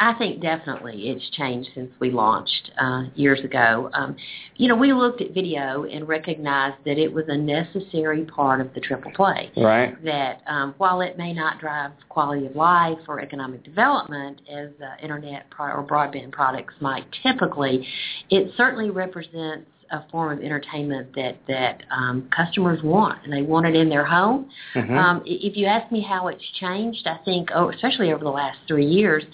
I 0.00 0.12
think 0.18 0.42
definitely 0.42 1.10
it's 1.10 1.30
changed 1.30 1.68
since 1.76 1.92
we 2.00 2.10
launched 2.10 2.72
uh, 2.76 3.04
years 3.14 3.38
ago. 3.44 3.88
Um, 3.94 4.16
you 4.56 4.66
know, 4.66 4.74
we 4.74 4.92
looked 4.92 5.20
at 5.20 5.32
video 5.32 5.84
and 5.84 6.08
recognized 6.08 6.78
that 6.84 6.98
it 6.98 7.12
was 7.12 7.26
a 7.28 7.36
necessary 7.36 8.24
part 8.24 8.60
of 8.60 8.74
the 8.74 8.80
triple 8.80 9.12
play. 9.12 9.52
Right. 9.56 9.94
That 10.04 10.40
um, 10.48 10.74
while 10.78 11.00
it 11.02 11.16
may 11.16 11.32
not 11.32 11.60
drive 11.60 11.92
quality 12.08 12.46
of 12.46 12.56
life 12.56 12.98
or 13.06 13.20
economic 13.20 13.62
development 13.62 14.40
as 14.50 14.70
uh, 14.82 15.00
internet 15.04 15.48
pro- 15.50 15.72
or 15.72 15.86
broadband 15.86 16.32
products 16.32 16.74
might 16.80 17.04
typically, 17.22 17.86
it 18.28 18.50
certainly 18.56 18.90
represents 18.90 19.68
a 19.90 20.02
form 20.10 20.38
of 20.38 20.44
entertainment 20.44 21.14
that 21.14 21.36
that 21.48 21.82
um, 21.90 22.28
customers 22.34 22.82
want, 22.82 23.18
and 23.24 23.32
they 23.32 23.42
want 23.42 23.66
it 23.66 23.74
in 23.74 23.88
their 23.88 24.04
home. 24.04 24.48
Mhm. 24.74 24.96
Um, 24.96 25.22
if 25.24 25.56
you 25.56 25.66
ask 25.66 25.90
me 25.92 26.00
how 26.00 26.28
it's 26.28 26.44
changed, 26.60 27.06
I 27.06 27.18
think, 27.24 27.50
oh, 27.54 27.70
especially 27.70 28.12
over 28.12 28.24
the 28.24 28.30
last 28.30 28.58
three 28.66 28.86
years, 28.86 29.24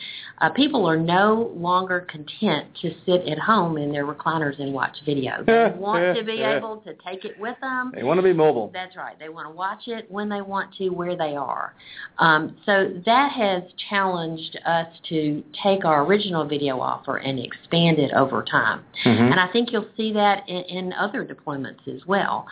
uh, 0.41 0.49
people 0.51 0.87
are 0.87 0.97
no 0.97 1.51
longer 1.55 2.07
content 2.09 2.67
to 2.81 2.95
sit 3.05 3.29
at 3.29 3.39
home 3.39 3.77
in 3.77 3.93
their 3.93 4.07
recliners 4.07 4.59
and 4.59 4.73
watch 4.73 4.97
video. 5.05 5.45
They 5.45 5.73
want 5.77 6.17
to 6.17 6.25
be 6.25 6.43
able 6.43 6.79
to 6.79 6.95
take 7.07 7.25
it 7.25 7.39
with 7.39 7.57
them. 7.61 7.93
They 7.95 8.03
want 8.03 8.19
to 8.19 8.23
be 8.23 8.33
mobile. 8.33 8.71
That's 8.73 8.97
right. 8.97 9.19
They 9.19 9.29
want 9.29 9.47
to 9.49 9.55
watch 9.55 9.87
it 9.87 10.11
when 10.11 10.29
they 10.29 10.41
want 10.41 10.75
to, 10.77 10.89
where 10.89 11.15
they 11.15 11.37
are. 11.37 11.75
Um, 12.19 12.57
so 12.65 12.91
that 13.05 13.33
has 13.33 13.63
challenged 13.91 14.59
us 14.65 14.87
to 15.11 15.43
take 15.63 15.85
our 15.85 16.05
original 16.05 16.47
video 16.47 16.81
offer 16.81 17.19
and 17.19 17.39
expand 17.39 17.99
it 17.99 18.13
over 18.13 18.43
time. 18.43 18.81
Mhm. 19.05 19.31
And 19.33 19.41
I 19.41 19.47
think 19.49 19.73
you'll 19.73 19.89
see 19.97 20.13
that 20.13 20.40
in, 20.49 20.63
in 20.65 20.93
other 20.93 21.25
deployments 21.25 21.87
as 21.89 22.05
well. 22.07 22.47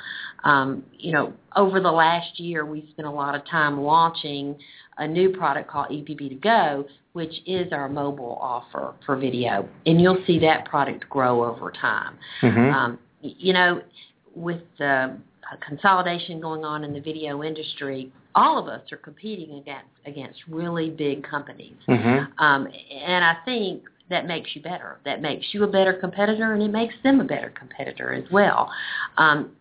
Um, 0.45 0.84
you 0.99 1.12
know, 1.12 1.32
over 1.57 1.80
the 1.80 1.91
last 1.91 2.39
year, 2.39 2.64
we 2.64 2.89
spent 2.93 3.09
a 3.09 3.11
lot 3.11 3.34
of 3.34 3.47
time 3.47 3.80
launching 3.80 4.57
a 4.99 5.07
new 5.07 5.30
product 5.30 5.70
called 5.70 5.89
EPB 5.91 6.28
to 6.30 6.34
Go, 6.36 6.86
which 7.12 7.34
is 7.47 7.72
our 7.72 7.89
mobile 7.89 8.39
offer 8.41 8.95
for 9.07 9.16
video. 9.16 9.68
And 9.86 10.01
you'll 10.01 10.22
see 10.26 10.39
that 10.41 10.64
product 10.64 11.09
grow 11.09 11.45
over 11.45 11.70
time. 11.70 12.18
Mhm. 12.43 12.72
Um, 12.72 12.99
you 13.22 13.53
know, 13.53 13.82
with 14.34 14.62
the 14.78 15.16
uh, 15.51 15.57
consolidation 15.66 16.41
going 16.41 16.64
on 16.64 16.84
in 16.84 16.93
the 16.93 17.01
video 17.01 17.43
industry, 17.43 18.12
all 18.34 18.59
of 18.59 18.68
us 18.68 18.82
are 18.93 18.99
competing 18.99 19.57
against 19.59 19.89
against 20.07 20.39
really 20.49 20.91
big 20.91 21.22
companies. 21.22 21.76
Mhm. 21.89 22.28
Um, 22.39 22.68
and 22.91 23.24
I 23.24 23.34
think 23.45 23.82
that 24.11 24.26
makes 24.26 24.54
you 24.54 24.62
better. 24.62 24.98
That 25.04 25.20
makes 25.20 25.46
you 25.52 25.64
a 25.64 25.68
better 25.68 25.94
competitor, 25.94 26.52
and 26.52 26.62
it 26.62 26.70
makes 26.70 26.94
them 27.02 27.20
a 27.20 27.24
better 27.24 27.52
competitor 27.56 28.12
as 28.12 28.24
well. 28.30 28.70
Um, 29.16 29.52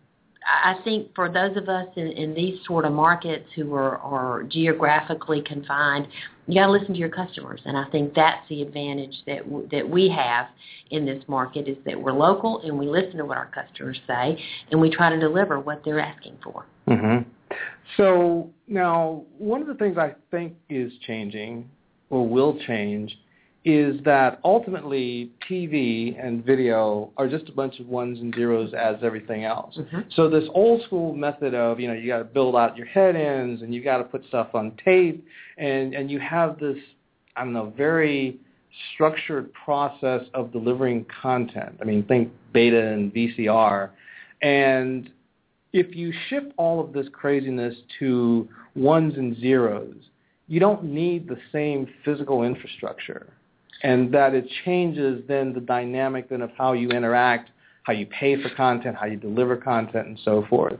I 0.46 0.76
think 0.82 1.14
for 1.14 1.30
those 1.30 1.56
of 1.56 1.68
us 1.68 1.88
in, 1.96 2.06
in 2.08 2.32
these 2.32 2.58
sort 2.66 2.86
of 2.86 2.92
markets 2.92 3.46
who 3.54 3.74
are, 3.74 3.98
are 3.98 4.44
geographically 4.44 5.42
confined, 5.42 6.08
you 6.46 6.54
got 6.54 6.66
to 6.66 6.72
listen 6.72 6.94
to 6.94 6.98
your 6.98 7.10
customers, 7.10 7.60
and 7.66 7.76
I 7.76 7.84
think 7.90 8.14
that's 8.14 8.48
the 8.48 8.62
advantage 8.62 9.14
that 9.26 9.44
w- 9.44 9.68
that 9.70 9.86
we 9.86 10.08
have 10.08 10.46
in 10.90 11.04
this 11.04 11.22
market 11.28 11.68
is 11.68 11.76
that 11.84 12.00
we're 12.00 12.12
local 12.12 12.62
and 12.62 12.78
we 12.78 12.86
listen 12.86 13.18
to 13.18 13.26
what 13.26 13.36
our 13.36 13.50
customers 13.50 14.00
say, 14.06 14.42
and 14.70 14.80
we 14.80 14.88
try 14.88 15.10
to 15.10 15.20
deliver 15.20 15.60
what 15.60 15.82
they're 15.84 16.00
asking 16.00 16.38
for. 16.42 16.64
hmm 16.86 17.18
So 17.98 18.48
now, 18.66 19.24
one 19.36 19.60
of 19.60 19.66
the 19.66 19.74
things 19.74 19.98
I 19.98 20.14
think 20.30 20.54
is 20.70 20.90
changing 21.06 21.68
or 22.08 22.26
will 22.26 22.58
change 22.66 23.18
is 23.68 24.02
that 24.02 24.40
ultimately 24.44 25.30
TV 25.48 26.16
and 26.18 26.42
video 26.42 27.12
are 27.18 27.28
just 27.28 27.50
a 27.50 27.52
bunch 27.52 27.78
of 27.80 27.86
ones 27.86 28.18
and 28.18 28.34
zeros 28.34 28.72
as 28.72 28.96
everything 29.02 29.44
else. 29.44 29.76
Mhm. 29.76 30.10
So 30.14 30.30
this 30.30 30.48
old 30.54 30.80
school 30.84 31.14
method 31.14 31.54
of, 31.54 31.78
you 31.78 31.86
know, 31.86 31.92
you 31.92 32.06
got 32.06 32.18
to 32.18 32.24
build 32.24 32.56
out 32.56 32.78
your 32.78 32.86
head 32.86 33.14
ends 33.14 33.60
and 33.60 33.74
you 33.74 33.82
got 33.82 33.98
to 33.98 34.04
put 34.04 34.24
stuff 34.24 34.54
on 34.54 34.72
tape 34.82 35.22
and 35.58 35.94
and 35.94 36.10
you 36.10 36.18
have 36.18 36.58
this 36.58 36.78
I 37.36 37.44
don't 37.44 37.52
know, 37.52 37.70
very 37.76 38.38
structured 38.94 39.52
process 39.52 40.22
of 40.32 40.50
delivering 40.50 41.04
content. 41.22 41.76
I 41.80 41.84
mean, 41.84 42.04
think 42.04 42.32
beta 42.54 42.80
and 42.80 43.12
VCR. 43.12 43.90
And 44.40 45.10
if 45.74 45.94
you 45.94 46.10
shift 46.28 46.52
all 46.56 46.80
of 46.80 46.94
this 46.94 47.06
craziness 47.10 47.76
to 47.98 48.48
ones 48.74 49.14
and 49.18 49.36
zeros, 49.36 49.94
you 50.46 50.58
don't 50.58 50.84
need 50.84 51.28
the 51.28 51.38
same 51.52 51.86
physical 52.02 52.44
infrastructure. 52.44 53.34
And 53.82 54.12
that 54.12 54.34
it 54.34 54.46
changes 54.64 55.22
then 55.28 55.52
the 55.52 55.60
dynamic 55.60 56.28
then 56.28 56.42
of 56.42 56.50
how 56.58 56.72
you 56.72 56.90
interact, 56.90 57.50
how 57.84 57.92
you 57.92 58.06
pay 58.06 58.40
for 58.42 58.50
content, 58.50 58.96
how 58.96 59.06
you 59.06 59.16
deliver 59.16 59.56
content, 59.56 60.08
and 60.08 60.18
so 60.24 60.44
forth. 60.50 60.78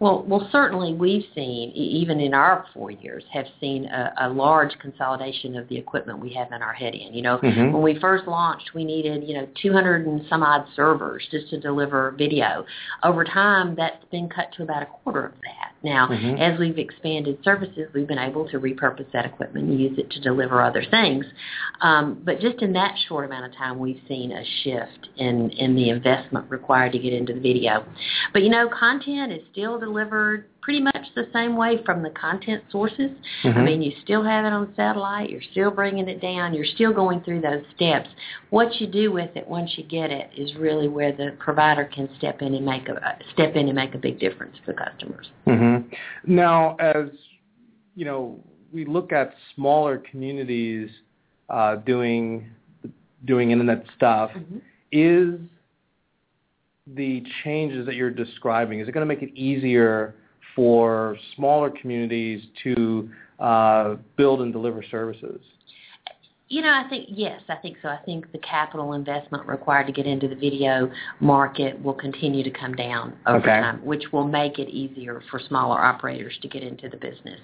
Well, 0.00 0.24
well, 0.28 0.48
certainly 0.52 0.94
we've 0.94 1.24
seen, 1.34 1.70
even 1.72 2.20
in 2.20 2.32
our 2.32 2.66
four 2.72 2.92
years, 2.92 3.24
have 3.32 3.46
seen 3.60 3.86
a, 3.86 4.12
a 4.20 4.28
large 4.28 4.78
consolidation 4.78 5.56
of 5.56 5.68
the 5.68 5.76
equipment 5.76 6.20
we 6.20 6.32
have 6.34 6.52
in 6.52 6.62
our 6.62 6.72
head 6.72 6.94
end. 6.94 7.16
You 7.16 7.22
know, 7.22 7.38
Mhm. 7.38 7.72
when 7.72 7.82
we 7.82 7.98
first 7.98 8.26
launched, 8.28 8.74
we 8.74 8.84
needed, 8.84 9.24
you 9.24 9.34
know, 9.34 9.46
200 9.60 10.06
and 10.06 10.24
some 10.28 10.44
odd 10.44 10.66
servers 10.76 11.26
just 11.30 11.50
to 11.50 11.58
deliver 11.58 12.12
video. 12.12 12.64
Over 13.02 13.24
time, 13.24 13.74
that's 13.74 14.04
been 14.12 14.28
cut 14.28 14.52
to 14.52 14.62
about 14.62 14.84
a 14.84 14.86
quarter 14.86 15.26
of 15.26 15.32
that. 15.42 15.72
Now, 15.82 16.08
Mhm. 16.08 16.40
as 16.40 16.58
we've 16.58 16.78
expanded 16.78 17.38
services, 17.44 17.88
we've 17.94 18.06
been 18.06 18.18
able 18.18 18.48
to 18.48 18.58
repurpose 18.58 19.10
that 19.12 19.24
equipment 19.24 19.68
and 19.68 19.80
use 19.80 19.96
it 19.98 20.10
to 20.10 20.20
deliver 20.20 20.60
other 20.60 20.82
things. 20.82 21.24
Um, 21.80 22.20
but 22.24 22.40
just 22.40 22.60
in 22.62 22.72
that 22.72 22.96
short 23.06 23.24
amount 23.24 23.46
of 23.46 23.54
time, 23.54 23.78
we've 23.78 24.00
seen 24.08 24.32
a 24.32 24.44
shift 24.62 25.08
in, 25.16 25.50
in 25.50 25.76
the 25.76 25.90
investment 25.90 26.50
required 26.50 26.92
to 26.92 26.98
get 26.98 27.12
into 27.12 27.32
the 27.32 27.40
video. 27.40 27.84
But 28.32 28.42
you 28.42 28.50
know, 28.50 28.68
content 28.68 29.32
is 29.32 29.42
still 29.52 29.78
delivered 29.78 30.46
pretty 30.68 30.82
much 30.82 31.06
the 31.14 31.26
same 31.32 31.56
way 31.56 31.82
from 31.82 32.02
the 32.02 32.10
content 32.10 32.62
sources. 32.68 33.10
I 33.42 33.48
Mhm. 33.48 33.64
mean, 33.64 33.80
you 33.80 33.90
still 34.02 34.22
have 34.22 34.44
it 34.44 34.52
on 34.52 34.74
satellite, 34.74 35.30
you're 35.30 35.40
still 35.40 35.70
bringing 35.70 36.06
it 36.10 36.20
down, 36.20 36.52
you're 36.52 36.66
still 36.66 36.92
going 36.92 37.22
through 37.22 37.40
those 37.40 37.64
steps. 37.74 38.10
What 38.50 38.78
you 38.78 38.86
do 38.86 39.10
with 39.10 39.34
it 39.34 39.48
once 39.48 39.78
you 39.78 39.84
get 39.84 40.10
it 40.10 40.30
is 40.36 40.54
really 40.56 40.86
where 40.86 41.12
the 41.12 41.34
provider 41.38 41.86
can 41.86 42.14
step 42.18 42.42
in 42.42 42.54
and 42.54 42.66
make 42.66 42.86
a 42.90 43.16
step 43.32 43.56
in 43.56 43.66
and 43.68 43.76
make 43.76 43.94
a 43.94 43.98
big 43.98 44.18
difference 44.18 44.58
for 44.66 44.74
customers. 44.74 45.30
hmm 45.46 45.78
Now, 46.26 46.76
as 46.76 47.08
you 47.96 48.04
know, 48.04 48.38
we 48.70 48.84
look 48.84 49.10
at 49.10 49.34
smaller 49.54 49.96
communities 49.96 50.90
uh, 51.48 51.76
doing 51.76 52.44
doing 53.24 53.52
internet 53.52 53.86
stuff. 53.96 54.32
Mhm. 54.32 54.60
Is 54.92 55.40
the 56.94 57.24
changes 57.42 57.86
that 57.86 57.94
you're 57.94 58.10
describing 58.10 58.80
is 58.80 58.88
it 58.88 58.92
going 58.92 59.06
to 59.06 59.14
make 59.14 59.22
it 59.22 59.34
easier 59.34 60.14
for 60.58 61.16
smaller 61.36 61.70
communities 61.70 62.42
to 62.64 63.08
uh, 63.38 63.94
build 64.16 64.40
and 64.40 64.52
deliver 64.52 64.82
services? 64.90 65.40
You 66.48 66.62
know, 66.62 66.70
I 66.70 66.88
think 66.88 67.06
yes, 67.10 67.40
I 67.48 67.54
think 67.56 67.76
so. 67.80 67.88
I 67.88 67.98
think 68.04 68.32
the 68.32 68.38
capital 68.38 68.94
investment 68.94 69.46
required 69.46 69.86
to 69.86 69.92
get 69.92 70.04
into 70.04 70.26
the 70.26 70.34
video 70.34 70.90
market 71.20 71.80
will 71.80 71.94
continue 71.94 72.42
to 72.42 72.50
come 72.50 72.74
down 72.74 73.12
over 73.26 73.38
Okay. 73.38 73.60
time, 73.60 73.84
which 73.84 74.02
will 74.12 74.26
make 74.26 74.58
it 74.58 74.68
easier 74.68 75.22
for 75.30 75.38
smaller 75.38 75.78
operators 75.78 76.36
to 76.42 76.48
get 76.48 76.64
into 76.64 76.88
the 76.88 76.96
business. 76.96 77.38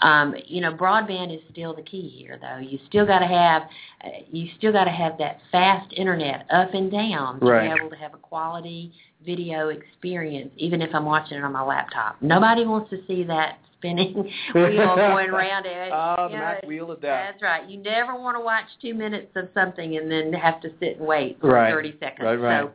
Um, 0.00 0.34
you 0.46 0.62
know, 0.62 0.72
broadband 0.72 1.34
is 1.36 1.42
still 1.50 1.74
the 1.74 1.82
key 1.82 2.08
here, 2.08 2.38
though. 2.40 2.58
You 2.58 2.78
still 2.88 3.04
got 3.04 3.18
to 3.18 3.26
have 3.26 3.62
uh, 4.02 4.08
you 4.30 4.48
still 4.56 4.72
got 4.72 4.84
to 4.84 4.90
have 4.92 5.18
that 5.18 5.40
fast 5.52 5.92
internet 5.94 6.46
up 6.50 6.72
and 6.72 6.90
down 6.90 7.38
to 7.40 7.46
Right. 7.46 7.68
be 7.68 7.74
able 7.76 7.90
to 7.90 7.96
have 7.96 8.14
a 8.14 8.18
quality 8.18 8.92
video 9.24 9.68
experience, 9.68 10.50
even 10.56 10.80
if 10.82 10.94
I'm 10.94 11.04
watching 11.04 11.38
it 11.38 11.44
on 11.44 11.52
my 11.52 11.62
laptop. 11.62 12.16
Nobody 12.20 12.64
wants 12.66 12.90
to 12.90 12.98
see 13.06 13.22
that 13.24 13.58
spinning 13.80 14.12
wheel 14.54 14.94
going 14.96 15.30
around 15.30 15.64
it. 15.64 15.90
Ah, 15.92 16.16
the 16.28 16.32
You 16.34 16.38
know, 16.38 16.44
Mac 16.44 16.66
wheel 16.66 16.90
of 16.90 17.00
death. 17.00 17.30
that's 17.32 17.42
right. 17.42 17.68
You 17.68 17.78
never 17.78 18.14
want 18.14 18.36
to 18.36 18.40
watch 18.40 18.64
two 18.82 18.92
minutes 18.94 19.28
of 19.36 19.48
something 19.54 19.96
and 19.96 20.10
then 20.10 20.32
have 20.34 20.60
to 20.62 20.68
sit 20.80 20.98
and 20.98 21.06
wait 21.06 21.40
for 21.40 21.48
Right. 21.48 21.72
30 21.72 21.96
seconds. 21.98 22.26
Right, 22.26 22.34
right. 22.36 22.60
So 22.64 22.72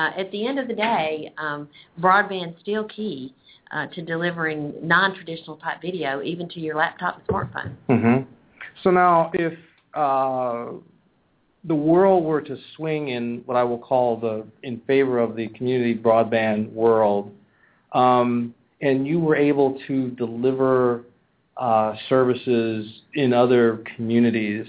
uh, 0.00 0.10
at 0.18 0.30
the 0.32 0.46
end 0.46 0.58
of 0.58 0.66
the 0.68 0.74
day, 0.74 1.32
um, 1.38 1.68
broadband's 2.00 2.58
still 2.62 2.84
key 2.84 3.34
uh, 3.70 3.86
to 3.88 4.02
delivering 4.02 4.72
non-traditional 4.82 5.56
type 5.58 5.82
video, 5.82 6.22
even 6.22 6.48
to 6.50 6.60
your 6.60 6.76
laptop 6.76 7.18
and 7.18 7.26
smartphone. 7.26 7.74
Mm-hmm. 7.90 8.30
So 8.82 8.90
now, 8.90 9.30
if 9.34 9.52
uh, 9.94 10.66
the 11.66 11.74
world 11.74 12.24
were 12.24 12.40
to 12.40 12.56
swing 12.76 13.08
in 13.08 13.42
what 13.46 13.56
I 13.56 13.64
will 13.64 13.78
call 13.78 14.18
the 14.18 14.46
in 14.62 14.80
favor 14.86 15.18
of 15.18 15.36
the 15.36 15.48
community 15.48 15.94
broadband 15.94 16.72
world, 16.72 17.32
um, 17.92 18.54
and 18.80 19.06
you 19.06 19.18
were 19.18 19.36
able 19.36 19.78
to 19.88 20.10
deliver 20.10 21.04
uh, 21.56 21.94
services 22.08 23.02
in 23.14 23.32
other 23.32 23.82
communities, 23.96 24.66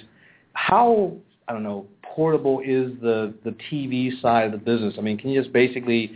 how 0.54 1.16
I 1.48 1.54
don't 1.54 1.64
know 1.64 1.86
portable 2.04 2.62
is 2.62 2.92
the 3.02 3.34
the 3.44 3.56
TV 3.72 4.20
side 4.22 4.46
of 4.46 4.52
the 4.52 4.58
business? 4.58 4.96
I 4.98 5.02
mean, 5.02 5.18
can 5.18 5.30
you 5.30 5.40
just 5.42 5.54
basically 5.54 6.14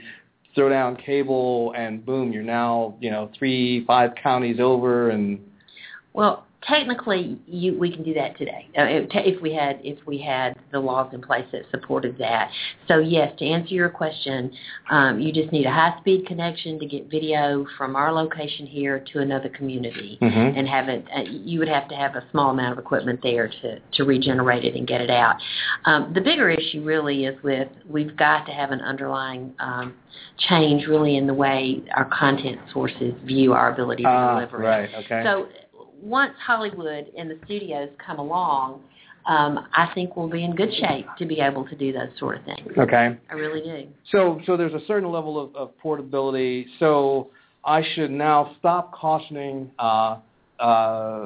throw 0.56 0.70
down 0.70 0.96
cable 0.96 1.74
and 1.78 2.06
boom, 2.06 2.32
you're 2.32 2.44
now 2.44 2.96
you 3.00 3.12
know 3.12 3.30
three 3.38 3.86
five 3.86 4.12
counties 4.22 4.60
over 4.60 5.12
and 5.12 5.40
Well, 6.14 6.46
technically, 6.68 7.39
you, 7.47 7.78
we 7.78 7.91
can 7.91 8.03
do 8.03 8.14
that 8.14 8.38
today 8.38 8.68
uh, 8.78 8.84
if, 8.86 9.41
we 9.41 9.53
had 9.53 9.80
if 9.84 9.97
we 10.05 10.20
had 10.20 10.55
the 10.72 10.80
laws 10.80 11.12
in 11.14 11.22
place 11.22 11.45
that 11.51 11.64
supported 11.72 12.18
that. 12.20 12.49
So 12.88 12.99
yes, 12.99 13.34
to 13.39 13.45
answer 13.45 13.74
your 13.74 13.89
question, 13.89 14.51
um, 14.89 15.20
you 15.20 15.32
just 15.34 15.51
need 15.51 15.66
a 15.66 15.72
high 15.72 15.95
speed 15.99 16.26
connection 16.28 16.80
to 16.80 16.86
get 16.86 17.09
video 17.09 17.66
from 17.78 17.95
our 17.95 18.12
location 18.12 18.68
here 18.68 19.03
to 19.12 19.20
another 19.20 19.49
community, 19.49 20.18
Mhm. 20.22 20.57
and 20.57 20.68
have 20.68 20.88
it. 20.88 21.05
Uh, 21.16 21.22
you 21.22 21.59
would 21.59 21.68
have 21.68 21.88
to 21.89 21.95
have 21.95 22.16
a 22.16 22.24
small 22.32 22.51
amount 22.51 22.74
of 22.74 22.80
equipment 22.80 23.22
there 23.24 23.47
to 23.47 23.80
to 23.80 24.03
regenerate 24.03 24.64
it 24.64 24.76
and 24.76 24.88
get 24.88 25.01
it 25.01 25.09
out. 25.09 25.38
Um, 25.86 26.14
the 26.14 26.22
bigger 26.22 26.49
issue 26.49 26.84
really 26.84 27.26
is 27.26 27.41
with 27.43 27.68
we've 27.89 28.16
got 28.16 28.45
to 28.45 28.51
have 28.51 28.72
an 28.72 28.82
underlying 28.82 29.53
um, 29.59 29.93
change 30.38 30.88
really 30.88 31.18
in 31.18 31.28
the 31.28 31.34
way 31.34 31.82
our 31.95 32.05
content 32.05 32.59
sources 32.72 33.14
view 33.26 33.53
our 33.53 33.72
ability 33.72 34.03
to 34.03 34.09
Ah, 34.09 34.36
deliver 34.36 34.64
it. 34.64 34.68
right, 34.68 34.89
okay. 34.95 35.24
So 35.24 35.47
once 36.02 36.34
Hollywood 36.45 37.12
and 37.18 37.30
the 37.30 37.38
studios 37.45 37.89
come 38.06 38.20
along, 38.20 38.82
um, 39.26 39.68
I 39.74 39.89
think 39.93 40.16
we'll 40.16 40.30
be 40.30 40.43
in 40.43 40.56
good 40.56 40.74
shape 40.74 41.06
to 41.20 41.26
be 41.26 41.39
able 41.39 41.68
to 41.68 41.76
do 41.76 41.93
those 41.93 42.10
sort 42.18 42.38
of 42.38 42.45
things. 42.45 42.72
okay. 42.78 43.18
I 43.30 43.34
really 43.34 43.62
do. 43.62 43.88
So, 44.12 44.41
so 44.45 44.58
there's 44.58 44.74
a 44.74 44.86
certain 44.88 45.12
level 45.12 45.39
of, 45.39 45.56
of 45.56 45.78
portability. 45.78 46.66
So 46.80 47.30
I 47.64 47.84
should 47.93 48.12
now 48.12 48.56
stop 48.60 48.91
cautioning 48.93 49.70
uh, 49.78 50.18
uh, 50.60 51.24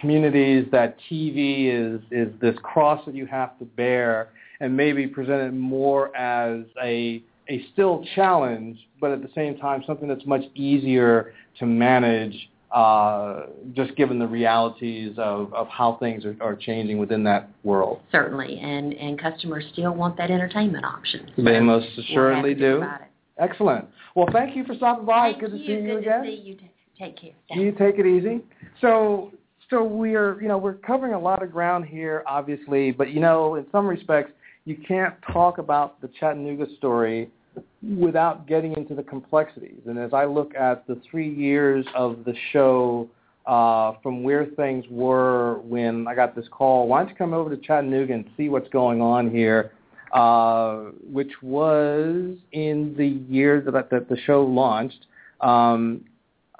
communities 0.00 0.66
that 0.72 0.96
TV 1.10 1.70
is 1.72 2.00
is 2.10 2.28
this 2.40 2.54
cross 2.62 3.04
that 3.06 3.14
you 3.14 3.26
have 3.26 3.58
to 3.58 3.64
bear, 3.64 4.28
and 4.60 4.76
maybe 4.76 5.06
present 5.06 5.40
it 5.42 5.52
more 5.52 6.14
as 6.16 6.64
a 6.82 7.22
a 7.48 7.64
still 7.72 8.04
challenge, 8.14 8.78
but 9.00 9.12
at 9.12 9.22
the 9.22 9.30
same 9.34 9.56
time 9.58 9.82
something 9.86 10.08
that's 10.08 10.26
much 10.26 10.42
easier 10.54 11.32
to 11.58 11.66
manage. 11.66 12.50
Uh, 12.76 13.46
just 13.72 13.96
given 13.96 14.18
the 14.18 14.26
realities 14.26 15.14
of, 15.16 15.50
of 15.54 15.66
how 15.68 15.96
things 15.98 16.26
are, 16.26 16.36
are 16.42 16.54
changing 16.54 16.98
within 16.98 17.24
that 17.24 17.48
world. 17.64 18.00
Certainly, 18.12 18.58
and 18.58 18.92
and 18.92 19.18
customers 19.18 19.64
still 19.72 19.94
want 19.94 20.14
that 20.18 20.30
entertainment 20.30 20.84
option. 20.84 21.32
So 21.36 21.42
They 21.42 21.58
most 21.58 21.86
assuredly 21.96 22.54
to 22.54 22.60
do. 22.60 22.84
Excellent. 23.38 23.86
Well, 24.14 24.26
thank 24.30 24.54
you 24.54 24.62
for 24.66 24.74
stopping 24.74 25.06
by. 25.06 25.30
Thank 25.30 25.40
Good 25.40 25.50
to 25.52 25.56
you. 25.56 25.66
see 25.66 25.72
you 25.72 25.94
Good 25.94 25.98
again. 26.02 26.22
to 26.24 26.28
see 26.28 26.42
you. 26.42 26.54
T- 26.56 26.70
Take 26.98 27.18
care. 27.18 27.30
You 27.48 27.72
take 27.72 27.98
it 27.98 28.04
easy. 28.04 28.42
So, 28.82 29.32
so 29.70 29.82
we 29.82 30.14
are, 30.14 30.38
you 30.42 30.48
know, 30.48 30.58
we're 30.58 30.74
covering 30.74 31.14
a 31.14 31.18
lot 31.18 31.42
of 31.42 31.50
ground 31.50 31.86
here, 31.86 32.24
obviously, 32.26 32.90
but 32.90 33.10
you 33.10 33.20
know, 33.20 33.54
in 33.54 33.64
some 33.72 33.86
respects, 33.86 34.32
you 34.66 34.76
can't 34.86 35.14
talk 35.32 35.56
about 35.56 35.98
the 36.02 36.10
Chattanooga 36.20 36.66
story 36.76 37.30
without 37.82 38.46
getting 38.46 38.72
into 38.76 38.94
the 38.94 39.02
complexities. 39.02 39.80
And 39.86 39.98
as 39.98 40.12
I 40.12 40.24
look 40.24 40.54
at 40.54 40.86
the 40.86 41.00
three 41.10 41.32
years 41.32 41.86
of 41.94 42.24
the 42.24 42.34
show, 42.52 43.08
uh, 43.46 43.92
from 44.02 44.24
where 44.24 44.44
things 44.44 44.84
were 44.90 45.60
when 45.60 46.06
I 46.08 46.14
got 46.14 46.34
this 46.34 46.46
call, 46.50 46.88
why 46.88 47.00
don't 47.00 47.10
you 47.10 47.14
come 47.14 47.32
over 47.32 47.54
to 47.54 47.56
Chattanooga 47.56 48.12
and 48.12 48.24
see 48.36 48.48
what's 48.48 48.68
going 48.70 49.00
on 49.00 49.30
here? 49.30 49.72
Uh, 50.12 50.90
which 51.10 51.32
was 51.42 52.36
in 52.52 52.94
the 52.96 53.06
year 53.32 53.60
that, 53.60 53.90
that 53.90 54.08
the 54.08 54.16
show 54.24 54.42
launched. 54.42 55.06
Um, 55.40 56.04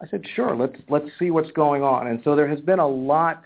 I 0.01 0.06
said, 0.10 0.23
sure, 0.35 0.55
let's 0.55 0.77
let's 0.89 1.06
see 1.18 1.31
what's 1.31 1.51
going 1.52 1.82
on. 1.82 2.09
And 2.09 2.20
so 2.23 2.36
there 2.36 2.48
has 2.48 2.60
been 2.60 2.81
a 2.81 2.86
lot 2.86 3.44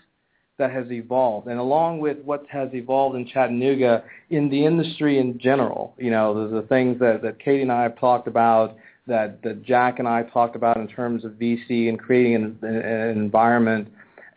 that 0.61 0.71
has 0.71 0.89
evolved, 0.91 1.47
and 1.47 1.59
along 1.59 1.99
with 1.99 2.17
what 2.23 2.45
has 2.49 2.69
evolved 2.73 3.15
in 3.15 3.27
Chattanooga, 3.27 4.03
in 4.29 4.49
the 4.49 4.65
industry 4.65 5.19
in 5.19 5.37
general, 5.39 5.93
you 5.97 6.11
know, 6.11 6.27
the, 6.33 6.61
the 6.61 6.67
things 6.67 6.99
that, 6.99 7.21
that 7.23 7.39
Katie 7.39 7.63
and 7.63 7.71
I 7.71 7.83
have 7.83 7.99
talked 7.99 8.27
about, 8.27 8.77
that, 9.07 9.41
that 9.43 9.63
Jack 9.63 9.99
and 9.99 10.07
I 10.07 10.23
talked 10.23 10.55
about 10.55 10.77
in 10.77 10.87
terms 10.87 11.25
of 11.25 11.31
VC 11.31 11.89
and 11.89 11.99
creating 11.99 12.35
an, 12.35 12.57
an 12.63 13.09
environment, 13.09 13.87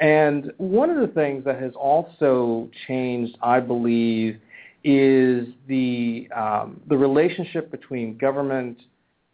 And 0.01 0.53
one 0.59 0.91
of 0.91 0.99
the 1.07 1.13
things 1.15 1.45
that 1.45 1.61
has 1.61 1.73
also 1.75 2.69
changed, 2.87 3.37
I 3.43 3.61
believe, 3.61 4.41
is 4.83 5.49
the 5.67 6.29
um, 6.37 6.81
the 6.89 6.97
relationship 6.97 7.71
between 7.71 8.19
government 8.19 8.79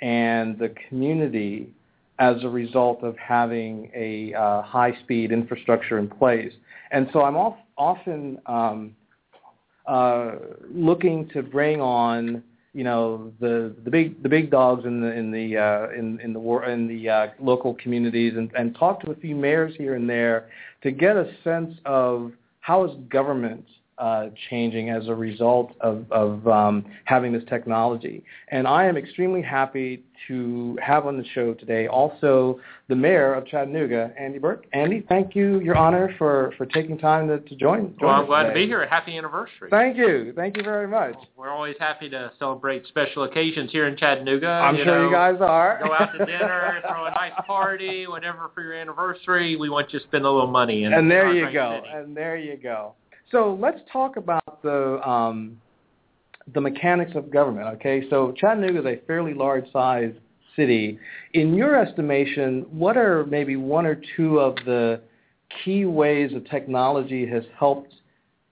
and 0.01 0.59
the 0.59 0.73
community 0.89 1.71
as 2.21 2.37
a 2.45 2.49
result 2.49 3.03
of 3.03 3.17
having 3.17 3.91
a 3.95 4.33
uh, 4.35 4.63
high-speed 4.63 5.33
infrastructure 5.33 5.99
in 5.99 6.07
place. 6.07 6.53
And 6.93 7.09
so 7.13 7.23
I'm 7.23 7.37
often 7.77 8.39
um, 8.47 8.95
uh, 9.87 10.33
looking 10.71 11.29
to 11.31 11.43
bring 11.43 11.81
on 11.81 12.45
you 12.73 12.85
know 12.85 13.33
the 13.41 13.75
the 13.85 13.91
big 13.91 14.23
the 14.23 14.29
big 14.29 14.51
dogs 14.51 14.85
in 14.85 15.01
the 15.01 15.13
in 15.13 15.33
the 15.33 15.57
uh, 15.57 15.89
in 15.99 16.21
in 16.21 16.33
the 16.33 16.39
war 16.39 16.67
in 16.67 16.87
the 16.87 17.09
uh, 17.09 17.27
local 17.41 17.75
communities 17.75 18.35
and, 18.37 18.51
and 18.57 18.77
talk 18.77 19.01
to 19.01 19.11
a 19.11 19.15
few 19.17 19.35
mayors 19.35 19.75
here 19.77 19.97
and 19.97 20.09
there 20.09 20.49
to 20.83 20.93
get 20.93 21.17
a 21.17 21.33
sense 21.43 21.75
of 21.85 22.33
how 22.61 22.85
is 22.85 22.93
government 23.09 23.65
uh, 24.01 24.31
changing 24.49 24.89
as 24.91 25.07
a 25.09 25.15
result 25.15 25.73
of, 25.81 26.07
of 26.11 26.47
um, 26.49 26.85
having 27.05 27.33
this 27.33 27.45
technology. 27.49 28.25
And 28.49 28.67
I 28.67 28.87
am 28.87 28.97
extremely 28.97 29.43
happy 29.43 30.03
to 30.27 30.79
have 30.83 31.07
on 31.07 31.17
the 31.17 31.25
show 31.35 31.55
today 31.55 31.87
also 31.87 32.59
the 32.89 32.97
mayor 32.97 33.35
of 33.35 33.47
Chattanooga, 33.47 34.13
Andy 34.19 34.39
Berke. 34.39 34.65
Andy, 34.73 35.05
thank 35.09 35.35
you, 35.37 35.61
Your 35.61 35.77
Honor, 35.77 36.15
for, 36.19 36.53
for 36.57 36.67
taking 36.67 36.99
time 36.99 37.29
to, 37.29 37.39
to 37.41 37.55
join, 37.57 37.95
join 37.99 38.09
Well, 38.09 38.11
I'm 38.11 38.27
glad 38.27 38.43
today. 38.45 38.55
to 38.55 38.61
be 38.61 38.67
here. 38.67 38.87
Happy 38.89 39.17
anniversary. 39.17 39.69
Thank 39.71 39.97
you. 39.97 40.33
Thank 40.35 40.57
you 40.57 40.63
very 40.63 40.89
much. 40.89 41.15
We're 41.37 41.51
always 41.51 41.77
happy 41.79 42.09
to 42.11 42.33
celebrate 42.39 42.87
special 42.87 43.25
occasions 43.25 43.71
here 43.71 43.87
in 43.87 43.97
Chattanooga. 43.97 44.49
I'm 44.49 44.77
you 44.77 44.85
sure 44.85 44.99
know, 44.99 45.07
you 45.09 45.13
guys 45.13 45.37
are. 45.41 45.81
go 45.85 45.93
out 45.93 46.11
to 46.19 46.25
dinner, 46.25 46.81
throw 46.89 47.07
a 47.07 47.11
nice 47.11 47.33
party, 47.47 48.07
whatever 48.07 48.51
for 48.55 48.63
your 48.63 48.75
anniversary. 48.75 49.57
We 49.57 49.69
want 49.69 49.93
you 49.93 49.99
to 49.99 50.05
spend 50.07 50.25
a 50.25 50.31
little 50.31 50.51
money. 50.51 50.85
In 50.85 50.93
and 50.95 51.11
there 51.11 51.33
you 51.33 51.53
go. 51.53 51.81
city. 51.83 51.93
And 51.95 52.17
there 52.17 52.37
you 52.37 52.57
go. 52.57 52.95
So 53.31 53.57
let's 53.61 53.81
talk 53.93 54.17
about 54.17 54.63
the 54.63 55.01
um, 55.09 55.61
the 56.53 56.61
mechanics 56.61 57.13
of 57.15 57.31
government. 57.31 57.69
Okay, 57.77 58.09
so 58.11 58.33
Chattanooga 58.37 58.81
is 58.81 58.87
a 58.87 59.07
fairly 59.07 59.35
large 59.35 59.71
size 59.73 60.13
city. 60.57 60.99
In 61.35 61.55
your 61.55 61.81
estimation, 61.81 62.67
what 62.71 62.97
are 62.97 63.25
maybe 63.27 63.57
one 63.57 63.87
or 63.87 64.01
two 64.17 64.41
of 64.41 64.57
the 64.67 65.01
key 65.65 65.85
ways 65.85 66.31
that 66.35 66.49
technology 66.51 67.27
has 67.27 67.45
helped 67.59 67.95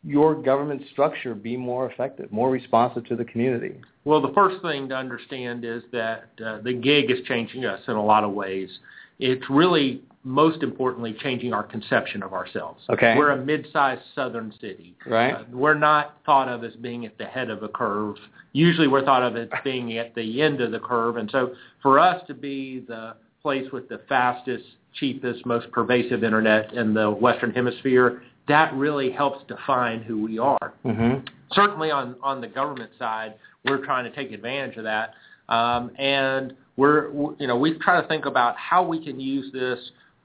your 0.05 0.35
government 0.41 0.83
structure 0.93 1.35
be 1.35 1.57
more 1.57 1.91
effective, 1.91 2.31
more 2.31 2.51
responsive 2.51 3.05
to 3.07 3.17
the 3.17 3.25
community? 3.25 3.75
Well, 4.05 4.23
the 4.23 4.33
first 4.33 4.63
thing 4.63 4.89
to 4.89 4.95
understand 4.95 5.65
is 5.65 5.83
that 5.93 6.31
uh, 6.45 6.59
the 6.63 6.73
gig 6.73 7.11
is 7.11 7.19
changing 7.27 7.65
us 7.65 7.81
in 7.89 7.95
a 7.95 8.05
lot 8.05 8.25
of 8.25 8.33
ways. 8.33 8.71
It's 9.19 9.45
really, 9.51 10.03
most 10.25 10.63
importantly, 10.63 11.17
changing 11.21 11.53
our 11.53 11.63
conception 11.63 12.23
of 12.23 12.33
ourselves. 12.33 12.83
Okay. 12.91 13.15
We're 13.17 13.31
a 13.31 13.37
mid-sized 13.45 14.03
southern 14.15 14.53
city. 14.61 14.97
Right. 15.07 15.35
Uh, 15.35 15.45
we're 15.53 15.75
not 15.79 16.19
thought 16.27 16.49
of 16.49 16.65
as 16.65 16.75
being 16.75 17.07
at 17.07 17.17
the 17.19 17.25
head 17.25 17.51
of 17.51 17.63
a 17.63 17.69
curve. 17.69 18.17
Usually 18.53 18.89
we're 18.89 19.05
thought 19.05 19.23
of 19.23 19.37
as 19.37 19.49
being 19.65 19.97
at 19.97 20.15
the 20.15 20.43
end 20.43 20.61
of 20.61 20.73
the 20.73 20.81
curve. 20.81 21.17
And 21.17 21.31
so 21.31 21.55
for 21.83 21.99
us 21.99 22.23
to 22.27 22.35
be 22.35 22.85
the 22.89 23.15
place 23.43 23.71
with 23.73 23.89
the 23.89 24.01
fastest, 24.09 24.65
cheapest, 24.95 25.47
most 25.47 25.71
pervasive 25.71 26.25
internet 26.25 26.75
in 26.75 26.93
the 26.93 27.11
Western 27.11 27.53
Hemisphere, 27.53 28.23
that 28.49 28.73
really 28.75 29.11
helps 29.11 29.45
define 29.47 30.03
who 30.03 30.23
we 30.23 30.39
are 30.39 30.73
Mm-hmm. 30.85 31.27
certainly 31.53 31.91
on 31.91 32.17
on 32.23 32.41
the 32.41 32.47
government 32.47 32.91
side, 32.99 33.35
we're 33.65 33.85
trying 33.85 34.05
to 34.05 34.15
take 34.17 34.33
advantage 34.33 34.77
of 34.77 34.85
that, 34.85 35.15
um, 35.53 35.91
and 35.99 36.55
we're 36.77 37.11
you 37.39 37.47
know 37.47 37.57
we 37.57 37.79
try 37.79 38.01
to 38.01 38.07
think 38.09 38.25
about 38.27 38.57
how 38.57 38.83
we 38.83 39.03
can 39.03 39.21
use 39.21 39.53
this 39.53 39.79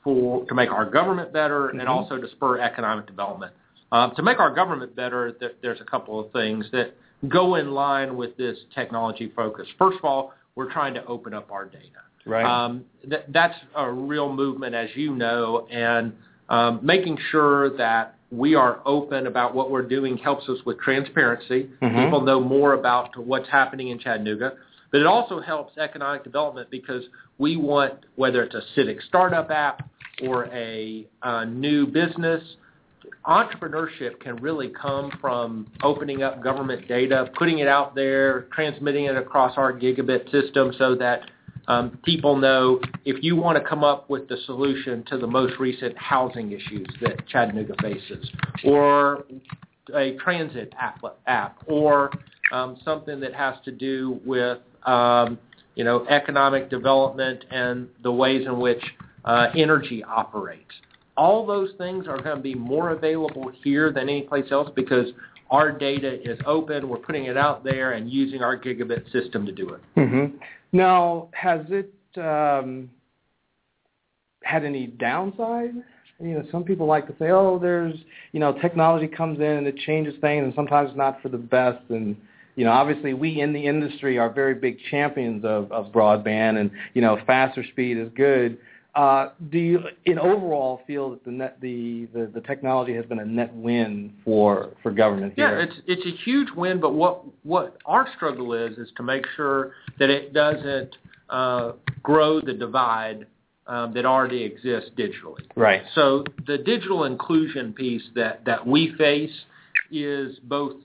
for 0.03 0.45
to 0.45 0.53
make 0.55 0.71
our 0.71 0.85
government 0.85 1.31
better 1.31 1.69
and 1.69 1.79
Mhm. 1.79 1.87
also 1.87 2.17
to 2.17 2.27
spur 2.29 2.59
economic 2.59 3.05
development. 3.05 3.53
Um, 3.91 4.11
to 4.15 4.23
make 4.23 4.39
our 4.39 4.49
government 4.49 4.95
better, 4.95 5.31
th- 5.31 5.55
there's 5.61 5.79
a 5.79 5.85
couple 5.85 6.19
of 6.19 6.31
things 6.31 6.69
that 6.71 6.93
go 7.29 7.55
in 7.55 7.73
line 7.73 8.17
with 8.17 8.35
this 8.37 8.57
technology 8.75 9.27
focus. 9.35 9.67
First 9.77 9.97
of 9.99 10.05
all, 10.05 10.33
we're 10.55 10.71
trying 10.71 10.93
to 10.95 11.05
open 11.05 11.33
up 11.33 11.51
our 11.51 11.65
data. 11.65 12.01
Right. 12.25 12.45
Um, 12.45 12.85
th- 13.09 13.23
that's 13.29 13.57
a 13.75 13.89
real 13.89 14.31
movement, 14.31 14.75
as 14.75 14.95
you 14.95 15.15
know, 15.15 15.67
and 15.69 16.13
um, 16.49 16.79
making 16.81 17.17
sure 17.31 17.69
that 17.77 18.15
we 18.31 18.55
are 18.55 18.79
open 18.85 19.27
about 19.27 19.53
what 19.53 19.69
we're 19.69 19.81
doing 19.83 20.17
helps 20.17 20.49
us 20.49 20.57
with 20.65 20.79
transparency. 20.79 21.69
Mhm. 21.81 22.03
People 22.05 22.21
know 22.21 22.39
more 22.39 22.73
about 22.73 23.15
what's 23.15 23.47
happening 23.47 23.89
in 23.89 23.99
Chattanooga. 23.99 24.53
But 24.91 25.01
it 25.01 25.07
also 25.07 25.39
helps 25.39 25.77
economic 25.77 26.23
development 26.23 26.69
because 26.69 27.03
we 27.39 27.55
want, 27.57 27.93
whether 28.15 28.43
it's 28.43 28.53
a 28.53 28.61
civic 28.75 29.01
startup 29.01 29.49
app 29.49 29.87
or 30.21 30.45
a 30.53 31.07
uh, 31.21 31.45
new 31.45 31.87
business, 31.87 32.43
entrepreneurship 33.25 34.19
can 34.19 34.35
really 34.37 34.69
come 34.69 35.11
from 35.19 35.71
opening 35.81 36.23
up 36.23 36.43
government 36.43 36.87
data, 36.87 37.31
putting 37.37 37.59
it 37.59 37.67
out 37.67 37.95
there, 37.95 38.47
transmitting 38.53 39.05
it 39.05 39.15
across 39.15 39.57
our 39.57 39.73
gigabit 39.73 40.29
system 40.31 40.73
so 40.77 40.95
that 40.95 41.21
um, 41.67 41.97
people 42.03 42.35
know 42.35 42.81
if 43.05 43.23
you 43.23 43.35
want 43.35 43.57
to 43.57 43.63
come 43.67 43.83
up 43.83 44.09
with 44.09 44.27
the 44.27 44.37
solution 44.45 45.03
to 45.05 45.17
the 45.17 45.27
most 45.27 45.57
recent 45.59 45.97
housing 45.97 46.51
issues 46.51 46.87
that 47.01 47.25
Chattanooga 47.27 47.75
faces, 47.81 48.29
or 48.65 49.23
a 49.95 50.15
transit 50.17 50.73
app, 50.77 51.01
app 51.27 51.63
or 51.67 52.11
um, 52.51 52.77
something 52.83 53.19
that 53.21 53.33
has 53.33 53.55
to 53.63 53.71
do 53.71 54.19
with 54.25 54.59
um, 54.85 55.39
you 55.75 55.85
know 55.85 56.05
economic 56.07 56.69
development 56.69 57.45
and 57.49 57.87
the 58.03 58.11
ways 58.11 58.45
in 58.45 58.59
which 58.59 58.83
uh, 59.25 59.47
energy 59.55 60.03
operates. 60.03 60.71
All 61.15 61.45
those 61.45 61.69
things 61.77 62.07
are 62.07 62.21
going 62.21 62.37
to 62.37 62.41
be 62.41 62.55
more 62.55 62.91
available 62.91 63.51
here 63.63 63.91
than 63.91 64.09
anyplace 64.09 64.51
else 64.51 64.69
because 64.75 65.07
our 65.51 65.71
data 65.71 66.19
is 66.29 66.39
open. 66.45 66.89
We're 66.89 66.97
putting 66.97 67.25
it 67.25 67.37
out 67.37 67.63
there 67.63 67.91
and 67.91 68.09
using 68.09 68.41
our 68.41 68.57
gigabit 68.57 69.11
system 69.11 69.45
to 69.45 69.51
do 69.51 69.69
it. 69.69 69.81
Mm-hmm. 69.95 70.37
Now, 70.71 71.29
has 71.33 71.61
it 71.69 71.93
um, 72.17 72.89
had 74.43 74.65
any 74.65 74.87
downside? 74.87 75.75
You 76.19 76.35
know, 76.35 76.43
some 76.51 76.63
people 76.63 76.87
like 76.87 77.05
to 77.07 77.13
say, 77.19 77.29
"Oh, 77.29 77.59
there's 77.59 77.95
you 78.31 78.39
know, 78.39 78.53
technology 78.53 79.07
comes 79.07 79.39
in 79.39 79.45
and 79.45 79.67
it 79.67 79.77
changes 79.85 80.15
things, 80.21 80.43
and 80.43 80.53
sometimes 80.55 80.95
not 80.95 81.21
for 81.21 81.29
the 81.29 81.37
best." 81.37 81.83
And 81.89 82.15
you 82.55 82.65
know, 82.65 82.71
obviously, 82.71 83.13
we 83.13 83.41
in 83.41 83.53
the 83.53 83.65
industry 83.65 84.17
are 84.17 84.31
very 84.31 84.55
big 84.55 84.77
champions 84.89 85.43
of, 85.45 85.71
of 85.71 85.91
broadband, 85.91 86.59
and 86.59 86.71
you 86.93 87.01
know, 87.01 87.19
faster 87.27 87.63
speed 87.63 87.97
is 87.97 88.09
good. 88.15 88.57
Uh, 88.95 89.29
do 89.49 89.57
you, 89.57 89.79
in 90.05 90.19
overall, 90.19 90.81
feel 90.85 91.17
that 91.25 91.59
the 91.59 92.43
technology 92.45 92.93
has 92.93 93.05
been 93.05 93.19
a 93.19 93.25
net 93.25 93.53
win 93.55 94.13
for 94.23 94.69
for 94.83 94.91
government 94.91 95.33
here? 95.35 95.57
Yeah, 95.57 95.65
it's 95.65 95.81
it's 95.87 96.05
a 96.05 96.23
huge 96.23 96.49
win, 96.55 96.79
but 96.79 96.93
what 96.93 97.23
what 97.41 97.77
our 97.87 98.07
struggle 98.15 98.53
is 98.53 98.77
is 98.77 98.89
to 98.97 99.03
make 99.03 99.25
sure 99.35 99.71
that 99.97 100.11
it 100.11 100.31
doesn't 100.33 100.95
uh, 101.29 101.71
grow 102.03 102.39
the 102.39 102.53
divide 102.53 103.25
um, 103.65 103.93
that 103.95 104.05
already 104.05 104.43
exists 104.43 104.91
digitally. 104.95 105.41
right. 105.55 105.81
So 105.95 106.23
the 106.45 106.59
digital 106.59 107.05
inclusion 107.05 107.73
piece 107.73 108.03
that 108.13 108.45
that 108.45 108.65
we 108.65 108.93
face 108.95 109.33
is 109.89 110.37
both 110.43 110.75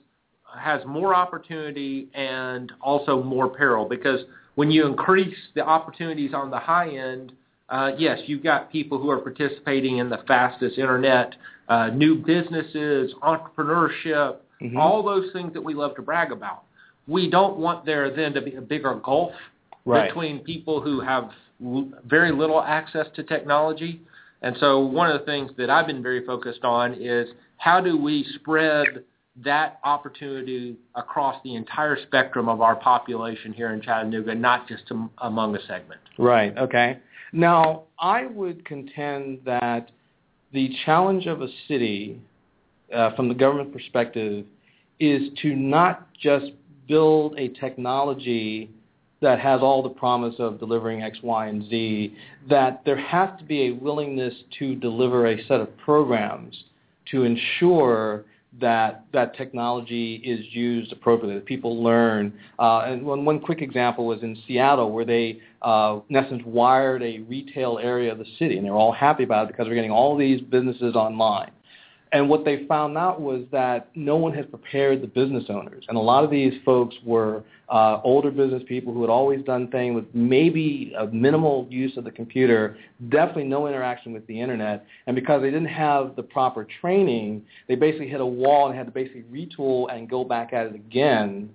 has 0.58 0.80
more 0.86 1.14
opportunity 1.14 2.08
and 2.14 2.72
also 2.80 3.22
more 3.22 3.48
peril 3.48 3.86
because 3.86 4.20
when 4.54 4.70
you 4.70 4.86
increase 4.86 5.36
the 5.54 5.60
opportunities 5.60 6.32
on 6.32 6.50
the 6.50 6.58
high 6.58 6.88
end, 6.88 7.32
uh, 7.68 7.92
yes, 7.98 8.18
you've 8.26 8.42
got 8.42 8.70
people 8.72 8.98
who 8.98 9.10
are 9.10 9.18
participating 9.18 9.98
in 9.98 10.08
the 10.08 10.18
fastest 10.26 10.78
internet, 10.78 11.34
uh, 11.68 11.88
new 11.88 12.14
businesses, 12.16 13.12
entrepreneurship, 13.22 14.36
Mhm. 14.60 14.78
all 14.78 15.02
those 15.02 15.30
things 15.32 15.52
that 15.52 15.62
we 15.62 15.74
love 15.74 15.94
to 15.96 16.02
brag 16.02 16.32
about. 16.32 16.62
We 17.06 17.28
don't 17.30 17.58
want 17.58 17.84
there 17.84 18.10
then 18.10 18.32
to 18.34 18.40
be 18.40 18.54
a 18.54 18.60
bigger 18.60 18.94
gulf 18.94 19.32
Right. 19.84 20.08
between 20.08 20.40
people 20.40 20.80
who 20.80 21.00
have 21.00 21.30
l- 21.64 21.88
very 22.06 22.30
little 22.32 22.62
access 22.62 23.08
to 23.10 23.22
technology. 23.22 24.00
And 24.42 24.56
so 24.58 24.80
one 24.80 25.10
of 25.10 25.18
the 25.18 25.26
things 25.26 25.50
that 25.56 25.68
I've 25.70 25.86
been 25.86 26.02
very 26.02 26.20
focused 26.20 26.64
on 26.64 26.94
is 26.94 27.28
how 27.56 27.80
do 27.80 27.96
we 27.96 28.24
spread 28.34 29.04
that 29.42 29.78
opportunity 29.84 30.76
across 30.94 31.40
the 31.42 31.54
entire 31.54 31.96
spectrum 32.02 32.48
of 32.48 32.60
our 32.60 32.74
population 32.76 33.52
here 33.52 33.70
in 33.70 33.80
Chattanooga, 33.80 34.34
not 34.34 34.66
just 34.68 34.90
am- 34.90 35.10
among 35.18 35.54
a 35.56 35.60
segment. 35.62 36.00
Right. 36.18 36.56
Okay. 36.58 36.98
Now, 37.32 37.84
I 37.98 38.26
would 38.26 38.64
contend 38.64 39.40
that 39.44 39.90
the 40.52 40.70
challenge 40.84 41.26
of 41.26 41.42
a 41.42 41.48
city, 41.66 42.20
uh, 42.94 43.14
from 43.14 43.28
the 43.28 43.34
government 43.34 43.72
perspective, 43.72 44.46
is 44.98 45.28
to 45.42 45.54
not 45.54 46.08
just 46.14 46.46
build 46.88 47.38
a 47.38 47.48
technology 47.48 48.70
that 49.20 49.40
has 49.40 49.60
all 49.60 49.82
the 49.82 49.88
promise 49.88 50.34
of 50.38 50.58
delivering 50.58 51.02
X, 51.02 51.18
Y, 51.22 51.46
and 51.48 51.68
Z, 51.68 52.14
that 52.48 52.82
there 52.84 52.96
has 52.96 53.36
to 53.38 53.44
be 53.44 53.66
a 53.66 53.70
willingness 53.72 54.34
to 54.58 54.74
deliver 54.76 55.26
a 55.26 55.46
set 55.46 55.60
of 55.60 55.76
programs 55.78 56.64
to 57.10 57.24
ensure 57.24 58.24
that 58.60 59.04
that 59.12 59.36
technology 59.36 60.16
is 60.24 60.44
used 60.54 60.92
appropriately, 60.92 61.34
that 61.34 61.44
people 61.44 61.82
learn. 61.82 62.32
Uh, 62.58 62.80
and 62.80 63.04
one, 63.04 63.24
one 63.24 63.40
quick 63.40 63.60
example 63.62 64.06
was 64.06 64.22
in 64.22 64.36
Seattle, 64.46 64.90
where 64.90 65.04
they, 65.04 65.40
uh, 65.62 66.00
in 66.08 66.16
essence, 66.16 66.42
wired 66.44 67.02
a 67.02 67.18
retail 67.20 67.78
area 67.80 68.10
of 68.10 68.18
the 68.18 68.26
city, 68.38 68.56
and 68.56 68.66
they 68.66 68.70
were 68.70 68.76
all 68.76 68.92
happy 68.92 69.22
about 69.22 69.44
it 69.44 69.48
because 69.48 69.68
we're 69.68 69.74
getting 69.74 69.90
all 69.90 70.16
these 70.16 70.40
businesses 70.40 70.94
online. 70.94 71.50
And 72.12 72.28
what 72.28 72.44
they 72.44 72.64
found 72.66 72.96
out 72.96 73.20
was 73.20 73.44
that 73.52 73.90
no 73.94 74.16
one 74.16 74.32
had 74.32 74.50
prepared 74.50 75.02
the 75.02 75.06
business 75.06 75.44
owners. 75.48 75.84
And 75.88 75.96
a 75.96 76.00
lot 76.00 76.24
of 76.24 76.30
these 76.30 76.54
folks 76.64 76.94
were 77.04 77.42
uh, 77.68 78.00
older 78.02 78.30
business 78.30 78.62
people 78.66 78.94
who 78.94 79.02
had 79.02 79.10
always 79.10 79.44
done 79.44 79.68
things 79.68 79.94
with 79.94 80.06
maybe 80.14 80.94
a 80.98 81.06
minimal 81.06 81.66
use 81.70 81.96
of 81.96 82.04
the 82.04 82.10
computer, 82.10 82.78
definitely 83.10 83.44
no 83.44 83.66
interaction 83.66 84.12
with 84.12 84.26
the 84.26 84.40
internet. 84.40 84.86
And 85.06 85.14
because 85.14 85.42
they 85.42 85.50
didn't 85.50 85.66
have 85.66 86.16
the 86.16 86.22
proper 86.22 86.66
training, 86.80 87.42
they 87.68 87.74
basically 87.74 88.08
hit 88.08 88.20
a 88.20 88.26
wall 88.26 88.68
and 88.68 88.76
had 88.76 88.86
to 88.86 88.92
basically 88.92 89.24
retool 89.30 89.94
and 89.94 90.08
go 90.08 90.24
back 90.24 90.52
at 90.52 90.66
it 90.66 90.74
again 90.74 91.50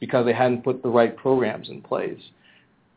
because 0.00 0.24
they 0.24 0.32
hadn't 0.32 0.64
put 0.64 0.82
the 0.82 0.88
right 0.88 1.16
programs 1.16 1.68
in 1.68 1.82
place. 1.82 2.20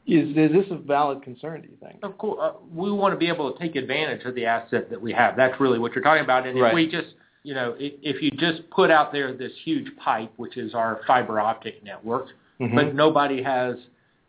Is, 0.07 0.29
is 0.37 0.51
this 0.51 0.65
a 0.69 0.75
valid 0.77 1.23
concern, 1.23 1.61
do 1.61 1.67
you 1.67 1.77
think? 1.81 1.99
Of 2.03 2.17
course, 2.17 2.37
uh, 2.41 2.53
we 2.73 2.91
want 2.91 3.13
to 3.13 3.17
be 3.17 3.27
able 3.27 3.51
to 3.51 3.59
take 3.59 3.75
advantage 3.75 4.23
of 4.25 4.35
the 4.35 4.45
asset 4.45 4.89
that 4.91 5.01
we 5.01 5.11
have. 5.13 5.35
That's 5.35 5.59
really 5.59 5.79
what 5.79 5.93
you're 5.93 6.03
talking 6.03 6.23
about. 6.23 6.45
And 6.45 6.59
Right. 6.59 6.69
if 6.69 6.75
we 6.75 6.87
just, 6.87 7.15
you 7.43 7.55
know, 7.55 7.75
if, 7.79 7.93
if 8.03 8.21
you 8.21 8.29
just 8.31 8.69
put 8.69 8.91
out 8.91 9.11
there 9.11 9.33
this 9.33 9.51
huge 9.63 9.87
pipe, 9.97 10.31
which 10.37 10.57
is 10.57 10.75
our 10.75 11.01
fiber 11.07 11.39
optic 11.39 11.83
network, 11.83 12.27
Mhm. 12.59 12.75
but 12.75 12.93
nobody 12.93 13.41
has 13.41 13.77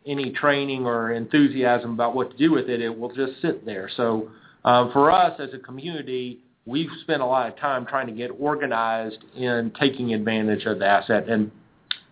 any 0.05 0.31
training 0.31 0.85
or 0.85 1.11
enthusiasm 1.11 1.91
about 1.93 2.15
what 2.15 2.31
to 2.31 2.37
do 2.37 2.51
with 2.51 2.69
it, 2.69 2.81
it 2.81 2.97
will 2.97 3.13
just 3.13 3.39
sit 3.41 3.63
there. 3.65 3.87
So 3.95 4.29
um, 4.65 4.91
for 4.91 5.11
us 5.11 5.39
as 5.39 5.53
a 5.53 5.59
community, 5.59 6.39
we've 6.65 6.91
spent 7.01 7.21
a 7.21 7.25
lot 7.25 7.47
of 7.47 7.55
time 7.57 7.85
trying 7.85 8.07
to 8.07 8.13
get 8.13 8.31
organized 8.39 9.23
in 9.35 9.71
taking 9.79 10.13
advantage 10.13 10.65
of 10.65 10.79
the 10.79 10.85
asset. 10.87 11.29
And 11.29 11.51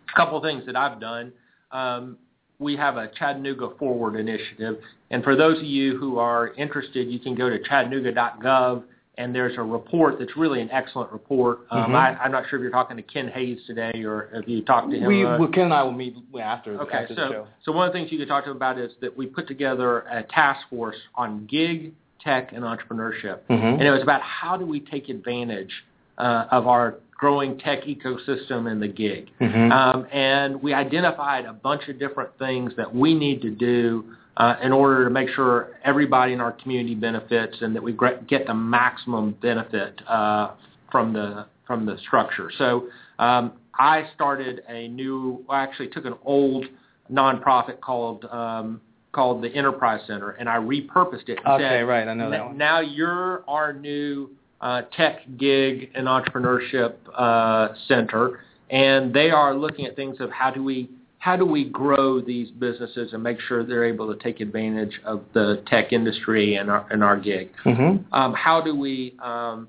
a 0.08 0.16
couple 0.16 0.38
of 0.38 0.44
things 0.44 0.66
that 0.68 0.76
I've 0.76 1.00
done. 1.00 1.34
Um, 1.72 2.18
we 2.60 2.76
have 2.76 2.98
a 2.98 3.08
Chattanooga 3.10 3.70
Forward 3.78 4.16
initiative, 4.16 4.78
and 5.12 5.24
for 5.24 5.36
those 5.36 5.58
of 5.58 5.64
you 5.66 5.98
who 5.98 6.18
are 6.18 6.54
interested, 6.56 7.10
you 7.10 7.20
can 7.20 7.36
go 7.36 7.50
to 7.50 7.60
chattanooga.gov, 7.60 8.84
and 9.18 9.34
there's 9.34 9.58
a 9.58 9.62
report 9.62 10.20
that's 10.20 10.36
really 10.36 10.62
an 10.62 10.70
excellent 10.72 11.12
report. 11.12 11.60
Um, 11.72 11.92
Mhm. 11.92 11.96
I, 11.96 12.18
I'm 12.22 12.32
not 12.32 12.48
sure 12.50 12.60
if 12.60 12.64
you're 12.64 12.72
talking 12.72 12.98
to 12.98 13.04
Ken 13.04 13.30
Hays 13.30 13.60
today 13.66 14.04
or 14.04 14.30
if 14.34 14.48
you 14.48 14.62
talked 14.62 14.92
to 14.92 14.98
him. 15.00 15.08
We, 15.08 15.26
uh, 15.26 15.38
well, 15.38 15.48
Ken 15.50 15.66
and 15.66 15.74
I 15.74 15.84
will 15.84 15.92
meet 15.94 16.16
after, 16.40 16.80
Okay, 16.82 16.98
after 16.98 17.16
the 17.16 17.22
so 17.22 17.32
show. 17.32 17.48
so 17.64 17.72
one 17.72 17.88
of 17.88 17.94
the 17.94 18.00
things 18.00 18.12
you 18.12 18.18
could 18.18 18.28
talk 18.28 18.44
to 18.44 18.50
him 18.52 18.58
about 18.58 18.78
is 18.78 18.92
that 19.02 19.16
we 19.16 19.26
put 19.26 19.48
together 19.48 20.00
a 20.12 20.24
task 20.24 20.68
force 20.70 20.98
on 21.16 21.46
gig 21.46 21.94
tech 22.22 22.52
and 22.54 22.64
entrepreneurship, 22.64 23.40
Mhm. 23.50 23.74
and 23.80 23.82
it 23.84 23.92
was 23.92 24.02
about 24.02 24.22
how 24.22 24.58
do 24.58 24.66
we 24.66 24.80
take 24.80 25.10
advantage 25.10 25.86
uh, 26.18 26.46
of 26.52 26.66
our 26.66 26.96
growing 27.18 27.58
tech 27.60 27.84
ecosystem 27.84 28.70
and 28.70 28.82
the 28.82 28.88
gig. 28.88 29.30
Mhm. 29.40 29.72
Um, 29.72 30.06
and 30.12 30.62
we 30.62 30.74
identified 30.74 31.46
a 31.46 31.54
bunch 31.54 31.88
of 31.88 31.98
different 31.98 32.30
things 32.38 32.76
that 32.76 32.94
we 32.94 33.14
need 33.14 33.42
to 33.42 33.50
do 33.50 34.04
uh, 34.38 34.56
in 34.62 34.74
order 34.74 35.06
to 35.06 35.10
make 35.10 35.30
sure 35.30 35.70
everybody 35.84 36.34
in 36.34 36.42
our 36.42 36.52
community 36.52 36.94
benefits 36.94 37.62
and 37.62 37.74
that 37.74 37.82
we 37.82 37.98
get 38.28 38.46
the 38.46 38.54
maximum 38.54 39.32
benefit 39.42 40.02
uh, 40.08 40.52
from 40.92 41.14
the 41.14 41.46
from 41.66 41.86
the 41.86 41.98
structure. 42.00 42.52
So 42.58 42.88
um, 43.18 43.54
I 43.80 44.08
started 44.14 44.62
a 44.68 44.88
new, 44.90 45.44
I 45.50 45.64
actually 45.64 45.88
took 45.88 46.06
an 46.06 46.16
old 46.24 46.66
nonprofit 47.12 47.80
called 47.82 48.26
um, 48.26 48.82
called 49.14 49.42
the 49.42 49.48
Enterprise 49.48 50.02
Center, 50.06 50.32
and 50.32 50.50
I 50.50 50.58
repurposed 50.58 51.30
it. 51.30 51.40
And 51.46 51.54
Okay, 51.64 51.80
said, 51.80 51.88
right, 51.88 52.08
I 52.08 52.14
know 52.14 52.30
that 52.30 52.46
one." 52.46 52.58
Now 52.58 52.82
you're 52.82 53.44
our 53.48 53.72
new 53.72 54.30
uh, 54.62 54.82
tech 54.96 55.22
gig 55.38 55.92
and 55.96 56.08
entrepreneurship 56.08 56.96
uh, 57.16 57.70
center, 57.88 58.40
and 58.70 59.14
they 59.14 59.30
are 59.30 59.54
looking 59.54 59.86
at 59.86 59.96
things 59.96 60.18
of 60.20 60.30
how 60.32 60.52
do 60.52 60.64
we 60.64 60.90
how 61.20 61.36
do 61.36 61.46
we 61.46 61.66
grow 61.70 62.22
these 62.22 62.52
businesses 62.52 63.14
and 63.14 63.24
make 63.24 63.40
sure 63.48 63.66
they're 63.66 63.86
able 63.86 64.14
to 64.14 64.24
take 64.24 64.42
advantage 64.42 65.02
of 65.06 65.24
the 65.34 65.64
tech 65.68 65.92
industry 65.92 66.56
and 66.56 66.70
our 66.70 66.86
and 66.92 67.04
our 67.04 67.18
gig. 67.20 67.50
Mhm. 67.66 68.04
Um, 68.12 68.34
how 68.34 68.62
do 68.62 68.76
we 68.76 69.16
um, 69.24 69.68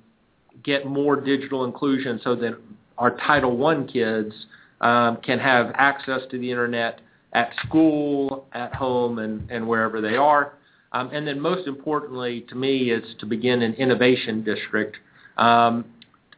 get 0.62 0.86
more 0.86 1.16
digital 1.16 1.64
inclusion 1.64 2.20
so 2.22 2.34
that 2.36 2.58
our 2.98 3.16
Title 3.18 3.56
One 3.56 3.86
kids 3.86 4.34
um, 4.80 5.18
can 5.18 5.38
have 5.38 5.72
access 5.74 6.20
to 6.30 6.38
the 6.38 6.50
internet 6.50 7.00
at 7.32 7.50
school, 7.66 8.46
at 8.52 8.74
home, 8.74 9.18
and, 9.18 9.50
and 9.50 9.66
wherever 9.66 10.00
they 10.00 10.16
are. 10.16 10.54
Um, 10.96 11.10
and 11.12 11.26
then 11.26 11.40
most 11.40 11.66
importantly 11.66 12.46
to 12.48 12.54
me 12.54 12.90
is 12.90 13.04
to 13.20 13.26
begin 13.26 13.62
an 13.62 13.74
innovation 13.74 14.42
district. 14.42 14.96
Um, 15.36 15.84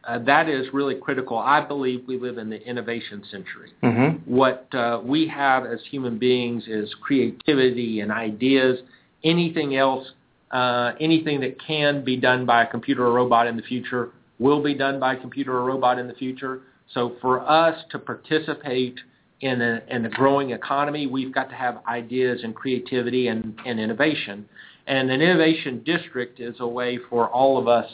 uh, 0.04 0.18
that 0.20 0.48
is 0.48 0.66
really 0.72 0.94
critical. 0.94 1.38
I 1.38 1.60
believe 1.60 2.04
we 2.08 2.18
live 2.18 2.38
in 2.38 2.48
the 2.50 2.60
innovation 2.66 3.22
century. 3.30 3.72
Mhm. 3.82 4.20
What 4.26 4.66
uh, 4.74 5.00
we 5.04 5.28
have 5.28 5.66
as 5.66 5.80
human 5.84 6.18
beings 6.18 6.66
is 6.66 6.92
creativity 6.94 8.00
and 8.00 8.10
ideas. 8.10 8.80
Anything 9.22 9.76
else, 9.76 10.12
uh, 10.50 10.92
anything 10.98 11.40
that 11.40 11.60
can 11.60 12.02
be 12.02 12.16
done 12.16 12.46
by 12.46 12.62
a 12.62 12.66
computer 12.66 13.06
or 13.06 13.12
robot 13.12 13.46
in 13.46 13.56
the 13.56 13.62
future 13.62 14.10
will 14.38 14.62
be 14.62 14.74
done 14.74 14.98
by 14.98 15.14
a 15.14 15.16
computer 15.16 15.52
or 15.52 15.64
robot 15.64 15.98
in 15.98 16.06
the 16.08 16.14
future. 16.14 16.60
So 16.94 17.16
for 17.20 17.40
us 17.48 17.84
to 17.90 17.98
participate 17.98 18.98
in 19.40 19.60
a, 19.62 19.82
in 19.88 20.04
a 20.04 20.08
growing 20.10 20.50
economy, 20.50 21.06
we've 21.06 21.32
got 21.32 21.48
to 21.50 21.54
have 21.54 21.78
ideas 21.86 22.40
and 22.42 22.54
creativity 22.54 23.28
and, 23.28 23.56
and 23.64 23.78
innovation. 23.78 24.46
And 24.86 25.10
an 25.10 25.20
innovation 25.20 25.82
district 25.84 26.40
is 26.40 26.56
a 26.60 26.66
way 26.66 26.98
for 27.08 27.28
all 27.28 27.58
of 27.58 27.68
us 27.68 27.88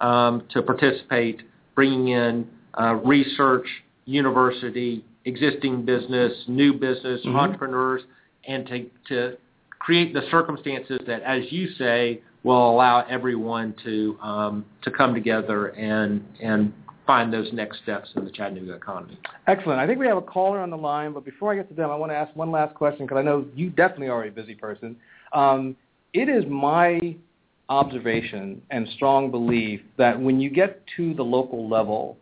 um, 0.00 0.42
to 0.52 0.62
participate, 0.62 1.42
bringing 1.74 2.08
in 2.08 2.46
uh, 2.78 2.94
research, 2.96 3.66
university, 4.04 5.04
existing 5.24 5.84
business, 5.84 6.32
new 6.48 6.74
business, 6.74 7.20
Mhm. 7.24 7.34
entrepreneurs, 7.34 8.02
and 8.46 8.66
to, 8.66 8.90
to 9.08 9.36
create 9.78 10.12
the 10.12 10.22
circumstances 10.30 11.00
that, 11.06 11.22
as 11.22 11.50
you 11.50 11.68
say, 11.78 12.20
will 12.42 12.70
allow 12.70 13.00
everyone 13.08 13.74
to 13.82 14.18
um, 14.22 14.64
to 14.82 14.90
come 14.90 15.14
together 15.14 15.68
and 15.68 16.22
and 16.42 16.72
find 17.06 17.32
those 17.32 17.52
next 17.52 17.82
steps 17.82 18.10
in 18.16 18.24
the 18.24 18.30
Chattanooga 18.30 18.74
economy. 18.74 19.18
Excellent. 19.46 19.78
I 19.78 19.86
think 19.86 19.98
we 19.98 20.06
have 20.06 20.16
a 20.16 20.22
caller 20.22 20.60
on 20.60 20.70
the 20.70 20.76
line, 20.76 21.12
but 21.12 21.24
before 21.24 21.52
I 21.52 21.56
get 21.56 21.68
to 21.68 21.74
them, 21.74 21.90
I 21.90 21.96
want 21.96 22.12
to 22.12 22.16
ask 22.16 22.34
one 22.34 22.50
last 22.50 22.74
question 22.74 23.04
because 23.04 23.18
I 23.18 23.22
know 23.22 23.46
you 23.54 23.70
definitely 23.70 24.08
are 24.08 24.24
a 24.24 24.30
busy 24.30 24.54
person. 24.54 24.96
Um, 25.32 25.76
it 26.12 26.28
is 26.28 26.44
my 26.48 27.16
observation 27.68 28.62
and 28.70 28.88
strong 28.94 29.30
belief 29.30 29.80
that 29.96 30.18
when 30.18 30.40
you 30.40 30.50
get 30.50 30.82
to 30.96 31.14
the 31.14 31.22
local 31.22 31.68
level, 31.68 32.16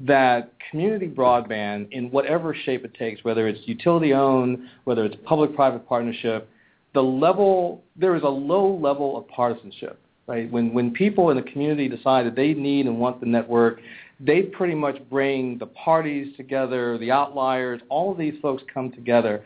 that 0.00 0.52
community 0.70 1.06
broadband, 1.06 1.88
in 1.92 2.10
whatever 2.10 2.54
shape 2.54 2.84
it 2.84 2.92
takes, 2.94 3.24
whether 3.24 3.48
it's 3.48 3.60
utility 3.64 4.12
owned, 4.12 4.58
whether 4.84 5.04
it's 5.04 5.16
public-private 5.24 5.88
partnership, 5.88 6.48
the 6.92 7.00
level 7.02 7.82
there 7.94 8.14
is 8.16 8.22
a 8.22 8.28
low 8.28 8.76
level 8.76 9.16
of 9.16 9.26
partisanship. 9.28 9.98
Right? 10.26 10.50
When 10.50 10.74
when 10.74 10.90
people 10.90 11.30
in 11.30 11.36
the 11.36 11.42
community 11.44 11.88
decide 11.88 12.26
that 12.26 12.34
they 12.34 12.52
need 12.52 12.86
and 12.86 12.98
want 12.98 13.20
the 13.20 13.26
network, 13.26 13.78
they 14.20 14.42
pretty 14.42 14.74
much 14.74 14.96
bring 15.10 15.58
the 15.58 15.66
parties 15.66 16.34
together, 16.36 16.96
the 16.98 17.10
outliers, 17.10 17.80
all 17.88 18.12
of 18.12 18.18
these 18.18 18.34
folks 18.40 18.62
come 18.72 18.90
together. 18.92 19.44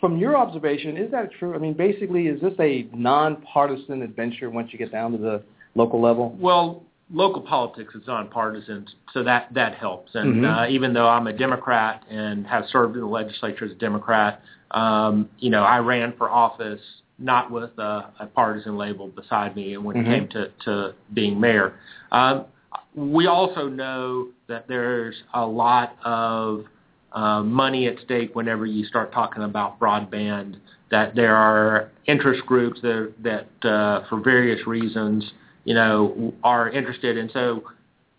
From 0.00 0.18
your 0.18 0.36
observation, 0.36 0.96
is 0.96 1.10
that 1.12 1.30
true? 1.38 1.54
I 1.54 1.58
mean, 1.58 1.74
basically, 1.74 2.26
is 2.26 2.40
this 2.40 2.54
a 2.58 2.88
nonpartisan 2.92 4.02
adventure 4.02 4.50
once 4.50 4.72
you 4.72 4.78
get 4.78 4.90
down 4.90 5.12
to 5.12 5.18
the 5.18 5.42
local 5.76 6.00
level? 6.00 6.36
Well, 6.40 6.82
local 7.12 7.40
politics 7.42 7.94
is 7.94 8.02
nonpartisan, 8.08 8.86
so 9.12 9.22
that 9.22 9.54
that 9.54 9.74
helps. 9.76 10.12
And 10.16 10.42
Mhm. 10.42 10.66
uh, 10.66 10.68
even 10.68 10.92
though 10.92 11.08
I'm 11.08 11.28
a 11.28 11.32
Democrat 11.32 12.02
and 12.10 12.44
have 12.48 12.66
served 12.66 12.96
in 12.96 13.02
the 13.02 13.06
legislature 13.06 13.66
as 13.66 13.70
a 13.70 13.76
Democrat, 13.76 14.40
um, 14.72 15.28
you 15.38 15.50
know, 15.50 15.62
I 15.62 15.78
ran 15.78 16.12
for 16.14 16.28
office 16.28 16.80
not 17.18 17.52
with 17.52 17.78
a, 17.78 18.06
a 18.18 18.26
partisan 18.34 18.76
label 18.76 19.06
beside 19.06 19.54
me, 19.54 19.74
and 19.74 19.84
when 19.84 19.94
Mhm. 19.96 20.00
it 20.00 20.04
came 20.06 20.28
to 20.28 20.48
to 20.64 20.94
being 21.14 21.38
mayor. 21.38 21.74
Um, 22.10 22.46
we 22.94 23.26
also 23.26 23.68
know 23.68 24.28
that 24.48 24.68
there's 24.68 25.14
a 25.34 25.44
lot 25.44 25.96
of 26.04 26.64
uh, 27.12 27.42
money 27.42 27.86
at 27.86 27.98
stake 28.04 28.34
whenever 28.34 28.66
you 28.66 28.84
start 28.84 29.12
talking 29.12 29.42
about 29.42 29.78
broadband. 29.78 30.56
That 30.90 31.14
there 31.14 31.34
are 31.36 31.90
interest 32.06 32.44
groups 32.46 32.80
that 32.82 33.12
that 33.22 33.68
uh, 33.68 34.06
for 34.08 34.20
various 34.20 34.66
reasons, 34.66 35.32
you 35.64 35.74
know, 35.74 36.34
are 36.44 36.68
interested. 36.68 37.16
And 37.16 37.30
so, 37.32 37.64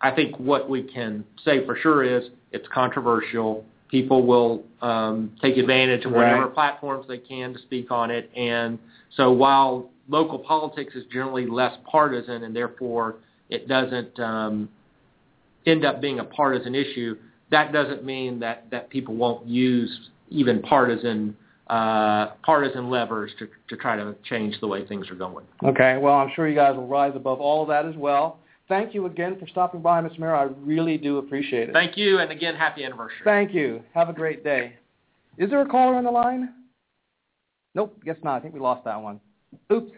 I 0.02 0.10
think 0.12 0.40
what 0.40 0.70
we 0.70 0.82
can 0.82 1.24
say 1.46 1.66
for 1.66 1.78
sure 1.78 2.04
is 2.04 2.30
it's 2.52 2.68
controversial. 2.74 3.64
People 3.90 4.26
will 4.26 4.64
um, 4.82 5.32
take 5.40 5.58
advantage 5.58 6.04
of 6.06 6.14
whatever 6.14 6.46
Right. 6.46 6.54
platforms 6.54 7.06
they 7.08 7.20
can 7.20 7.54
to 7.54 7.60
speak 7.60 7.92
on 7.92 8.10
it. 8.10 8.32
And 8.36 8.80
so, 9.16 9.32
while 9.32 9.92
local 10.10 10.40
politics 10.40 10.96
is 10.96 11.04
generally 11.12 11.46
less 11.46 11.78
partisan, 11.90 12.44
and 12.44 12.56
therefore 12.56 13.18
it 13.54 13.68
doesn't 13.68 14.20
um, 14.20 14.70
end 15.66 15.86
up 15.86 16.02
being 16.02 16.20
a 16.20 16.24
partisan 16.24 16.76
issue, 16.76 17.16
that 17.52 17.72
doesn't 17.72 18.04
mean 18.04 18.40
that, 18.40 18.66
that 18.72 18.90
people 18.90 19.16
won't 19.16 19.48
use 19.48 20.10
even 20.30 20.62
partisan 20.62 21.38
uh, 21.68 22.32
partisan 22.44 22.90
levers 22.90 23.32
to, 23.40 23.48
to 23.70 23.78
try 23.78 23.96
to 23.96 24.14
change 24.30 24.60
the 24.60 24.68
way 24.68 24.86
things 24.86 25.10
are 25.10 25.16
going. 25.16 25.46
Okay, 25.64 25.98
well, 25.98 26.16
I'm 26.16 26.30
sure 26.36 26.48
you 26.48 26.56
guys 26.56 26.76
will 26.76 26.88
rise 26.88 27.14
above 27.16 27.40
all 27.40 27.62
of 27.62 27.70
that 27.70 27.86
as 27.86 27.96
well. 27.96 28.40
thank 28.68 28.94
you 28.94 29.06
again 29.06 29.40
for 29.40 29.48
stopping 29.48 29.82
by, 29.82 30.02
Mr. 30.02 30.20
Mayor. 30.20 30.36
I 30.36 30.50
really 30.60 30.98
do 30.98 31.20
appreciate 31.20 31.70
it. 31.70 31.74
Thank 31.74 31.96
you, 31.96 32.20
and 32.20 32.32
again, 32.32 32.56
happy 32.56 32.84
anniversary. 32.84 33.22
Thank 33.24 33.54
you. 33.54 33.82
Have 33.94 34.10
a 34.10 34.14
great 34.14 34.44
day. 34.44 34.74
Is 35.38 35.50
there 35.50 35.62
a 35.62 35.66
caller 35.66 35.96
on 35.96 36.04
the 36.04 36.12
line? 36.12 36.54
Nope, 37.76 37.98
guess 38.04 38.18
not. 38.24 38.36
I 38.36 38.40
think 38.42 38.54
we 38.54 38.60
lost 38.60 38.84
that 38.84 39.02
one. 39.02 39.22
Oops. 39.72 39.92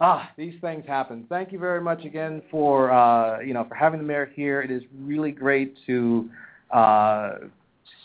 Ah, 0.00 0.30
these 0.36 0.54
things 0.60 0.84
happen. 0.86 1.26
Thank 1.28 1.50
you 1.50 1.58
very 1.58 1.80
much 1.80 2.04
again 2.04 2.40
for 2.50 2.92
uh, 2.92 3.40
you 3.40 3.52
know 3.52 3.64
for 3.68 3.74
having 3.74 3.98
the 3.98 4.06
mayor 4.06 4.30
here. 4.32 4.62
It 4.62 4.70
is 4.70 4.82
really 4.96 5.32
great 5.32 5.76
to 5.86 6.30
uh, 6.70 7.30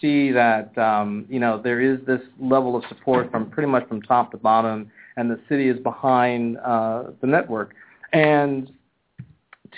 see 0.02 0.32
that 0.32 0.76
um, 0.78 1.26
you 1.30 1.40
know 1.40 1.62
there 1.62 1.82
is 1.82 2.00
this 2.08 2.22
level 2.40 2.76
of 2.76 2.84
support 2.90 3.30
from 3.30 3.50
pretty 3.52 3.70
much 3.70 3.88
from 3.88 4.02
top 4.02 4.32
to 4.32 4.38
bottom, 4.38 4.92
and 5.18 5.30
the 5.30 5.40
city 5.48 5.70
is 5.70 5.80
behind 5.80 6.58
uh, 6.58 7.12
the 7.22 7.28
network. 7.28 7.76
And 8.12 8.72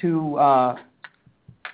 to 0.02 0.38
uh, 0.38 0.76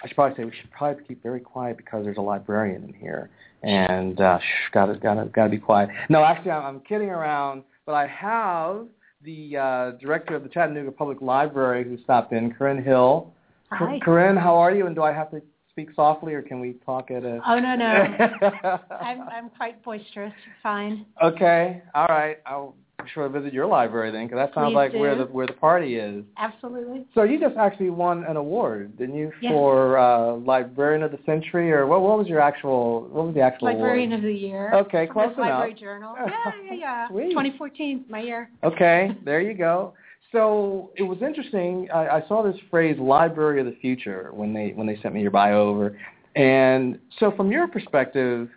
I 0.03 0.07
should 0.07 0.15
probably 0.15 0.37
say 0.37 0.45
we 0.45 0.53
should 0.59 0.71
probably 0.71 1.03
keep 1.03 1.21
very 1.21 1.39
quiet 1.39 1.77
because 1.77 2.03
there's 2.03 2.17
a 2.17 2.21
librarian 2.21 2.83
in 2.83 2.93
here, 2.93 3.29
and 3.61 4.19
uh, 4.19 4.39
shh, 4.39 4.71
gotta 4.71 4.95
gotta 4.95 5.25
gotta 5.25 5.51
be 5.51 5.59
quiet. 5.59 5.89
No, 6.09 6.23
actually, 6.23 6.49
I'm, 6.49 6.65
I'm 6.65 6.79
kidding 6.79 7.09
around, 7.09 7.61
but 7.85 7.93
I 7.93 8.07
have 8.07 8.87
the 9.23 9.57
uh, 9.57 9.91
director 9.91 10.35
of 10.35 10.43
the 10.43 10.49
Chattanooga 10.49 10.91
Public 10.91 11.21
Library 11.21 11.83
who 11.83 11.97
stopped 12.03 12.33
in, 12.33 12.53
Corinne 12.53 12.83
Hill. 12.83 13.33
Hi. 13.71 13.99
Corinne, 14.03 14.35
how 14.35 14.55
are 14.55 14.73
you? 14.73 14.87
And 14.87 14.95
do 14.95 15.03
I 15.03 15.13
have 15.13 15.31
to 15.31 15.41
speak 15.69 15.89
softly, 15.95 16.33
or 16.33 16.41
can 16.41 16.59
we 16.59 16.73
talk 16.85 17.11
at 17.11 17.23
a? 17.23 17.39
Oh 17.47 17.57
no 17.59 17.75
no, 17.75 17.85
I'm 18.99 19.21
I'm 19.29 19.49
quite 19.51 19.81
boisterous. 19.83 20.33
Fine. 20.61 21.05
Okay, 21.23 21.81
all 21.95 22.07
right. 22.07 22.37
I'll 22.45 22.75
sure 23.13 23.27
visit 23.29 23.53
your 23.53 23.65
library 23.65 24.11
then, 24.11 24.27
because 24.27 24.37
that 24.37 24.53
sounds 24.53 24.69
Please 24.71 24.75
like 24.75 24.91
do. 24.93 24.99
where 24.99 25.15
the 25.15 25.25
where 25.25 25.47
the 25.47 25.53
party 25.53 25.95
is. 25.95 26.23
Absolutely. 26.37 27.05
So 27.13 27.23
you 27.23 27.39
just 27.39 27.57
actually 27.57 27.89
won 27.89 28.23
an 28.25 28.37
award, 28.37 28.97
didn't 28.97 29.15
you, 29.15 29.31
Yes. 29.41 29.51
for 29.51 29.97
uh, 29.97 30.35
Librarian 30.37 31.03
of 31.03 31.11
the 31.11 31.19
Century, 31.25 31.71
or 31.71 31.87
what? 31.87 32.01
What 32.01 32.17
was 32.17 32.27
your 32.27 32.39
actual? 32.39 33.07
What 33.11 33.25
was 33.27 33.35
the 33.35 33.41
actual 33.41 33.67
Librarian 33.67 34.11
award? 34.13 34.23
of 34.25 34.33
the 34.33 34.33
Year. 34.39 34.73
Okay, 34.75 35.07
close 35.07 35.33
the 35.35 35.41
Library. 35.41 35.73
Journal. 35.73 36.15
Yeah 36.25 36.51
yeah 36.77 37.07
yeah. 37.11 37.29
2014, 37.29 38.05
my 38.09 38.19
year. 38.21 38.49
Okay, 38.63 39.11
there 39.25 39.41
you 39.41 39.53
go. 39.53 39.93
So 40.31 40.91
it 40.95 41.03
was 41.03 41.17
interesting. 41.21 41.89
I, 41.93 42.07
I 42.07 42.23
saw 42.27 42.41
this 42.41 42.55
phrase 42.69 42.97
"Library 42.99 43.59
of 43.59 43.65
the 43.65 43.75
Future" 43.81 44.29
when 44.33 44.53
they 44.53 44.71
when 44.75 44.87
they 44.87 44.97
sent 45.01 45.13
me 45.13 45.21
your 45.21 45.31
bio 45.31 45.59
over, 45.61 45.97
and 46.35 46.97
so 47.19 47.31
from 47.35 47.51
your 47.51 47.67
perspective, 47.67 48.49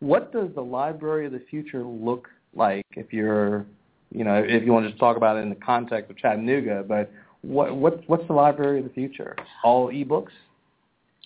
what 0.00 0.32
does 0.32 0.48
the 0.56 0.60
Library 0.60 1.26
of 1.26 1.32
the 1.32 1.42
Future 1.48 1.84
look 1.84 2.28
like? 2.54 2.84
If 2.96 3.12
you're, 3.12 3.64
you 4.14 4.24
know, 4.24 4.42
if 4.46 4.64
you 4.64 4.72
want 4.72 4.84
to 4.84 4.90
just 4.90 5.00
talk 5.00 5.16
about 5.16 5.36
it 5.36 5.40
in 5.40 5.48
the 5.48 5.56
context 5.56 6.10
of 6.10 6.18
Chattanooga, 6.18 6.84
but 6.86 7.10
what 7.42 7.76
what 7.76 8.08
what's 8.08 8.26
the 8.26 8.32
Library 8.32 8.78
of 8.78 8.84
the 8.84 8.90
Future? 8.90 9.36
All 9.64 9.88
ebooks? 9.88 10.30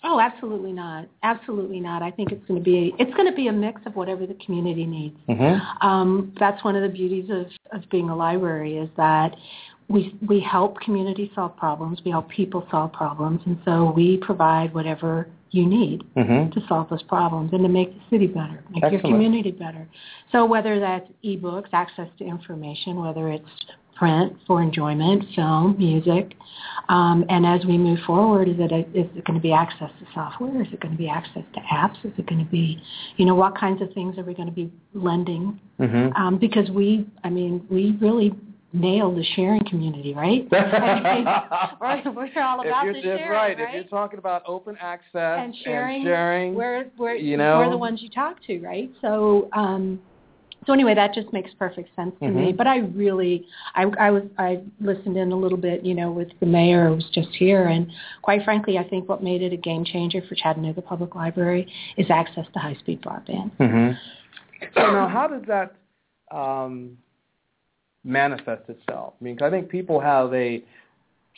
Oh, 0.03 0.19
absolutely 0.19 0.73
not. 0.73 1.07
Absolutely 1.23 1.79
not. 1.79 2.03
I 2.03 2.11
think 2.11 2.31
it's 2.31 2.45
going 2.47 2.59
to 2.59 2.63
be 2.63 2.93
it's 2.99 3.13
going 3.15 3.29
to 3.29 3.35
be 3.35 3.47
a 3.47 3.53
mix 3.53 3.81
of 3.85 3.95
whatever 3.95 4.25
the 4.25 4.35
community 4.35 4.85
needs. 4.85 5.17
Mm-hmm. 5.27 5.87
Um, 5.87 6.33
that's 6.39 6.63
one 6.63 6.75
of 6.75 6.83
the 6.83 6.89
beauties 6.89 7.29
of, 7.29 7.47
of 7.77 7.89
being 7.89 8.09
a 8.09 8.15
library 8.15 8.77
is 8.77 8.89
that 8.97 9.35
we 9.87 10.15
we 10.27 10.39
help 10.39 10.79
community 10.81 11.31
solve 11.33 11.55
problems. 11.57 11.99
We 12.05 12.11
help 12.11 12.29
people 12.29 12.67
solve 12.69 12.93
problems, 12.93 13.41
and 13.45 13.57
so 13.65 13.91
we 13.91 14.17
provide 14.17 14.73
whatever 14.73 15.27
you 15.51 15.65
need 15.65 16.03
Mm-hmm. 16.15 16.51
to 16.59 16.67
solve 16.67 16.89
those 16.89 17.03
problems 17.03 17.51
and 17.53 17.61
to 17.63 17.69
make 17.69 17.93
the 17.93 18.01
city 18.09 18.27
better, 18.27 18.63
make 18.71 18.91
your 18.91 19.01
community 19.01 19.51
better. 19.51 19.87
So 20.31 20.45
whether 20.45 20.79
that's 20.79 21.07
ebooks, 21.23 21.69
access 21.73 22.07
to 22.17 22.25
information, 22.25 22.99
whether 22.99 23.29
it's 23.29 23.45
print 23.95 24.35
for 24.45 24.61
enjoyment, 24.61 25.23
film, 25.35 25.75
music, 25.77 26.33
um, 26.89 27.25
and 27.29 27.45
as 27.45 27.65
we 27.65 27.77
move 27.77 27.99
forward, 28.05 28.47
is 28.47 28.55
it 28.59 28.71
a, 28.71 28.79
is 28.97 29.07
it 29.15 29.25
going 29.25 29.39
to 29.39 29.41
be 29.41 29.51
access 29.51 29.89
to 29.99 30.05
software? 30.13 30.61
Is 30.61 30.67
it 30.71 30.79
going 30.79 30.93
to 30.93 30.97
be 30.97 31.09
access 31.09 31.43
to 31.53 31.59
apps? 31.73 31.97
Is 32.03 32.13
it 32.17 32.27
going 32.27 32.43
to 32.43 32.49
be, 32.49 32.81
you 33.17 33.25
know, 33.25 33.35
what 33.35 33.57
kinds 33.57 33.81
of 33.81 33.91
things 33.93 34.17
are 34.17 34.23
we 34.23 34.33
going 34.33 34.47
to 34.47 34.53
be 34.53 34.71
lending? 34.93 35.59
Mm-hmm. 35.79 36.13
Um, 36.13 36.37
because 36.39 36.69
we, 36.69 37.07
I 37.23 37.29
mean, 37.29 37.65
we 37.69 37.97
really 37.99 38.33
nailed 38.73 39.17
the 39.17 39.23
sharing 39.35 39.63
community, 39.65 40.13
right? 40.13 40.47
I 40.53 42.03
mean, 42.03 42.13
we're, 42.15 42.27
we're 42.35 42.43
all 42.43 42.61
if 42.61 42.67
about 42.67 42.85
you're, 42.85 42.93
the 42.93 43.01
sharing, 43.01 43.29
right. 43.29 43.57
right? 43.57 43.69
If 43.69 43.73
you're 43.75 43.83
talking 43.85 44.19
about 44.19 44.43
open 44.45 44.77
access 44.79 45.39
and 45.41 45.55
sharing, 45.63 46.03
sharing 46.03 46.53
we're 46.53 46.87
we're 46.97 47.15
you 47.15 47.37
know? 47.37 47.59
we're 47.59 47.69
the 47.69 47.77
ones 47.77 48.01
you 48.01 48.09
talk 48.09 48.43
to, 48.47 48.59
right? 48.59 48.91
So 49.01 49.49
um 49.53 50.01
so 50.67 50.73
anyway, 50.73 50.93
that 50.95 51.13
just 51.13 51.31
makes 51.31 51.49
perfect 51.57 51.95
sense 51.95 52.13
to 52.19 52.27
me. 52.27 52.51
Mhm. 52.51 52.57
But 52.57 52.67
I 52.67 52.79
really, 52.79 53.47
I, 53.73 53.83
I 53.97 54.11
was, 54.11 54.23
I 54.37 54.59
listened 54.81 55.15
in 55.15 55.31
a 55.31 55.35
little 55.35 55.57
bit, 55.57 55.85
you 55.85 55.93
know, 55.93 56.11
with 56.11 56.27
the 56.41 56.45
mayor 56.45 56.89
who 56.89 56.95
was 56.95 57.09
just 57.13 57.29
here, 57.29 57.67
and 57.67 57.89
quite 58.21 58.43
frankly, 58.43 58.77
I 58.77 58.83
think 58.83 59.07
what 59.07 59.23
made 59.23 59.41
it 59.41 59.53
a 59.53 59.57
game 59.57 59.85
changer 59.85 60.21
for 60.27 60.35
Chattanooga 60.35 60.81
Public 60.81 61.15
Library 61.15 61.71
is 61.95 62.07
access 62.09 62.45
to 62.51 62.59
high-speed 62.59 63.01
broadband. 63.01 63.51
hmm 63.57 63.91
So 64.75 64.91
now, 64.91 65.07
how 65.07 65.27
does 65.27 65.43
that 65.47 65.75
um, 66.35 66.97
manifest 68.07 68.69
itself? 68.69 69.13
I 69.19 69.23
mean, 69.23 69.35
'cause 69.37 69.45
I 69.45 69.49
think 69.49 69.69
people 69.69 69.99
have 69.99 70.33
a 70.33 70.63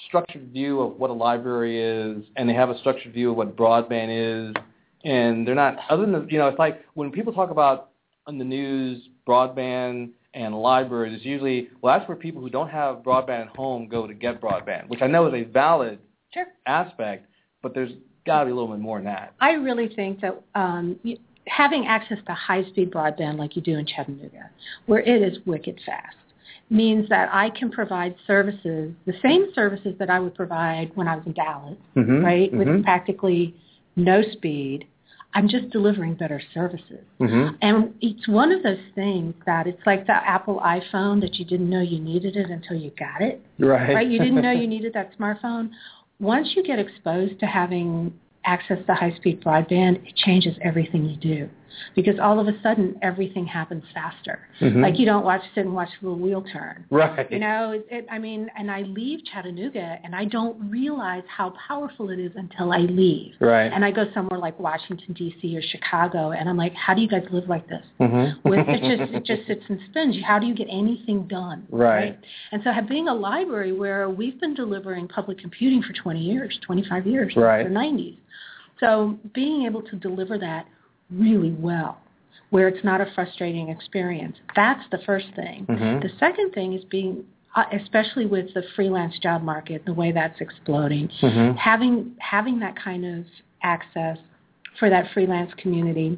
structured 0.07 0.43
view 0.53 0.79
of 0.79 0.99
what 0.99 1.09
a 1.09 1.13
library 1.13 1.77
is, 1.81 2.23
and 2.37 2.47
they 2.47 2.53
have 2.53 2.69
a 2.69 2.77
structured 2.77 3.11
view 3.13 3.31
of 3.31 3.37
what 3.37 3.55
broadband 3.55 4.07
is, 4.09 4.55
and 5.03 5.45
they're 5.45 5.55
not. 5.55 5.77
Other 5.89 6.05
than 6.05 6.27
you 6.29 6.37
know, 6.37 6.47
it's 6.47 6.59
like 6.59 6.85
when 6.93 7.11
people 7.11 7.33
talk 7.33 7.49
about 7.51 7.89
on 8.27 8.37
the 8.37 8.45
news 8.45 9.09
broadband 9.27 10.11
and 10.33 10.55
libraries, 10.55 11.13
it's 11.15 11.25
usually 11.25 11.69
well, 11.81 11.97
that's 11.97 12.07
where 12.07 12.15
people 12.15 12.41
who 12.41 12.49
don't 12.49 12.69
have 12.69 12.97
broadband 12.97 13.41
at 13.41 13.47
home 13.47 13.87
go 13.87 14.07
to 14.07 14.13
get 14.13 14.39
broadband, 14.39 14.87
which 14.87 15.01
I 15.01 15.07
know 15.07 15.27
is 15.27 15.33
a 15.33 15.43
valid 15.43 15.99
Sure. 16.33 16.45
aspect, 16.67 17.25
but 17.63 17.73
there's 17.73 17.91
got 18.25 18.41
to 18.41 18.45
be 18.45 18.51
a 18.51 18.55
little 18.55 18.69
bit 18.69 18.79
more 18.79 18.97
than 18.99 19.05
that. 19.05 19.33
I 19.41 19.53
really 19.53 19.87
think 19.87 20.21
that 20.21 20.39
um, 20.53 20.99
y- 21.03 21.17
having 21.47 21.87
access 21.87 22.19
to 22.27 22.33
high-speed 22.33 22.91
broadband 22.91 23.37
like 23.39 23.55
you 23.55 23.61
do 23.63 23.77
in 23.77 23.85
Chattanooga, 23.87 24.51
where 24.85 24.99
it 24.99 25.21
is 25.23 25.39
wicked 25.47 25.79
fast, 25.85 26.15
means 26.69 27.09
that 27.09 27.29
I 27.31 27.49
can 27.49 27.71
provide 27.71 28.15
services, 28.27 28.93
the 29.05 29.13
same 29.21 29.47
services 29.53 29.95
that 29.99 30.09
I 30.09 30.19
would 30.19 30.35
provide 30.35 30.91
when 30.95 31.07
I 31.07 31.15
was 31.15 31.25
in 31.25 31.33
Dallas, 31.33 31.77
Mhm, 31.95 32.23
right, 32.23 32.51
mhm. 32.51 32.57
with 32.57 32.83
practically 32.83 33.55
no 33.95 34.21
speed. 34.21 34.85
I'm 35.35 35.47
just 35.47 35.69
delivering 35.69 36.15
better 36.15 36.41
services. 36.55 37.05
Mm-hmm. 37.19 37.55
And 37.61 37.93
it's 38.01 38.27
one 38.27 38.51
of 38.51 38.63
those 38.63 38.79
things 38.95 39.35
that 39.45 39.67
it's 39.67 39.81
like 39.85 40.07
the 40.07 40.13
Apple 40.13 40.59
iPhone 40.65 41.21
that 41.21 41.35
you 41.35 41.45
didn't 41.45 41.69
know 41.69 41.81
you 41.81 41.99
needed 41.99 42.35
it 42.35 42.49
until 42.49 42.77
you 42.77 42.91
got 42.97 43.21
it 43.21 43.39
Right. 43.59 43.93
right? 43.93 44.07
You 44.07 44.17
didn't 44.17 44.41
know 44.41 44.51
you 44.51 44.67
needed 44.75 44.93
that 44.93 45.15
smartphone. 45.17 45.69
Once 46.19 46.55
you 46.55 46.63
get 46.63 46.79
exposed 46.79 47.39
to 47.41 47.45
having 47.45 48.11
access 48.45 48.79
to 48.87 48.93
high-speed 48.95 49.41
broadband, 49.43 50.07
it 50.07 50.15
changes 50.15 50.55
everything 50.61 51.05
you 51.05 51.17
do 51.17 51.49
because 51.95 52.19
all 52.19 52.39
of 52.39 52.47
a 52.47 52.61
sudden 52.61 52.97
everything 53.01 53.45
happens 53.45 53.83
faster. 53.93 54.47
Mhm. 54.59 54.81
Like 54.81 54.99
you 54.99 55.05
don't 55.05 55.23
watch 55.23 55.41
sit 55.55 55.65
and 55.65 55.73
watch 55.75 55.89
the 56.01 56.11
wheel 56.11 56.41
turn. 56.41 56.85
Right. 56.89 57.31
You 57.31 57.39
know, 57.39 57.71
it, 57.71 57.87
it, 57.89 58.07
I 58.11 58.19
mean, 58.19 58.49
and 58.57 58.69
I 58.71 58.81
leave 58.83 59.19
Chattanooga 59.25 59.99
and 60.03 60.15
I 60.15 60.25
don't 60.25 60.69
realize 60.69 61.23
how 61.27 61.53
powerful 61.67 62.09
it 62.09 62.19
is 62.19 62.31
until 62.35 62.71
I 62.71 62.79
leave. 62.79 63.33
Right. 63.39 63.71
And 63.71 63.83
I 63.85 63.91
go 63.91 64.05
somewhere 64.13 64.39
like 64.39 64.59
Washington 64.59 65.13
D.C. 65.13 65.55
or 65.57 65.61
Chicago, 65.61 66.31
and 66.31 66.49
I'm 66.49 66.57
like, 66.57 66.73
how 66.73 66.93
do 66.93 67.01
you 67.01 67.07
guys 67.07 67.23
live 67.31 67.47
like 67.47 67.67
this? 67.67 67.83
Mm-hmm. 67.99 68.49
With 68.49 68.65
it 68.67 68.97
just 68.97 69.13
it 69.13 69.25
just 69.25 69.47
sits 69.47 69.63
and 69.69 69.79
spins. 69.89 70.15
How 70.25 70.39
do 70.39 70.47
you 70.47 70.55
get 70.55 70.67
anything 70.69 71.27
done? 71.27 71.67
Right. 71.69 72.17
And 72.51 72.61
so 72.63 72.71
being 72.87 73.07
a 73.07 73.13
library 73.13 73.71
where 73.71 74.09
we've 74.09 74.39
been 74.39 74.53
delivering 74.53 75.07
public 75.07 75.37
computing 75.39 75.81
for 75.83 75.93
20 75.93 76.19
years, 76.19 76.57
25 76.65 77.05
years, 77.07 77.33
Right. 77.35 77.63
the 77.63 77.69
90s. 77.69 78.17
So 78.79 79.17
being 79.33 79.65
able 79.65 79.81
to 79.83 79.95
deliver 79.95 80.37
that 80.37 80.65
really 81.11 81.51
well, 81.59 81.97
where 82.49 82.67
it's 82.67 82.83
not 82.83 83.01
a 83.01 83.07
frustrating 83.15 83.69
experience, 83.69 84.37
that's 84.55 84.83
the 84.91 84.99
first 84.99 85.27
thing. 85.35 85.65
Mhm. 85.67 86.01
The 86.01 86.09
second 86.19 86.51
thing 86.53 86.73
is 86.73 86.83
being, 86.85 87.23
uh, 87.55 87.65
especially 87.71 88.25
with 88.25 88.53
the 88.53 88.63
freelance 88.75 89.17
job 89.19 89.41
market, 89.43 89.85
the 89.85 89.93
way 89.93 90.11
that's 90.11 90.39
exploding, 90.39 91.07
Mhm. 91.21 91.55
having 91.57 92.15
having 92.19 92.59
that 92.59 92.75
kind 92.75 93.05
of 93.05 93.25
access 93.61 94.17
for 94.75 94.89
that 94.89 95.09
freelance 95.11 95.53
community 95.55 96.17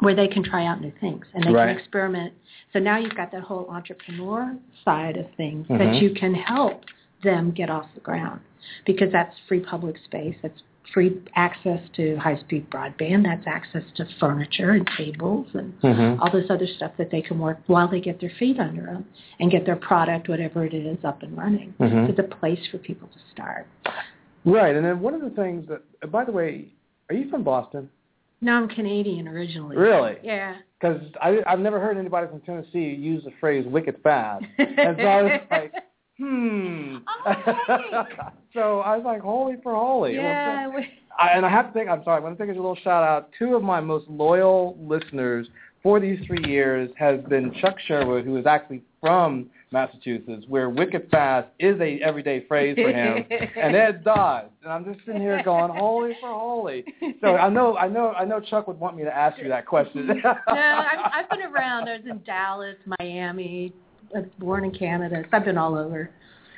where 0.00 0.14
they 0.14 0.28
can 0.28 0.42
try 0.42 0.64
out 0.64 0.80
new 0.80 0.92
things 1.00 1.26
and 1.34 1.42
they 1.44 1.52
Right. 1.52 1.68
can 1.68 1.76
experiment. 1.76 2.32
So 2.72 2.78
now 2.78 2.98
you've 2.98 3.16
got 3.16 3.32
that 3.32 3.42
whole 3.42 3.66
entrepreneur 3.68 4.56
side 4.84 5.16
of 5.16 5.28
things 5.32 5.66
Mhm. 5.66 5.78
that 5.78 6.02
you 6.02 6.10
can 6.10 6.34
help 6.34 6.84
them 7.22 7.50
get 7.50 7.68
off 7.68 7.92
the 7.94 8.00
ground 8.00 8.40
because 8.84 9.10
that's 9.10 9.36
free 9.40 9.60
public 9.60 9.98
space, 9.98 10.36
that's 10.42 10.62
free 10.92 11.20
access 11.36 11.80
to 11.96 12.16
high-speed 12.16 12.70
broadband, 12.70 13.24
that's 13.24 13.46
access 13.46 13.82
to 13.96 14.06
furniture 14.18 14.70
and 14.70 14.88
tables 14.96 15.46
and 15.54 15.78
Mhm. 15.82 16.18
all 16.20 16.30
this 16.30 16.50
other 16.50 16.66
stuff 16.66 16.92
that 16.96 17.10
they 17.10 17.20
can 17.20 17.38
work 17.38 17.58
while 17.66 17.88
they 17.88 18.00
get 18.00 18.20
their 18.20 18.30
feet 18.30 18.58
under 18.58 18.82
them 18.82 19.04
and 19.38 19.50
get 19.50 19.66
their 19.66 19.76
product, 19.76 20.28
whatever 20.28 20.64
it 20.64 20.72
is, 20.72 21.04
up 21.04 21.22
and 21.22 21.36
running. 21.36 21.74
Mhm. 21.78 22.08
It's 22.08 22.18
a 22.18 22.22
place 22.22 22.64
for 22.68 22.78
people 22.78 23.08
to 23.08 23.18
start. 23.32 23.66
Right, 24.44 24.74
and 24.74 24.84
then 24.84 25.00
one 25.00 25.14
of 25.14 25.20
the 25.20 25.30
things 25.30 25.66
that, 25.68 25.82
by 26.10 26.24
the 26.24 26.32
way, 26.32 26.66
are 27.10 27.14
you 27.14 27.28
from 27.28 27.42
Boston? 27.42 27.90
No, 28.40 28.54
I'm 28.54 28.68
Canadian 28.68 29.26
originally. 29.28 29.76
Really? 29.76 30.16
Yeah. 30.22 30.54
Because 30.80 31.02
I've 31.20 31.58
never 31.58 31.80
heard 31.80 31.98
anybody 31.98 32.28
from 32.28 32.40
Tennessee 32.42 32.94
use 32.94 33.24
the 33.24 33.32
phrase 33.40 33.66
"wicked 33.66 33.98
fast," 33.98 34.44
and 34.58 34.96
so 34.96 35.06
I 35.06 35.22
was 35.22 35.40
like, 35.50 35.74
hmm. 36.18 36.96
Oh, 37.26 37.34
so 38.54 38.80
I 38.80 38.96
was 38.96 39.04
like, 39.04 39.20
holy 39.20 39.56
for 39.62 39.74
holy. 39.74 40.14
Yeah. 40.14 40.66
Well, 40.66 40.82
I, 41.18 41.30
and 41.30 41.44
I 41.44 41.50
have 41.50 41.72
to 41.72 41.78
take, 41.78 41.88
I'm 41.88 42.02
sorry, 42.04 42.20
I 42.20 42.24
want 42.24 42.38
to 42.38 42.46
take 42.46 42.54
a 42.54 42.56
little 42.56 42.76
shout 42.76 43.02
out. 43.02 43.30
Two 43.38 43.56
of 43.56 43.62
my 43.62 43.80
most 43.80 44.08
loyal 44.08 44.76
listeners 44.80 45.48
for 45.82 46.00
these 46.00 46.18
three 46.26 46.44
years 46.48 46.90
has 46.96 47.20
been 47.28 47.52
Chuck 47.60 47.76
Sherwood, 47.86 48.24
who 48.24 48.36
is 48.36 48.46
actually 48.46 48.82
from 49.00 49.48
Massachusetts, 49.70 50.44
where 50.48 50.70
wicked 50.70 51.08
fast 51.10 51.48
is 51.58 51.80
a 51.80 52.00
everyday 52.02 52.44
phrase 52.46 52.76
for 52.76 52.90
him, 52.90 53.24
and 53.56 53.76
Ed 53.76 54.02
Dodds. 54.02 54.50
And 54.62 54.72
I'm 54.72 54.84
just 54.84 55.04
sitting 55.04 55.20
here 55.20 55.42
going, 55.44 55.70
holy 55.74 56.16
for 56.20 56.32
holy. 56.32 56.84
So 57.20 57.36
I 57.36 57.48
know, 57.48 57.76
I 57.76 57.88
know, 57.88 58.12
I 58.12 58.24
know 58.24 58.40
Chuck 58.40 58.66
would 58.66 58.80
want 58.80 58.96
me 58.96 59.04
to 59.04 59.14
ask 59.14 59.40
you 59.40 59.48
that 59.48 59.66
question. 59.66 60.06
no, 60.06 60.32
I've, 60.32 61.12
I've 61.12 61.30
been 61.30 61.42
around. 61.42 61.88
I 61.88 61.98
was 61.98 62.06
in 62.08 62.22
Dallas, 62.24 62.76
Miami. 62.98 63.72
I 64.14 64.20
was 64.20 64.28
born 64.38 64.64
in 64.64 64.70
Canada. 64.70 65.22
So 65.30 65.36
I've 65.36 65.44
been 65.44 65.58
all 65.58 65.76
over. 65.76 66.10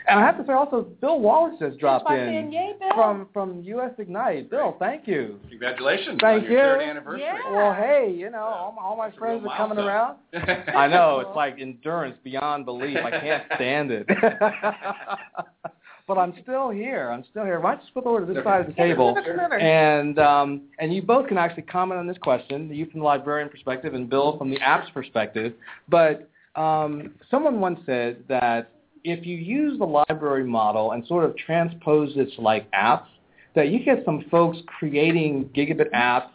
And 0.08 0.18
I 0.18 0.26
have 0.26 0.38
to 0.38 0.46
say 0.46 0.52
also, 0.52 0.88
Bill 1.00 1.20
Wallace 1.20 1.60
has 1.60 1.76
dropped 1.76 2.10
in 2.10 2.18
in. 2.18 2.52
Yay, 2.52 2.72
Bill. 2.80 2.88
from 2.94 3.28
from 3.32 3.62
US 3.62 3.92
Ignite. 3.98 4.50
Bill, 4.50 4.76
thank 4.78 5.06
you. 5.06 5.38
Congratulations 5.48 6.18
Thank 6.20 6.44
on 6.44 6.50
your 6.50 6.60
third 6.60 6.82
anniversary. 6.82 7.22
Yeah. 7.22 7.52
Well, 7.52 7.74
hey, 7.74 8.12
you 8.16 8.30
know, 8.30 8.40
all 8.40 8.72
my, 8.72 8.82
all 8.82 8.96
my 8.96 9.10
friends 9.12 9.46
are 9.48 9.56
coming 9.56 9.78
around. 9.78 10.16
I 10.34 10.88
know 10.88 11.20
it's 11.20 11.36
like 11.36 11.56
endurance 11.60 12.16
beyond 12.24 12.64
belief. 12.64 12.96
I 12.96 13.10
can't 13.10 13.44
stand 13.54 13.90
it. 13.92 14.06
but 16.08 16.18
I'm 16.18 16.34
still 16.42 16.70
here. 16.70 17.10
I'm 17.10 17.24
still 17.30 17.44
here. 17.44 17.60
Why 17.60 17.74
don't 17.74 17.84
you 17.84 17.90
flip 17.92 18.06
over 18.06 18.26
to 18.26 18.32
this 18.32 18.42
side 18.42 18.62
of 18.62 18.66
the 18.66 18.72
table? 18.72 19.14
Come 19.14 19.22
over, 19.22 19.36
come 19.36 19.44
over. 19.44 19.58
And 19.60 20.18
um, 20.18 20.62
and 20.80 20.92
you 20.92 21.02
both 21.02 21.28
can 21.28 21.38
actually 21.38 21.62
comment 21.64 22.00
on 22.00 22.08
this 22.08 22.18
question, 22.18 22.68
you 22.74 22.86
from 22.86 23.00
the 23.00 23.06
librarian 23.06 23.48
perspective 23.48 23.94
and 23.94 24.10
Bill 24.10 24.36
from 24.38 24.50
the 24.50 24.58
apps 24.58 24.92
perspective. 24.92 25.52
But 25.88 26.28
um, 26.56 27.14
someone 27.30 27.60
once 27.60 27.80
said 27.86 28.24
that 28.28 28.72
if 29.04 29.24
you 29.26 29.36
use 29.36 29.78
the 29.78 29.84
library 29.84 30.44
model 30.44 30.92
and 30.92 31.06
sort 31.06 31.24
of 31.24 31.36
transpose 31.36 32.12
it 32.16 32.34
to 32.36 32.40
like 32.40 32.70
apps, 32.72 33.06
that 33.54 33.68
you 33.68 33.84
get 33.84 34.04
some 34.04 34.24
folks 34.30 34.58
creating 34.66 35.50
gigabit 35.56 35.90
apps 35.92 36.30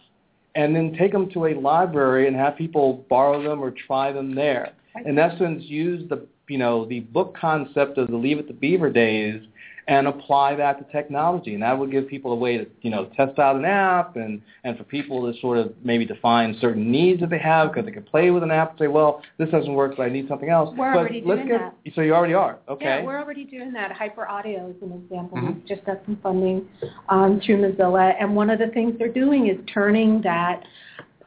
and 0.56 0.76
then 0.76 0.96
take 0.98 1.12
them 1.12 1.30
to 1.32 1.48
a 1.48 1.54
library 1.60 2.28
and 2.28 2.36
have 2.36 2.58
people 2.58 3.06
borrow 3.10 3.44
them 3.44 3.62
or 3.62 3.72
try 3.72 4.12
them 4.12 4.34
there. 4.34 4.74
In 5.06 5.20
essence, 5.20 5.64
use 5.66 6.08
the 6.10 6.26
you 6.48 6.58
know 6.58 6.86
the 6.86 7.02
book 7.02 7.36
concept 7.40 7.98
of 7.98 8.08
the 8.08 8.16
Leave 8.16 8.40
It 8.40 8.48
to 8.48 8.54
Beaver 8.54 8.90
days 8.90 9.42
and 9.88 10.08
apply 10.08 10.56
that 10.56 10.80
to 10.80 10.92
technology, 10.92 11.54
and 11.54 11.62
that 11.62 11.78
would 11.78 11.92
give 11.92 12.08
people 12.08 12.32
a 12.34 12.36
way 12.36 12.58
to 12.58 12.66
you 12.82 12.90
know 12.90 13.06
test 13.16 13.38
out 13.38 13.56
an 13.56 13.66
app 13.66 14.16
and 14.16 14.42
and 14.64 14.78
for 14.78 14.84
people 14.84 15.32
to 15.32 15.40
sort 15.40 15.58
of 15.58 15.74
maybe 15.84 16.06
define 16.06 16.58
certain 16.60 16.92
needs 16.92 17.22
that 17.22 17.30
they 17.30 17.38
have 17.38 17.72
because 17.72 17.86
they 17.86 17.92
can 17.92 18.04
play 18.04 18.32
with 18.32 18.42
an 18.42 18.52
app 18.52 18.72
and 18.72 18.80
say, 18.80 18.88
well, 18.88 19.22
this 19.38 19.50
doesn't 19.50 19.74
work, 19.74 19.96
but 19.98 20.04
I 20.04 20.10
need 20.10 20.28
something 20.28 20.50
else. 20.50 20.74
We're 20.76 20.94
but 20.94 21.00
already 21.00 21.22
let's 21.24 21.42
doing 21.46 21.60
get, 21.84 21.94
So 21.94 22.02
you 22.02 22.16
already 22.16 22.34
are 22.34 22.58
okay. 22.68 23.00
Yeah, 23.00 23.04
we're 23.04 23.20
already 23.20 23.44
doing 23.44 23.72
that. 23.74 23.92
Hyper 23.92 24.28
Audio 24.28 24.70
is 24.70 24.82
an 24.82 24.92
example. 24.92 25.38
Mhm. 25.38 25.56
We've 25.56 25.66
just 25.68 25.86
got 25.86 26.00
some 26.06 26.18
funding 26.24 26.68
um, 27.10 27.40
through 27.46 27.58
Mozilla, 27.58 28.16
and 28.20 28.36
one 28.36 28.50
of 28.50 28.60
the 28.60 28.68
things 28.68 28.96
they're 28.98 29.08
doing 29.14 29.48
is 29.48 29.58
turning 29.72 30.22
that 30.24 30.64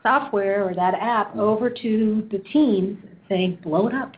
software 0.03 0.65
or 0.65 0.75
that 0.75 0.95
app 0.95 1.37
over 1.37 1.71
to 1.71 2.29
the 2.33 2.39
teams, 2.53 2.99
saying, 3.29 3.59
"Blow 3.63 3.87
it 3.87 3.95
up. 3.95 4.17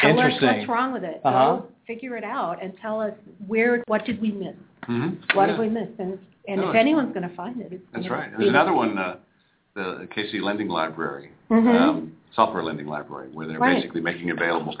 Tell 0.00 0.18
us 0.18 0.32
what's 0.40 0.68
wrong 0.68 0.92
with 0.92 1.04
it. 1.04 1.20
Uh-huh. 1.24 1.56
Go 1.56 1.66
figure 1.90 2.16
it 2.16 2.24
out, 2.24 2.62
and 2.62 2.72
tell 2.80 3.00
us 3.00 3.12
where. 3.48 3.82
What 3.88 4.04
did 4.04 4.20
we 4.20 4.30
miss? 4.30 4.54
Mm-hmm. 4.88 5.36
What 5.36 5.46
did 5.46 5.58
we 5.58 5.68
miss? 5.68 5.88
And 5.98 6.18
and 6.48 6.60
No, 6.60 6.70
if 6.70 6.76
anyone's 6.76 7.12
going 7.14 7.28
to 7.28 7.34
find 7.36 7.60
it, 7.60 7.72
it's 7.72 7.82
That's 7.92 8.08
right. 8.08 8.30
be 8.30 8.36
There's 8.38 8.50
another 8.50 8.72
one, 8.72 8.96
uh, 8.96 9.16
the 9.74 10.08
KC 10.16 10.40
Lending 10.40 10.68
Library, 10.68 11.30
Mhm. 11.50 11.80
um, 11.80 12.12
software 12.34 12.62
lending 12.62 12.86
library, 12.86 13.28
where 13.32 13.46
they're 13.46 13.58
Right. 13.58 13.76
basically 13.76 14.00
making 14.00 14.30
available. 14.30 14.74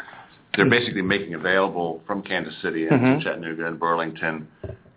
They're 0.56 0.70
basically 0.70 1.02
making 1.02 1.34
available 1.34 2.02
from 2.06 2.22
Kansas 2.22 2.56
City 2.62 2.86
and 2.88 3.00
Mhm. 3.00 3.22
Chattanooga 3.22 3.66
and 3.66 3.78
Burlington 3.78 4.46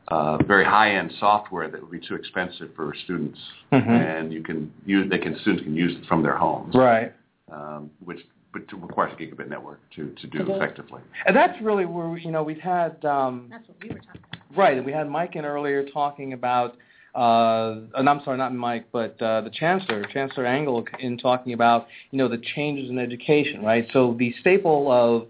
uh, 0.09 0.37
very 0.43 0.65
high-end 0.65 1.11
software 1.13 1.69
that 1.69 1.81
would 1.81 1.89
be 1.89 1.99
too 1.99 2.13
expensive 2.13 2.69
for 2.75 2.93
students, 3.05 3.39
Mhm. 3.71 3.87
and 3.87 4.33
you 4.33 4.41
can 4.43 4.69
use 4.85 5.09
they 5.09 5.17
can 5.17 5.33
students 5.39 5.63
can 5.63 5.75
use 5.75 5.93
it 5.97 6.05
from 6.05 6.21
their 6.21 6.35
homes, 6.35 6.75
Right. 6.75 7.13
um, 7.49 7.89
which 8.03 8.19
but 8.53 8.67
to, 8.69 8.77
requires 8.77 9.11
a 9.13 9.21
gigabit 9.21 9.49
network 9.49 9.81
to 9.95 10.13
to 10.21 10.27
do 10.27 10.45
To 10.45 10.55
effectively. 10.55 11.01
And 11.25 11.35
that's 11.35 11.59
really 11.61 11.85
where 11.85 12.15
you 12.17 12.31
know 12.31 12.43
we've 12.43 12.59
had 12.59 13.03
um, 13.03 13.47
That's 13.49 13.67
what 13.67 13.77
we 13.81 13.89
were 13.89 13.95
talking 13.95 14.21
about. 14.31 14.57
right, 14.57 14.77
and 14.77 14.85
we 14.85 14.91
had 14.93 15.09
Mike 15.09 15.35
in 15.35 15.43
earlier 15.43 15.85
talking 15.89 16.33
about. 16.33 16.77
Uh, 17.15 17.81
and 17.93 18.09
I'm 18.09 18.21
sorry, 18.23 18.39
not 18.39 18.55
Mike, 18.55 18.87
but 18.91 19.21
uh, 19.21 19.41
the 19.41 19.51
chancellor, 19.51 20.03
Chancellor 20.11 20.47
Angle, 20.47 20.85
in 20.99 21.17
talking 21.17 21.53
about 21.53 21.87
you 22.11 22.17
know 22.17 22.27
the 22.27 22.41
changes 22.55 22.89
in 22.89 22.97
education, 22.97 23.61
right? 23.63 23.87
So 23.93 24.15
the 24.17 24.33
staple 24.41 24.91
of 24.91 25.27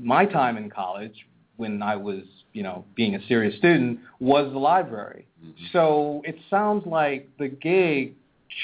my 0.00 0.24
time 0.26 0.56
in 0.56 0.68
college, 0.70 1.14
when 1.58 1.82
I 1.82 1.94
was 1.96 2.22
you 2.52 2.62
know 2.62 2.84
being 2.96 3.14
a 3.14 3.26
serious 3.26 3.56
student, 3.58 4.00
was 4.18 4.52
the 4.52 4.58
library. 4.58 5.26
So 5.72 6.22
it 6.24 6.36
sounds 6.48 6.86
like 6.86 7.28
the 7.38 7.48
gig 7.48 8.14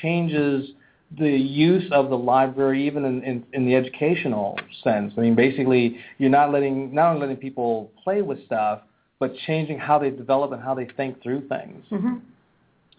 changes 0.02 0.70
the 1.16 1.30
use 1.30 1.90
of 1.90 2.10
the 2.10 2.18
library 2.18 2.86
even 2.86 3.04
in, 3.04 3.22
in, 3.24 3.44
in 3.54 3.64
the 3.66 3.74
educational 3.74 4.58
sense. 4.84 5.12
I 5.16 5.22
mean, 5.22 5.34
basically, 5.34 5.98
you're 6.18 6.28
not 6.30 6.52
letting 6.52 6.94
not 6.94 7.08
only 7.14 7.20
letting 7.22 7.36
people 7.38 7.90
play 8.04 8.20
with 8.20 8.44
stuff, 8.44 8.82
but 9.18 9.34
changing 9.46 9.78
how 9.78 9.98
they 9.98 10.10
develop 10.10 10.52
and 10.52 10.62
how 10.62 10.74
they 10.74 10.86
think 10.96 11.22
through 11.22 11.48
things. 11.48 11.84
hmm 11.88 12.16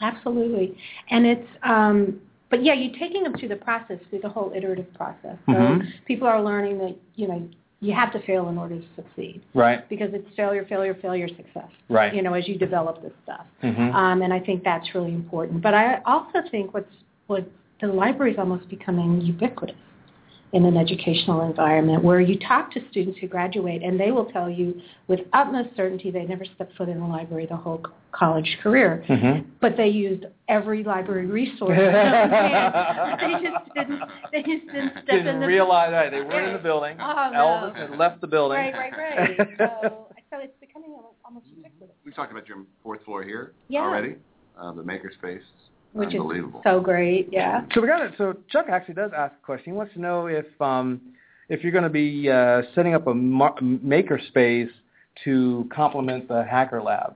Absolutely, 0.02 0.77
and 1.11 1.26
it's 1.26 1.48
um, 1.64 2.22
but 2.49 2.64
yeah, 2.64 2.73
you're 2.73 2.98
taking 2.98 3.22
them 3.22 3.34
through 3.38 3.49
the 3.49 3.57
process, 3.57 3.98
through 4.10 4.19
the 4.22 4.30
whole 4.30 4.53
iterative 4.56 4.91
process. 4.94 5.36
So 5.45 5.52
Mhm. 5.52 5.86
people 6.06 6.26
are 6.26 6.41
learning 6.41 6.77
that 6.80 6.95
you 7.15 7.27
know 7.27 7.48
you 7.81 7.94
have 7.94 8.11
to 8.14 8.19
fail 8.19 8.48
in 8.48 8.57
order 8.57 8.77
to 8.80 8.86
succeed 8.95 9.41
Right. 9.53 9.88
because 9.90 10.14
it's 10.14 10.27
failure, 10.36 10.65
failure, 10.65 10.94
failure, 10.95 11.27
success. 11.27 11.69
Right. 11.90 12.14
You 12.14 12.22
know, 12.22 12.34
as 12.34 12.48
you 12.48 12.57
develop 12.57 13.02
this 13.02 13.11
stuff, 13.23 13.45
Mhm. 13.61 13.94
um, 13.94 14.22
and 14.22 14.34
I 14.34 14.40
think 14.40 14.64
that's 14.64 14.95
really 14.95 15.14
important. 15.14 15.61
But 15.61 15.73
I 15.73 16.02
also 16.06 16.41
think 16.49 16.73
what's 16.73 16.94
what 17.27 17.44
the 17.81 17.88
library 17.88 18.34
is 18.34 18.39
almost 18.39 18.68
becoming 18.69 19.22
ubiquitous 19.22 19.76
in 20.51 20.65
an 20.65 20.77
educational 20.77 21.41
environment 21.47 22.03
where 22.03 22.19
you 22.19 22.35
talk 22.39 22.72
to 22.72 22.80
students 22.89 23.19
who 23.19 23.27
graduate 23.27 23.84
and 23.84 23.99
they 23.99 24.10
will 24.11 24.26
tell 24.31 24.49
you 24.49 24.81
with 25.07 25.19
utmost 25.34 25.69
certainty 25.77 26.10
they 26.10 26.23
never 26.26 26.43
stepped 26.56 26.76
foot 26.76 26.89
in 26.89 26.97
a 26.97 27.07
library 27.07 27.45
the 27.45 27.56
whole 27.56 27.80
college 28.11 28.57
career 28.64 29.03
Mhm. 29.07 29.45
but 29.61 29.77
they 29.77 29.88
used 29.88 30.26
every 30.47 30.84
library 30.84 31.27
resource 31.27 31.77
they 31.77 33.34
just 33.43 33.73
didn't 33.76 34.01
they 34.31 34.41
just 34.41 34.65
didn't 34.73 34.91
step 35.03 35.10
in 35.10 35.26
Didn't 35.26 35.39
the 35.41 35.45
realize 35.45 35.91
right. 35.91 36.10
They 36.10 36.22
weren't 36.22 36.47
in 36.47 36.53
the 36.53 36.60
building. 36.64 36.97
Oh, 36.99 37.30
no. 37.31 37.39
Elvis 37.39 37.76
had 37.76 37.91
left 37.97 38.19
the 38.19 38.27
building. 38.27 38.57
right 38.57 38.73
right 38.73 38.93
right 38.97 39.38
so 39.60 40.07
so 40.31 40.38
it's 40.39 40.53
becoming 40.60 40.95
almost 41.23 41.45
ubiquitous 41.56 41.95
We 42.03 42.11
talked 42.11 42.31
about 42.31 42.47
your 42.47 42.65
fourth 42.81 43.03
floor 43.06 43.22
here 43.23 43.53
Yeah. 43.68 43.81
already, 43.81 44.15
uh, 44.60 44.72
the 44.72 44.81
makerspace. 44.81 45.41
Which 45.94 46.14
is 46.14 46.22
so 46.64 46.80
great 46.80 47.30
yeah 47.32 47.61
So 47.74 47.82
we 47.82 47.88
got 47.88 48.02
it. 48.02 48.14
So 48.18 48.36
Chuck 48.49 48.68
actually 48.72 48.95
does 48.95 49.11
ask 49.16 49.34
a 49.34 49.45
question. 49.45 49.74
He 49.74 49.78
wants 49.78 49.94
to 49.94 50.02
know 50.02 50.28
if 50.28 50.45
um, 50.61 51.02
if 51.49 51.64
you're 51.64 51.72
going 51.72 51.84
to 51.84 51.90
be 51.90 52.30
uh, 52.30 52.61
setting 52.76 52.94
up 52.94 53.07
a 53.07 53.14
mar- 53.14 53.56
maker 53.61 54.20
space 54.28 54.70
to 55.26 55.68
complement 55.74 56.28
the 56.28 56.44
Hacker 56.44 56.82
Lab. 56.82 57.16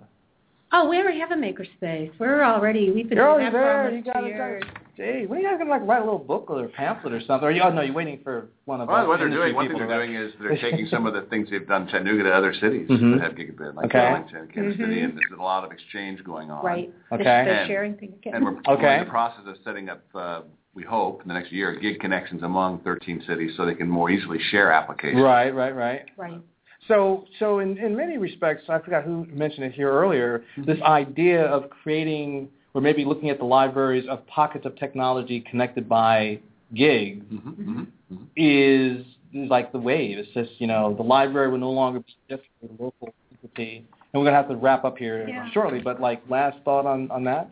oh 0.71 0.89
we 0.89 0.97
already 0.97 1.19
have 1.19 1.31
a 1.31 1.35
makerspace 1.35 2.11
we're 2.19 2.43
already 2.43 2.91
we've 2.91 3.07
been 3.09 3.17
You're 3.17 3.33
doing 3.33 3.45
that 3.45 3.51
for 3.51 3.57
there. 3.59 3.85
almost 3.85 4.05
You 4.07 4.13
two 4.13 4.65
it. 4.67 4.82
Years 4.97 5.09
Hey, 5.19 5.25
when 5.25 5.39
are 5.39 5.41
you 5.41 5.47
guys 5.47 5.57
going 5.57 5.67
to 5.67 5.71
like 5.73 5.87
write 5.87 6.01
a 6.01 6.05
little 6.05 6.19
booklet 6.19 6.63
or 6.65 6.67
pamphlet 6.69 7.13
or 7.13 7.21
something? 7.21 7.47
Or 7.47 7.51
you, 7.51 7.61
oh 7.61 7.71
no, 7.71 7.81
you're 7.81 7.93
waiting 7.93 8.19
for 8.23 8.47
one 8.65 8.81
of 8.81 8.87
Well, 8.87 9.01
us 9.01 9.07
what 9.07 9.19
they're 9.19 9.29
doing, 9.29 9.55
one 9.55 9.67
thing 9.67 9.77
they're 9.77 9.87
doing 9.87 10.15
is 10.15 10.33
they're 10.39 10.57
taking 10.71 10.87
some 10.87 11.05
of 11.05 11.13
the 11.13 11.21
things 11.23 11.49
they've 11.49 11.67
done 11.67 11.83
in 11.83 11.87
Chattanooga 11.89 12.23
to 12.23 12.31
other 12.31 12.53
cities 12.53 12.87
Mhm. 12.89 13.17
that 13.19 13.23
have 13.23 13.33
gigabit, 13.33 13.75
like 13.75 13.85
Okay. 13.85 13.99
Burlington, 13.99 14.47
Kansas 14.53 14.77
City, 14.77 15.01
Mhm. 15.01 15.03
and 15.05 15.13
there's 15.13 15.39
a 15.39 15.41
lot 15.41 15.63
of 15.63 15.71
exchange 15.71 16.23
going 16.23 16.51
on. 16.51 16.63
right 16.65 16.91
Okay. 17.11 17.23
they're, 17.23 17.45
they're 17.45 17.53
And- 17.55 17.67
sharing 17.67 17.93
things 17.95 18.13
Again. 18.17 18.35
And 18.35 18.45
we're, 18.45 18.51
Okay. 18.67 18.83
we're 18.83 18.93
in 18.99 19.05
the 19.05 19.09
process 19.09 19.45
of 19.47 19.57
setting 19.63 19.89
up, 19.89 20.01
uh, 20.15 20.41
we 20.75 20.83
hope, 20.83 21.21
in 21.21 21.27
the 21.27 21.33
next 21.33 21.51
year, 21.51 21.73
gig 21.75 21.99
connections 21.99 22.41
among 22.43 22.79
13 22.79 23.21
cities 23.27 23.55
so 23.55 23.65
they 23.65 23.75
can 23.75 23.89
more 23.89 24.09
easily 24.09 24.39
share 24.39 24.71
applications. 24.71 25.21
Right, 25.21 25.53
right, 25.53 25.75
right. 25.75 26.03
right 26.17 26.41
So, 26.87 27.25
so 27.39 27.59
in, 27.59 27.77
in 27.77 27.95
many 27.95 28.17
respects, 28.17 28.63
I 28.69 28.79
forgot 28.79 29.03
who 29.03 29.25
mentioned 29.31 29.65
it 29.65 29.71
here 29.73 29.89
earlier. 29.89 30.43
This 30.57 30.81
idea 30.81 31.45
of 31.45 31.69
creating, 31.69 32.49
or 32.73 32.81
maybe 32.81 33.05
looking 33.05 33.29
at 33.29 33.39
the 33.39 33.45
libraries 33.45 34.05
of 34.09 34.25
pockets 34.27 34.65
of 34.65 34.75
technology 34.77 35.41
connected 35.49 35.87
by 35.87 36.39
gigs, 36.75 37.25
hmm 37.29 37.37
hmm 37.37 37.83
hmm 38.09 38.23
is, 38.35 39.05
is 39.33 39.49
like 39.49 39.71
the 39.71 39.79
wave. 39.79 40.17
It's 40.17 40.29
just 40.33 40.51
you 40.59 40.67
know 40.67 40.93
the 40.95 41.03
library 41.03 41.49
will 41.51 41.59
no 41.59 41.71
longer 41.71 41.99
be 41.99 42.15
just 42.29 42.43
a 42.63 42.83
local 42.83 43.13
entity, 43.31 43.85
and 44.13 44.21
we're 44.21 44.25
gonna 44.25 44.37
have 44.37 44.49
to 44.49 44.55
wrap 44.55 44.85
up 44.85 44.97
here 44.97 45.27
Yeah. 45.27 45.49
shortly. 45.51 45.79
But 45.79 46.01
like 46.01 46.21
last 46.29 46.57
thought 46.63 46.85
on 46.85 47.09
on 47.11 47.23
that. 47.25 47.49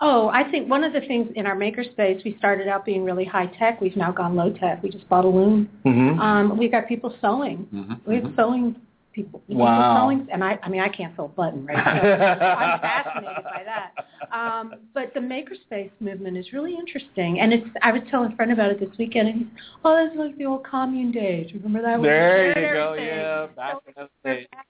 Oh, 0.00 0.28
I 0.28 0.50
think 0.50 0.68
one 0.68 0.84
of 0.84 0.92
the 0.92 1.00
things 1.00 1.30
in 1.36 1.46
our 1.46 1.56
makerspace, 1.56 2.22
we 2.24 2.36
started 2.38 2.66
out 2.68 2.84
being 2.84 3.04
really 3.04 3.24
high 3.24 3.46
tech. 3.46 3.80
We've 3.80 3.96
now 3.96 4.10
gone 4.10 4.34
low 4.34 4.52
tech. 4.52 4.82
We 4.82 4.90
just 4.90 5.08
bought 5.08 5.24
a 5.24 5.28
loom. 5.28 5.70
Mm-hmm. 5.86 6.20
Um, 6.20 6.58
we've 6.58 6.70
got 6.72 6.88
people 6.88 7.14
sewing. 7.20 7.58
hmm 7.70 7.94
We 8.06 8.16
have 8.16 8.32
sewing 8.36 8.76
people 9.14 9.42
Wow. 9.48 10.10
And 10.10 10.42
I, 10.42 10.58
I 10.62 10.68
mean, 10.68 10.80
I 10.80 10.88
can't 10.88 11.14
sew 11.16 11.24
a 11.24 11.28
button, 11.28 11.64
right? 11.64 11.76
So 11.76 12.10
I'm 12.10 12.80
fascinated 12.80 13.44
by 13.44 13.62
that. 13.64 14.36
Um, 14.36 14.74
but 14.92 15.14
the 15.14 15.20
makerspace 15.20 15.90
movement 16.00 16.36
is 16.36 16.52
really 16.52 16.74
interesting, 16.74 17.40
and 17.40 17.52
it's. 17.52 17.66
I 17.82 17.92
was 17.92 18.02
telling 18.10 18.32
a 18.32 18.36
friend 18.36 18.52
about 18.52 18.70
it 18.70 18.80
this 18.80 18.90
weekend, 18.98 19.28
and 19.28 19.38
he's, 19.38 19.46
oh, 19.84 19.94
that's 19.94 20.16
like 20.16 20.36
the 20.36 20.46
old 20.46 20.66
commune 20.66 21.12
days. 21.12 21.50
Remember 21.54 21.82
that? 21.82 22.02
There 22.02 22.48
you 22.48 22.74
go. 22.74 22.94
Yeah, 22.94 23.46
back 23.54 23.76
in 23.86 23.94
those 23.96 24.08
days. 24.24 24.46
We've 24.50 24.60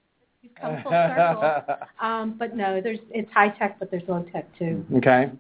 come 0.65 0.83
full 0.83 0.93
circle. 0.93 1.77
Um, 2.01 2.35
but 2.39 2.55
no, 2.55 2.81
there's 2.83 2.99
it's 3.11 3.31
high 3.33 3.49
tech, 3.49 3.79
but 3.79 3.91
there's 3.91 4.03
low 4.09 4.23
tech 4.33 4.47
too. 4.59 4.85
Okay. 4.97 5.31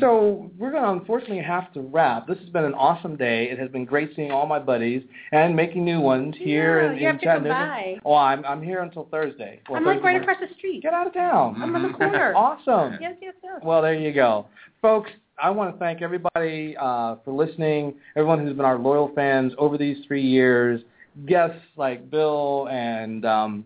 So 0.00 0.50
we're 0.58 0.70
going 0.70 0.82
to 0.82 0.90
unfortunately 0.90 1.42
have 1.42 1.72
to 1.72 1.80
wrap. 1.80 2.26
This 2.26 2.36
has 2.38 2.48
been 2.50 2.64
an 2.64 2.74
awesome 2.74 3.16
day. 3.16 3.48
It 3.50 3.58
has 3.58 3.70
been 3.70 3.84
great 3.86 4.10
seeing 4.14 4.30
all 4.30 4.46
my 4.46 4.58
buddies 4.58 5.02
and 5.32 5.56
making 5.56 5.84
new 5.84 6.00
ones 6.00 6.34
here 6.36 6.82
Yeah, 6.82 6.90
in, 6.92 6.98
you 6.98 7.08
in 7.08 7.12
have 7.12 7.20
to 7.20 7.26
come 7.26 7.44
by. 7.44 7.96
Oh, 8.04 8.14
I'm 8.14 8.44
I'm 8.44 8.62
here 8.62 8.80
until 8.82 9.08
Thursday. 9.10 9.60
Well, 9.68 9.78
I'm 9.78 9.84
like 9.84 9.96
Thursday 9.96 10.06
right 10.06 10.12
morning. 10.20 10.28
across 10.28 10.48
the 10.48 10.54
street. 10.56 10.82
Get 10.82 10.92
out 10.92 11.06
of 11.06 11.14
town. 11.14 11.60
I'm 11.62 11.74
on 11.74 11.82
the 11.82 11.88
corner. 11.96 12.34
Awesome. 12.36 12.98
Yes, 13.00 13.14
yes, 13.22 13.34
yes. 13.42 13.60
Well, 13.62 13.80
there 13.80 13.94
you 13.94 14.12
go. 14.12 14.46
Folks, 14.82 15.10
I 15.42 15.48
want 15.50 15.72
to 15.72 15.78
thank 15.78 16.02
everybody 16.02 16.76
uh, 16.78 17.16
for 17.24 17.32
listening, 17.32 17.94
everyone 18.16 18.44
who's 18.44 18.54
been 18.56 18.64
our 18.66 18.78
loyal 18.78 19.10
fans 19.14 19.52
over 19.56 19.78
these 19.78 19.96
three 20.06 20.22
years, 20.26 20.82
guests 21.26 21.60
like 21.76 22.10
Bill 22.10 22.68
and 22.70 23.24
um, 23.24 23.64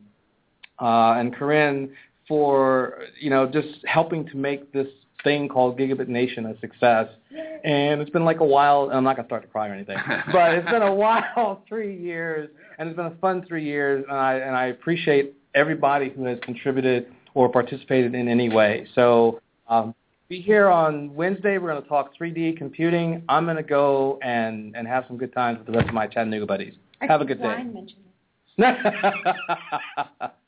uh, 0.84 1.18
and 1.18 1.34
Corinne 1.34 1.90
for, 2.28 2.98
you 3.18 3.30
know, 3.30 3.46
just 3.46 3.84
helping 3.86 4.26
to 4.26 4.36
make 4.36 4.70
this 4.72 4.86
thing 5.22 5.48
called 5.48 5.78
Gigabit 5.78 6.08
Nation 6.08 6.44
a 6.44 6.60
success. 6.60 7.08
And 7.64 8.02
it's 8.02 8.10
been 8.10 8.26
like 8.26 8.40
a 8.40 8.44
while, 8.44 8.90
I'm 8.92 9.02
not 9.02 9.16
going 9.16 9.24
to 9.24 9.28
start 9.28 9.42
to 9.42 9.48
cry 9.48 9.68
or 9.68 9.72
anything, 9.72 9.96
but 10.32 10.54
it's 10.54 10.70
been 10.70 10.82
a 10.82 10.94
while, 10.94 11.62
three 11.68 11.96
years, 11.96 12.50
and 12.78 12.88
it's 12.88 12.96
been 12.96 13.06
a 13.06 13.16
fun 13.16 13.44
three 13.48 13.64
years, 13.64 14.04
and 14.08 14.18
I, 14.18 14.34
and 14.34 14.54
I 14.54 14.66
appreciate 14.66 15.34
everybody 15.54 16.10
who 16.10 16.24
has 16.24 16.38
contributed 16.42 17.06
or 17.32 17.48
participated 17.48 18.14
in 18.14 18.28
any 18.28 18.50
way. 18.50 18.86
So 18.94 19.40
um, 19.68 19.94
be 20.28 20.42
here 20.42 20.68
on 20.68 21.14
Wednesday. 21.14 21.56
We're 21.56 21.70
going 21.70 21.82
to 21.82 21.88
talk 21.88 22.12
3D 22.20 22.58
computing. 22.58 23.22
I'm 23.28 23.44
going 23.44 23.56
to 23.56 23.62
go 23.62 24.18
and, 24.22 24.76
and 24.76 24.86
have 24.86 25.04
some 25.08 25.16
good 25.16 25.32
times 25.32 25.58
with 25.58 25.66
the 25.66 25.72
rest 25.72 25.88
of 25.88 25.94
my 25.94 26.06
Chattanooga 26.06 26.46
buddies. 26.46 26.74
I 27.00 27.06
Have 27.06 27.22
a 27.22 27.24
good 27.24 27.38
day. 27.38 27.44
Brian 27.44 27.72
mentioned 27.72 28.00
it. 28.00 28.10